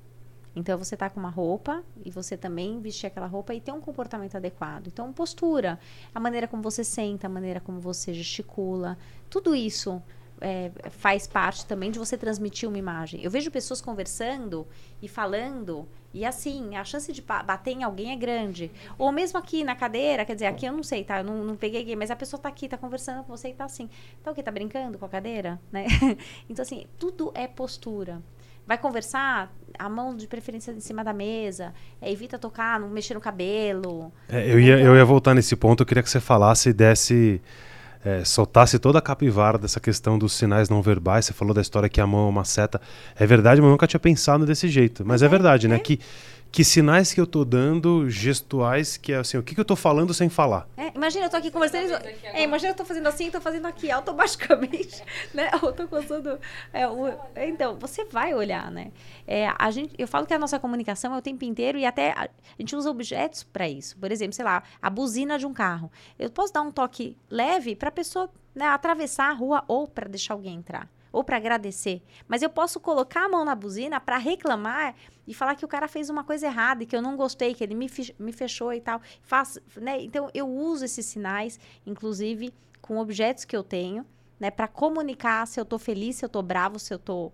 Então, 0.55 0.77
você 0.77 0.97
tá 0.97 1.09
com 1.09 1.19
uma 1.19 1.31
roupa 1.31 1.83
e 2.05 2.11
você 2.11 2.37
também 2.37 2.81
vestir 2.81 3.07
aquela 3.07 3.27
roupa 3.27 3.55
e 3.55 3.61
ter 3.61 3.73
um 3.73 3.81
comportamento 3.81 4.37
adequado. 4.37 4.89
Então, 4.89 5.13
postura, 5.13 5.79
a 6.15 6.21
maneira 6.21 6.47
como 6.47 6.63
você 6.63 6.85
senta, 6.85 7.27
a 7.27 7.31
maneira 7.31 7.59
como 7.59 7.81
você 7.81 8.13
gesticula, 8.13 8.99
tudo 9.31 9.55
isso 9.55 10.03
é, 10.43 10.71
faz 10.91 11.27
parte 11.27 11.65
também 11.65 11.91
de 11.91 11.99
você 11.99 12.19
transmitir 12.19 12.69
uma 12.69 12.77
imagem. 12.77 13.23
Eu 13.23 13.31
vejo 13.31 13.51
pessoas 13.51 13.81
conversando 13.81 14.67
e 15.01 15.09
falando, 15.09 15.89
e 16.13 16.25
assim, 16.25 16.77
a 16.77 16.85
chance 16.85 17.13
de 17.13 17.23
bater 17.23 17.71
em 17.71 17.85
alguém 17.85 18.13
é 18.13 18.17
grande. 18.17 18.71
Ou 18.99 19.11
mesmo 19.13 19.39
aqui 19.39 19.65
na 19.65 19.75
cadeira, 19.75 20.25
quer 20.25 20.35
dizer, 20.35 20.47
aqui 20.47 20.67
eu 20.67 20.73
não 20.73 20.83
sei, 20.83 21.05
tá? 21.05 21.19
Eu 21.19 21.25
não, 21.25 21.45
não 21.45 21.57
peguei 21.57 21.95
mas 21.97 22.11
a 22.11 22.17
pessoa 22.17 22.41
tá 22.41 22.49
aqui, 22.49 22.69
tá 22.69 22.77
conversando 22.77 23.23
com 23.23 23.35
você 23.35 23.49
e 23.49 23.55
tá 23.55 23.65
assim. 23.65 23.89
Tá 24.23 24.33
o 24.33 24.35
quê? 24.35 24.43
Tá 24.43 24.51
brincando 24.51 24.99
com 24.99 25.05
a 25.05 25.09
cadeira? 25.09 25.61
Né? 25.71 25.87
então, 26.51 26.63
assim, 26.63 26.87
tudo 26.99 27.33
é 27.35 27.47
postura. 27.47 28.21
Vai 28.67 28.79
conversar, 28.79 29.53
a 29.77 29.89
mão 29.89 30.17
de 30.17 30.29
preferência 30.29 30.71
em 30.71 30.81
cima 30.81 31.03
da 31.03 31.13
mesa, 31.13 31.75
é, 32.01 32.11
evita 32.13 32.39
tocar, 32.39 32.79
não 32.79 32.89
mexer 32.89 33.15
no 33.15 33.21
cabelo. 33.21 34.13
É, 34.29 34.53
eu, 34.53 34.61
ia, 34.61 34.79
eu 34.79 34.95
ia 34.95 35.05
voltar 35.05 35.35
nesse 35.35 35.57
ponto, 35.57 35.83
eu 35.83 35.87
queria 35.87 36.03
que 36.03 36.11
você 36.11 36.21
falasse 36.21 36.69
e 36.69 36.73
desse 36.73 37.41
é, 38.05 38.25
soltasse 38.25 38.79
toda 38.79 38.99
a 38.99 39.03
capivara 39.03 39.59
dessa 39.59 39.79
questão 39.79 40.19
dos 40.19 40.33
sinais 40.33 40.69
não 40.69 40.83
verbais. 40.83 41.27
Você 41.27 41.33
falou 41.33 41.55
da 41.55 41.61
história 41.61 41.89
que 41.89 42.01
a 42.01 42.07
mão 42.07 42.27
é 42.27 42.31
uma 42.31 42.45
seta. 42.45 42.81
É 43.17 43.27
verdade, 43.27 43.61
mas 43.61 43.69
eu 43.69 43.73
nunca 43.73 43.87
tinha 43.87 44.01
pensado 44.01 44.45
desse 44.45 44.69
jeito. 44.69 45.05
Mas 45.07 45.23
é, 45.23 45.27
é 45.27 45.29
verdade, 45.29 45.69
né? 45.69 45.79
Que 45.79 46.01
que 46.53 46.63
sinais 46.63 47.15
que 47.15 47.21
eu 47.21 47.27
tô 47.27 47.47
dando 47.47 48.11
gestuais, 48.11 48.99
que 48.99 49.15
é 49.15 49.17
assim, 49.17 49.39
o 49.39 49.43
que, 49.43 49.55
que 49.55 49.61
eu 49.61 49.65
tô 49.65 49.75
falando 49.75 50.13
sem 50.13 50.29
falar. 50.29 50.69
É, 50.77 50.93
imagina, 50.95 51.25
eu 51.25 51.31
tô 51.31 51.39
aqui 51.39 51.51
conversando. 51.51 51.95
É, 52.25 52.43
imagina 52.43 52.73
eu 52.73 52.77
tô 52.77 52.85
fazendo 52.85 53.07
assim, 53.07 53.31
tô 53.31 53.41
fazendo 53.41 53.65
aqui 53.65 53.91
automaticamente, 53.91 55.03
né? 55.33 55.51
Eu 55.63 55.73
tô 55.73 55.89
coçando. 55.89 56.39
É, 56.71 56.87
o, 56.87 57.09
então, 57.37 57.79
você 57.79 58.05
vai 58.05 58.35
olhar, 58.35 58.71
né? 58.71 58.93
É, 59.27 59.51
a 59.59 59.71
gente, 59.71 59.95
eu 59.97 60.07
falo 60.07 60.27
que 60.27 60.35
a 60.35 60.39
nossa 60.39 60.59
comunicação 60.59 61.15
é 61.15 61.19
o 61.19 61.23
tempo 61.23 61.43
inteiro 61.43 61.79
e 61.79 61.87
até 61.87 62.11
a, 62.11 62.25
a 62.25 62.29
gente 62.59 62.77
usa 62.77 62.91
objetos 62.91 63.43
para 63.43 63.67
isso. 63.67 63.97
Por 63.97 64.13
exemplo, 64.13 64.35
sei 64.35 64.45
lá, 64.45 64.63
a 64.83 64.91
buzina 64.91 65.39
de 65.39 65.47
um 65.47 65.55
carro. 65.55 65.91
Eu 66.19 66.29
posso 66.29 66.53
dar 66.53 66.61
um 66.61 66.71
toque 66.71 67.17
leve 67.31 67.75
para 67.75 67.89
a 67.89 67.93
pessoa 67.93 68.29
né, 68.55 68.67
atravessar 68.67 69.31
a 69.31 69.33
rua 69.33 69.65
ou 69.67 69.89
para 69.89 70.07
deixar 70.07 70.35
alguém 70.35 70.57
entrar 70.57 70.87
ou 71.13 71.23
para 71.23 71.37
agradecer. 71.37 72.03
Mas 72.27 72.43
eu 72.43 72.49
posso 72.49 72.81
colocar 72.81 73.27
a 73.27 73.29
mão 73.29 73.45
na 73.45 73.55
buzina 73.55 74.01
para 74.01 74.17
reclamar 74.17 74.95
e 75.27 75.35
falar 75.35 75.55
que 75.55 75.65
o 75.65 75.69
cara 75.69 75.87
fez 75.87 76.09
uma 76.09 76.25
coisa 76.25 76.47
errada 76.47 76.83
e 76.83 76.87
que 76.87 76.97
eu 76.97 77.03
não 77.03 77.17
gostei, 77.17 77.55
que 77.55 77.63
ele 77.63 77.75
me, 77.75 77.91
me 78.19 78.33
fechou 78.33 78.73
e 78.73 78.81
tal. 78.81 79.01
Né? 79.77 80.03
Então 80.03 80.31
eu 80.33 80.49
uso 80.49 80.85
esses 80.85 81.07
sinais, 81.07 81.61
inclusive 81.87 82.53
com 82.81 82.99
objetos 82.99 83.45
que 83.45 83.57
eu 83.57 83.63
tenho, 83.63 84.05
né, 84.41 84.51
para 84.51 84.67
comunicar 84.67 85.47
se 85.47 85.61
eu 85.61 85.65
tô 85.65 85.79
feliz, 85.79 86.17
se 86.17 86.25
eu 86.25 86.29
tô 86.29 86.43
bravo, 86.43 86.79
se 86.79 86.93
eu 86.93 86.99
tô 86.99 87.31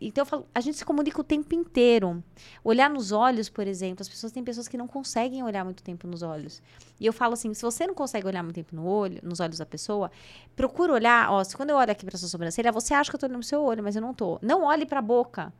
então 0.00 0.22
eu 0.22 0.26
falo, 0.26 0.46
a 0.54 0.60
gente 0.60 0.76
se 0.76 0.84
comunica 0.84 1.20
o 1.20 1.24
tempo 1.24 1.54
inteiro. 1.54 2.22
Olhar 2.62 2.88
nos 2.90 3.12
olhos, 3.12 3.48
por 3.48 3.66
exemplo, 3.66 4.02
as 4.02 4.08
pessoas 4.08 4.32
têm 4.32 4.42
pessoas 4.44 4.68
que 4.68 4.76
não 4.76 4.86
conseguem 4.86 5.42
olhar 5.42 5.64
muito 5.64 5.82
tempo 5.82 6.06
nos 6.06 6.22
olhos. 6.22 6.62
E 7.00 7.06
eu 7.06 7.12
falo 7.12 7.34
assim, 7.34 7.52
se 7.54 7.62
você 7.62 7.86
não 7.86 7.94
consegue 7.94 8.26
olhar 8.26 8.42
muito 8.42 8.54
tempo 8.54 8.74
no 8.74 8.86
olho, 8.86 9.20
nos 9.22 9.40
olhos 9.40 9.58
da 9.58 9.66
pessoa, 9.66 10.10
procura 10.54 10.92
olhar, 10.92 11.30
ó, 11.30 11.42
se 11.44 11.56
quando 11.56 11.70
eu 11.70 11.76
olho 11.76 11.90
aqui 11.90 12.04
para 12.04 12.16
sua 12.18 12.28
sobrancelha, 12.28 12.72
você 12.72 12.94
acha 12.94 13.10
que 13.10 13.16
eu 13.16 13.20
tô 13.20 13.26
olhando 13.26 13.38
no 13.38 13.42
seu 13.42 13.62
olho, 13.62 13.82
mas 13.82 13.96
eu 13.96 14.02
não 14.02 14.14
tô. 14.14 14.38
Não 14.42 14.64
olhe 14.64 14.86
para 14.86 14.98
a 14.98 15.02
boca. 15.02 15.52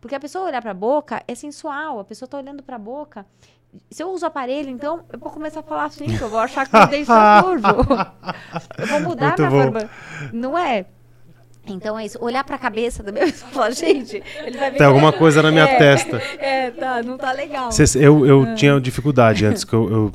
Porque 0.00 0.14
a 0.14 0.20
pessoa 0.20 0.44
olhar 0.46 0.62
para 0.62 0.70
a 0.70 0.74
boca 0.74 1.22
é 1.26 1.34
sensual, 1.34 1.98
a 1.98 2.04
pessoa 2.04 2.28
tá 2.28 2.38
olhando 2.38 2.62
para 2.62 2.76
a 2.76 2.78
boca. 2.78 3.26
Se 3.90 4.02
eu 4.02 4.10
uso 4.10 4.24
aparelho, 4.24 4.70
então 4.70 5.04
eu 5.12 5.18
vou 5.18 5.30
começar 5.30 5.60
a 5.60 5.62
falar 5.62 5.84
assim, 5.84 6.06
que 6.06 6.22
eu 6.22 6.28
vou 6.28 6.38
achar 6.38 6.66
que 6.66 6.76
o 6.76 6.86
dente 6.86 7.06
tá 7.06 7.42
curvo. 7.42 7.66
eu 8.78 8.86
vou 8.86 9.00
mudar 9.00 9.36
Muito 9.38 9.42
minha 9.42 9.50
bom. 9.50 9.72
forma. 9.72 9.90
Não 10.32 10.56
é? 10.58 10.86
Então 11.72 11.98
é 11.98 12.06
isso, 12.06 12.18
olhar 12.20 12.44
para 12.44 12.56
a 12.56 12.58
cabeça 12.58 13.02
da 13.02 13.12
minha 13.12 13.30
falar, 13.32 13.70
gente, 13.70 14.22
ele 14.44 14.56
vai 14.56 14.70
ver. 14.70 14.78
Tem 14.78 14.86
alguma 14.86 15.12
coisa 15.12 15.42
na 15.42 15.50
minha 15.50 15.64
é, 15.64 15.76
testa. 15.76 16.22
É, 16.38 16.70
tá, 16.70 17.02
não 17.02 17.16
tá 17.16 17.32
legal. 17.32 17.72
Cês, 17.72 17.94
eu 17.96 18.24
eu 18.26 18.44
é. 18.44 18.54
tinha 18.54 18.80
dificuldade 18.80 19.44
antes, 19.44 19.64
que 19.64 19.72
eu, 19.74 19.90
eu, 19.90 20.12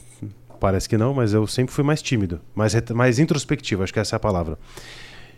Parece 0.59 0.87
que 0.87 0.97
não, 0.97 1.13
mas 1.13 1.33
eu 1.33 1.45
sempre 1.45 1.73
fui 1.73 1.83
mais 1.83 2.01
tímido, 2.01 2.39
mais, 2.55 2.73
mais 2.91 3.19
introspectivo, 3.19 3.83
acho 3.83 3.93
que 3.93 3.99
essa 3.99 4.15
é 4.15 4.17
a 4.17 4.19
palavra. 4.19 4.57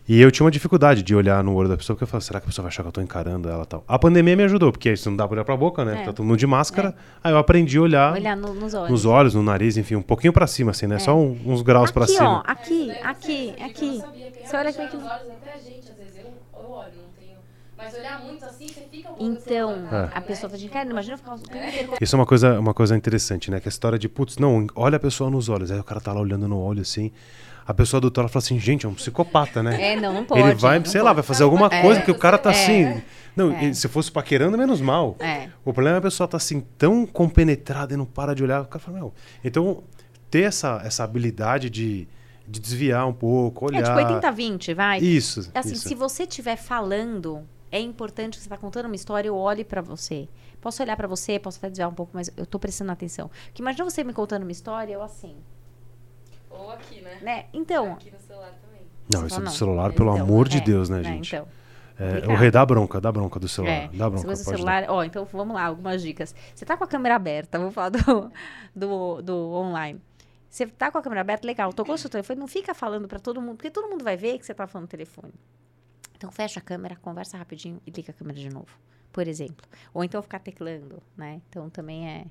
E 0.07 0.21
eu 0.21 0.29
tinha 0.29 0.45
uma 0.45 0.51
dificuldade 0.51 1.01
de 1.01 1.15
olhar 1.15 1.43
no 1.43 1.55
olho 1.55 1.67
da 1.67 1.75
pessoa, 1.75 1.95
porque 1.95 2.03
eu 2.03 2.07
falava, 2.07 2.23
será 2.23 2.39
que 2.39 2.45
a 2.45 2.49
pessoa 2.49 2.61
vai 2.61 2.69
achar 2.69 2.83
que 2.83 2.89
eu 2.89 2.91
tô 2.91 3.01
encarando 3.01 3.49
ela 3.49 3.65
tal? 3.65 3.83
A 3.87 3.97
pandemia 3.97 4.35
me 4.35 4.43
ajudou, 4.43 4.71
porque 4.71 4.93
isso 4.93 5.09
não 5.09 5.17
dá 5.17 5.27
pra 5.27 5.33
olhar 5.33 5.43
pra 5.43 5.57
boca, 5.57 5.83
né? 5.83 6.01
É. 6.03 6.05
Tá 6.05 6.13
todo 6.13 6.23
mundo 6.23 6.37
de 6.37 6.45
máscara. 6.45 6.89
É. 6.89 6.93
Aí 7.23 7.33
eu 7.33 7.39
aprendi 7.39 7.79
a 7.79 7.81
olhar. 7.81 8.13
Olhar 8.13 8.37
no, 8.37 8.53
nos 8.53 8.75
olhos. 8.75 8.91
Nos 8.91 9.05
olhos, 9.05 9.33
no 9.33 9.41
nariz, 9.41 9.77
enfim, 9.77 9.95
um 9.95 10.03
pouquinho 10.03 10.31
pra 10.31 10.45
cima, 10.45 10.69
assim, 10.69 10.85
né? 10.85 10.97
É. 10.97 10.99
Só 10.99 11.17
um, 11.17 11.35
uns 11.43 11.63
graus 11.63 11.89
pra 11.89 12.05
cima. 12.05 12.41
Aqui, 12.41 12.91
ó, 13.03 13.09
aqui, 13.09 13.53
aqui, 13.59 13.63
aqui. 13.63 14.01
Você 14.45 14.55
olha 14.55 14.69
aqui. 14.69 14.83
Nos 14.83 14.93
olhos 14.93 15.31
até 15.31 15.53
a 15.53 15.57
gente, 15.57 15.89
às 15.89 15.97
vezes, 15.97 16.17
eu, 16.17 16.25
eu 16.53 16.69
olho, 16.69 16.91
não 16.97 17.09
tenho. 17.17 17.39
Mas 17.77 17.93
olhar 17.93 18.21
muito 18.21 18.45
assim, 18.45 18.67
você 18.67 18.87
fica 18.89 19.11
um 19.11 19.15
Então, 19.19 19.71
é. 19.91 20.09
a 20.13 20.21
pessoa 20.21 20.49
fala 20.49 20.55
assim, 20.55 20.67
cara, 20.69 20.89
imagina 20.89 21.17
ficar 21.17 21.37
tempo 21.37 21.57
inteiro. 21.57 21.93
Isso 21.99 22.15
é 22.15 22.19
uma 22.19 22.25
coisa, 22.25 22.59
uma 22.59 22.73
coisa 22.73 22.95
interessante, 22.95 23.51
né? 23.51 23.59
Que 23.59 23.67
a 23.67 23.69
história 23.69 23.99
de, 23.99 24.07
putz, 24.07 24.37
não, 24.37 24.65
olha 24.75 24.95
a 24.97 24.99
pessoa 24.99 25.29
nos 25.29 25.49
olhos. 25.49 25.71
Aí 25.71 25.79
o 25.79 25.83
cara 25.83 25.99
tá 25.99 26.13
lá 26.13 26.21
olhando 26.21 26.47
no 26.47 26.59
olho 26.59 26.81
assim 26.81 27.11
a 27.67 27.73
pessoa 27.73 27.99
do 27.99 28.11
fala 28.13 28.29
assim, 28.35 28.59
gente, 28.59 28.85
é 28.85 28.89
um 28.89 28.93
psicopata, 28.93 29.63
né? 29.63 29.93
É, 29.93 29.95
não, 29.95 30.13
não 30.13 30.23
pode. 30.23 30.39
Ele 30.39 30.53
vai, 30.53 30.77
sei 30.85 30.93
pode. 30.93 31.03
lá, 31.03 31.13
vai 31.13 31.23
fazer 31.23 31.43
alguma 31.43 31.67
é, 31.67 31.81
coisa, 31.81 31.99
porque 31.99 32.11
o 32.11 32.17
cara 32.17 32.37
tá 32.37 32.51
é, 32.51 32.53
assim. 32.53 33.01
Não, 33.35 33.51
é. 33.51 33.73
se 33.73 33.87
fosse 33.87 34.11
paquerando, 34.11 34.55
menos 34.55 34.79
mal. 34.79 35.15
É. 35.19 35.49
O 35.65 35.73
problema 35.73 35.97
é 35.97 35.99
a 35.99 36.01
pessoa 36.01 36.27
tá 36.27 36.37
assim, 36.37 36.63
tão 36.77 37.07
compenetrada 37.07 37.93
e 37.93 37.97
não 37.97 38.05
para 38.05 38.35
de 38.35 38.43
olhar. 38.43 38.61
O 38.61 38.65
cara 38.65 38.79
fala, 38.79 38.99
não. 38.99 39.13
Então, 39.43 39.83
ter 40.29 40.43
essa, 40.43 40.79
essa 40.85 41.03
habilidade 41.03 41.71
de, 41.71 42.07
de 42.47 42.59
desviar 42.59 43.07
um 43.07 43.13
pouco, 43.13 43.65
olhar. 43.65 43.79
É 43.79 44.05
tipo 44.05 44.27
80-20, 44.27 44.75
vai. 44.75 44.99
Isso. 44.99 45.49
Assim, 45.55 45.73
isso. 45.73 45.87
se 45.87 45.95
você 45.95 46.23
estiver 46.23 46.57
falando, 46.57 47.41
é 47.75 47.79
importante 47.79 48.37
que 48.37 48.43
você 48.43 48.45
está 48.45 48.57
contando 48.57 48.85
uma 48.85 48.95
história, 48.95 49.27
eu 49.27 49.35
olhe 49.35 49.65
para 49.65 49.81
você. 49.81 50.29
Posso 50.61 50.81
olhar 50.81 50.95
para 50.95 51.07
você, 51.07 51.37
posso 51.37 51.57
até 51.57 51.67
desviar 51.67 51.89
um 51.89 51.93
pouco, 51.93 52.11
mas 52.13 52.31
eu 52.37 52.45
tô 52.45 52.57
prestando 52.57 52.89
atenção. 52.89 53.29
Porque 53.47 53.61
imagina 53.61 53.83
você 53.83 54.01
me 54.01 54.13
contando 54.13 54.43
uma 54.43 54.51
história, 54.51 54.93
eu 54.93 55.03
assim. 55.03 55.35
Ou 56.49 56.71
aqui, 56.71 57.01
né? 57.01 57.19
né? 57.21 57.45
Então. 57.53 57.93
Aqui 57.93 58.09
no 58.11 58.19
celular 58.19 58.53
também. 58.63 58.81
Não, 59.11 59.27
isso 59.27 59.41
é 59.41 59.43
do 59.43 59.51
celular, 59.51 59.91
pelo 59.91 60.13
então, 60.13 60.23
amor 60.23 60.47
de 60.47 60.57
é, 60.57 60.61
Deus, 60.61 60.89
né, 60.89 60.99
né 60.99 61.03
gente? 61.03 61.35
Então. 61.35 61.47
É, 61.99 62.31
o 62.31 62.35
rei 62.35 62.49
dá 62.49 62.65
bronca, 62.65 62.99
dá 63.01 63.11
bronca 63.11 63.39
do 63.39 63.47
celular. 63.47 63.73
É, 63.73 63.89
dá 63.89 64.09
bronca, 64.09 64.35
se 64.35 64.43
você 64.43 64.43
celular, 64.43 64.85
ó, 64.87 65.03
então 65.03 65.25
vamos 65.25 65.53
lá, 65.53 65.65
algumas 65.65 66.01
dicas. 66.01 66.33
Você 66.53 66.65
tá 66.65 66.77
com 66.77 66.83
a 66.85 66.87
câmera 66.87 67.15
aberta, 67.15 67.59
vou 67.59 67.71
falar 67.71 67.89
do, 67.89 68.31
do, 68.73 69.21
do 69.21 69.35
online. 69.53 70.01
Você 70.49 70.65
tá 70.65 70.89
com 70.89 70.97
a 70.97 71.01
câmera 71.01 71.21
aberta, 71.21 71.45
legal, 71.45 71.73
tocou 71.73 71.97
seu 71.97 72.09
telefone, 72.09 72.39
não 72.39 72.47
fica 72.47 72.73
falando 72.73 73.07
para 73.07 73.19
todo 73.19 73.41
mundo, 73.41 73.57
porque 73.57 73.69
todo 73.69 73.89
mundo 73.89 74.03
vai 74.03 74.15
ver 74.15 74.39
que 74.39 74.45
você 74.45 74.53
tá 74.53 74.65
falando 74.65 74.83
no 74.83 74.89
telefone. 74.89 75.33
Então 76.15 76.31
fecha 76.31 76.59
a 76.59 76.63
câmera, 76.63 76.95
conversa 76.95 77.37
rapidinho 77.37 77.81
e 77.85 77.91
liga 77.91 78.11
a 78.11 78.13
câmera 78.13 78.39
de 78.39 78.49
novo, 78.49 78.77
por 79.11 79.27
exemplo. 79.27 79.65
Ou 79.93 80.03
então 80.03 80.21
ficar 80.21 80.39
teclando, 80.39 81.01
né? 81.17 81.41
Então 81.49 81.69
também 81.69 82.07
é 82.09 82.25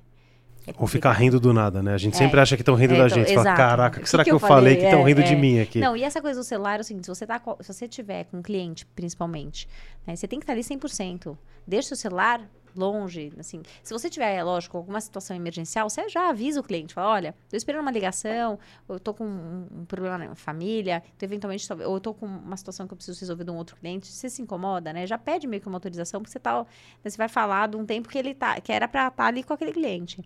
é 0.67 0.73
Ou 0.79 0.87
ficar 0.87 1.11
rindo 1.11 1.39
do 1.39 1.53
nada, 1.53 1.83
né? 1.83 1.93
A 1.93 1.97
gente 1.97 2.15
é. 2.15 2.17
sempre 2.17 2.39
acha 2.39 2.55
que 2.55 2.63
estão 2.63 2.73
rindo 2.73 2.95
é, 2.95 2.97
da 2.97 3.05
então, 3.05 3.17
gente. 3.19 3.35
Fala, 3.35 3.53
caraca, 3.53 3.99
o 3.99 4.03
que, 4.03 4.09
será 4.09 4.23
que, 4.23 4.31
que 4.31 4.35
eu 4.35 4.39
falei, 4.39 4.77
que 4.77 4.83
estão 4.83 5.03
rindo 5.03 5.21
de 5.21 5.33
é. 5.33 5.35
mim 5.35 5.59
aqui? 5.59 5.79
Não, 5.79 5.95
e 5.95 6.03
essa 6.03 6.19
coisa 6.19 6.39
do 6.39 6.43
celular 6.43 6.79
é 6.79 6.81
o 6.81 6.83
seguinte, 6.83 7.05
se 7.05 7.09
você, 7.09 7.25
tá, 7.25 7.39
se 7.61 7.73
você 7.73 7.87
tiver 7.87 8.23
com 8.25 8.37
um 8.37 8.41
cliente, 8.41 8.83
principalmente, 8.87 9.67
né, 10.07 10.15
você 10.15 10.27
tem 10.27 10.39
que 10.39 10.43
estar 10.43 10.53
ali 10.53 10.63
100%. 10.63 11.37
Deixa 11.67 11.93
o 11.93 11.97
celular 11.97 12.41
longe, 12.75 13.31
assim. 13.37 13.61
Se 13.83 13.93
você 13.93 14.09
tiver, 14.09 14.43
lógico, 14.43 14.77
alguma 14.77 14.99
situação 15.01 15.35
emergencial, 15.35 15.89
você 15.89 16.07
já 16.09 16.29
avisa 16.29 16.59
o 16.59 16.63
cliente, 16.63 16.93
fala, 16.93 17.09
olha, 17.09 17.35
tô 17.49 17.55
esperando 17.55 17.81
uma 17.81 17.91
ligação, 17.91 18.59
eu 18.87 18.99
tô 18.99 19.13
com 19.13 19.25
um, 19.25 19.67
um 19.71 19.85
problema 19.85 20.17
na 20.17 20.35
família, 20.35 21.03
então, 21.15 21.27
eventualmente, 21.27 21.71
ou 21.71 21.95
eu 21.95 21.99
tô 21.99 22.13
com 22.13 22.25
uma 22.25 22.57
situação 22.57 22.87
que 22.87 22.93
eu 22.93 22.97
preciso 22.97 23.19
resolver 23.19 23.43
de 23.43 23.51
um 23.51 23.57
outro 23.57 23.75
cliente, 23.75 24.07
você 24.07 24.29
se 24.29 24.41
incomoda, 24.41 24.93
né? 24.93 25.07
Já 25.07 25.17
pede 25.17 25.47
meio 25.47 25.61
que 25.61 25.67
uma 25.67 25.77
autorização, 25.77 26.21
porque 26.21 26.31
você 26.31 26.39
tá, 26.39 26.59
né, 26.59 27.09
você 27.09 27.17
vai 27.17 27.29
falar 27.29 27.67
de 27.67 27.77
um 27.77 27.85
tempo 27.85 28.09
que 28.09 28.17
ele 28.17 28.33
tá, 28.33 28.59
que 28.59 28.71
era 28.71 28.87
para 28.87 29.07
estar 29.07 29.23
tá 29.23 29.27
ali 29.27 29.43
com 29.43 29.53
aquele 29.53 29.71
cliente. 29.71 30.23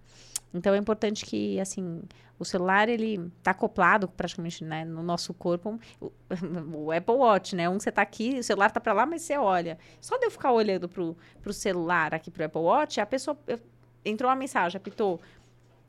Então 0.53 0.73
é 0.73 0.77
importante 0.77 1.25
que, 1.25 1.59
assim, 1.59 2.01
o 2.39 2.45
celular 2.45 2.87
ele 2.87 3.29
tá 3.43 3.51
acoplado 3.51 4.07
praticamente 4.07 4.63
né, 4.63 4.85
no 4.85 5.03
nosso 5.03 5.33
corpo. 5.33 5.77
O, 5.99 6.11
o, 6.87 6.91
Apple 6.91 7.15
Watch, 7.15 7.55
né? 7.55 7.69
Um 7.69 7.79
você 7.79 7.91
tá 7.91 8.01
aqui, 8.01 8.39
o 8.39 8.43
celular 8.43 8.71
tá 8.71 8.79
para 8.79 8.93
lá, 8.93 9.05
mas 9.05 9.23
você 9.23 9.37
olha. 9.37 9.77
Só 9.99 10.17
de 10.17 10.25
eu 10.25 10.31
ficar 10.31 10.53
olhando 10.53 10.87
pro, 10.87 11.17
pro 11.41 11.51
celular 11.51 12.13
aqui 12.13 12.31
pro 12.31 12.45
Apple 12.45 12.61
Watch, 12.61 13.01
a 13.01 13.05
pessoa 13.05 13.37
eu, 13.45 13.59
entrou 14.05 14.29
uma 14.29 14.37
mensagem, 14.37 14.77
apitou. 14.77 15.19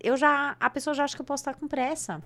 Eu 0.02 0.16
já 0.16 0.56
a 0.58 0.68
pessoa 0.68 0.92
já 0.92 1.04
acha 1.04 1.14
que 1.14 1.22
eu 1.22 1.26
posso 1.26 1.42
estar 1.42 1.54
com 1.54 1.68
pressa. 1.68 2.20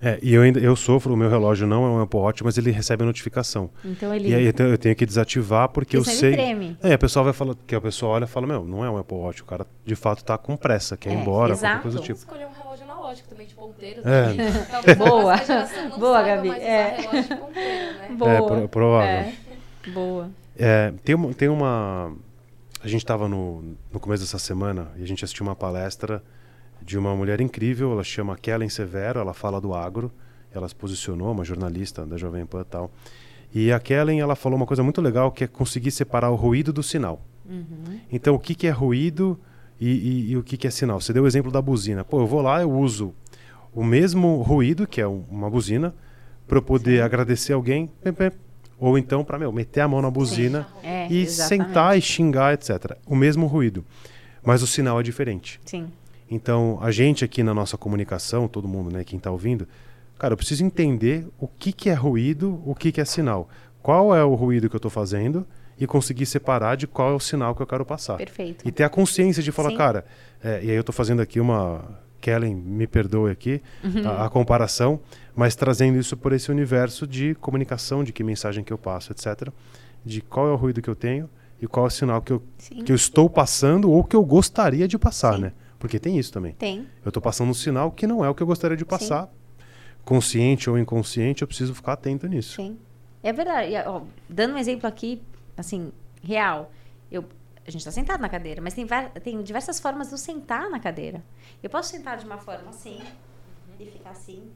É, 0.00 0.18
e 0.22 0.34
eu 0.34 0.42
ainda 0.42 0.60
eu 0.60 0.76
sofro, 0.76 1.14
o 1.14 1.16
meu 1.16 1.28
relógio 1.28 1.66
não 1.66 1.84
é 1.84 1.88
um 1.88 2.00
Apple 2.00 2.18
Watch, 2.18 2.44
mas 2.44 2.58
ele 2.58 2.70
recebe 2.70 3.02
a 3.02 3.06
notificação. 3.06 3.70
Então 3.84 4.14
ele... 4.14 4.28
E 4.28 4.34
aí 4.34 4.46
eu 4.46 4.78
tenho 4.78 4.94
que 4.94 5.04
desativar 5.04 5.68
porque 5.68 5.96
eu 5.96 6.04
sei. 6.04 6.32
Treme. 6.32 6.76
É, 6.82 6.94
a 6.94 6.98
pessoa 6.98 7.24
vai 7.24 7.32
falar, 7.32 7.54
que 7.66 7.74
a 7.74 7.80
pessoa 7.80 8.12
olha 8.12 8.24
e 8.24 8.28
fala, 8.28 8.46
meu, 8.46 8.64
não 8.64 8.84
é 8.84 8.90
um 8.90 8.96
Apple 8.96 9.16
Watch, 9.16 9.42
o 9.42 9.44
cara 9.44 9.66
de 9.84 9.96
fato 9.96 10.18
está 10.18 10.38
com 10.38 10.56
pressa, 10.56 10.96
quer 10.96 11.10
ir 11.10 11.16
é, 11.16 11.20
embora, 11.20 11.52
exato. 11.52 11.74
qualquer 11.74 11.82
coisa 11.82 11.98
do 11.98 12.04
tipo. 12.04 12.18
escolher 12.18 12.46
um 12.46 12.63
relógio 13.04 13.24
também, 13.28 13.46
de 13.46 13.54
ponteiro. 13.54 14.02
É. 14.04 14.94
Boa. 14.96 15.36
Boa, 15.98 16.22
Gabi. 16.22 16.50
É. 16.50 17.02
Ponteiro, 17.36 17.98
né? 17.98 18.16
Boa. 18.16 18.30
É, 18.30 18.42
pro, 18.42 18.68
provável. 18.68 19.08
É. 19.08 19.34
Boa. 19.92 20.30
É, 20.56 20.92
tem, 21.04 21.14
uma, 21.14 21.34
tem 21.34 21.48
uma. 21.48 22.12
A 22.82 22.88
gente 22.88 23.02
estava 23.02 23.28
no, 23.28 23.76
no 23.92 24.00
começo 24.00 24.22
dessa 24.22 24.38
semana 24.38 24.90
e 24.96 25.02
a 25.02 25.06
gente 25.06 25.24
assistiu 25.24 25.44
uma 25.44 25.54
palestra 25.54 26.22
de 26.82 26.98
uma 26.98 27.14
mulher 27.14 27.40
incrível, 27.40 27.92
ela 27.92 28.04
chama 28.04 28.36
Kellen 28.36 28.68
Severo, 28.68 29.18
ela 29.18 29.32
fala 29.32 29.58
do 29.58 29.72
agro, 29.72 30.12
ela 30.52 30.68
se 30.68 30.74
posicionou, 30.74 31.32
uma 31.32 31.44
jornalista 31.44 32.04
da 32.04 32.18
Jovem 32.18 32.44
Pan 32.44 32.60
e 32.60 32.64
tal. 32.64 32.90
E 33.54 33.72
a 33.72 33.80
Kellen, 33.80 34.20
ela 34.20 34.34
falou 34.34 34.56
uma 34.56 34.66
coisa 34.66 34.82
muito 34.82 35.00
legal, 35.00 35.32
que 35.32 35.44
é 35.44 35.46
conseguir 35.46 35.90
separar 35.90 36.30
o 36.30 36.34
ruído 36.34 36.72
do 36.72 36.82
sinal. 36.82 37.22
Uhum. 37.48 38.00
Então, 38.12 38.34
o 38.34 38.38
que, 38.38 38.54
que 38.54 38.66
é 38.66 38.70
ruído 38.70 39.38
e, 39.80 39.88
e, 39.88 40.30
e 40.30 40.36
o 40.36 40.42
que, 40.42 40.56
que 40.56 40.66
é 40.66 40.70
sinal? 40.70 41.00
Você 41.00 41.12
deu 41.12 41.24
o 41.24 41.26
exemplo 41.26 41.50
da 41.50 41.60
buzina. 41.60 42.04
Pô, 42.04 42.20
eu 42.20 42.26
vou 42.26 42.40
lá, 42.40 42.62
eu 42.62 42.70
uso 42.70 43.14
o 43.72 43.82
mesmo 43.82 44.40
ruído, 44.42 44.86
que 44.86 45.00
é 45.00 45.06
uma 45.06 45.50
buzina, 45.50 45.94
para 46.46 46.58
eu 46.58 46.62
poder 46.62 46.98
Sim. 46.98 47.02
agradecer 47.02 47.52
alguém, 47.52 47.90
ou 48.78 48.96
então 48.96 49.24
para 49.24 49.38
meter 49.50 49.80
a 49.80 49.88
mão 49.88 50.00
na 50.00 50.10
buzina 50.10 50.66
é, 50.82 51.08
e 51.10 51.22
exatamente. 51.22 51.68
sentar 51.68 51.98
e 51.98 52.00
xingar, 52.00 52.54
etc. 52.54 52.96
O 53.06 53.16
mesmo 53.16 53.46
ruído, 53.46 53.84
mas 54.42 54.62
o 54.62 54.66
sinal 54.66 55.00
é 55.00 55.02
diferente. 55.02 55.60
Sim. 55.64 55.88
Então, 56.30 56.78
a 56.80 56.90
gente 56.90 57.24
aqui 57.24 57.42
na 57.42 57.52
nossa 57.52 57.76
comunicação, 57.76 58.48
todo 58.48 58.68
mundo, 58.68 58.90
né, 58.90 59.04
quem 59.04 59.16
está 59.16 59.30
ouvindo, 59.30 59.66
cara, 60.18 60.32
eu 60.32 60.36
preciso 60.36 60.64
entender 60.64 61.26
o 61.38 61.46
que, 61.46 61.72
que 61.72 61.90
é 61.90 61.94
ruído, 61.94 62.60
o 62.64 62.74
que, 62.74 62.92
que 62.92 63.00
é 63.00 63.04
sinal. 63.04 63.48
Qual 63.82 64.14
é 64.14 64.24
o 64.24 64.34
ruído 64.34 64.68
que 64.68 64.76
eu 64.76 64.78
estou 64.78 64.90
fazendo 64.90 65.46
e 65.78 65.86
conseguir 65.86 66.26
separar 66.26 66.76
de 66.76 66.86
qual 66.86 67.10
é 67.10 67.14
o 67.14 67.20
sinal 67.20 67.54
que 67.54 67.62
eu 67.62 67.66
quero 67.66 67.84
passar. 67.84 68.16
Perfeito. 68.16 68.66
E 68.66 68.70
ter 68.72 68.84
a 68.84 68.88
consciência 68.88 69.42
de 69.42 69.50
falar, 69.52 69.70
Sim. 69.70 69.76
cara, 69.76 70.04
é, 70.42 70.62
e 70.64 70.70
aí 70.70 70.76
eu 70.76 70.80
estou 70.80 70.94
fazendo 70.94 71.20
aqui 71.20 71.40
uma 71.40 71.82
Kellen, 72.20 72.54
me 72.54 72.86
perdoe 72.86 73.30
aqui 73.30 73.60
Uhum. 73.82 74.08
a, 74.08 74.26
a 74.26 74.30
comparação, 74.30 75.00
mas 75.36 75.54
trazendo 75.56 75.98
isso 75.98 76.16
por 76.16 76.32
esse 76.32 76.50
universo 76.50 77.06
de 77.06 77.34
comunicação, 77.36 78.02
de 78.04 78.12
que 78.12 78.22
mensagem 78.24 78.62
que 78.64 78.72
eu 78.72 78.78
passo, 78.78 79.12
etc. 79.12 79.48
De 80.04 80.20
qual 80.20 80.48
é 80.48 80.50
o 80.52 80.56
ruído 80.56 80.80
que 80.80 80.88
eu 80.88 80.94
tenho 80.94 81.28
e 81.60 81.66
qual 81.66 81.86
é 81.86 81.88
o 81.88 81.90
sinal 81.90 82.22
que 82.22 82.32
eu, 82.32 82.42
Sim. 82.58 82.82
que 82.82 82.92
eu 82.92 82.96
estou 82.96 83.28
passando 83.28 83.90
ou 83.90 84.02
que 84.04 84.14
eu 84.16 84.24
gostaria 84.24 84.86
de 84.88 84.96
passar, 84.98 85.34
Sim. 85.36 85.40
né? 85.42 85.52
Porque 85.78 85.98
tem 85.98 86.18
isso 86.18 86.32
também. 86.32 86.52
Tem. 86.54 86.86
Eu 87.04 87.10
estou 87.10 87.22
passando 87.22 87.50
um 87.50 87.54
sinal 87.54 87.90
que 87.90 88.06
não 88.06 88.24
é 88.24 88.28
o 88.30 88.34
que 88.34 88.42
eu 88.42 88.46
gostaria 88.46 88.76
de 88.76 88.84
passar. 88.86 89.28
Consciente 90.04 90.68
ou 90.68 90.78
inconsciente, 90.78 91.42
eu 91.42 91.48
preciso 91.48 91.74
ficar 91.74 91.94
atento 91.94 92.26
nisso. 92.26 92.56
Sim. 92.56 92.76
É 93.22 93.32
verdade. 93.32 93.72
Ó, 93.86 94.02
dando 94.28 94.54
um 94.54 94.58
exemplo 94.58 94.86
aqui, 94.86 95.20
assim, 95.56 95.92
real. 96.22 96.70
Eu, 97.10 97.24
a 97.66 97.70
gente 97.70 97.80
está 97.80 97.90
sentado 97.90 98.20
na 98.20 98.28
cadeira, 98.28 98.60
mas 98.60 98.74
tem, 98.74 98.86
tem 99.22 99.42
diversas 99.42 99.80
formas 99.80 100.08
de 100.08 100.14
eu 100.14 100.18
sentar 100.18 100.68
na 100.68 100.78
cadeira. 100.78 101.24
Eu 101.62 101.70
posso 101.70 101.90
sentar 101.90 102.18
de 102.18 102.26
uma 102.26 102.38
forma 102.38 102.70
assim 102.70 103.02
e 103.78 103.86
ficar 103.86 104.10
assim, 104.10 104.50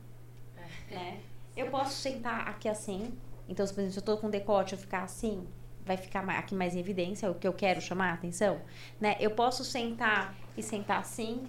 né? 0.90 1.20
Eu 1.56 1.70
posso 1.70 1.96
sentar 1.96 2.48
aqui 2.48 2.68
assim. 2.68 3.12
Então, 3.48 3.66
se, 3.66 3.72
por 3.72 3.80
exemplo, 3.80 3.94
se 3.94 3.98
eu 3.98 4.04
tô 4.04 4.18
com 4.18 4.30
decote, 4.30 4.74
eu 4.74 4.78
ficar 4.78 5.02
assim, 5.02 5.46
vai 5.84 5.96
ficar 5.96 6.20
aqui 6.30 6.54
mais 6.54 6.74
em 6.74 6.80
evidência, 6.80 7.26
é 7.26 7.30
o 7.30 7.34
que 7.34 7.48
eu 7.48 7.52
quero 7.52 7.80
chamar 7.80 8.10
a 8.10 8.14
atenção, 8.14 8.60
né? 9.00 9.16
Eu 9.18 9.30
posso 9.30 9.64
sentar 9.64 10.34
e 10.56 10.62
sentar 10.62 11.00
assim. 11.00 11.46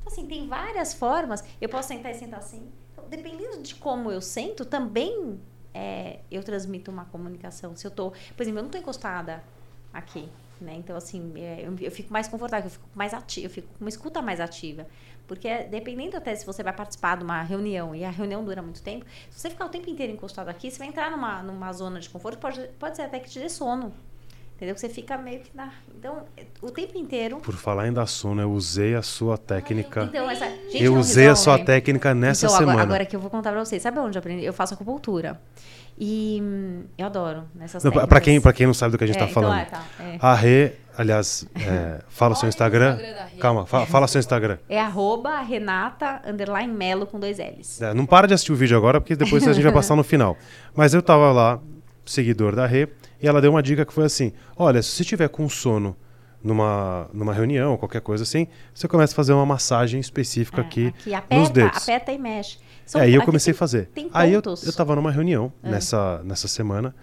Então, 0.00 0.12
assim, 0.12 0.26
tem 0.26 0.48
várias 0.48 0.92
formas. 0.92 1.44
Eu 1.60 1.68
posso 1.68 1.88
sentar 1.88 2.10
e 2.10 2.14
sentar 2.14 2.40
assim. 2.40 2.70
Então, 2.92 3.04
dependendo 3.08 3.62
de 3.62 3.76
como 3.76 4.10
eu 4.10 4.20
sento, 4.20 4.64
também 4.64 5.40
é, 5.74 6.20
eu 6.30 6.42
transmito 6.42 6.90
uma 6.90 7.04
comunicação. 7.06 7.74
Se 7.76 7.86
eu 7.86 7.90
tô, 7.90 8.10
por 8.10 8.42
exemplo, 8.42 8.60
eu 8.60 8.62
não 8.64 8.70
tô 8.70 8.78
encostada 8.78 9.42
aqui, 9.92 10.28
né? 10.60 10.74
Então, 10.74 10.96
assim, 10.96 11.32
é, 11.36 11.66
eu, 11.66 11.74
eu 11.80 11.90
fico 11.90 12.12
mais 12.12 12.28
confortável, 12.28 12.66
eu 12.66 12.70
fico 12.70 12.88
mais 12.94 13.12
ativa, 13.14 13.46
eu 13.46 13.50
fico 13.50 13.68
com 13.68 13.84
uma 13.84 13.88
escuta 13.88 14.22
mais 14.22 14.40
ativa. 14.40 14.86
Porque 15.26 15.48
é, 15.48 15.64
dependendo 15.64 16.16
até 16.16 16.34
se 16.34 16.44
você 16.44 16.62
vai 16.62 16.72
participar 16.72 17.16
de 17.16 17.24
uma 17.24 17.42
reunião 17.42 17.94
e 17.94 18.04
a 18.04 18.10
reunião 18.10 18.44
dura 18.44 18.60
muito 18.60 18.82
tempo, 18.82 19.06
se 19.30 19.40
você 19.40 19.50
ficar 19.50 19.66
o 19.66 19.68
tempo 19.68 19.88
inteiro 19.88 20.12
encostado 20.12 20.48
aqui, 20.48 20.70
você 20.70 20.78
vai 20.78 20.88
entrar 20.88 21.10
numa, 21.10 21.42
numa 21.42 21.72
zona 21.72 22.00
de 22.00 22.08
conforto, 22.10 22.38
pode, 22.38 22.66
pode 22.78 22.96
ser 22.96 23.02
até 23.02 23.18
que 23.18 23.30
te 23.30 23.38
dê 23.38 23.48
sono. 23.48 23.92
Entendeu? 24.62 24.76
Que 24.76 24.80
você 24.80 24.88
fica 24.88 25.18
meio 25.18 25.40
que 25.40 25.50
na. 25.56 25.70
Então, 25.98 26.18
o 26.62 26.70
tempo 26.70 26.96
inteiro. 26.96 27.38
Por 27.38 27.52
falar 27.56 27.88
em 27.88 27.92
dar 27.92 28.06
sono, 28.06 28.40
eu 28.40 28.52
usei 28.52 28.94
a 28.94 29.02
sua 29.02 29.36
técnica. 29.36 30.04
Então, 30.04 30.30
essa, 30.30 30.48
gente, 30.70 30.84
eu 30.84 30.92
não 30.92 31.00
usei 31.00 31.26
a 31.26 31.34
sua 31.34 31.58
técnica 31.58 32.14
nessa 32.14 32.46
então, 32.46 32.58
semana. 32.58 32.74
Agora, 32.74 32.94
agora 32.94 33.04
que 33.04 33.16
eu 33.16 33.18
vou 33.18 33.28
contar 33.28 33.50
pra 33.50 33.64
vocês. 33.64 33.82
Sabe 33.82 33.98
onde 33.98 34.16
eu 34.16 34.20
aprendi? 34.20 34.44
Eu 34.44 34.52
faço 34.52 34.74
acupuntura. 34.74 35.40
E 35.98 36.38
hum, 36.40 36.84
eu 36.96 37.06
adoro 37.06 37.42
nessas 37.56 37.82
Não, 37.82 37.90
pra, 37.90 38.20
quem, 38.20 38.40
pra 38.40 38.52
quem 38.52 38.68
não 38.68 38.72
sabe 38.72 38.92
do 38.92 38.98
que 38.98 39.02
a 39.02 39.06
gente 39.08 39.16
É, 39.16 39.18
tá 39.18 39.24
então, 39.28 39.42
falando. 39.42 39.58
é, 39.58 39.64
tá, 39.64 39.84
é. 39.98 40.16
A 40.20 40.32
Rê, 40.32 40.74
aliás, 40.96 41.44
é, 41.56 42.00
fala 42.08 42.34
o 42.34 42.36
seu 42.36 42.48
Instagram. 42.48 42.92
Instagram 42.92 43.14
da 43.16 43.24
Rê. 43.24 43.38
Calma, 43.38 43.66
fa- 43.66 43.84
fala 43.86 44.06
seu 44.06 44.20
Instagram. 44.20 44.58
É 44.68 44.80
arroba 44.80 45.40
Renata 45.40 46.22
underline 46.24 46.72
Melo 46.72 47.04
com 47.04 47.18
dois 47.18 47.38
L's. 47.38 47.82
É, 47.82 47.92
não 47.92 48.06
para 48.06 48.28
de 48.28 48.34
assistir 48.34 48.52
o 48.52 48.56
vídeo 48.56 48.76
agora, 48.76 49.00
porque 49.00 49.16
depois 49.16 49.46
a 49.48 49.52
gente 49.52 49.64
vai 49.64 49.72
passar 49.74 49.96
no 49.96 50.04
final. 50.04 50.36
Mas 50.72 50.94
eu 50.94 51.02
tava 51.02 51.32
lá, 51.32 51.58
seguidor 52.06 52.54
da 52.54 52.64
Rê, 52.64 52.88
e 53.22 53.28
ela 53.28 53.40
deu 53.40 53.50
uma 53.52 53.62
dica 53.62 53.84
que 53.86 53.92
foi 53.92 54.04
assim: 54.04 54.32
olha, 54.56 54.82
se 54.82 54.90
você 54.90 55.04
tiver 55.04 55.28
com 55.28 55.48
sono 55.48 55.96
numa, 56.42 57.08
numa 57.12 57.32
reunião 57.32 57.72
ou 57.72 57.78
qualquer 57.78 58.00
coisa 58.00 58.24
assim, 58.24 58.46
você 58.74 58.88
começa 58.88 59.12
a 59.12 59.16
fazer 59.16 59.32
uma 59.32 59.46
massagem 59.46 60.00
específica 60.00 60.60
É, 60.60 60.64
aqui, 60.64 60.86
aqui 60.88 61.10
nos 61.10 61.48
aperta, 61.48 61.52
dedos. 61.52 61.82
aperta 61.82 62.12
e 62.12 62.18
mexe. 62.18 62.58
São- 62.84 63.00
É, 63.00 63.08
e 63.08 63.14
eu 63.14 63.22
comecei 63.22 63.52
tem- 63.52 63.56
a 63.56 63.58
fazer. 63.58 63.86
tem 63.94 64.10
Aí 64.12 64.32
eu, 64.32 64.42
eu 64.44 64.72
tava 64.72 64.96
numa 64.96 65.10
reunião 65.12 65.52
É. 65.62 65.70
nessa, 65.70 66.20
nessa 66.24 66.48
semana, 66.48 66.94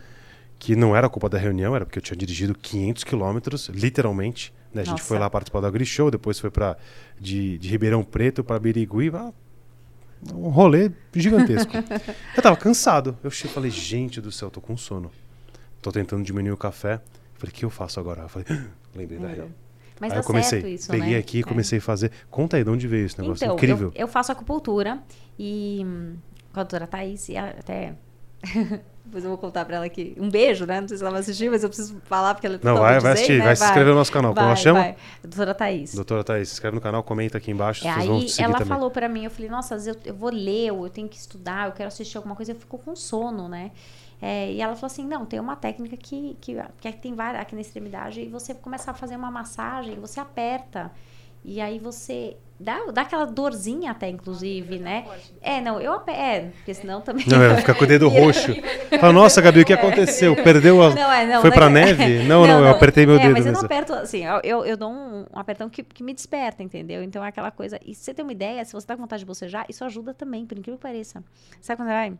que 0.59 0.75
não 0.75 0.93
era 0.93 1.07
culpa 1.09 1.29
da 1.29 1.37
reunião, 1.37 1.73
era 1.73 1.85
porque 1.85 1.99
eu 1.99 2.03
tinha 2.03 2.17
dirigido 2.17 2.53
500 2.53 3.03
quilômetros, 3.05 3.69
literalmente. 3.69 4.53
né? 4.73 4.81
A 4.81 4.85
gente 4.85 4.91
Nossa. 4.95 5.05
foi 5.05 5.17
lá 5.17 5.29
participar 5.29 5.61
do 5.61 5.67
AgriShow, 5.67 6.11
depois 6.11 6.37
foi 6.37 6.51
para 6.51 6.75
de, 7.19 7.57
de 7.57 7.69
Ribeirão 7.69 8.03
Preto 8.03 8.43
para 8.43 8.59
Birigui, 8.59 9.09
um 10.35 10.49
rolê 10.49 10.91
gigantesco. 11.15 11.71
eu 12.35 12.43
tava 12.43 12.57
cansado. 12.57 13.17
Eu 13.23 13.31
falei, 13.31 13.71
gente 13.71 14.19
do 14.19 14.31
céu, 14.33 14.49
tô 14.49 14.59
com 14.59 14.75
sono. 14.75 15.09
Tô 15.81 15.91
tentando 15.91 16.23
diminuir 16.23 16.51
o 16.51 16.57
café. 16.57 16.99
Falei, 17.35 17.51
o 17.51 17.55
que 17.55 17.63
eu 17.65 17.69
faço 17.69 17.99
agora? 17.99 18.23
Eu 18.23 18.29
falei, 18.29 18.47
lembrei 18.95 19.17
da 19.19 19.27
reunião. 19.27 19.49
Mas 19.99 20.13
Aí 20.13 20.19
eu 20.19 20.23
comecei, 20.23 20.61
certo 20.61 20.73
isso, 20.73 20.89
peguei 20.91 21.11
né? 21.13 21.17
aqui 21.17 21.37
e 21.37 21.41
É. 21.41 21.43
comecei 21.43 21.79
a 21.79 21.81
fazer. 21.81 22.11
Conta 22.31 22.55
aí 22.57 22.63
de 22.63 22.69
onde 22.69 22.87
veio 22.87 23.05
esse 23.05 23.19
negócio 23.19 23.43
Então, 23.43 23.55
incrível. 23.55 23.91
Eu, 23.95 24.01
eu 24.01 24.07
faço 24.07 24.31
acupuntura 24.31 24.99
e 25.37 25.81
hum, 25.85 26.15
com 26.53 26.59
a 26.59 26.63
doutora 26.63 26.87
Thaís, 26.87 27.27
e 27.29 27.35
até. 27.37 27.93
Depois 29.05 29.23
eu 29.23 29.29
vou 29.31 29.39
contar 29.39 29.65
pra 29.65 29.77
ela 29.77 29.85
aqui. 29.85 30.15
Um 30.19 30.29
beijo, 30.29 30.65
né? 30.67 30.79
Não 30.81 30.87
sei 30.87 30.95
se 30.97 31.03
ela 31.03 31.09
vai 31.11 31.21
assistir, 31.21 31.49
mas 31.49 31.63
eu 31.63 31.69
preciso 31.69 31.99
falar 32.05 32.35
porque 32.35 32.45
ela 32.45 32.57
é 32.57 32.59
Não, 32.61 32.75
vai, 32.77 32.91
vai 32.99 33.01
zen, 33.01 33.11
assistir, 33.11 33.37
né? 33.39 33.43
vai 33.45 33.55
se 33.55 33.63
inscrever 33.65 33.89
no 33.91 33.97
nosso 33.97 34.11
canal. 34.11 34.33
Como 34.35 34.45
ela 34.45 34.53
Vai, 34.53 34.63
chama? 34.63 34.79
vai. 34.81 34.95
Doutora 35.23 35.55
Thaís. 35.55 35.95
Doutora 35.95 36.23
Thaís, 36.23 36.47
se 36.49 36.53
inscreve 36.53 36.75
no 36.75 36.81
canal, 36.81 37.01
comenta 37.03 37.37
aqui 37.39 37.49
embaixo, 37.49 37.87
É, 37.87 37.89
aí 37.89 38.07
ela 38.37 38.53
também. 38.53 38.67
falou 38.67 38.91
pra 38.91 39.09
mim, 39.09 39.23
eu 39.25 39.31
falei, 39.31 39.49
nossa, 39.49 39.73
às 39.75 39.85
vezes 39.85 39.99
eu, 40.05 40.11
eu 40.13 40.15
vou 40.15 40.29
ler, 40.29 40.67
eu 40.67 40.89
tenho 40.89 41.09
que 41.09 41.17
estudar, 41.17 41.67
eu 41.67 41.71
quero 41.73 41.87
assistir 41.87 42.17
alguma 42.17 42.35
coisa, 42.35 42.51
eu 42.51 42.55
fico 42.55 42.77
com 42.77 42.95
sono, 42.95 43.49
né? 43.49 43.71
É, 44.21 44.51
e 44.51 44.61
ela 44.61 44.75
falou 44.75 44.87
assim, 44.87 45.05
não, 45.05 45.25
tem 45.25 45.39
uma 45.39 45.55
técnica 45.55 45.95
que, 45.95 46.37
que, 46.41 46.55
que 46.81 46.91
tem 46.93 47.13
várias 47.13 47.41
aqui 47.41 47.55
na 47.55 47.61
extremidade, 47.61 48.21
e 48.21 48.27
você 48.27 48.53
começa 48.53 48.91
a 48.91 48.93
fazer 48.93 49.15
uma 49.15 49.31
massagem, 49.31 49.95
você 49.95 50.19
aperta, 50.19 50.91
e 51.43 51.61
aí 51.61 51.79
você 51.79 52.35
dá, 52.59 52.77
dá 52.91 53.03
aquela 53.03 53.25
dorzinha 53.25 53.91
até, 53.91 54.09
inclusive, 54.09 54.77
né? 54.77 55.05
É, 55.41 55.61
não, 55.61 55.79
eu 55.79 55.93
aperto, 55.93 56.19
é, 56.19 56.41
porque 56.57 56.73
senão 56.73 56.99
também... 56.99 57.25
Não, 57.29 57.41
é, 57.41 57.55
fica 57.55 57.73
com 57.73 57.85
o 57.85 57.87
dedo 57.87 58.09
roxo. 58.11 58.53
Fala, 58.99 59.13
nossa, 59.13 59.41
Gabi, 59.41 59.61
o 59.61 59.65
que 59.65 59.71
aconteceu? 59.71 60.35
Perdeu 60.35 60.83
a... 60.83 60.93
Não, 60.93 61.11
é, 61.11 61.25
não, 61.25 61.39
Foi 61.39 61.49
não 61.49 61.55
pra 61.55 61.67
é- 61.67 61.69
neve? 61.69 62.23
Não, 62.27 62.45
não, 62.45 62.59
eu 62.59 62.69
apertei 62.69 63.05
meu 63.05 63.15
é, 63.15 63.19
dedo 63.19 63.31
mas 63.31 63.45
eu 63.45 63.51
mesmo. 63.53 63.61
não 63.61 63.65
aperto, 63.65 63.93
assim, 63.93 64.25
eu, 64.25 64.41
eu, 64.43 64.65
eu 64.65 64.75
dou 64.75 64.91
um, 64.91 65.25
um 65.33 65.39
apertão 65.39 65.69
que, 65.69 65.81
que 65.81 66.03
me 66.03 66.13
desperta, 66.13 66.61
entendeu? 66.61 67.01
Então 67.01 67.23
é 67.23 67.29
aquela 67.29 67.51
coisa. 67.51 67.79
E 67.85 67.95
se 67.95 68.03
você 68.03 68.13
tem 68.13 68.23
uma 68.23 68.33
ideia, 68.33 68.65
se 68.65 68.73
você 68.73 68.85
tá 68.85 68.95
com 68.95 69.01
vontade 69.01 69.21
de 69.21 69.25
bocejar, 69.25 69.65
isso 69.69 69.85
ajuda 69.85 70.13
também, 70.13 70.45
por 70.45 70.57
incrível 70.57 70.77
que 70.77 70.81
pareça. 70.83 71.23
Sabe 71.61 71.77
quando 71.77 71.87
você 71.87 71.93
vai. 71.93 72.13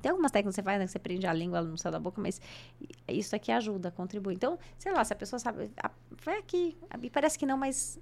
Tem 0.00 0.10
algumas 0.10 0.30
técnicas 0.30 0.54
que 0.56 0.60
você 0.60 0.64
faz, 0.64 0.78
né, 0.78 0.86
que 0.86 0.92
você 0.92 0.98
prende 0.98 1.26
a 1.26 1.32
língua 1.32 1.60
no 1.62 1.76
céu 1.76 1.90
da 1.92 1.98
boca, 2.00 2.20
mas 2.20 2.40
isso 3.08 3.34
aqui 3.36 3.52
ajuda, 3.52 3.90
contribui. 3.90 4.34
Então, 4.34 4.58
sei 4.78 4.92
lá, 4.92 5.04
se 5.04 5.12
a 5.12 5.16
pessoa 5.16 5.38
sabe. 5.38 5.70
ah, 5.82 5.90
Vai 6.24 6.38
aqui. 6.38 6.76
Me 6.98 7.10
parece 7.10 7.38
que 7.38 7.46
não, 7.46 7.56
mas. 7.58 7.98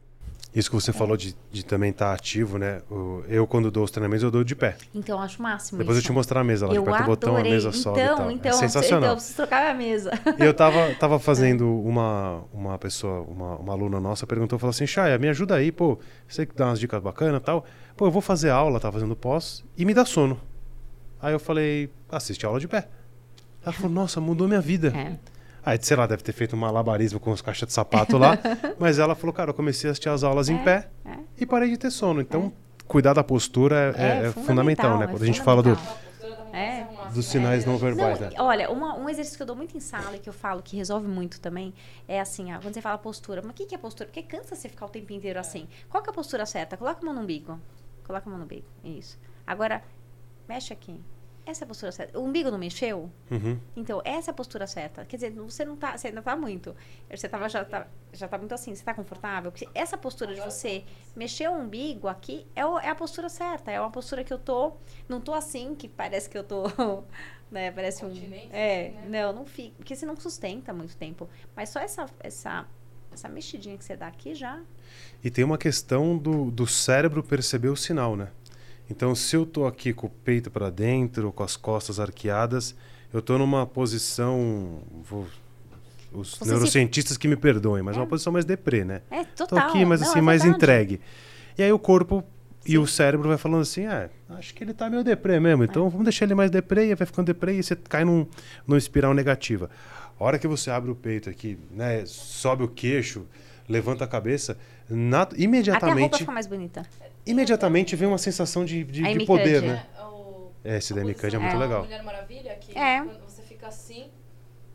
Isso 0.55 0.71
que 0.71 0.75
você 0.77 0.93
falou 0.95 1.15
de, 1.17 1.37
de 1.53 1.63
também 1.65 1.91
estar 1.91 2.13
ativo, 2.15 2.57
né? 2.57 2.81
O- 2.91 3.23
eu, 3.29 3.47
quando 3.47 3.71
dou 3.71 3.85
os 3.85 3.91
treinamentos, 3.91 4.23
eu 4.23 4.31
dou 4.31 4.43
de 4.43 4.57
pé. 4.57 4.79
Então, 4.95 5.19
eu 5.19 5.23
acho 5.23 5.39
o 5.41 5.43
máximo. 5.43 5.79
Depois 5.79 5.97
eu 5.97 6.01
isso. 6.01 6.07
te 6.09 6.13
mostrar 6.13 6.41
a 6.41 6.45
mesa 6.45 6.67
lá, 6.67 6.75
Eu 6.75 6.83
aperta 6.83 7.03
o 7.03 7.07
botão, 7.07 7.31
a 7.35 7.39
adorei. 7.41 7.53
mesa 7.53 7.71
sobe 7.71 8.01
e 8.01 8.03
então, 8.05 8.31
então, 8.31 8.51
é 8.51 8.55
sensacional. 8.55 8.99
Então, 9.01 9.11
eu 9.11 9.17
preciso 9.17 9.37
trocar 9.37 9.71
a 9.71 9.75
mesa. 9.75 10.11
Eu 10.39 10.55
tava, 10.55 10.95
tava 10.97 11.19
fazendo 11.19 11.69
uma, 11.83 12.45
uma 12.53 12.79
pessoa, 12.79 13.21
uma, 13.23 13.57
uma 13.57 13.73
aluna 13.75 14.01
nossa, 14.01 14.27
perguntou, 14.27 14.59
falou 14.59 14.71
assim, 14.71 14.87
Chaya, 14.87 15.19
me 15.19 15.29
ajuda 15.29 15.55
aí, 15.55 15.71
pô, 15.71 15.99
você 16.27 16.47
que 16.47 16.55
dá 16.55 16.67
umas 16.67 16.81
dicas 16.81 17.03
bacanas 17.03 17.41
e 17.43 17.45
tal. 17.45 17.65
Pô, 17.95 18.07
eu 18.07 18.11
vou 18.11 18.23
fazer 18.23 18.49
aula, 18.49 18.81
tava 18.81 18.95
fazendo 18.95 19.15
pós, 19.15 19.63
e 19.77 19.85
me 19.85 19.93
dá 19.93 20.05
sono. 20.07 20.41
Aí 21.21 21.33
eu 21.33 21.39
falei, 21.41 21.91
assiste 22.11 22.45
a 22.45 22.49
aula 22.49 22.61
de 22.61 22.69
pé. 22.69 22.89
Ela 23.63 23.73
falou, 23.73 23.91
nossa, 23.91 24.21
mudou 24.21 24.47
minha 24.49 24.61
vida. 24.61 24.89
É. 24.97 25.17
Aí, 25.65 25.79
sei 25.83 25.97
lá, 25.97 26.07
deve 26.07 26.23
ter 26.23 26.33
feito 26.33 26.55
um 26.57 26.59
malabarismo 26.59 27.19
com 27.21 27.33
as 27.33 27.43
caixas 27.43 27.67
de 27.67 27.75
sapato 27.75 28.17
lá. 28.17 28.39
mas 28.79 28.99
ela 28.99 29.15
falou, 29.15 29.33
cara, 29.33 29.51
eu 29.51 29.55
comecei 29.55 29.89
a 29.89 29.93
assistir 29.93 30.09
as 30.09 30.23
aulas 30.23 30.49
em 30.49 30.57
É, 30.59 30.63
pé 30.65 30.89
é. 31.05 31.19
e 31.39 31.45
parei 31.45 31.71
de 31.71 31.77
ter 31.77 31.91
sono. 31.91 32.21
Então, 32.21 32.53
cuidar 32.87 33.13
da 33.13 33.23
postura 33.25 33.95
é, 33.97 34.03
é- 34.25 34.27
é 34.29 34.33
fundamental, 34.33 34.45
fundamental, 34.45 34.99
né? 34.99 35.05
é 35.05 35.09
Quando 35.09 35.23
a 35.23 35.27
gente 35.27 35.43
fala 35.43 35.63
do, 35.63 35.77
É. 36.53 36.87
dos 37.13 37.27
sinais 37.27 37.67
não 37.67 37.75
Não, 37.75 37.79
verbais, 37.79 38.19
né? 38.21 38.31
olha, 38.39 38.71
uma- 38.71 38.97
um 38.97 39.09
exercício 39.11 39.37
que 39.37 39.43
eu 39.43 39.47
dou 39.47 39.57
muito 39.57 39.77
em 39.77 39.81
sala 39.81 40.17
e 40.17 40.19
que 40.19 40.29
eu 40.29 40.33
falo 40.33 40.63
que 40.63 40.77
resolve 40.77 41.07
muito 41.07 41.41
também 41.41 41.75
é 42.07 42.19
assim, 42.21 42.51
ah, 42.53 42.59
quando 42.63 42.73
você 42.75 42.81
fala 42.81 42.97
postura, 42.97 43.43
mas 43.43 43.51
o 43.51 43.55
que, 43.55 43.67
que 43.67 43.75
é 43.75 43.79
postura? 43.79 44.09
Porque 44.09 44.23
cansa 44.23 44.55
você 44.57 44.69
ficar 44.69 44.87
o 44.87 44.89
tempo 44.89 45.13
inteiro 45.13 45.39
assim. 45.39 45.69
Qual 45.91 46.03
que 46.03 46.09
é 46.09 46.13
a 46.13 46.15
postura 46.15 46.47
certa? 46.47 46.77
Coloca 46.77 47.01
a 47.03 47.05
mão 47.05 47.15
no 47.15 47.21
umbigo. 47.21 47.61
Coloca 48.07 48.27
a 48.27 48.31
mão 48.31 48.39
no 48.39 48.45
umbigo. 48.47 48.67
Isso. 48.83 49.19
Agora, 49.47 49.83
mexe 50.49 50.73
aqui. 50.73 51.01
Essa 51.47 51.63
é 51.63 51.65
a 51.65 51.69
postura 51.69 51.91
certa. 51.91 52.19
O 52.19 52.25
umbigo 52.25 52.51
não 52.51 52.59
mexeu? 52.59 53.11
Uhum. 53.31 53.59
Então, 53.75 54.03
essa 54.05 54.31
é 54.31 54.33
a 54.33 54.35
postura 54.35 54.67
certa. 54.67 55.07
Quer 55.07 55.17
dizer, 55.17 55.31
você 55.33 55.65
não 55.65 55.77
tá, 55.79 55.97
você 55.97 56.09
ainda 56.09 56.21
tá 56.21 56.37
muito. 56.37 56.77
Você 57.11 57.27
tava, 57.27 57.49
já, 57.49 57.65
tá, 57.65 57.87
já 58.13 58.29
tá 58.29 58.37
muito 58.37 58.53
assim, 58.53 58.75
você 58.75 58.85
tá 58.85 58.93
confortável? 58.93 59.51
Porque 59.51 59.67
essa 59.75 59.97
postura 59.97 60.35
de 60.35 60.43
você 60.43 60.85
mexer 61.17 61.49
o 61.49 61.55
umbigo 61.55 62.07
aqui 62.07 62.47
é, 62.55 62.67
o- 62.67 62.79
é 62.79 62.91
a 62.91 62.95
postura 62.95 63.31
certa. 63.31 63.71
É 63.71 63.81
uma 63.81 63.91
postura 63.91 64.23
que 64.23 64.31
eu 64.33 64.39
tô. 64.39 64.75
Não 65.09 65.23
tô 65.23 65.33
assim, 65.33 65.75
que 65.75 65.89
parece 65.89 66.29
que 66.29 66.37
eu 66.37 66.45
tô. 66.45 66.65
Né, 67.51 67.71
parece 67.73 68.05
um. 68.05 68.09
É, 68.53 68.89
assim, 68.89 68.97
né? 69.09 69.23
não, 69.23 69.33
não 69.33 69.47
fica. 69.47 69.75
Porque 69.79 69.97
você 69.97 70.05
não 70.05 70.15
sustenta 70.17 70.71
muito 70.75 70.95
tempo. 70.99 71.27
Mas 71.57 71.71
só 71.71 71.81
essa, 71.81 72.05
essa, 72.21 72.67
essa 73.11 73.27
mexidinha 73.27 73.79
que 73.79 73.83
você 73.87 73.97
dá 73.97 74.07
aqui 74.07 74.35
já. 74.35 74.61
E 75.25 75.31
tem 75.31 75.45
uma 75.45 75.57
questão 75.57 76.19
do, 76.19 76.51
do 76.51 76.67
cérebro 76.67 77.23
perceber 77.23 77.71
o 77.71 77.77
sinal, 77.77 78.17
né? 78.17 78.29
Então, 78.91 79.15
se 79.15 79.37
eu 79.37 79.45
tô 79.45 79.67
aqui 79.67 79.93
com 79.93 80.07
o 80.07 80.11
peito 80.11 80.51
para 80.51 80.71
dentro, 80.71 81.31
com 81.33 81.43
as 81.43 81.57
costas 81.57 82.01
arqueadas, 82.01 82.75
eu 83.13 83.21
tô 83.21 83.37
numa 83.39 83.67
posição. 83.67 84.81
vou- 85.09 85.27
os 86.13 86.31
Você 86.39 86.45
se- 86.45 86.51
neurocientistas 86.51 87.17
que 87.19 87.29
me 87.29 87.37
perdoem, 87.37 87.83
mas 87.83 87.97
é 87.97 88.01
uma 88.01 88.07
É. 88.07 88.09
posição 88.09 88.33
mais 88.33 88.45
deprê, 88.47 88.83
né? 88.85 89.03
É 89.11 89.25
Tô 89.25 89.47
total. 89.47 89.69
aqui, 89.69 89.85
mas 89.85 90.01
Não, 90.01 90.09
assim, 90.09 90.19
é 90.21 90.23
mais 90.23 90.43
entregue. 90.45 91.01
E 91.59 91.63
aí 91.63 91.71
o 91.71 91.79
corpo 91.79 92.25
e 92.67 92.79
o 92.79 92.87
cérebro 92.87 93.29
vai 93.29 93.37
falando 93.37 93.61
assim, 93.63 93.85
ah, 93.87 94.09
acho 94.31 94.55
que 94.55 94.65
ele 94.65 94.73
tá 94.73 94.89
meio 94.89 95.05
deprê 95.05 95.39
mesmo, 95.39 95.65
então 95.65 95.89
vamos 95.91 96.05
deixar 96.05 96.25
ele 96.25 96.35
mais 96.35 96.51
deprê, 96.51 96.91
e 96.91 96.95
vai 96.95 97.07
ficando 97.07 97.27
deprê 97.27 97.59
e 97.59 97.63
você 97.63 97.77
cai 97.77 98.05
num, 98.05 98.27
numa 98.67 98.79
espiral 98.79 99.13
negativa. 99.13 99.69
A 100.19 100.25
hora 100.25 100.39
que 100.39 100.47
você 100.49 100.71
abre 100.71 100.91
o 100.91 100.95
peito 100.95 101.29
aqui, 101.29 101.59
né, 101.71 102.05
sobe 102.07 102.63
o 102.65 102.69
queixo, 102.69 103.27
levanta 103.69 104.05
a 104.05 104.09
cabeça, 104.09 104.57
na- 104.89 105.23
Até 105.23 105.35
a 105.35 105.39
roupa 105.39 105.43
imediatamente, 105.43 106.19
fica 106.19 106.33
mais 106.33 106.47
bonita. 106.47 106.83
imediatamente 107.27 107.95
vem 107.97 108.09
uma 108.09 108.19
sensação 108.19 108.65
de, 108.65 108.85
de, 108.85 109.05
A 109.05 109.13
de 109.13 109.25
poder, 109.27 109.63
né? 109.63 109.87
É, 109.99 110.03
o- 110.05 110.51
É, 110.65 110.79
esse 110.79 110.95
da 110.95 111.01
Cuddy 111.03 111.37
é 111.37 111.39
muito 111.39 111.53
da 111.53 111.59
legal. 111.59 111.83
Mulher 111.85 112.03
Maravilha, 112.03 112.55
que 112.57 112.77
É. 112.77 113.03
quando 113.05 113.21
você 113.29 113.43
fica 113.43 113.69
assim, 113.69 114.07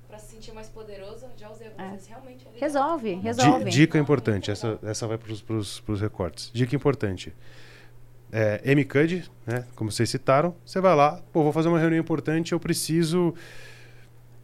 pra 0.07 0.17
se 0.19 0.31
sentir 0.35 0.51
mais 0.53 0.67
poderoso, 0.69 1.25
já 1.37 1.49
usei 1.49 1.67
algumas 1.67 2.05
É. 2.05 2.09
realmente. 2.09 2.47
ali- 2.47 2.59
Resolve, 2.59 3.13
resolve. 3.15 3.69
dica 3.69 3.97
importante, 3.97 4.51
essa, 4.51 4.77
essa 4.83 5.07
vai 5.07 5.17
pros, 5.17 5.41
pros, 5.41 5.79
pros 5.79 5.99
recortes. 6.01 6.51
Dica 6.53 6.75
importante. 6.75 7.33
É, 8.31 8.61
MCUD, 8.73 9.29
né? 9.45 9.65
Como 9.75 9.91
vocês 9.91 10.09
citaram, 10.09 10.55
você 10.65 10.79
vai 10.81 10.95
lá, 10.95 11.21
pô, 11.31 11.43
vou 11.43 11.51
fazer 11.53 11.67
uma 11.69 11.77
reunião 11.79 11.99
importante, 11.99 12.51
eu 12.51 12.59
preciso, 12.59 13.33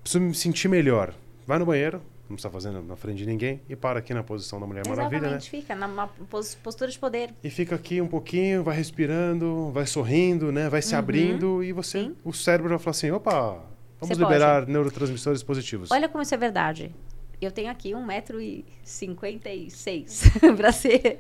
preciso 0.04 0.24
me 0.24 0.34
sentir 0.36 0.68
melhor. 0.68 1.14
Vai 1.48 1.58
no 1.58 1.66
banheiro, 1.66 2.00
não 2.30 2.36
está 2.36 2.50
fazendo 2.50 2.82
na 2.84 2.96
frente 2.96 3.18
de 3.18 3.26
ninguém, 3.26 3.60
e 3.68 3.76
para 3.76 4.00
aqui 4.00 4.14
na 4.14 4.24
posição 4.24 4.60
da 4.60 4.68
Mulher 4.68 4.88
Maravilha, 4.88 5.22
né? 5.22 5.28
Exatamente, 5.38 5.50
fica 5.50 5.76
numa 5.76 6.08
pos- 6.08 6.56
postura 6.56 6.90
de 6.92 7.00
poder. 7.00 7.34
E 7.44 7.50
fica 7.50 7.76
aqui 7.76 8.00
um 8.02 8.08
pouquinho, 8.08 8.64
vai 8.64 8.76
respirando, 8.76 9.72
vai 9.72 9.86
sorrindo, 9.88 10.52
né? 10.52 10.70
Vai 10.70 10.82
se 10.82 10.94
Uhum. 10.94 11.00
abrindo 11.00 11.64
e 11.64 11.72
você, 11.74 12.04
Sim. 12.04 12.16
o 12.24 12.32
cérebro 12.32 12.70
vai 12.70 12.80
falar 12.80 12.92
assim, 12.92 13.12
opa, 13.12 13.62
vamos 14.00 14.16
Você 14.18 14.24
liberar 14.24 14.68
neurotransmissores 14.68 15.42
positivos. 15.44 15.92
Olha 15.92 16.08
como 16.08 16.22
isso 16.22 16.34
é 16.34 16.38
verdade. 16.38 16.94
Eu 17.42 17.52
tenho 17.52 17.72
aqui 17.72 17.94
1,56m 17.94 20.42
pra 20.58 20.72
ser. 20.72 21.20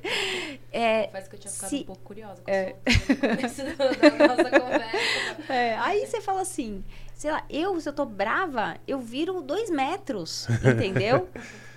É, 0.72 1.04
Confesso 1.08 1.30
que 1.30 1.36
eu 1.36 1.40
tinha 1.40 1.52
ficado 1.52 1.70
Se- 1.70 1.76
um 1.78 1.84
pouco 1.84 2.02
curiosa 2.04 2.42
com 2.42 2.52
É. 2.52 2.76
da 2.76 2.78
nossa 4.28 4.60
conversa. 4.60 5.54
é, 5.54 5.76
aí 5.78 6.06
você 6.06 6.22
fala 6.22 6.42
assim, 6.42 6.84
sei 7.20 7.32
lá, 7.32 7.44
eu, 7.50 7.78
se 7.82 7.90
eu 7.90 7.92
tô 7.92 8.06
brava, 8.06 8.78
eu 8.88 8.98
viro 8.98 9.42
dois 9.42 9.70
metros, 9.70 10.48
entendeu? 10.64 11.28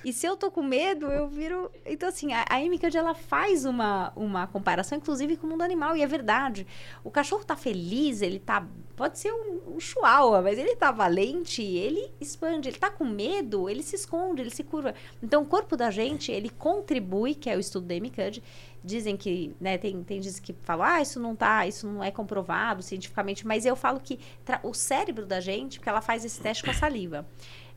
E 0.04 0.12
se 0.12 0.24
eu 0.24 0.36
tô 0.36 0.52
com 0.52 0.62
medo, 0.62 1.06
eu 1.06 1.28
viro. 1.28 1.68
Então, 1.84 2.08
assim, 2.08 2.32
a, 2.32 2.44
a 2.48 2.56
Amy 2.58 2.78
Cuddy, 2.78 2.96
ela 2.96 3.12
faz 3.12 3.64
uma, 3.64 4.12
uma 4.14 4.46
comparação, 4.46 4.98
inclusive, 4.98 5.36
com 5.36 5.48
o 5.48 5.50
mundo 5.50 5.62
animal, 5.62 5.96
e 5.96 6.02
é 6.02 6.06
verdade. 6.06 6.64
O 7.02 7.10
cachorro 7.10 7.44
tá 7.44 7.56
feliz, 7.56 8.22
ele 8.22 8.38
tá. 8.38 8.64
Pode 8.94 9.18
ser 9.18 9.32
um, 9.32 9.74
um 9.74 9.80
chihuahua, 9.80 10.42
mas 10.42 10.58
ele 10.58 10.76
tá 10.76 10.92
valente, 10.92 11.60
ele 11.60 12.12
expande. 12.20 12.68
Ele 12.68 12.78
tá 12.78 12.90
com 12.90 13.04
medo, 13.04 13.68
ele 13.68 13.82
se 13.82 13.96
esconde, 13.96 14.42
ele 14.42 14.50
se 14.50 14.62
curva. 14.62 14.94
Então, 15.20 15.42
o 15.42 15.46
corpo 15.46 15.76
da 15.76 15.90
gente, 15.90 16.30
ele 16.30 16.50
contribui, 16.50 17.34
que 17.34 17.50
é 17.50 17.56
o 17.56 17.60
estudo 17.60 17.86
da 17.86 17.96
Amy 17.96 18.10
Cuddy. 18.10 18.42
Dizem 18.84 19.16
que, 19.16 19.54
né, 19.60 19.78
tem, 19.78 20.02
tem 20.02 20.20
gente 20.20 20.42
que 20.42 20.52
falam, 20.52 20.84
ah, 20.84 21.00
isso 21.00 21.20
não 21.20 21.36
tá, 21.36 21.66
isso 21.66 21.86
não 21.86 22.02
é 22.02 22.10
comprovado 22.10 22.82
cientificamente, 22.82 23.46
mas 23.46 23.64
eu 23.64 23.76
falo 23.76 24.00
que 24.00 24.18
o 24.62 24.74
cérebro 24.74 25.24
da 25.24 25.40
gente, 25.40 25.78
porque 25.78 25.88
ela 25.88 26.00
faz 26.00 26.24
esse 26.24 26.40
teste 26.40 26.64
com 26.64 26.70
a 26.70 26.74
saliva, 26.74 27.24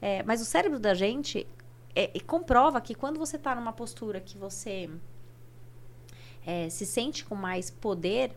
é, 0.01 0.23
mas 0.23 0.41
o 0.41 0.45
cérebro 0.45 0.79
da 0.79 0.95
gente 0.95 1.47
é, 1.95 2.09
e 2.13 2.19
comprova 2.19 2.81
que 2.81 2.93
quando 2.93 3.17
você 3.17 3.37
está 3.37 3.55
numa 3.55 3.71
postura 3.71 4.19
que 4.19 4.37
você 4.37 4.89
é, 6.45 6.69
se 6.69 6.85
sente 6.85 7.23
com 7.23 7.35
mais 7.35 7.69
poder, 7.69 8.35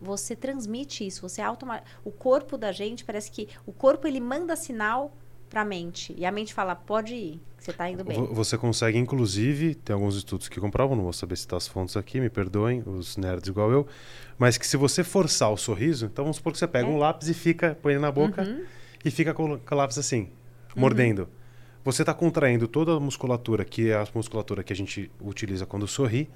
você 0.00 0.36
transmite 0.36 1.06
isso. 1.06 1.22
Você 1.22 1.42
automa 1.42 1.82
o 2.04 2.10
corpo 2.10 2.56
da 2.56 2.70
gente 2.70 3.04
parece 3.04 3.30
que 3.30 3.48
o 3.66 3.72
corpo 3.72 4.06
ele 4.06 4.20
manda 4.20 4.54
sinal 4.54 5.12
para 5.54 5.62
a 5.62 5.64
mente 5.64 6.12
e 6.18 6.26
a 6.26 6.32
mente 6.32 6.52
fala 6.52 6.74
pode 6.74 7.14
ir, 7.14 7.40
você 7.56 7.70
está 7.70 7.88
indo 7.88 8.02
bem. 8.04 8.18
Vo- 8.18 8.34
Você 8.34 8.58
consegue, 8.58 8.98
inclusive, 8.98 9.76
tem 9.76 9.94
alguns 9.94 10.16
estudos 10.16 10.48
que 10.48 10.58
comprovam, 10.58 10.96
não 10.96 11.04
vou 11.04 11.12
saber 11.12 11.36
citar 11.36 11.56
as 11.58 11.68
fontes 11.68 11.96
aqui, 11.96 12.18
me 12.20 12.28
perdoem, 12.28 12.82
os 12.84 13.16
nerds 13.16 13.48
igual 13.48 13.70
eu, 13.70 13.86
mas 14.36 14.58
que 14.58 14.66
se 14.66 14.76
você 14.76 15.04
forçar 15.04 15.52
o 15.52 15.56
sorriso, 15.56 16.06
então 16.06 16.24
vamos 16.24 16.38
supor 16.38 16.52
que 16.52 16.58
você 16.58 16.66
pega 16.66 16.88
É. 16.88 16.90
um 16.90 16.98
lápis 16.98 17.28
e 17.28 17.34
fica, 17.34 17.78
põe 17.80 17.92
ele 17.92 18.00
na 18.02 18.10
boca 18.10 18.42
Uhum. 18.42 18.64
e 19.04 19.10
fica 19.12 19.32
com, 19.32 19.52
o 19.52 19.74
lápis 19.76 19.96
assim, 19.96 20.28
mordendo. 20.74 21.28
Você 21.84 22.02
está 22.02 22.12
contraindo 22.12 22.66
toda 22.66 22.90
a 22.96 22.98
musculatura, 22.98 23.64
que 23.64 23.90
é 23.90 23.94
a 23.94 24.04
musculatura 24.12 24.64
que 24.64 24.72
a 24.72 24.76
gente 24.76 25.08
utiliza 25.20 25.64
quando 25.64 25.86
sorri, 25.86 26.28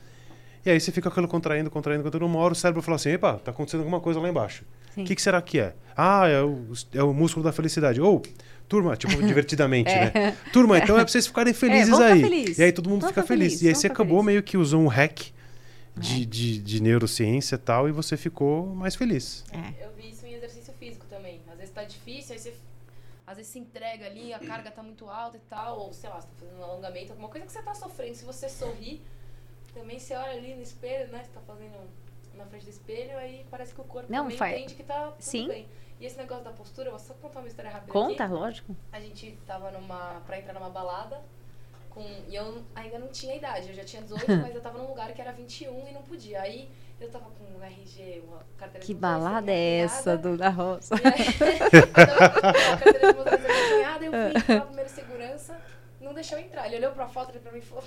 e 0.64 0.70
aí 0.70 0.78
você 0.78 0.92
fica 0.92 1.08
aquilo 1.08 1.26
contraindo, 1.26 1.68
contraindo, 1.70 2.04
contraindo, 2.04 2.24
uma 2.26 2.38
hora 2.38 2.52
o 2.52 2.56
cérebro 2.56 2.82
fala 2.82 2.94
assim, 2.96 3.10
epa, 3.10 3.34
tá 3.38 3.50
acontecendo 3.50 3.80
alguma 3.80 3.98
coisa 4.00 4.20
lá 4.20 4.28
embaixo. 4.28 4.64
O 4.96 5.04
que, 5.04 5.14
que 5.14 5.22
será 5.22 5.40
que 5.42 5.58
é? 5.60 5.74
Ah, 5.96 6.26
é 6.26 6.42
o, 6.42 6.72
é 6.92 7.02
o 7.02 7.12
músculo 7.14 7.44
da 7.44 7.52
felicidade. 7.52 8.00
Ou, 8.00 8.20
turma, 8.68 8.96
tipo, 8.96 9.20
divertidamente, 9.22 9.90
né? 9.90 10.36
Turma, 10.52 10.78
então 10.78 10.96
é 10.96 11.00
pra 11.02 11.08
vocês 11.10 11.26
ficarem 11.26 11.52
felizes 11.54 11.88
vamos 11.88 12.04
ficar 12.04 12.14
aí. 12.14 12.20
feliz. 12.22 12.58
E 12.58 12.62
aí 12.64 12.72
todo 12.72 12.88
mundo 12.88 13.00
Vamos 13.02 13.14
fica 13.14 13.26
feliz. 13.26 13.52
feliz, 13.54 13.62
E 13.62 13.68
aí 13.68 13.74
você 13.74 13.86
acabou 13.86 14.18
feliz. 14.18 14.26
meio 14.26 14.42
que 14.42 14.56
usou 14.56 14.80
um 14.80 14.86
hack 14.88 15.32
de, 15.96 16.24
de, 16.26 16.58
de 16.58 16.82
neurociência 16.82 17.54
e 17.56 17.58
tal, 17.58 17.88
e 17.88 17.92
você 17.92 18.16
ficou 18.16 18.66
mais 18.66 18.94
feliz. 18.94 19.44
É. 19.52 19.84
Eu 19.84 19.90
vi 19.96 20.10
isso 20.10 20.24
em 20.26 20.34
exercício 20.34 20.72
físico 20.78 21.06
também. 21.10 21.40
Às 21.50 21.58
vezes 21.58 21.74
tá 21.74 21.82
difícil, 21.84 22.34
aí 22.34 22.38
você 22.38 22.52
às 23.26 23.36
vezes 23.36 23.52
se 23.52 23.58
entrega 23.58 24.06
ali, 24.06 24.32
a 24.32 24.38
carga 24.38 24.70
tá 24.70 24.82
muito 24.82 25.06
alta 25.06 25.36
e 25.36 25.40
tal, 25.50 25.80
ou 25.80 25.92
sei 25.92 26.08
lá, 26.08 26.18
você 26.20 26.26
tá 26.28 26.32
fazendo 26.40 26.60
um 26.60 26.64
alongamento, 26.64 27.10
alguma 27.12 27.28
coisa 27.28 27.46
que 27.46 27.52
você 27.52 27.60
tá 27.62 27.74
sofrendo. 27.74 28.14
Se 28.14 28.24
você 28.24 28.48
sorrir, 28.48 29.02
também 29.74 29.98
você 29.98 30.14
olha 30.14 30.32
ali 30.38 30.54
no 30.54 30.62
espelho, 30.62 31.10
né? 31.12 31.22
Você 31.24 31.30
tá 31.34 31.40
fazendo 31.46 31.76
na 32.38 32.46
frente 32.46 32.64
do 32.64 32.70
espelho, 32.70 33.16
aí 33.18 33.44
parece 33.50 33.74
que 33.74 33.80
o 33.80 33.84
corpo 33.84 34.10
Não, 34.10 34.24
também 34.24 34.36
faz- 34.38 34.56
entende 34.58 34.74
que 34.74 34.82
tá 34.84 35.08
tudo 35.08 35.14
Sim. 35.22 35.48
bem. 35.48 35.68
E 36.00 36.06
esse 36.06 36.16
negócio 36.16 36.44
da 36.44 36.50
postura, 36.52 36.88
eu 36.88 36.92
vou 36.92 37.00
só 37.00 37.12
contar 37.14 37.40
uma 37.40 37.48
história 37.48 37.70
rápida 37.70 37.92
Conta, 37.92 38.24
aqui. 38.24 38.32
lógico. 38.32 38.76
A 38.92 39.00
gente 39.00 39.32
tava 39.46 39.70
numa. 39.72 40.22
pra 40.26 40.38
entrar 40.38 40.54
numa 40.54 40.70
balada. 40.70 41.20
Com, 41.90 42.02
e 42.28 42.34
eu 42.36 42.62
ainda 42.76 42.98
não 42.98 43.08
tinha 43.08 43.34
idade, 43.34 43.68
eu 43.70 43.74
já 43.74 43.82
tinha 43.84 44.02
18, 44.02 44.24
mas 44.42 44.54
eu 44.54 44.60
tava 44.60 44.78
num 44.78 44.86
lugar 44.88 45.12
que 45.12 45.20
era 45.20 45.32
21 45.32 45.88
e 45.88 45.92
não 45.92 46.02
podia. 46.02 46.40
Aí 46.42 46.70
eu 47.00 47.10
tava 47.10 47.24
com 47.30 47.44
um 47.58 47.62
RG, 47.64 48.22
uma 48.28 48.38
carteira 48.56 48.86
Que 48.86 48.94
de 48.94 49.00
motorista, 49.00 49.24
balada 49.30 49.50
é 49.52 49.78
essa, 49.78 50.02
cunhada. 50.16 50.28
do 50.30 50.36
da 50.36 50.48
Rosa? 50.50 50.94
E 50.94 51.06
aí, 51.06 51.80
eu 51.80 51.86
tava 52.06 52.30
com 52.40 52.46
a 52.46 52.52
carteira 52.78 53.12
de 53.12 53.18
motorista 53.18 53.48
da 53.48 53.54
minha 53.54 53.68
cunhada, 53.74 54.04
eu 54.04 54.12
fui 54.12 54.44
pra 54.56 54.60
primeira 54.66 54.88
segurança, 54.88 55.60
não 56.00 56.14
deixou 56.14 56.38
entrar. 56.38 56.66
Ele 56.66 56.76
olhou 56.76 56.92
pra 56.92 57.08
foto, 57.08 57.30
ele 57.32 57.40
pra 57.40 57.50
mim 57.50 57.58
e 57.58 57.62
falou, 57.62 57.82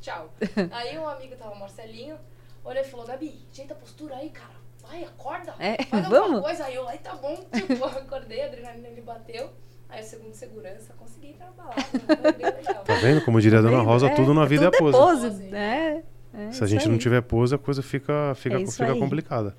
tchau. 0.00 0.30
Aí 0.70 0.96
um 0.98 1.08
amigo 1.08 1.34
tava, 1.34 1.54
Marcelinho, 1.56 2.16
olhou 2.64 2.82
e 2.82 2.86
falou, 2.86 3.06
Gabi, 3.06 3.38
ajeita 3.52 3.74
a 3.74 3.76
postura 3.76 4.16
aí, 4.16 4.30
cara. 4.30 4.58
Vai, 4.82 5.04
acorda. 5.04 5.54
É, 5.58 5.82
Faz 5.84 6.04
alguma 6.04 6.20
vamos? 6.22 6.40
coisa. 6.42 6.64
Aí 6.64 6.74
eu, 6.74 6.88
aí 6.88 6.98
tá 6.98 7.14
bom. 7.14 7.36
Tipo, 7.52 7.84
acordei, 7.84 8.42
a 8.42 8.46
adrenalina 8.46 8.88
ele 8.88 9.02
bateu. 9.02 9.50
Aí 9.88 10.02
o 10.02 10.04
segundo 10.04 10.34
segurança, 10.34 10.92
consegui 10.98 11.28
entrar 11.30 11.46
na 11.46 11.52
balada. 11.52 11.80
Foi 11.82 12.32
bem 12.32 12.46
legal. 12.46 12.84
Tá 12.84 12.94
vendo? 12.94 13.24
Como 13.24 13.40
diria 13.40 13.58
a 13.58 13.62
Dona 13.62 13.80
Rosa, 13.82 14.08
É, 14.08 14.14
tudo 14.14 14.34
na 14.34 14.44
vida 14.44 14.66
é 14.66 14.70
tudo 14.70 14.92
pose. 14.92 15.28
pose. 15.30 15.54
É, 15.54 16.02
é 16.34 16.52
Se 16.52 16.62
a 16.62 16.66
gente 16.66 16.86
não 16.86 16.94
aí. 16.94 17.00
tiver 17.00 17.22
pose, 17.22 17.54
a 17.54 17.58
coisa 17.58 17.82
fica, 17.82 18.34
fica, 18.34 18.60
É 18.60 18.66
fica 18.66 18.92
aí. 18.92 18.98
complicada. 18.98 19.56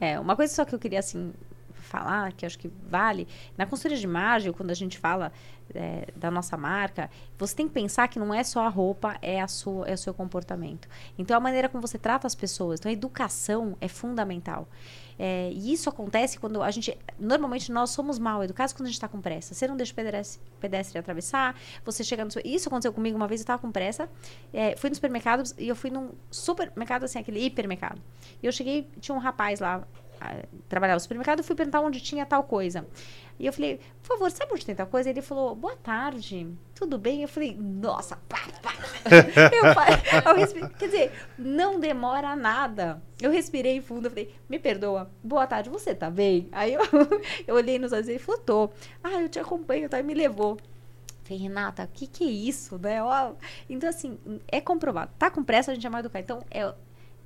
É, 0.00 0.18
uma 0.18 0.34
coisa 0.34 0.52
só 0.52 0.64
que 0.64 0.74
eu 0.74 0.78
queria, 0.80 0.98
assim, 0.98 1.32
falar, 1.92 2.32
que 2.32 2.46
acho 2.46 2.58
que 2.58 2.70
vale, 2.88 3.28
na 3.56 3.66
consultoria 3.66 3.98
de 3.98 4.04
imagem, 4.04 4.52
quando 4.52 4.70
a 4.70 4.74
gente 4.74 4.98
fala 4.98 5.30
é, 5.74 6.08
da 6.16 6.30
nossa 6.30 6.56
marca, 6.56 7.10
você 7.38 7.54
tem 7.54 7.68
que 7.68 7.74
pensar 7.74 8.08
que 8.08 8.18
não 8.18 8.32
é 8.32 8.42
só 8.42 8.64
a 8.64 8.68
roupa, 8.68 9.16
é, 9.20 9.40
a 9.40 9.48
sua, 9.48 9.86
é 9.86 9.94
o 9.94 9.98
seu 9.98 10.14
comportamento. 10.14 10.88
Então, 11.18 11.36
a 11.36 11.40
maneira 11.40 11.68
como 11.68 11.80
você 11.80 11.98
trata 11.98 12.26
as 12.26 12.34
pessoas. 12.34 12.80
Então, 12.80 12.90
a 12.90 12.92
educação 12.92 13.76
é 13.80 13.88
fundamental. 13.88 14.66
É, 15.18 15.50
e 15.52 15.72
isso 15.72 15.88
acontece 15.88 16.38
quando 16.38 16.62
a 16.62 16.70
gente. 16.70 16.96
Normalmente 17.18 17.70
nós 17.70 17.90
somos 17.90 18.18
mal 18.18 18.42
educados 18.42 18.72
quando 18.72 18.86
a 18.86 18.88
gente 18.88 18.96
está 18.96 19.08
com 19.08 19.20
pressa. 19.20 19.54
Você 19.54 19.68
não 19.68 19.76
deixa 19.76 19.92
o 19.92 19.94
pedestre, 19.94 20.40
pedestre 20.58 20.98
atravessar, 20.98 21.54
você 21.84 22.02
chega 22.02 22.24
no. 22.24 22.30
Isso 22.44 22.68
aconteceu 22.68 22.92
comigo 22.92 23.16
uma 23.16 23.28
vez, 23.28 23.40
eu 23.40 23.44
estava 23.44 23.60
com 23.60 23.70
pressa. 23.70 24.08
é, 24.52 24.74
fui 24.76 24.88
no 24.90 24.96
supermercado 24.96 25.42
e 25.58 25.68
eu 25.68 25.76
fui 25.76 25.90
num 25.90 26.10
supermercado, 26.30 27.04
assim, 27.04 27.18
aquele 27.18 27.44
hipermercado. 27.44 28.00
E 28.42 28.46
eu 28.46 28.52
cheguei, 28.52 28.88
tinha 29.00 29.14
um 29.14 29.20
rapaz 29.20 29.60
lá, 29.60 29.86
trabalhava 30.68 30.96
no 30.96 31.00
supermercado, 31.00 31.42
fui 31.42 31.54
perguntar 31.56 31.80
onde 31.80 32.00
tinha 32.00 32.24
tal 32.26 32.42
coisa. 32.44 32.86
E 33.38 33.46
eu 33.46 33.52
falei, 33.52 33.80
por 34.02 34.08
favor, 34.16 34.30
sabe 34.30 34.52
onde 34.52 34.64
tem 34.64 34.74
tal 34.74 34.86
coisa? 34.86 35.10
Ele 35.10 35.22
falou, 35.22 35.54
boa 35.54 35.74
tarde, 35.76 36.46
tudo 36.74 36.96
bem? 36.98 37.22
Eu 37.22 37.28
falei, 37.28 37.56
nossa, 37.56 38.16
pá, 38.28 38.38
pá. 38.62 38.72
eu, 40.24 40.30
eu 40.30 40.36
respi- 40.36 40.68
Quer 40.78 40.86
dizer, 40.86 41.12
não 41.38 41.80
demora 41.80 42.36
nada. 42.36 43.02
Eu 43.20 43.30
respirei 43.32 43.80
fundo, 43.80 44.06
eu 44.06 44.10
falei, 44.10 44.34
me 44.48 44.58
perdoa, 44.58 45.10
boa 45.24 45.46
tarde, 45.46 45.70
você 45.70 45.94
tá 45.94 46.10
bem? 46.10 46.48
Aí 46.52 46.74
eu, 46.74 46.80
eu 47.46 47.54
olhei 47.56 47.78
nos 47.78 47.92
olhos 47.92 48.06
e 48.08 48.12
ele 48.12 48.18
falou, 48.18 48.40
tô. 48.40 48.70
Ah, 49.02 49.20
eu 49.22 49.28
te 49.28 49.38
acompanho, 49.40 49.88
tá? 49.88 49.98
E 49.98 50.02
me 50.02 50.14
levou. 50.14 50.58
Falei, 51.24 51.42
Renata, 51.42 51.84
o 51.84 51.88
que, 51.88 52.06
que 52.06 52.24
é 52.24 52.30
isso, 52.30 52.78
né? 52.78 53.02
Ó, 53.02 53.32
Então, 53.68 53.88
assim, 53.88 54.18
é 54.48 54.60
comprovado. 54.60 55.10
Tá 55.18 55.30
com 55.30 55.42
pressa, 55.42 55.70
a 55.70 55.74
gente 55.74 55.86
é 55.86 55.90
mais 55.90 56.04
educado. 56.04 56.22
Então, 56.24 56.42
é, 56.50 56.72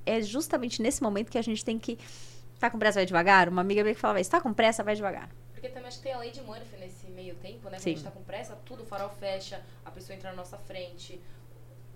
é 0.06 0.20
justamente 0.22 0.80
nesse 0.80 1.02
momento 1.02 1.30
que 1.30 1.38
a 1.38 1.42
gente 1.42 1.64
tem 1.64 1.78
que. 1.78 1.98
Tá 2.58 2.70
com 2.70 2.78
pressa, 2.78 2.98
vai 2.98 3.06
devagar? 3.06 3.48
Uma 3.48 3.60
amiga 3.60 3.82
minha 3.82 3.94
que 3.94 4.00
falava 4.00 4.20
isso, 4.20 4.30
tá 4.30 4.40
com 4.40 4.52
pressa, 4.52 4.82
vai 4.82 4.94
devagar. 4.94 5.28
Porque 5.52 5.68
também 5.68 5.88
acho 5.88 5.98
que 5.98 6.04
tem 6.04 6.12
a 6.12 6.18
lei 6.18 6.30
de 6.30 6.40
Murphy 6.42 6.76
nesse 6.80 7.06
meio 7.08 7.34
tempo, 7.36 7.64
né? 7.68 7.76
Quando 7.76 7.80
Sim. 7.80 7.90
a 7.90 7.94
gente 7.94 8.04
tá 8.04 8.10
com 8.10 8.22
pressa, 8.22 8.56
tudo, 8.64 8.82
o 8.82 8.86
farol 8.86 9.10
fecha, 9.10 9.60
a 9.84 9.90
pessoa 9.90 10.16
entra 10.16 10.30
na 10.30 10.36
nossa 10.36 10.56
frente. 10.58 11.20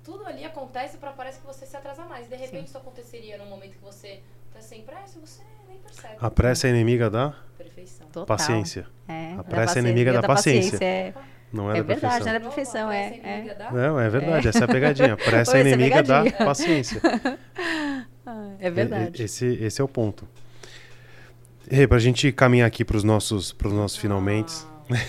Tudo 0.05 0.27
ali 0.27 0.45
acontece 0.45 0.97
pra 0.99 1.13
parece 1.13 1.41
que 1.41 1.47
você 1.47 1.65
se 1.67 1.77
atrasa 1.77 2.05
mais. 2.05 2.29
De 2.29 2.37
repente 2.37 2.69
isso 2.69 2.79
aconteceria 2.79 3.37
num 3.39 3.47
momento 3.47 3.73
que 3.73 3.83
você 3.85 4.21
tá 4.53 4.61
sem 4.61 4.83
pressa 4.83 5.19
e 5.19 5.21
você 5.21 5.43
nem 5.69 5.79
percebe. 5.79 6.15
A 6.21 6.31
pressa 6.31 6.67
é 6.67 6.71
inimiga 6.71 7.09
da 7.11 7.35
Perfeição. 7.57 8.07
Total. 8.09 8.27
paciência. 8.27 8.87
É, 9.09 9.33
A 9.33 9.37
da 9.37 9.45
pressa 9.45 9.79
é 9.79 9.83
inimiga 9.83 10.13
da 10.13 10.23
paciência. 10.23 10.79
é, 10.83 11.13
Não 11.53 11.71
é, 11.71 11.79
é 11.79 11.83
da 11.83 11.87
verdade, 11.87 12.25
perfeição. 12.25 12.25
né? 12.27 12.33
Da 12.33 12.39
Não, 12.39 12.47
perfeição, 12.51 12.93
é. 12.93 13.09
pressa 13.11 13.27
é. 13.29 13.35
inimiga 13.35 13.55
da- 13.55 13.71
Não, 13.73 14.01
é 14.01 14.09
verdade, 14.11 14.49
essa 14.49 14.59
é 14.59 14.65
a 14.65 14.69
pegadinha. 14.69 15.17
Pressa 15.17 15.57
é 15.59 15.61
é 15.61 15.69
inimiga 15.69 16.03
da 16.03 16.31
paciência. 16.45 17.01
É 18.61 18.71
verdade. 18.71 19.23
E- 19.23 19.25
Esse, 19.25 19.47
esse 19.47 19.81
é 19.81 19.85
o 19.85 19.89
ponto. 19.89 20.29
E 21.71 21.87
pra 21.87 21.99
gente 21.99 22.33
caminhar 22.33 22.67
aqui 22.67 22.85
pros 22.85 23.05
nossos, 23.05 23.53
pros 23.53 23.73
nossos 23.73 23.97
finalmente. 23.97 24.53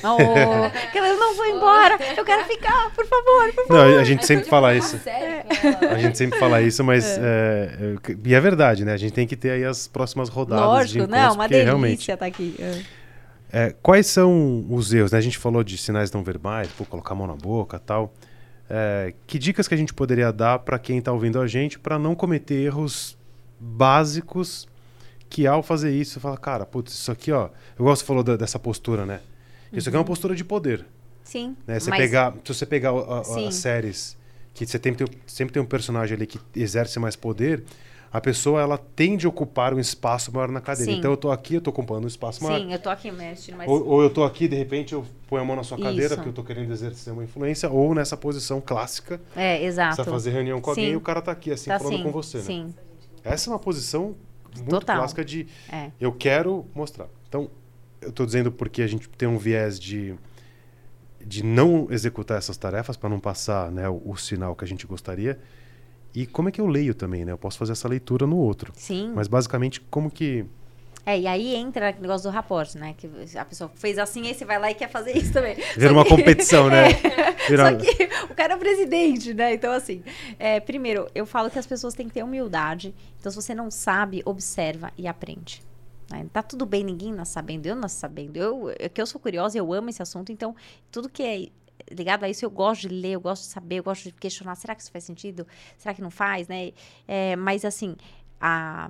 Oh, 0.03 0.91
que 0.91 0.99
eu 0.99 1.17
não 1.17 1.35
vou 1.35 1.45
embora, 1.47 1.97
eu 2.15 2.23
quero 2.23 2.45
ficar, 2.45 2.91
por 2.93 3.03
favor, 3.07 3.51
por 3.53 3.67
favor. 3.67 3.89
Não, 3.89 3.99
a 3.99 4.03
gente 4.03 4.25
sempre 4.27 4.45
fala 4.45 4.75
isso. 4.75 4.99
ela. 5.07 5.93
A 5.93 5.97
gente 5.97 6.17
sempre 6.17 6.37
fala 6.37 6.61
isso, 6.61 6.83
mas 6.83 7.17
é, 7.17 7.97
é, 7.97 8.15
e 8.23 8.35
é 8.35 8.39
verdade, 8.39 8.85
né? 8.85 8.93
A 8.93 8.97
gente 8.97 9.11
tem 9.11 9.25
que 9.25 9.35
ter 9.35 9.49
aí 9.49 9.65
as 9.65 9.87
próximas 9.87 10.29
rodadas 10.29 10.63
de 10.63 10.99
Lógico, 10.99 11.05
encontros, 11.05 11.21
não, 11.21 11.33
uma 11.33 11.47
delícia 11.47 11.65
realmente. 11.65 12.11
estar 12.11 12.25
aqui. 12.25 12.55
É. 12.59 12.81
É, 13.53 13.75
quais 13.81 14.05
são 14.07 14.65
os 14.69 14.93
erros? 14.93 15.11
Né? 15.11 15.17
A 15.17 15.21
gente 15.21 15.37
falou 15.37 15.63
de 15.63 15.77
sinais 15.77 16.11
não 16.11 16.23
verbais, 16.23 16.69
pô, 16.69 16.85
colocar 16.85 17.13
a 17.13 17.15
mão 17.15 17.27
na 17.27 17.35
boca, 17.35 17.79
tal. 17.79 18.13
É, 18.69 19.13
que 19.27 19.37
dicas 19.37 19.67
que 19.67 19.73
a 19.73 19.77
gente 19.77 19.93
poderia 19.93 20.31
dar 20.31 20.59
para 20.59 20.79
quem 20.79 20.99
está 20.99 21.11
ouvindo 21.11 21.41
a 21.41 21.47
gente 21.47 21.77
para 21.77 21.99
não 21.99 22.15
cometer 22.15 22.53
erros 22.53 23.17
básicos 23.59 24.67
que 25.31 25.47
ao 25.47 25.63
fazer 25.63 25.91
isso 25.91 26.19
fala, 26.19 26.37
cara, 26.37 26.65
putz, 26.65 26.93
isso 26.93 27.09
aqui, 27.11 27.31
ó, 27.31 27.49
eu 27.79 27.85
gosto 27.85 28.03
falou 28.05 28.21
da- 28.21 28.35
dessa 28.35 28.59
postura, 28.59 29.05
né? 29.05 29.21
Isso 29.71 29.87
aqui 29.87 29.95
é 29.95 29.99
uma 29.99 30.05
postura 30.05 30.35
de 30.35 30.43
poder, 30.43 30.85
Sim, 31.23 31.55
né? 31.65 31.79
Você 31.79 31.89
mas- 31.89 31.99
pegar, 31.99 32.33
se 32.43 32.53
você 32.53 32.65
pegar 32.65 32.89
a- 32.91 33.19
a- 33.19 33.47
as 33.47 33.55
séries 33.55 34.17
que 34.53 34.65
você 34.67 34.77
tem, 34.77 34.93
sempre 35.25 35.53
tem 35.53 35.63
um 35.63 35.65
personagem 35.65 36.15
ali 36.17 36.27
que 36.27 36.37
exerce 36.53 36.99
mais 36.99 37.15
poder, 37.15 37.63
a 38.11 38.19
pessoa 38.19 38.59
ela 38.59 38.77
tende 38.77 39.25
a 39.25 39.29
ocupar 39.29 39.73
um 39.73 39.79
espaço 39.79 40.33
maior 40.33 40.49
na 40.49 40.59
cadeira. 40.59 40.91
Sim. 40.91 40.97
Então 40.99 41.11
eu 41.11 41.15
tô 41.15 41.31
aqui, 41.31 41.55
eu 41.55 41.61
tô 41.61 41.69
ocupando 41.69 42.03
um 42.03 42.07
espaço 42.09 42.43
maior. 42.43 42.59
Sim, 42.59 42.73
eu 42.73 42.79
tô 42.79 42.89
aqui 42.89 43.09
mexindo, 43.09 43.55
mas... 43.55 43.69
Ou, 43.69 43.87
ou 43.87 44.01
eu 44.03 44.09
tô 44.09 44.25
aqui, 44.25 44.49
de 44.49 44.55
repente 44.57 44.91
eu 44.91 45.05
ponho 45.27 45.41
a 45.41 45.45
mão 45.45 45.55
na 45.55 45.63
sua 45.63 45.77
cadeira 45.77 46.07
Isso. 46.07 46.15
porque 46.15 46.27
eu 46.27 46.33
tô 46.33 46.43
querendo 46.43 46.69
exercer 46.73 47.13
uma 47.13 47.23
influência, 47.23 47.69
ou 47.69 47.95
nessa 47.95 48.17
posição 48.17 48.59
clássica, 48.59 49.21
É, 49.33 49.63
exato. 49.63 49.95
você 49.95 50.03
vai 50.03 50.11
fazer 50.13 50.31
reunião 50.31 50.59
com 50.59 50.71
alguém 50.71 50.87
Sim. 50.87 50.91
e 50.91 50.95
o 50.97 51.01
cara 51.01 51.21
tá 51.21 51.31
aqui, 51.31 51.51
assim, 51.53 51.69
Tá 51.69 51.79
falando 51.79 51.95
sim, 51.95 52.03
com 52.03 52.11
você, 52.11 52.39
né? 52.39 52.43
Sim, 52.43 52.73
Essa 53.23 53.49
é 53.49 53.53
uma 53.53 53.59
posição 53.59 54.13
muito 54.57 54.69
Total. 54.69 54.97
clássica 54.97 55.23
de 55.23 55.47
é. 55.71 55.91
eu 55.99 56.11
quero 56.11 56.65
mostrar. 56.73 57.07
Então, 57.27 57.49
eu 58.01 58.11
tô 58.11 58.25
dizendo 58.25 58.51
porque 58.51 58.81
a 58.81 58.87
gente 58.87 59.07
tem 59.09 59.27
um 59.27 59.37
viés 59.37 59.79
de, 59.79 60.15
de 61.23 61.43
não 61.43 61.87
executar 61.89 62.37
essas 62.37 62.57
tarefas 62.57 62.97
para 62.97 63.09
não 63.09 63.19
passar 63.19 63.71
né, 63.71 63.87
o, 63.87 64.01
o 64.05 64.17
sinal 64.17 64.55
que 64.55 64.63
a 64.63 64.67
gente 64.67 64.85
gostaria. 64.85 65.39
E 66.13 66.25
como 66.25 66.49
é 66.49 66.51
que 66.51 66.59
eu 66.59 66.67
leio 66.67 66.93
também, 66.93 67.23
né? 67.23 67.31
Eu 67.31 67.37
posso 67.37 67.57
fazer 67.57 67.71
essa 67.71 67.87
leitura 67.87 68.27
no 68.27 68.35
outro. 68.37 68.73
Sim. 68.75 69.13
Mas 69.15 69.27
basicamente, 69.27 69.79
como 69.79 70.11
que. 70.11 70.45
É, 71.11 71.19
e 71.19 71.27
aí 71.27 71.55
entra 71.55 71.89
aquele 71.89 72.03
negócio 72.03 72.29
do 72.29 72.33
raporte, 72.33 72.77
né? 72.77 72.93
Que 72.97 73.09
a 73.37 73.43
pessoa 73.45 73.69
fez 73.75 73.97
assim, 73.97 74.27
aí 74.27 74.33
você 74.33 74.45
vai 74.45 74.57
lá 74.59 74.71
e 74.71 74.75
quer 74.75 74.89
fazer 74.89 75.15
isso 75.17 75.33
também. 75.33 75.55
Vira 75.75 75.87
Só 75.89 75.93
uma 75.93 76.03
que- 76.03 76.09
competição, 76.09 76.69
né? 76.69 76.85
Vira- 77.49 77.71
Só 77.71 77.75
que 77.77 78.03
o 78.31 78.35
cara 78.35 78.53
é 78.53 78.55
o 78.55 78.59
presidente, 78.59 79.33
né? 79.33 79.53
Então, 79.53 79.71
assim, 79.73 80.03
é, 80.39 80.59
primeiro, 80.59 81.07
eu 81.13 81.25
falo 81.25 81.49
que 81.49 81.59
as 81.59 81.67
pessoas 81.67 81.93
têm 81.93 82.07
que 82.07 82.13
ter 82.13 82.23
humildade. 82.23 82.93
Então, 83.19 83.31
se 83.31 83.35
você 83.35 83.53
não 83.53 83.69
sabe, 83.69 84.21
observa 84.25 84.91
e 84.97 85.07
aprende. 85.07 85.61
né? 86.09 86.25
Tá 86.31 86.41
tudo 86.41 86.65
bem, 86.65 86.83
ninguém 86.83 87.11
nasce 87.11 87.33
sabendo, 87.33 87.65
eu 87.65 87.75
nasci 87.75 87.97
sabendo. 87.97 88.37
Eu, 88.37 88.73
é 88.79 88.87
que 88.87 89.01
eu 89.01 89.05
sou 89.05 89.19
curiosa, 89.19 89.57
eu 89.57 89.73
amo 89.73 89.89
esse 89.89 90.01
assunto, 90.01 90.31
então 90.31 90.55
tudo 90.91 91.09
que 91.09 91.23
é 91.23 91.47
ligado 91.93 92.23
a 92.23 92.29
isso, 92.29 92.45
eu 92.45 92.49
gosto 92.49 92.87
de 92.87 92.89
ler, 92.89 93.13
eu 93.13 93.19
gosto 93.21 93.41
de 93.43 93.49
saber, 93.49 93.77
eu 93.79 93.83
gosto 93.83 94.03
de 94.03 94.11
questionar. 94.13 94.55
Será 94.55 94.75
que 94.75 94.81
isso 94.81 94.91
faz 94.91 95.03
sentido? 95.03 95.45
Será 95.77 95.93
que 95.93 96.01
não 96.01 96.11
faz, 96.11 96.47
né? 96.47 96.71
É, 97.07 97.35
mas, 97.35 97.65
assim, 97.65 97.95
a... 98.39 98.89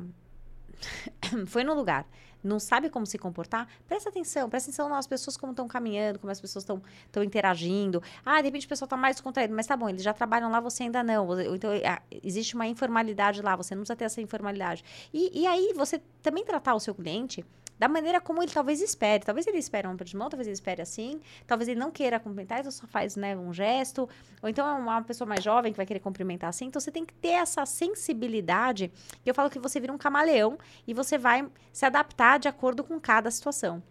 foi 1.47 1.63
no 1.63 1.73
lugar, 1.73 2.07
não 2.43 2.59
sabe 2.59 2.89
como 2.89 3.05
se 3.05 3.17
comportar, 3.17 3.67
presta 3.87 4.09
atenção, 4.09 4.49
presta 4.49 4.69
atenção 4.69 4.89
nas 4.89 5.07
pessoas 5.07 5.37
como 5.37 5.51
estão 5.51 5.67
caminhando, 5.67 6.19
como 6.19 6.31
as 6.31 6.41
pessoas 6.41 6.63
estão 6.63 7.23
interagindo. 7.23 8.01
Ah, 8.25 8.41
de 8.41 8.47
repente 8.47 8.65
o 8.65 8.69
pessoal 8.69 8.87
está 8.87 8.97
mais 8.97 9.15
descontraído, 9.15 9.53
mas 9.53 9.67
tá 9.67 9.77
bom, 9.77 9.89
eles 9.89 10.03
já 10.03 10.13
trabalham 10.13 10.49
lá, 10.49 10.59
você 10.59 10.83
ainda 10.83 11.03
não. 11.03 11.39
Então, 11.53 11.71
ah, 11.85 12.01
existe 12.23 12.55
uma 12.55 12.67
informalidade 12.67 13.41
lá, 13.41 13.55
você 13.55 13.75
não 13.75 13.81
precisa 13.81 13.95
ter 13.95 14.05
essa 14.05 14.21
informalidade. 14.21 14.83
E, 15.13 15.41
e 15.41 15.47
aí, 15.47 15.73
você 15.75 16.01
também 16.21 16.43
tratar 16.43 16.73
o 16.73 16.79
seu 16.79 16.95
cliente 16.95 17.45
da 17.81 17.87
maneira 17.87 18.21
como 18.21 18.43
ele 18.43 18.51
talvez 18.51 18.79
espere. 18.79 19.23
Talvez 19.25 19.47
ele 19.47 19.57
espere 19.57 19.87
um 19.87 19.95
de 19.95 20.15
mão, 20.15 20.29
talvez 20.29 20.45
ele 20.45 20.53
espere 20.53 20.83
assim, 20.83 21.19
talvez 21.47 21.67
ele 21.67 21.79
não 21.79 21.89
queira 21.89 22.19
cumprimentar, 22.19 22.59
então 22.59 22.71
só 22.71 22.85
faz 22.85 23.15
né, 23.15 23.35
um 23.35 23.51
gesto. 23.51 24.07
Ou 24.39 24.47
então 24.47 24.67
é 24.67 24.73
uma 24.73 25.01
pessoa 25.01 25.27
mais 25.27 25.43
jovem 25.43 25.73
que 25.73 25.77
vai 25.77 25.85
querer 25.87 25.99
cumprimentar 25.99 26.47
assim. 26.51 26.65
Então 26.65 26.79
você 26.79 26.91
tem 26.91 27.03
que 27.03 27.13
ter 27.15 27.29
essa 27.29 27.65
sensibilidade. 27.65 28.91
E 29.25 29.27
eu 29.27 29.33
falo 29.33 29.49
que 29.49 29.57
você 29.57 29.79
vira 29.79 29.91
um 29.91 29.97
camaleão 29.97 30.59
e 30.85 30.93
você 30.93 31.17
vai 31.17 31.49
se 31.73 31.83
adaptar 31.83 32.37
de 32.37 32.47
acordo 32.47 32.83
com 32.83 32.99
cada 32.99 33.31
situação. 33.31 33.81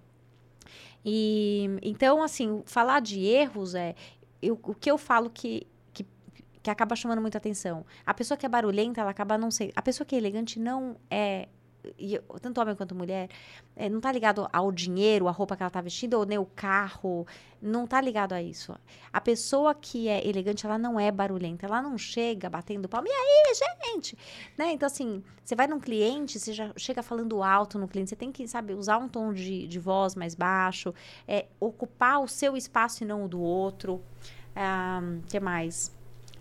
E 1.05 1.69
então, 1.83 2.23
assim, 2.23 2.62
falar 2.67 3.01
de 3.01 3.19
erros 3.25 3.75
é 3.75 3.97
eu- 4.41 4.57
o 4.62 4.73
que 4.73 4.89
eu 4.89 4.99
falo 4.99 5.29
que, 5.29 5.67
que, 5.93 6.07
que 6.62 6.71
acaba 6.71 6.95
chamando 6.95 7.21
muita 7.21 7.39
atenção. 7.39 7.85
A 8.07 8.15
pessoa 8.15 8.39
que 8.39 8.47
é 8.47 8.49
barulhenta, 8.49 9.01
ela 9.01 9.11
acaba 9.11 9.37
não 9.37 9.51
sendo. 9.51 9.73
A 9.75 9.83
pessoa 9.83 10.07
que 10.07 10.15
é 10.15 10.19
elegante 10.19 10.61
não 10.61 10.97
é. 11.11 11.49
E 11.98 12.19
tanto 12.40 12.61
homem 12.61 12.74
quanto 12.74 12.94
mulher, 12.94 13.28
é, 13.77 13.89
não 13.89 14.01
tá 14.01 14.12
ligado 14.12 14.48
ao 14.52 14.70
dinheiro, 14.70 15.28
à 15.28 15.31
roupa 15.31 15.57
que 15.57 15.62
ela 15.62 15.70
tá 15.70 15.81
vestindo, 15.81 16.15
ou 16.15 16.27
nem 16.27 16.39
o 16.39 16.44
carro, 16.44 17.27
não 17.61 17.86
tá 17.86 18.01
ligado 18.01 18.32
a 18.32 18.43
isso. 18.43 18.74
A 19.12 19.20
pessoa 19.20 19.74
que 19.74 20.09
é 20.09 20.27
elegante, 20.27 20.66
ela 20.66 20.78
não 20.78 20.98
é 20.98 21.11
barulhenta, 21.11 21.66
ela 21.66 21.82
não 21.82 21.97
chega 21.97 22.48
batendo 22.48 22.89
palma, 22.89 23.09
e 23.09 23.12
aí, 23.12 23.55
gente? 23.55 24.16
Né? 24.57 24.73
Então, 24.73 24.86
assim, 24.86 25.23
você 25.44 25.55
vai 25.55 25.66
num 25.66 25.81
cliente, 25.81 26.39
você 26.39 26.52
já 26.52 26.73
chega 26.77 27.02
falando 27.02 27.43
alto 27.43 27.78
no 27.78 27.89
cliente, 27.89 28.11
você 28.11 28.16
tem 28.16 28.32
que, 28.32 28.47
sabe, 28.47 28.74
usar 28.74 28.98
um 28.98 29.09
tom 29.09 29.32
de, 29.32 29.66
de 29.66 29.78
voz 29.78 30.15
mais 30.15 30.35
baixo, 30.35 30.94
é, 31.27 31.47
ocupar 31.59 32.20
o 32.20 32.28
seu 32.28 32.57
espaço 32.57 33.05
e 33.05 33.07
não 33.07 33.24
o 33.24 33.28
do 33.28 33.40
outro. 33.40 34.02
O 34.52 35.27
que 35.28 35.40
mais? 35.40 35.93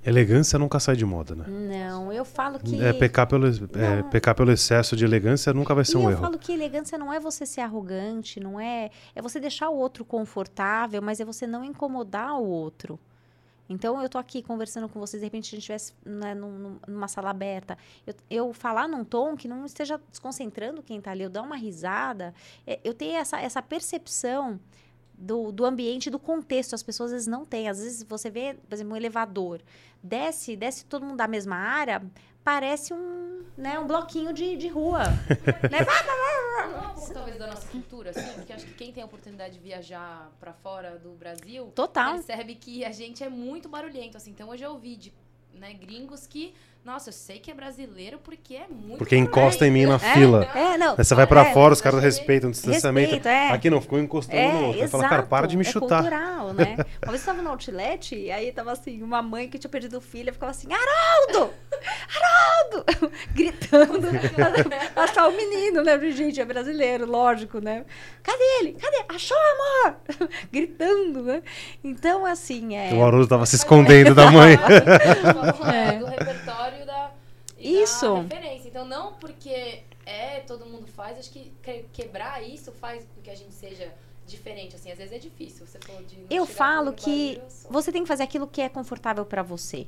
Elegância 0.06 0.58
nunca 0.58 0.80
sai 0.80 0.96
de 0.96 1.06
moda, 1.06 1.36
né? 1.36 1.46
Não, 1.48 2.12
eu 2.14 2.24
falo 2.24 2.58
que. 2.60 2.82
É, 2.82 2.94
pecar, 2.94 3.28
pelo, 3.28 3.48
é, 3.48 4.04
pecar 4.10 4.34
pelo 4.34 4.52
excesso 4.52 4.96
de 4.96 5.04
elegância 5.04 5.54
nunca 5.54 5.76
vai 5.76 5.84
ser 5.84 5.96
e 5.96 5.98
um 5.98 6.04
eu 6.04 6.12
erro. 6.12 6.22
falo 6.22 6.40
que 6.40 6.54
elegância 6.54 6.98
não 6.98 7.12
é 7.14 7.20
você 7.20 7.46
ser 7.46 7.62
arrogante, 7.62 8.40
não 8.40 8.60
é. 8.60 8.90
É 9.14 9.22
você 9.22 9.40
deixar 9.40 9.70
o 9.70 9.76
outro 9.76 10.06
confortável, 10.06 11.02
mas 11.02 11.20
é 11.20 11.26
você 11.26 11.46
não 11.46 11.64
incomodar 11.66 12.40
o 12.40 12.46
outro. 12.46 12.98
Então, 13.72 14.02
eu 14.02 14.10
tô 14.10 14.18
aqui 14.18 14.42
conversando 14.42 14.90
com 14.90 15.00
vocês, 15.00 15.22
de 15.22 15.26
repente 15.28 15.48
a 15.48 15.52
gente 15.52 15.60
estivesse 15.60 15.94
né, 16.04 16.34
num- 16.34 16.58
num- 16.58 16.80
numa 16.88 17.08
sala 17.08 17.30
aberta. 17.30 17.78
Eu, 18.08 18.14
eu 18.30 18.54
falar 18.54 18.88
num 18.88 19.04
tom 19.04 19.36
que 19.36 19.48
não 19.48 19.64
esteja 19.66 20.00
desconcentrando 20.10 20.82
quem 20.82 21.00
tá 21.00 21.12
ali, 21.12 21.22
eu 21.24 21.30
dar 21.30 21.44
uma 21.44 21.56
risada. 21.56 22.34
é, 22.66 22.80
eu 22.84 22.94
tenho 22.96 23.18
essa, 23.18 23.40
essa 23.40 23.62
percepção 23.62 24.60
do, 25.20 25.52
do 25.52 25.66
ambiente, 25.66 26.10
do 26.10 26.18
contexto. 26.18 26.74
As 26.74 26.82
pessoas 26.82 27.12
às 27.12 27.14
vezes 27.14 27.28
não 27.28 27.46
têm. 27.46 27.68
Às 27.68 27.80
vezes 27.80 28.04
você 28.04 28.30
vê, 28.30 28.56
por 28.68 28.74
exemplo, 28.74 28.94
um 28.94 28.96
elevador. 28.96 29.62
Desce, 30.02 30.56
desce 30.56 30.86
todo 30.86 31.06
mundo 31.06 31.18
da 31.18 31.28
mesma 31.28 31.58
área, 31.58 32.02
parece 32.44 32.94
um, 32.94 33.44
né, 33.58 33.78
um 33.78 33.86
bloquinho 33.86 34.32
de, 34.32 34.56
de 34.56 34.70
rua. 34.70 35.04
né? 35.70 35.80
Não 36.72 36.84
é 36.84 36.88
um 36.88 36.94
pouco, 36.94 37.14
talvez, 37.14 37.38
da 37.38 37.48
nossa 37.48 37.68
cultura, 37.68 38.12
assim, 38.12 38.34
porque 38.34 38.54
acho 38.54 38.66
que 38.66 38.74
quem 38.74 38.94
tem 38.94 39.04
a 39.04 39.06
oportunidade 39.06 39.56
de 39.56 39.60
viajar 39.60 40.32
pra 40.40 40.54
fora 40.54 40.98
do 40.98 41.12
Brasil 41.12 41.66
Total. 41.76 42.14
percebe 42.14 42.56
que 42.56 42.86
a 42.86 42.92
gente 42.92 43.24
é 43.24 43.30
muito 43.30 43.68
barulhento, 43.68 44.16
assim. 44.16 44.32
Então, 44.32 44.50
hoje 44.50 44.64
eu 44.64 44.72
ouvi 44.72 44.96
de 44.96 45.14
né, 45.54 45.74
gringos 45.74 46.26
que, 46.26 46.54
nossa, 46.84 47.10
eu 47.10 47.14
sei 47.14 47.40
que 47.40 47.52
é 47.52 47.54
brasileiro 47.54 48.18
porque 48.24 48.56
é 48.56 48.66
muito 48.70 48.98
Porque 48.98 49.16
encosta 49.16 49.68
em 49.68 49.70
mim 49.70 49.86
na 49.86 49.96
É, 49.96 50.00
fila. 50.00 50.46
É, 50.56 50.78
não. 50.78 50.96
Aí 50.98 51.04
você 51.04 51.14
vai 51.14 51.28
pra 51.28 51.42
é, 51.48 51.54
fora, 51.54 51.74
os 51.74 51.82
caras 51.82 52.02
respeitam 52.02 52.50
o 52.50 52.52
distanciamento. 52.52 53.12
Respeito, 53.16 53.28
é. 53.28 53.52
Aqui 53.52 53.70
não, 53.70 53.80
ficou 53.82 54.00
encostando 54.00 54.38
É, 54.38 54.52
no 54.52 54.58
outro. 54.60 54.80
Aí 54.80 54.86
exato. 54.86 54.92
fala, 54.92 55.10
cara, 55.10 55.24
para 55.24 55.46
de 55.48 55.56
me 55.58 55.62
é 55.66 55.70
chutar. 55.70 56.02
cultural, 56.02 56.54
né? 56.54 56.78
Uma 57.04 57.12
vez 57.12 57.22
eu 57.22 57.26
tava 57.26 57.42
no 57.42 57.50
outlet, 57.50 58.16
e 58.16 58.32
aí 58.32 58.52
tava 58.52 58.72
assim, 58.72 59.04
uma 59.04 59.22
mãe 59.22 59.48
que 59.50 59.60
tinha 59.60 59.70
perdido 59.70 59.98
o 59.98 60.02
filho, 60.02 60.34
ficava 60.34 60.52
assim, 60.52 60.68
Haroldo! 60.72 61.54
Haroldo! 62.16 63.12
Gritando. 63.36 64.08
Achar 64.96 65.28
o 65.28 65.36
menino, 65.36 65.84
né? 65.84 66.00
Gente, 66.12 66.40
é 66.42 66.46
brasileiro, 66.46 67.06
lógico, 67.06 67.60
né? 67.60 67.86
Cadê 68.24 68.44
ele? 68.60 68.74
Cadê? 68.74 69.04
Achou, 69.10 69.38
amor? 69.38 69.98
Gritando, 70.52 71.24
né? 71.24 71.44
Então, 71.84 72.26
assim, 72.26 72.76
é... 72.76 72.94
O 72.94 73.04
Haroldo 73.04 73.28
tava 73.28 73.46
se 73.46 73.56
escondendo 73.56 74.16
da 74.16 74.32
mãe. 74.32 74.54
É. 74.54 76.00
do 76.00 76.06
repertório 76.06 76.86
da, 76.86 77.12
e 77.58 77.78
Isso. 77.90 78.14
referência. 78.22 78.68
Então, 78.70 78.86
não 78.86 79.14
porque 79.14 79.84
é, 80.06 80.40
todo 80.42 80.66
mundo 80.66 80.88
faz, 80.88 81.18
acho 81.18 81.32
que 81.32 81.52
que- 81.62 81.86
quebrar 81.94 82.42
isso 82.44 82.72
faz 82.72 83.06
com 83.16 83.22
que 83.22 83.30
a 83.30 83.36
gente 83.36 83.54
seja 83.54 83.94
diferente, 84.26 84.76
assim. 84.76 84.92
Às 84.92 84.98
vezes 84.98 85.14
é 85.14 85.18
difícil, 85.18 85.66
você 85.66 85.80
falou 85.80 86.04
de... 86.04 86.18
Eu 86.30 86.46
falo 86.46 86.94
que 86.94 87.36
barulho, 87.36 87.52
eu 87.66 87.72
você 87.72 87.92
tem 87.92 88.04
que 88.04 88.08
fazer 88.08 88.24
aquilo 88.24 88.48
que 88.48 88.62
é 88.62 88.70
confortável 88.70 89.26
pra 89.26 89.42
você. 89.42 89.88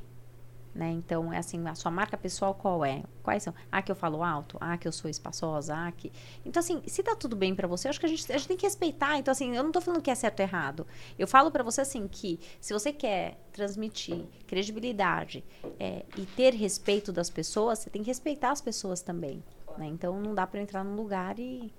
Né? 0.74 0.90
Então, 0.90 1.30
é 1.30 1.36
assim, 1.36 1.66
a 1.68 1.74
sua 1.74 1.90
marca 1.90 2.16
pessoal 2.16 2.54
qual 2.54 2.82
é? 2.82 3.02
Quais 3.22 3.42
são? 3.42 3.54
Ah, 3.70 3.82
que 3.82 3.92
eu 3.92 3.96
falo 3.96 4.22
alto? 4.22 4.56
Ah, 4.58 4.78
que 4.78 4.88
eu 4.88 4.92
sou 4.92 5.10
espaçosa? 5.10 5.74
Ah, 5.76 5.92
que... 5.92 6.10
Então, 6.46 6.60
assim, 6.60 6.82
se 6.86 7.02
tá 7.02 7.14
tudo 7.14 7.36
bem 7.36 7.54
pra 7.54 7.68
você, 7.68 7.88
acho 7.88 8.00
que 8.00 8.06
a 8.06 8.08
gente, 8.08 8.32
a 8.32 8.38
gente 8.38 8.48
tem 8.48 8.56
que 8.56 8.64
respeitar. 8.64 9.18
Então, 9.18 9.32
assim, 9.32 9.54
eu 9.54 9.62
não 9.62 9.70
tô 9.70 9.82
falando 9.82 10.00
que 10.00 10.10
é 10.10 10.14
certo 10.14 10.40
ou 10.40 10.46
errado. 10.46 10.86
Eu 11.18 11.28
falo 11.28 11.50
pra 11.50 11.62
você, 11.62 11.82
assim, 11.82 12.08
que 12.08 12.40
se 12.58 12.72
você 12.72 12.90
quer 12.90 13.38
transmitir 13.52 14.24
credibilidade 14.46 15.44
é, 15.78 16.06
e 16.16 16.24
ter 16.24 16.54
respeito 16.54 17.12
das 17.12 17.28
pessoas, 17.28 17.80
você 17.80 17.90
tem 17.90 18.02
que 18.02 18.08
respeitar 18.08 18.50
as 18.50 18.62
pessoas 18.62 19.02
também. 19.02 19.44
Né? 19.76 19.86
Então, 19.88 20.18
não 20.20 20.34
dá 20.34 20.48
eu 20.54 20.60
entrar 20.60 20.82
num 20.82 20.96
lugar 20.96 21.38
e 21.38 21.70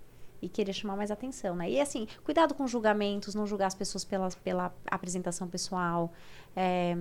e 0.44 0.50
querer 0.50 0.74
chamar 0.74 0.98
mais 0.98 1.10
atenção, 1.10 1.56
né? 1.56 1.70
E 1.70 1.80
assim, 1.80 2.06
cuidado 2.22 2.54
com 2.54 2.68
julgamentos, 2.68 3.34
não 3.34 3.48
julgar 3.48 3.68
as 3.68 3.76
pessoas 3.76 4.04
pela, 4.04 4.28
pela 4.44 4.76
apresentação 4.92 5.48
pessoal. 5.48 6.12
É, 6.54 6.98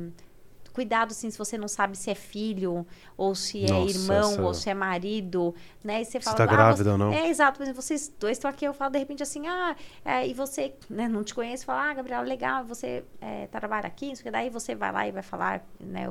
cuidado 0.73 1.11
assim 1.13 1.31
se 1.31 1.37
você 1.39 1.59
não 1.59 1.69
sabe 1.69 1.97
se 1.97 2.11
é 2.11 2.15
filho 2.15 2.87
ou 3.17 3.35
se 3.35 3.65
é 3.65 3.69
Nossa, 3.69 3.91
irmão 3.91 4.31
essa- 4.33 4.43
ou 4.43 4.55
se 4.55 4.71
é 4.71 4.75
marido, 4.75 5.55
né? 5.85 6.01
E 6.01 6.05
você 6.05 6.19
Se 6.19 6.25
fala, 6.25 6.37
tá 6.37 6.45
"Ah, 6.45 6.47
grávida 6.47 6.85
você- 6.85 6.91
ou 6.91 6.99
não. 6.99 7.13
É, 7.13 7.29
exato. 7.29 7.59
Por 7.59 7.63
exemplo, 7.65 7.83
vocês 7.83 8.13
dois 8.19 8.37
estão 8.39 8.51
aqui, 8.51 8.65
eu 8.65 8.73
falo 8.75 8.93
de 8.93 8.99
repente 8.99 9.23
assim, 9.23 9.47
ah, 9.47 9.77
é, 10.05 10.27
e 10.27 10.33
você, 10.35 10.75
né, 10.89 11.09
não 11.09 11.23
te 11.23 11.35
conhece, 11.35 11.65
fala, 11.65 11.91
ah, 11.91 11.95
Gabriela, 11.95 12.23
legal, 12.25 12.65
você 12.65 13.05
é, 13.21 13.47
trabalha 13.49 13.87
aqui, 13.87 14.11
isso 14.13 14.23
que 14.23 14.31
daí 14.31 14.49
você 14.51 14.75
vai 14.75 14.91
lá 14.93 15.07
e 15.07 15.13
vai 15.13 15.23
falar, 15.23 15.65
né? 15.81 16.11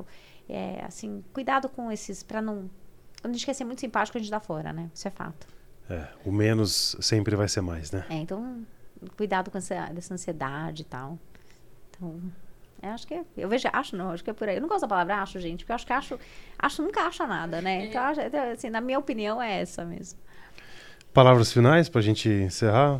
É, 0.49 0.83
assim, 0.85 1.23
cuidado 1.33 1.69
com 1.69 1.91
esses, 1.91 2.23
pra 2.23 2.41
não. 2.41 2.69
Quando 3.21 3.33
a 3.35 3.37
gente 3.37 3.45
quer 3.45 3.53
ser 3.53 3.63
muito 3.63 3.79
simpático, 3.81 4.17
a 4.17 4.21
gente 4.21 4.31
dá 4.31 4.39
fora, 4.39 4.73
né? 4.73 4.89
Isso 4.93 5.07
é 5.07 5.11
fato. 5.11 5.47
É, 5.89 6.07
o 6.25 6.31
menos 6.31 6.95
sempre 6.99 7.35
vai 7.35 7.47
ser 7.47 7.61
mais, 7.61 7.91
né? 7.91 8.05
É, 8.09 8.15
então, 8.15 8.65
cuidado 9.17 9.49
com 9.51 9.57
essa, 9.57 9.85
dessa 9.93 10.13
ansiedade 10.13 10.81
e 10.81 10.85
tal. 10.85 11.17
Então, 11.91 12.21
acho 12.89 13.05
que 13.07 13.13
é, 13.13 13.23
eu 13.37 13.47
vejo, 13.47 13.67
acho 13.71 13.95
não, 13.95 14.11
acho 14.11 14.23
que 14.23 14.29
é 14.29 14.33
por 14.33 14.47
aí. 14.49 14.55
Eu 14.55 14.61
não 14.61 14.67
gosto 14.69 14.81
da 14.81 14.87
palavra 14.87 15.17
acho, 15.21 15.39
gente, 15.39 15.59
porque 15.59 15.71
eu 15.71 15.75
acho 15.75 15.85
que 15.85 15.93
acho, 15.93 16.19
acho 16.57 16.81
nunca 16.81 17.01
acha 17.01 17.27
nada, 17.27 17.61
né? 17.61 17.85
Então, 17.85 18.01
acho- 18.03 18.21
então, 18.21 18.51
assim, 18.51 18.69
na 18.69 18.81
minha 18.81 18.97
opinião 18.99 19.41
é 19.41 19.61
essa 19.61 19.83
mesmo. 19.85 20.19
Palavras 21.13 21.51
finais 21.51 21.89
pra 21.89 22.01
gente 22.01 22.29
encerrar? 22.29 22.99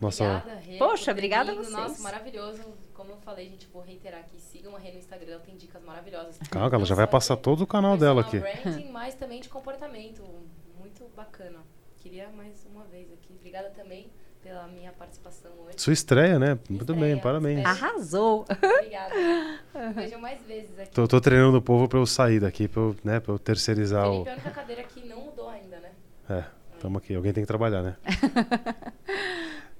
Nossa, 0.00 0.24
Obrigada, 0.24 0.60
Rê, 0.60 0.76
Poxa, 0.78 1.10
obrigada 1.12 1.52
a 1.52 1.54
vocês. 1.54 1.70
Nossa, 1.72 2.02
maravilhoso. 2.02 2.62
Como 2.94 3.10
eu 3.10 3.16
falei, 3.18 3.48
gente, 3.48 3.66
vou 3.72 3.82
reiterar 3.82 4.20
aqui. 4.20 4.38
Sigam 4.40 4.74
a 4.74 4.78
Rê 4.78 4.92
no 4.92 4.98
Instagram, 4.98 5.32
ela 5.32 5.40
tem 5.40 5.56
dicas 5.56 5.82
maravilhosas. 5.82 6.36
calma, 6.50 6.74
ela 6.76 6.84
já 6.84 6.94
vai 6.94 7.06
passar 7.06 7.36
todo 7.36 7.62
o 7.62 7.66
canal 7.66 7.96
dela 7.96 8.20
aqui. 8.22 8.38
branding, 8.40 8.90
mas 8.90 9.14
também 9.14 9.40
de 9.40 9.48
comportamento. 9.48 10.22
Muito 10.78 11.04
bacana. 11.16 11.60
Queria 11.98 12.28
mais 12.30 12.66
uma 12.70 12.84
vez 12.84 13.10
aqui. 13.12 13.34
Obrigada 13.38 13.70
também 13.70 14.10
pela 14.42 14.66
minha 14.68 14.92
participação 14.92 15.50
hoje. 15.63 15.63
Sua 15.76 15.92
estreia, 15.92 16.38
né? 16.38 16.58
Muito 16.68 16.92
Estreia, 16.92 17.14
bem, 17.14 17.22
parabéns. 17.22 17.58
estreia. 17.58 17.88
Arrasou! 17.90 18.44
Obrigada. 18.50 19.14
Vejam 19.94 20.20
mais 20.20 20.40
vezes 20.46 20.78
aqui. 20.78 20.90
Tô, 20.92 21.06
tô 21.08 21.20
treinando 21.20 21.58
o 21.58 21.62
povo 21.62 21.88
pra 21.88 21.98
eu 21.98 22.06
sair 22.06 22.40
daqui, 22.40 22.68
pra 22.68 22.80
eu, 22.82 22.96
né, 23.02 23.20
pra 23.20 23.32
eu 23.34 23.38
terceirizar 23.38 24.08
o. 24.08 24.24
Felipe 24.24 24.28
é 24.28 24.32
a 24.32 24.34
única 24.36 24.50
cadeira 24.50 24.82
que 24.84 25.06
não 25.08 25.20
mudou 25.20 25.48
ainda, 25.48 25.76
né? 25.78 25.90
É, 26.30 26.44
tamo 26.80 26.98
aqui. 26.98 27.14
Alguém 27.14 27.32
tem 27.32 27.42
que 27.42 27.48
trabalhar, 27.48 27.82
né? 27.82 27.96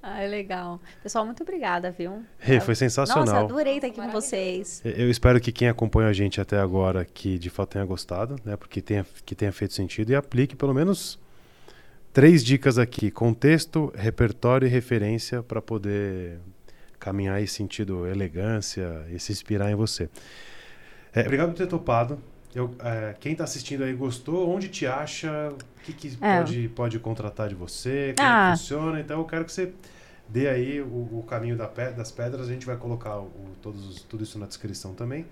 Ai, 0.07 0.27
legal. 0.27 0.79
Pessoal, 1.01 1.25
muito 1.25 1.41
obrigada, 1.41 1.89
viu? 1.89 2.23
Rê, 2.37 2.59
foi 2.59 2.73
Nossa, 2.73 2.75
sensacional. 2.75 3.45
adorei 3.45 3.75
estar 3.77 3.87
aqui 3.87 3.99
com 3.99 4.09
vocês. 4.11 4.79
Eu 4.85 5.09
espero 5.09 5.41
que 5.41 5.51
quem 5.51 5.67
acompanha 5.67 6.09
a 6.09 6.13
gente 6.13 6.39
até 6.39 6.59
agora 6.59 7.03
que 7.03 7.39
de 7.39 7.49
fato 7.49 7.69
tenha 7.71 7.85
gostado, 7.85 8.35
né? 8.45 8.55
Porque 8.55 8.81
tenha, 8.81 9.03
que 9.25 9.33
tenha 9.33 9.51
feito 9.51 9.73
sentido 9.73 10.11
e 10.11 10.15
aplique 10.15 10.55
pelo 10.55 10.75
menos 10.75 11.17
três 12.15 12.43
dicas 12.43 12.77
aqui: 12.79 13.11
contexto, 13.11 13.91
repertório 13.95 14.65
e 14.65 14.69
referência 14.69 15.43
para 15.43 15.61
poder 15.61 16.39
caminhar 16.97 17.41
em 17.41 17.45
sentido 17.45 18.07
elegância 18.07 19.05
e 19.13 19.19
se 19.19 19.31
inspirar 19.33 19.69
em 19.69 19.75
você. 19.75 20.09
É, 21.13 21.21
obrigado 21.21 21.49
por 21.49 21.57
ter 21.57 21.67
topado. 21.67 22.17
Eu, 22.53 22.73
é, 22.79 23.13
quem 23.19 23.33
está 23.33 23.43
assistindo 23.43 23.83
aí 23.83 23.93
gostou? 23.93 24.49
Onde 24.49 24.69
te 24.69 24.87
acha? 24.87 25.49
O 25.51 25.81
que, 25.83 25.91
que 25.93 26.17
É. 26.21 26.37
pode, 26.37 26.69
pode 26.69 26.99
contratar 26.99 27.49
de 27.49 27.55
você? 27.55 28.13
Como 28.17 28.27
é 28.27 28.31
Ah. 28.31 28.51
que 28.53 28.59
funciona? 28.59 28.99
Então 29.01 29.19
eu 29.19 29.25
quero 29.25 29.43
que 29.43 29.51
você 29.51 29.73
dê 30.29 30.47
aí 30.47 30.81
o, 30.81 30.85
o 31.19 31.25
caminho 31.27 31.57
da 31.57 31.67
pe- 31.67 31.91
das 31.91 32.11
pedras. 32.11 32.47
A 32.47 32.51
gente 32.51 32.65
vai 32.65 32.77
colocar 32.77 33.19
o, 33.19 33.29
todos, 33.61 33.85
os- 33.89 34.01
tudo 34.03 34.23
isso 34.23 34.39
na 34.39 34.45
descrição 34.47 34.93
também. 34.93 35.25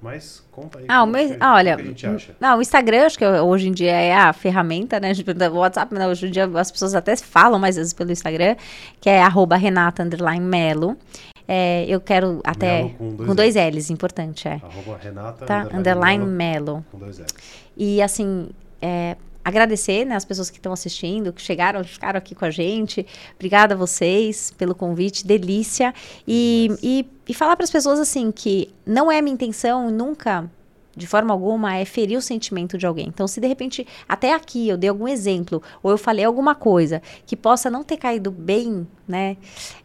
Mas 0.00 0.42
conta 0.52 0.78
aí. 0.78 0.84
Ah, 0.88 1.02
o 1.02 1.06
meu, 1.06 1.26
que- 1.26 1.36
ah, 1.40 1.54
olha, 1.54 1.74
que 1.76 1.82
a 1.82 1.84
gente 1.86 2.06
acha? 2.06 2.36
não, 2.38 2.58
o 2.58 2.62
Instagram, 2.62 3.06
acho 3.06 3.18
que 3.18 3.24
hoje 3.26 3.68
em 3.68 3.72
dia 3.72 3.92
é 3.92 4.14
a 4.14 4.32
ferramenta, 4.32 5.00
né? 5.00 5.12
O 5.52 5.56
WhatsApp, 5.56 5.94
hoje 5.94 6.26
em 6.26 6.30
dia 6.30 6.44
as 6.54 6.70
pessoas 6.70 6.94
até 6.94 7.16
falam 7.16 7.58
mais 7.58 7.76
vezes 7.76 7.92
pelo 7.92 8.12
Instagram, 8.12 8.56
que 9.00 9.08
é 9.08 9.22
arroba 9.22 9.56
Renata 9.56 10.02
underline 10.02 10.44
Melo. 10.44 10.96
É, 11.48 11.84
eu 11.88 12.00
quero 12.00 12.40
até. 12.44 12.82
Melo 12.82 12.90
com 12.98 13.14
dois 13.14 13.28
com 13.28 13.34
dois 13.34 13.54
L's, 13.54 13.90
importante, 13.90 14.46
é. 14.48 14.60
Arroba 14.62 14.98
Renata 15.02 15.46
Tá? 15.46 15.68
Underline 15.72 16.24
Melo. 16.26 16.84
com 16.92 16.98
dois 16.98 17.18
L's. 17.18 17.34
E 17.76 18.02
assim, 18.02 18.48
é, 18.82 19.16
agradecer 19.46 20.04
né, 20.04 20.16
as 20.16 20.24
pessoas 20.24 20.50
que 20.50 20.56
estão 20.56 20.72
assistindo, 20.72 21.32
que 21.32 21.40
chegaram, 21.40 21.84
ficaram 21.84 22.18
aqui 22.18 22.34
com 22.34 22.44
a 22.44 22.50
gente. 22.50 23.06
Obrigada 23.36 23.74
a 23.74 23.76
vocês 23.76 24.52
pelo 24.58 24.74
convite, 24.74 25.24
delícia. 25.24 25.94
E, 26.26 26.68
e, 26.82 27.06
e 27.28 27.32
falar 27.32 27.54
para 27.54 27.62
as 27.62 27.70
pessoas 27.70 28.00
assim 28.00 28.32
que 28.32 28.74
não 28.84 29.10
é 29.10 29.22
minha 29.22 29.34
intenção 29.34 29.88
nunca. 29.88 30.50
De 30.96 31.06
forma 31.06 31.32
alguma, 31.32 31.76
é 31.76 31.84
ferir 31.84 32.16
o 32.16 32.22
sentimento 32.22 32.76
de 32.76 32.86
alguém. 32.86 33.06
Então, 33.06 33.28
se 33.28 33.38
de 33.38 33.46
repente, 33.46 33.86
até 34.08 34.32
aqui 34.32 34.66
eu 34.66 34.78
dei 34.78 34.88
algum 34.88 35.06
exemplo, 35.06 35.62
ou 35.82 35.90
eu 35.90 35.98
falei 35.98 36.24
alguma 36.24 36.54
coisa 36.54 37.02
que 37.26 37.36
possa 37.36 37.70
não 37.70 37.84
ter 37.84 37.98
caído 37.98 38.30
bem, 38.30 38.88
né? 39.06 39.36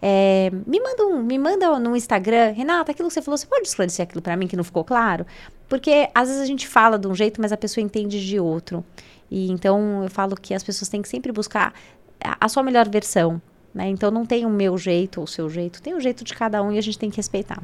é, 0.01 0.49
me 0.65 0.79
manda 0.79 1.05
um, 1.05 1.21
me 1.21 1.37
manda 1.37 1.77
no 1.77 1.97
Instagram, 1.97 2.53
Renata, 2.53 2.93
aquilo 2.93 3.09
que 3.09 3.13
você 3.13 3.21
falou, 3.21 3.37
você 3.37 3.45
pode 3.45 3.67
esclarecer 3.67 4.03
aquilo 4.03 4.21
para 4.21 4.37
mim 4.37 4.47
que 4.47 4.55
não 4.55 4.63
ficou 4.63 4.85
claro? 4.85 5.25
Porque 5.67 6.09
às 6.15 6.29
vezes 6.29 6.41
a 6.41 6.45
gente 6.45 6.65
fala 6.65 6.97
de 6.97 7.07
um 7.07 7.13
jeito, 7.13 7.41
mas 7.41 7.51
a 7.51 7.57
pessoa 7.57 7.83
entende 7.83 8.25
de 8.25 8.39
outro. 8.39 8.83
E 9.31 9.49
então 9.49 10.03
eu 10.03 10.09
falo 10.09 10.35
que 10.35 10.53
as 10.53 10.61
pessoas 10.61 10.89
têm 10.89 11.01
que 11.01 11.07
sempre 11.07 11.31
buscar 11.31 11.73
a, 12.19 12.49
sua 12.49 12.61
melhor 12.61 12.87
versão. 12.89 13.41
Né? 13.73 13.87
Então 13.87 14.11
não 14.11 14.25
tem 14.25 14.45
o 14.45 14.49
meu 14.49 14.77
jeito 14.77 15.19
ou 15.19 15.23
o 15.23 15.27
seu 15.27 15.49
jeito, 15.49 15.81
tem 15.81 15.93
o 15.93 15.99
jeito 16.01 16.25
de 16.25 16.33
cada 16.35 16.61
um 16.61 16.73
e 16.73 16.77
a 16.77 16.81
gente 16.81 16.99
tem 16.99 17.09
que 17.09 17.15
respeitar. 17.15 17.63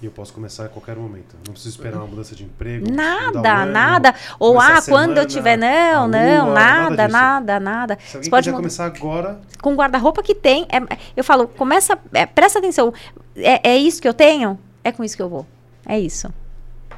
E 0.00 0.06
eu 0.06 0.10
posso 0.10 0.32
começar 0.32 0.64
a 0.64 0.68
qualquer 0.68 0.96
momento. 0.96 1.36
Não 1.46 1.52
preciso 1.52 1.76
esperar 1.76 1.98
uma 1.98 2.08
mudança 2.08 2.34
de 2.34 2.42
emprego. 2.42 2.90
Nada, 2.90 3.62
ano. 3.62 3.72
nada. 3.72 4.14
Ou 4.36 4.60
ah, 4.60 4.78
a 4.78 4.82
quando 4.82 5.16
eu 5.16 5.22
semana, 5.22 5.26
tiver. 5.26 5.56
Não, 5.56 6.08
não, 6.08 6.46
lua, 6.46 6.54
nada, 6.54 7.08
nada 7.08 7.08
nada, 7.08 7.60
nada. 7.60 7.98
Se 8.00 8.16
alguém 8.16 8.24
Você 8.24 8.30
pode 8.30 8.52
começar 8.52 8.86
agora, 8.86 9.40
com 9.60 9.74
o 9.74 9.76
guarda-roupa 9.76 10.20
que 10.20 10.34
tem. 10.34 10.66
é- 10.70 10.98
eu 11.16 11.22
falo, 11.22 11.46
começa, 11.46 11.96
é, 12.12 12.26
presta 12.26 12.58
atenção. 12.58 12.92
É, 13.36 13.70
é 13.70 13.76
isso 13.76 14.02
que 14.02 14.08
eu 14.08 14.14
tenho? 14.14 14.58
É 14.82 14.90
com 14.90 15.04
isso 15.04 15.16
que 15.16 15.22
eu 15.22 15.28
vou. 15.28 15.46
É 15.86 15.98
isso. 16.00 16.32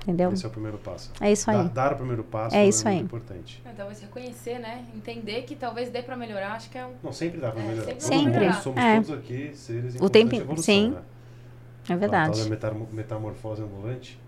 Entendeu? 0.05 0.33
esse 0.33 0.45
é 0.45 0.49
o 0.49 0.51
primeiro 0.51 0.77
passo. 0.79 1.11
É 1.21 1.33
isso 1.33 1.51
aí. 1.51 1.57
Dar, 1.57 1.69
dar 1.69 1.93
o 1.95 1.97
primeiro 1.97 2.23
passo 2.25 2.55
É 2.55 2.67
isso 2.67 2.87
aí. 2.87 2.97
muito 2.97 3.07
importante. 3.07 3.63
É, 3.65 3.71
Talvez 3.73 4.01
reconhecer, 4.01 4.59
né? 4.59 4.85
Entender 4.95 5.43
que 5.43 5.57
talvez 5.57 5.89
dê 5.91 6.03
pra 6.03 6.15
melhorar. 6.17 6.53
Acho 6.53 6.69
que 6.71 6.77
é 6.79 6.85
um. 6.87 6.93
Não, 7.03 7.13
sempre 7.13 7.41
dá 7.41 7.51
pra 7.51 7.63
É, 7.63 7.67
melhorar. 7.67 8.01
sempre 8.01 8.01
Sempre. 8.05 8.53
somos 8.63 8.81
É. 8.83 8.95
todos 8.97 9.11
aqui 9.13 9.51
seres 9.55 9.95
em 9.97 10.05
O 10.05 10.09
tempo- 10.11 10.35
evolução, 10.37 10.63
sim. 10.63 10.91
né? 10.91 11.03
É 11.89 11.93
A 11.93 11.97
verdade. 11.97 12.33
tal 12.39 12.45
da 12.45 12.51
metam- 12.51 12.89
metamorfose 12.93 13.63
ambulante. 13.63 14.19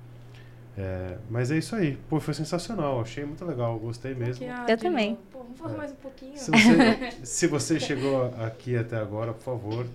É, 0.78 1.16
mas 1.30 1.50
é 1.50 1.56
isso 1.58 1.74
aí. 1.74 1.96
Pô, 2.08 2.20
foi 2.20 2.34
sensacional. 2.34 3.00
Achei 3.00 3.24
muito 3.24 3.44
legal. 3.44 3.78
Gostei 3.78 4.14
mesmo. 4.14 4.46
Ah, 4.50 4.66
Eu 4.68 4.76
também. 4.76 5.18
Pô, 5.32 5.38
vamos 5.40 5.58
fazer 5.58 5.74
É. 5.74 5.78
mais 5.78 5.92
um 5.92 5.96
pouquinho. 5.96 6.36
Se 6.36 6.50
você, 6.50 7.10
se 7.24 7.46
você 7.46 7.80
chegou 7.80 8.26
aqui 8.38 8.76
até 8.76 8.96
agora, 8.96 9.32
por 9.32 9.42
favor, 9.42 9.86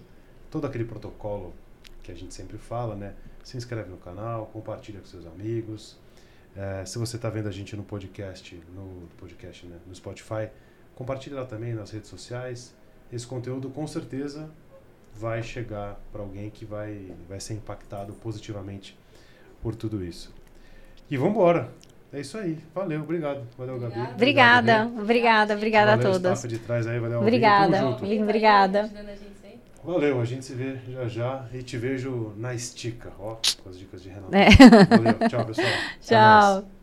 todo 0.50 0.66
aquele 0.66 0.86
protocolo 0.86 1.54
que 2.02 2.12
a 2.12 2.16
gente 2.16 2.34
sempre 2.34 2.58
fala, 2.58 2.96
né? 2.96 3.14
Se 3.44 3.58
inscreve 3.58 3.90
no 3.90 3.98
canal, 3.98 4.48
compartilha 4.48 5.00
com 5.00 5.06
seus 5.06 5.26
amigos. 5.26 5.98
É, 6.56 6.86
se 6.86 6.98
você 6.98 7.16
está 7.16 7.30
vendo 7.30 7.48
a 7.48 7.52
gente 7.52 7.76
no 7.76 7.84
podcast, 7.84 8.56
no 8.76 9.08
podcast, 9.18 9.66
né? 9.66 9.78
No 9.88 9.96
Spotify, 9.96 10.50
compartilha 10.96 11.38
lá 11.38 11.46
também 11.46 11.74
nas 11.74 11.92
redes 11.92 12.10
sociais. 12.10 12.74
Esse 13.12 13.26
conteúdo 13.26 13.70
com 13.70 13.86
certeza 13.88 14.50
vai 15.14 15.44
chegar 15.44 16.00
para 16.12 16.22
alguém 16.22 16.50
que 16.50 16.66
vai, 16.66 17.14
vai 17.28 17.40
ser 17.40 17.54
impactado 17.54 18.14
positivamente 18.14 18.98
por 19.62 19.76
tudo 19.76 20.04
isso. 20.04 20.34
E 21.10 21.18
vamos 21.18 21.34
embora. 21.34 21.70
É 22.14 22.20
isso 22.20 22.38
aí. 22.38 22.58
Valeu, 22.76 23.02
obrigado. 23.02 23.48
Valeu, 23.58 23.80
Gabi. 23.80 24.00
Obrigada. 24.14 24.14
Obrigada, 24.16 25.02
obrigada, 25.02 25.54
obrigada 25.56 25.94
a 25.94 25.96
Valeu, 25.96 26.12
todas. 26.14 26.40
staff 26.40 26.48
de 26.48 26.60
trás 26.60 26.86
aí, 26.86 27.00
valeu. 27.00 27.20
Obrigada. 27.22 27.88
Obrigada. 27.88 29.31
Valeu, 29.84 30.22
a 30.22 30.26
gente 30.26 30.46
se 30.46 30.54
vê 30.54 30.78
já 30.88 31.08
já 31.08 31.46
e 31.54 31.64
te 31.64 31.78
vejo 31.78 32.34
na 32.38 32.54
estica, 32.54 33.12
ó, 33.20 33.38
com 33.64 33.70
as 33.70 33.80
dicas 33.80 34.04
de 34.04 34.10
Renato. 34.10 34.36
É. 34.36 34.50
Valeu, 34.96 35.30
tchau, 35.30 35.46
pessoal. 35.46 35.68
Tchau. 36.02 36.81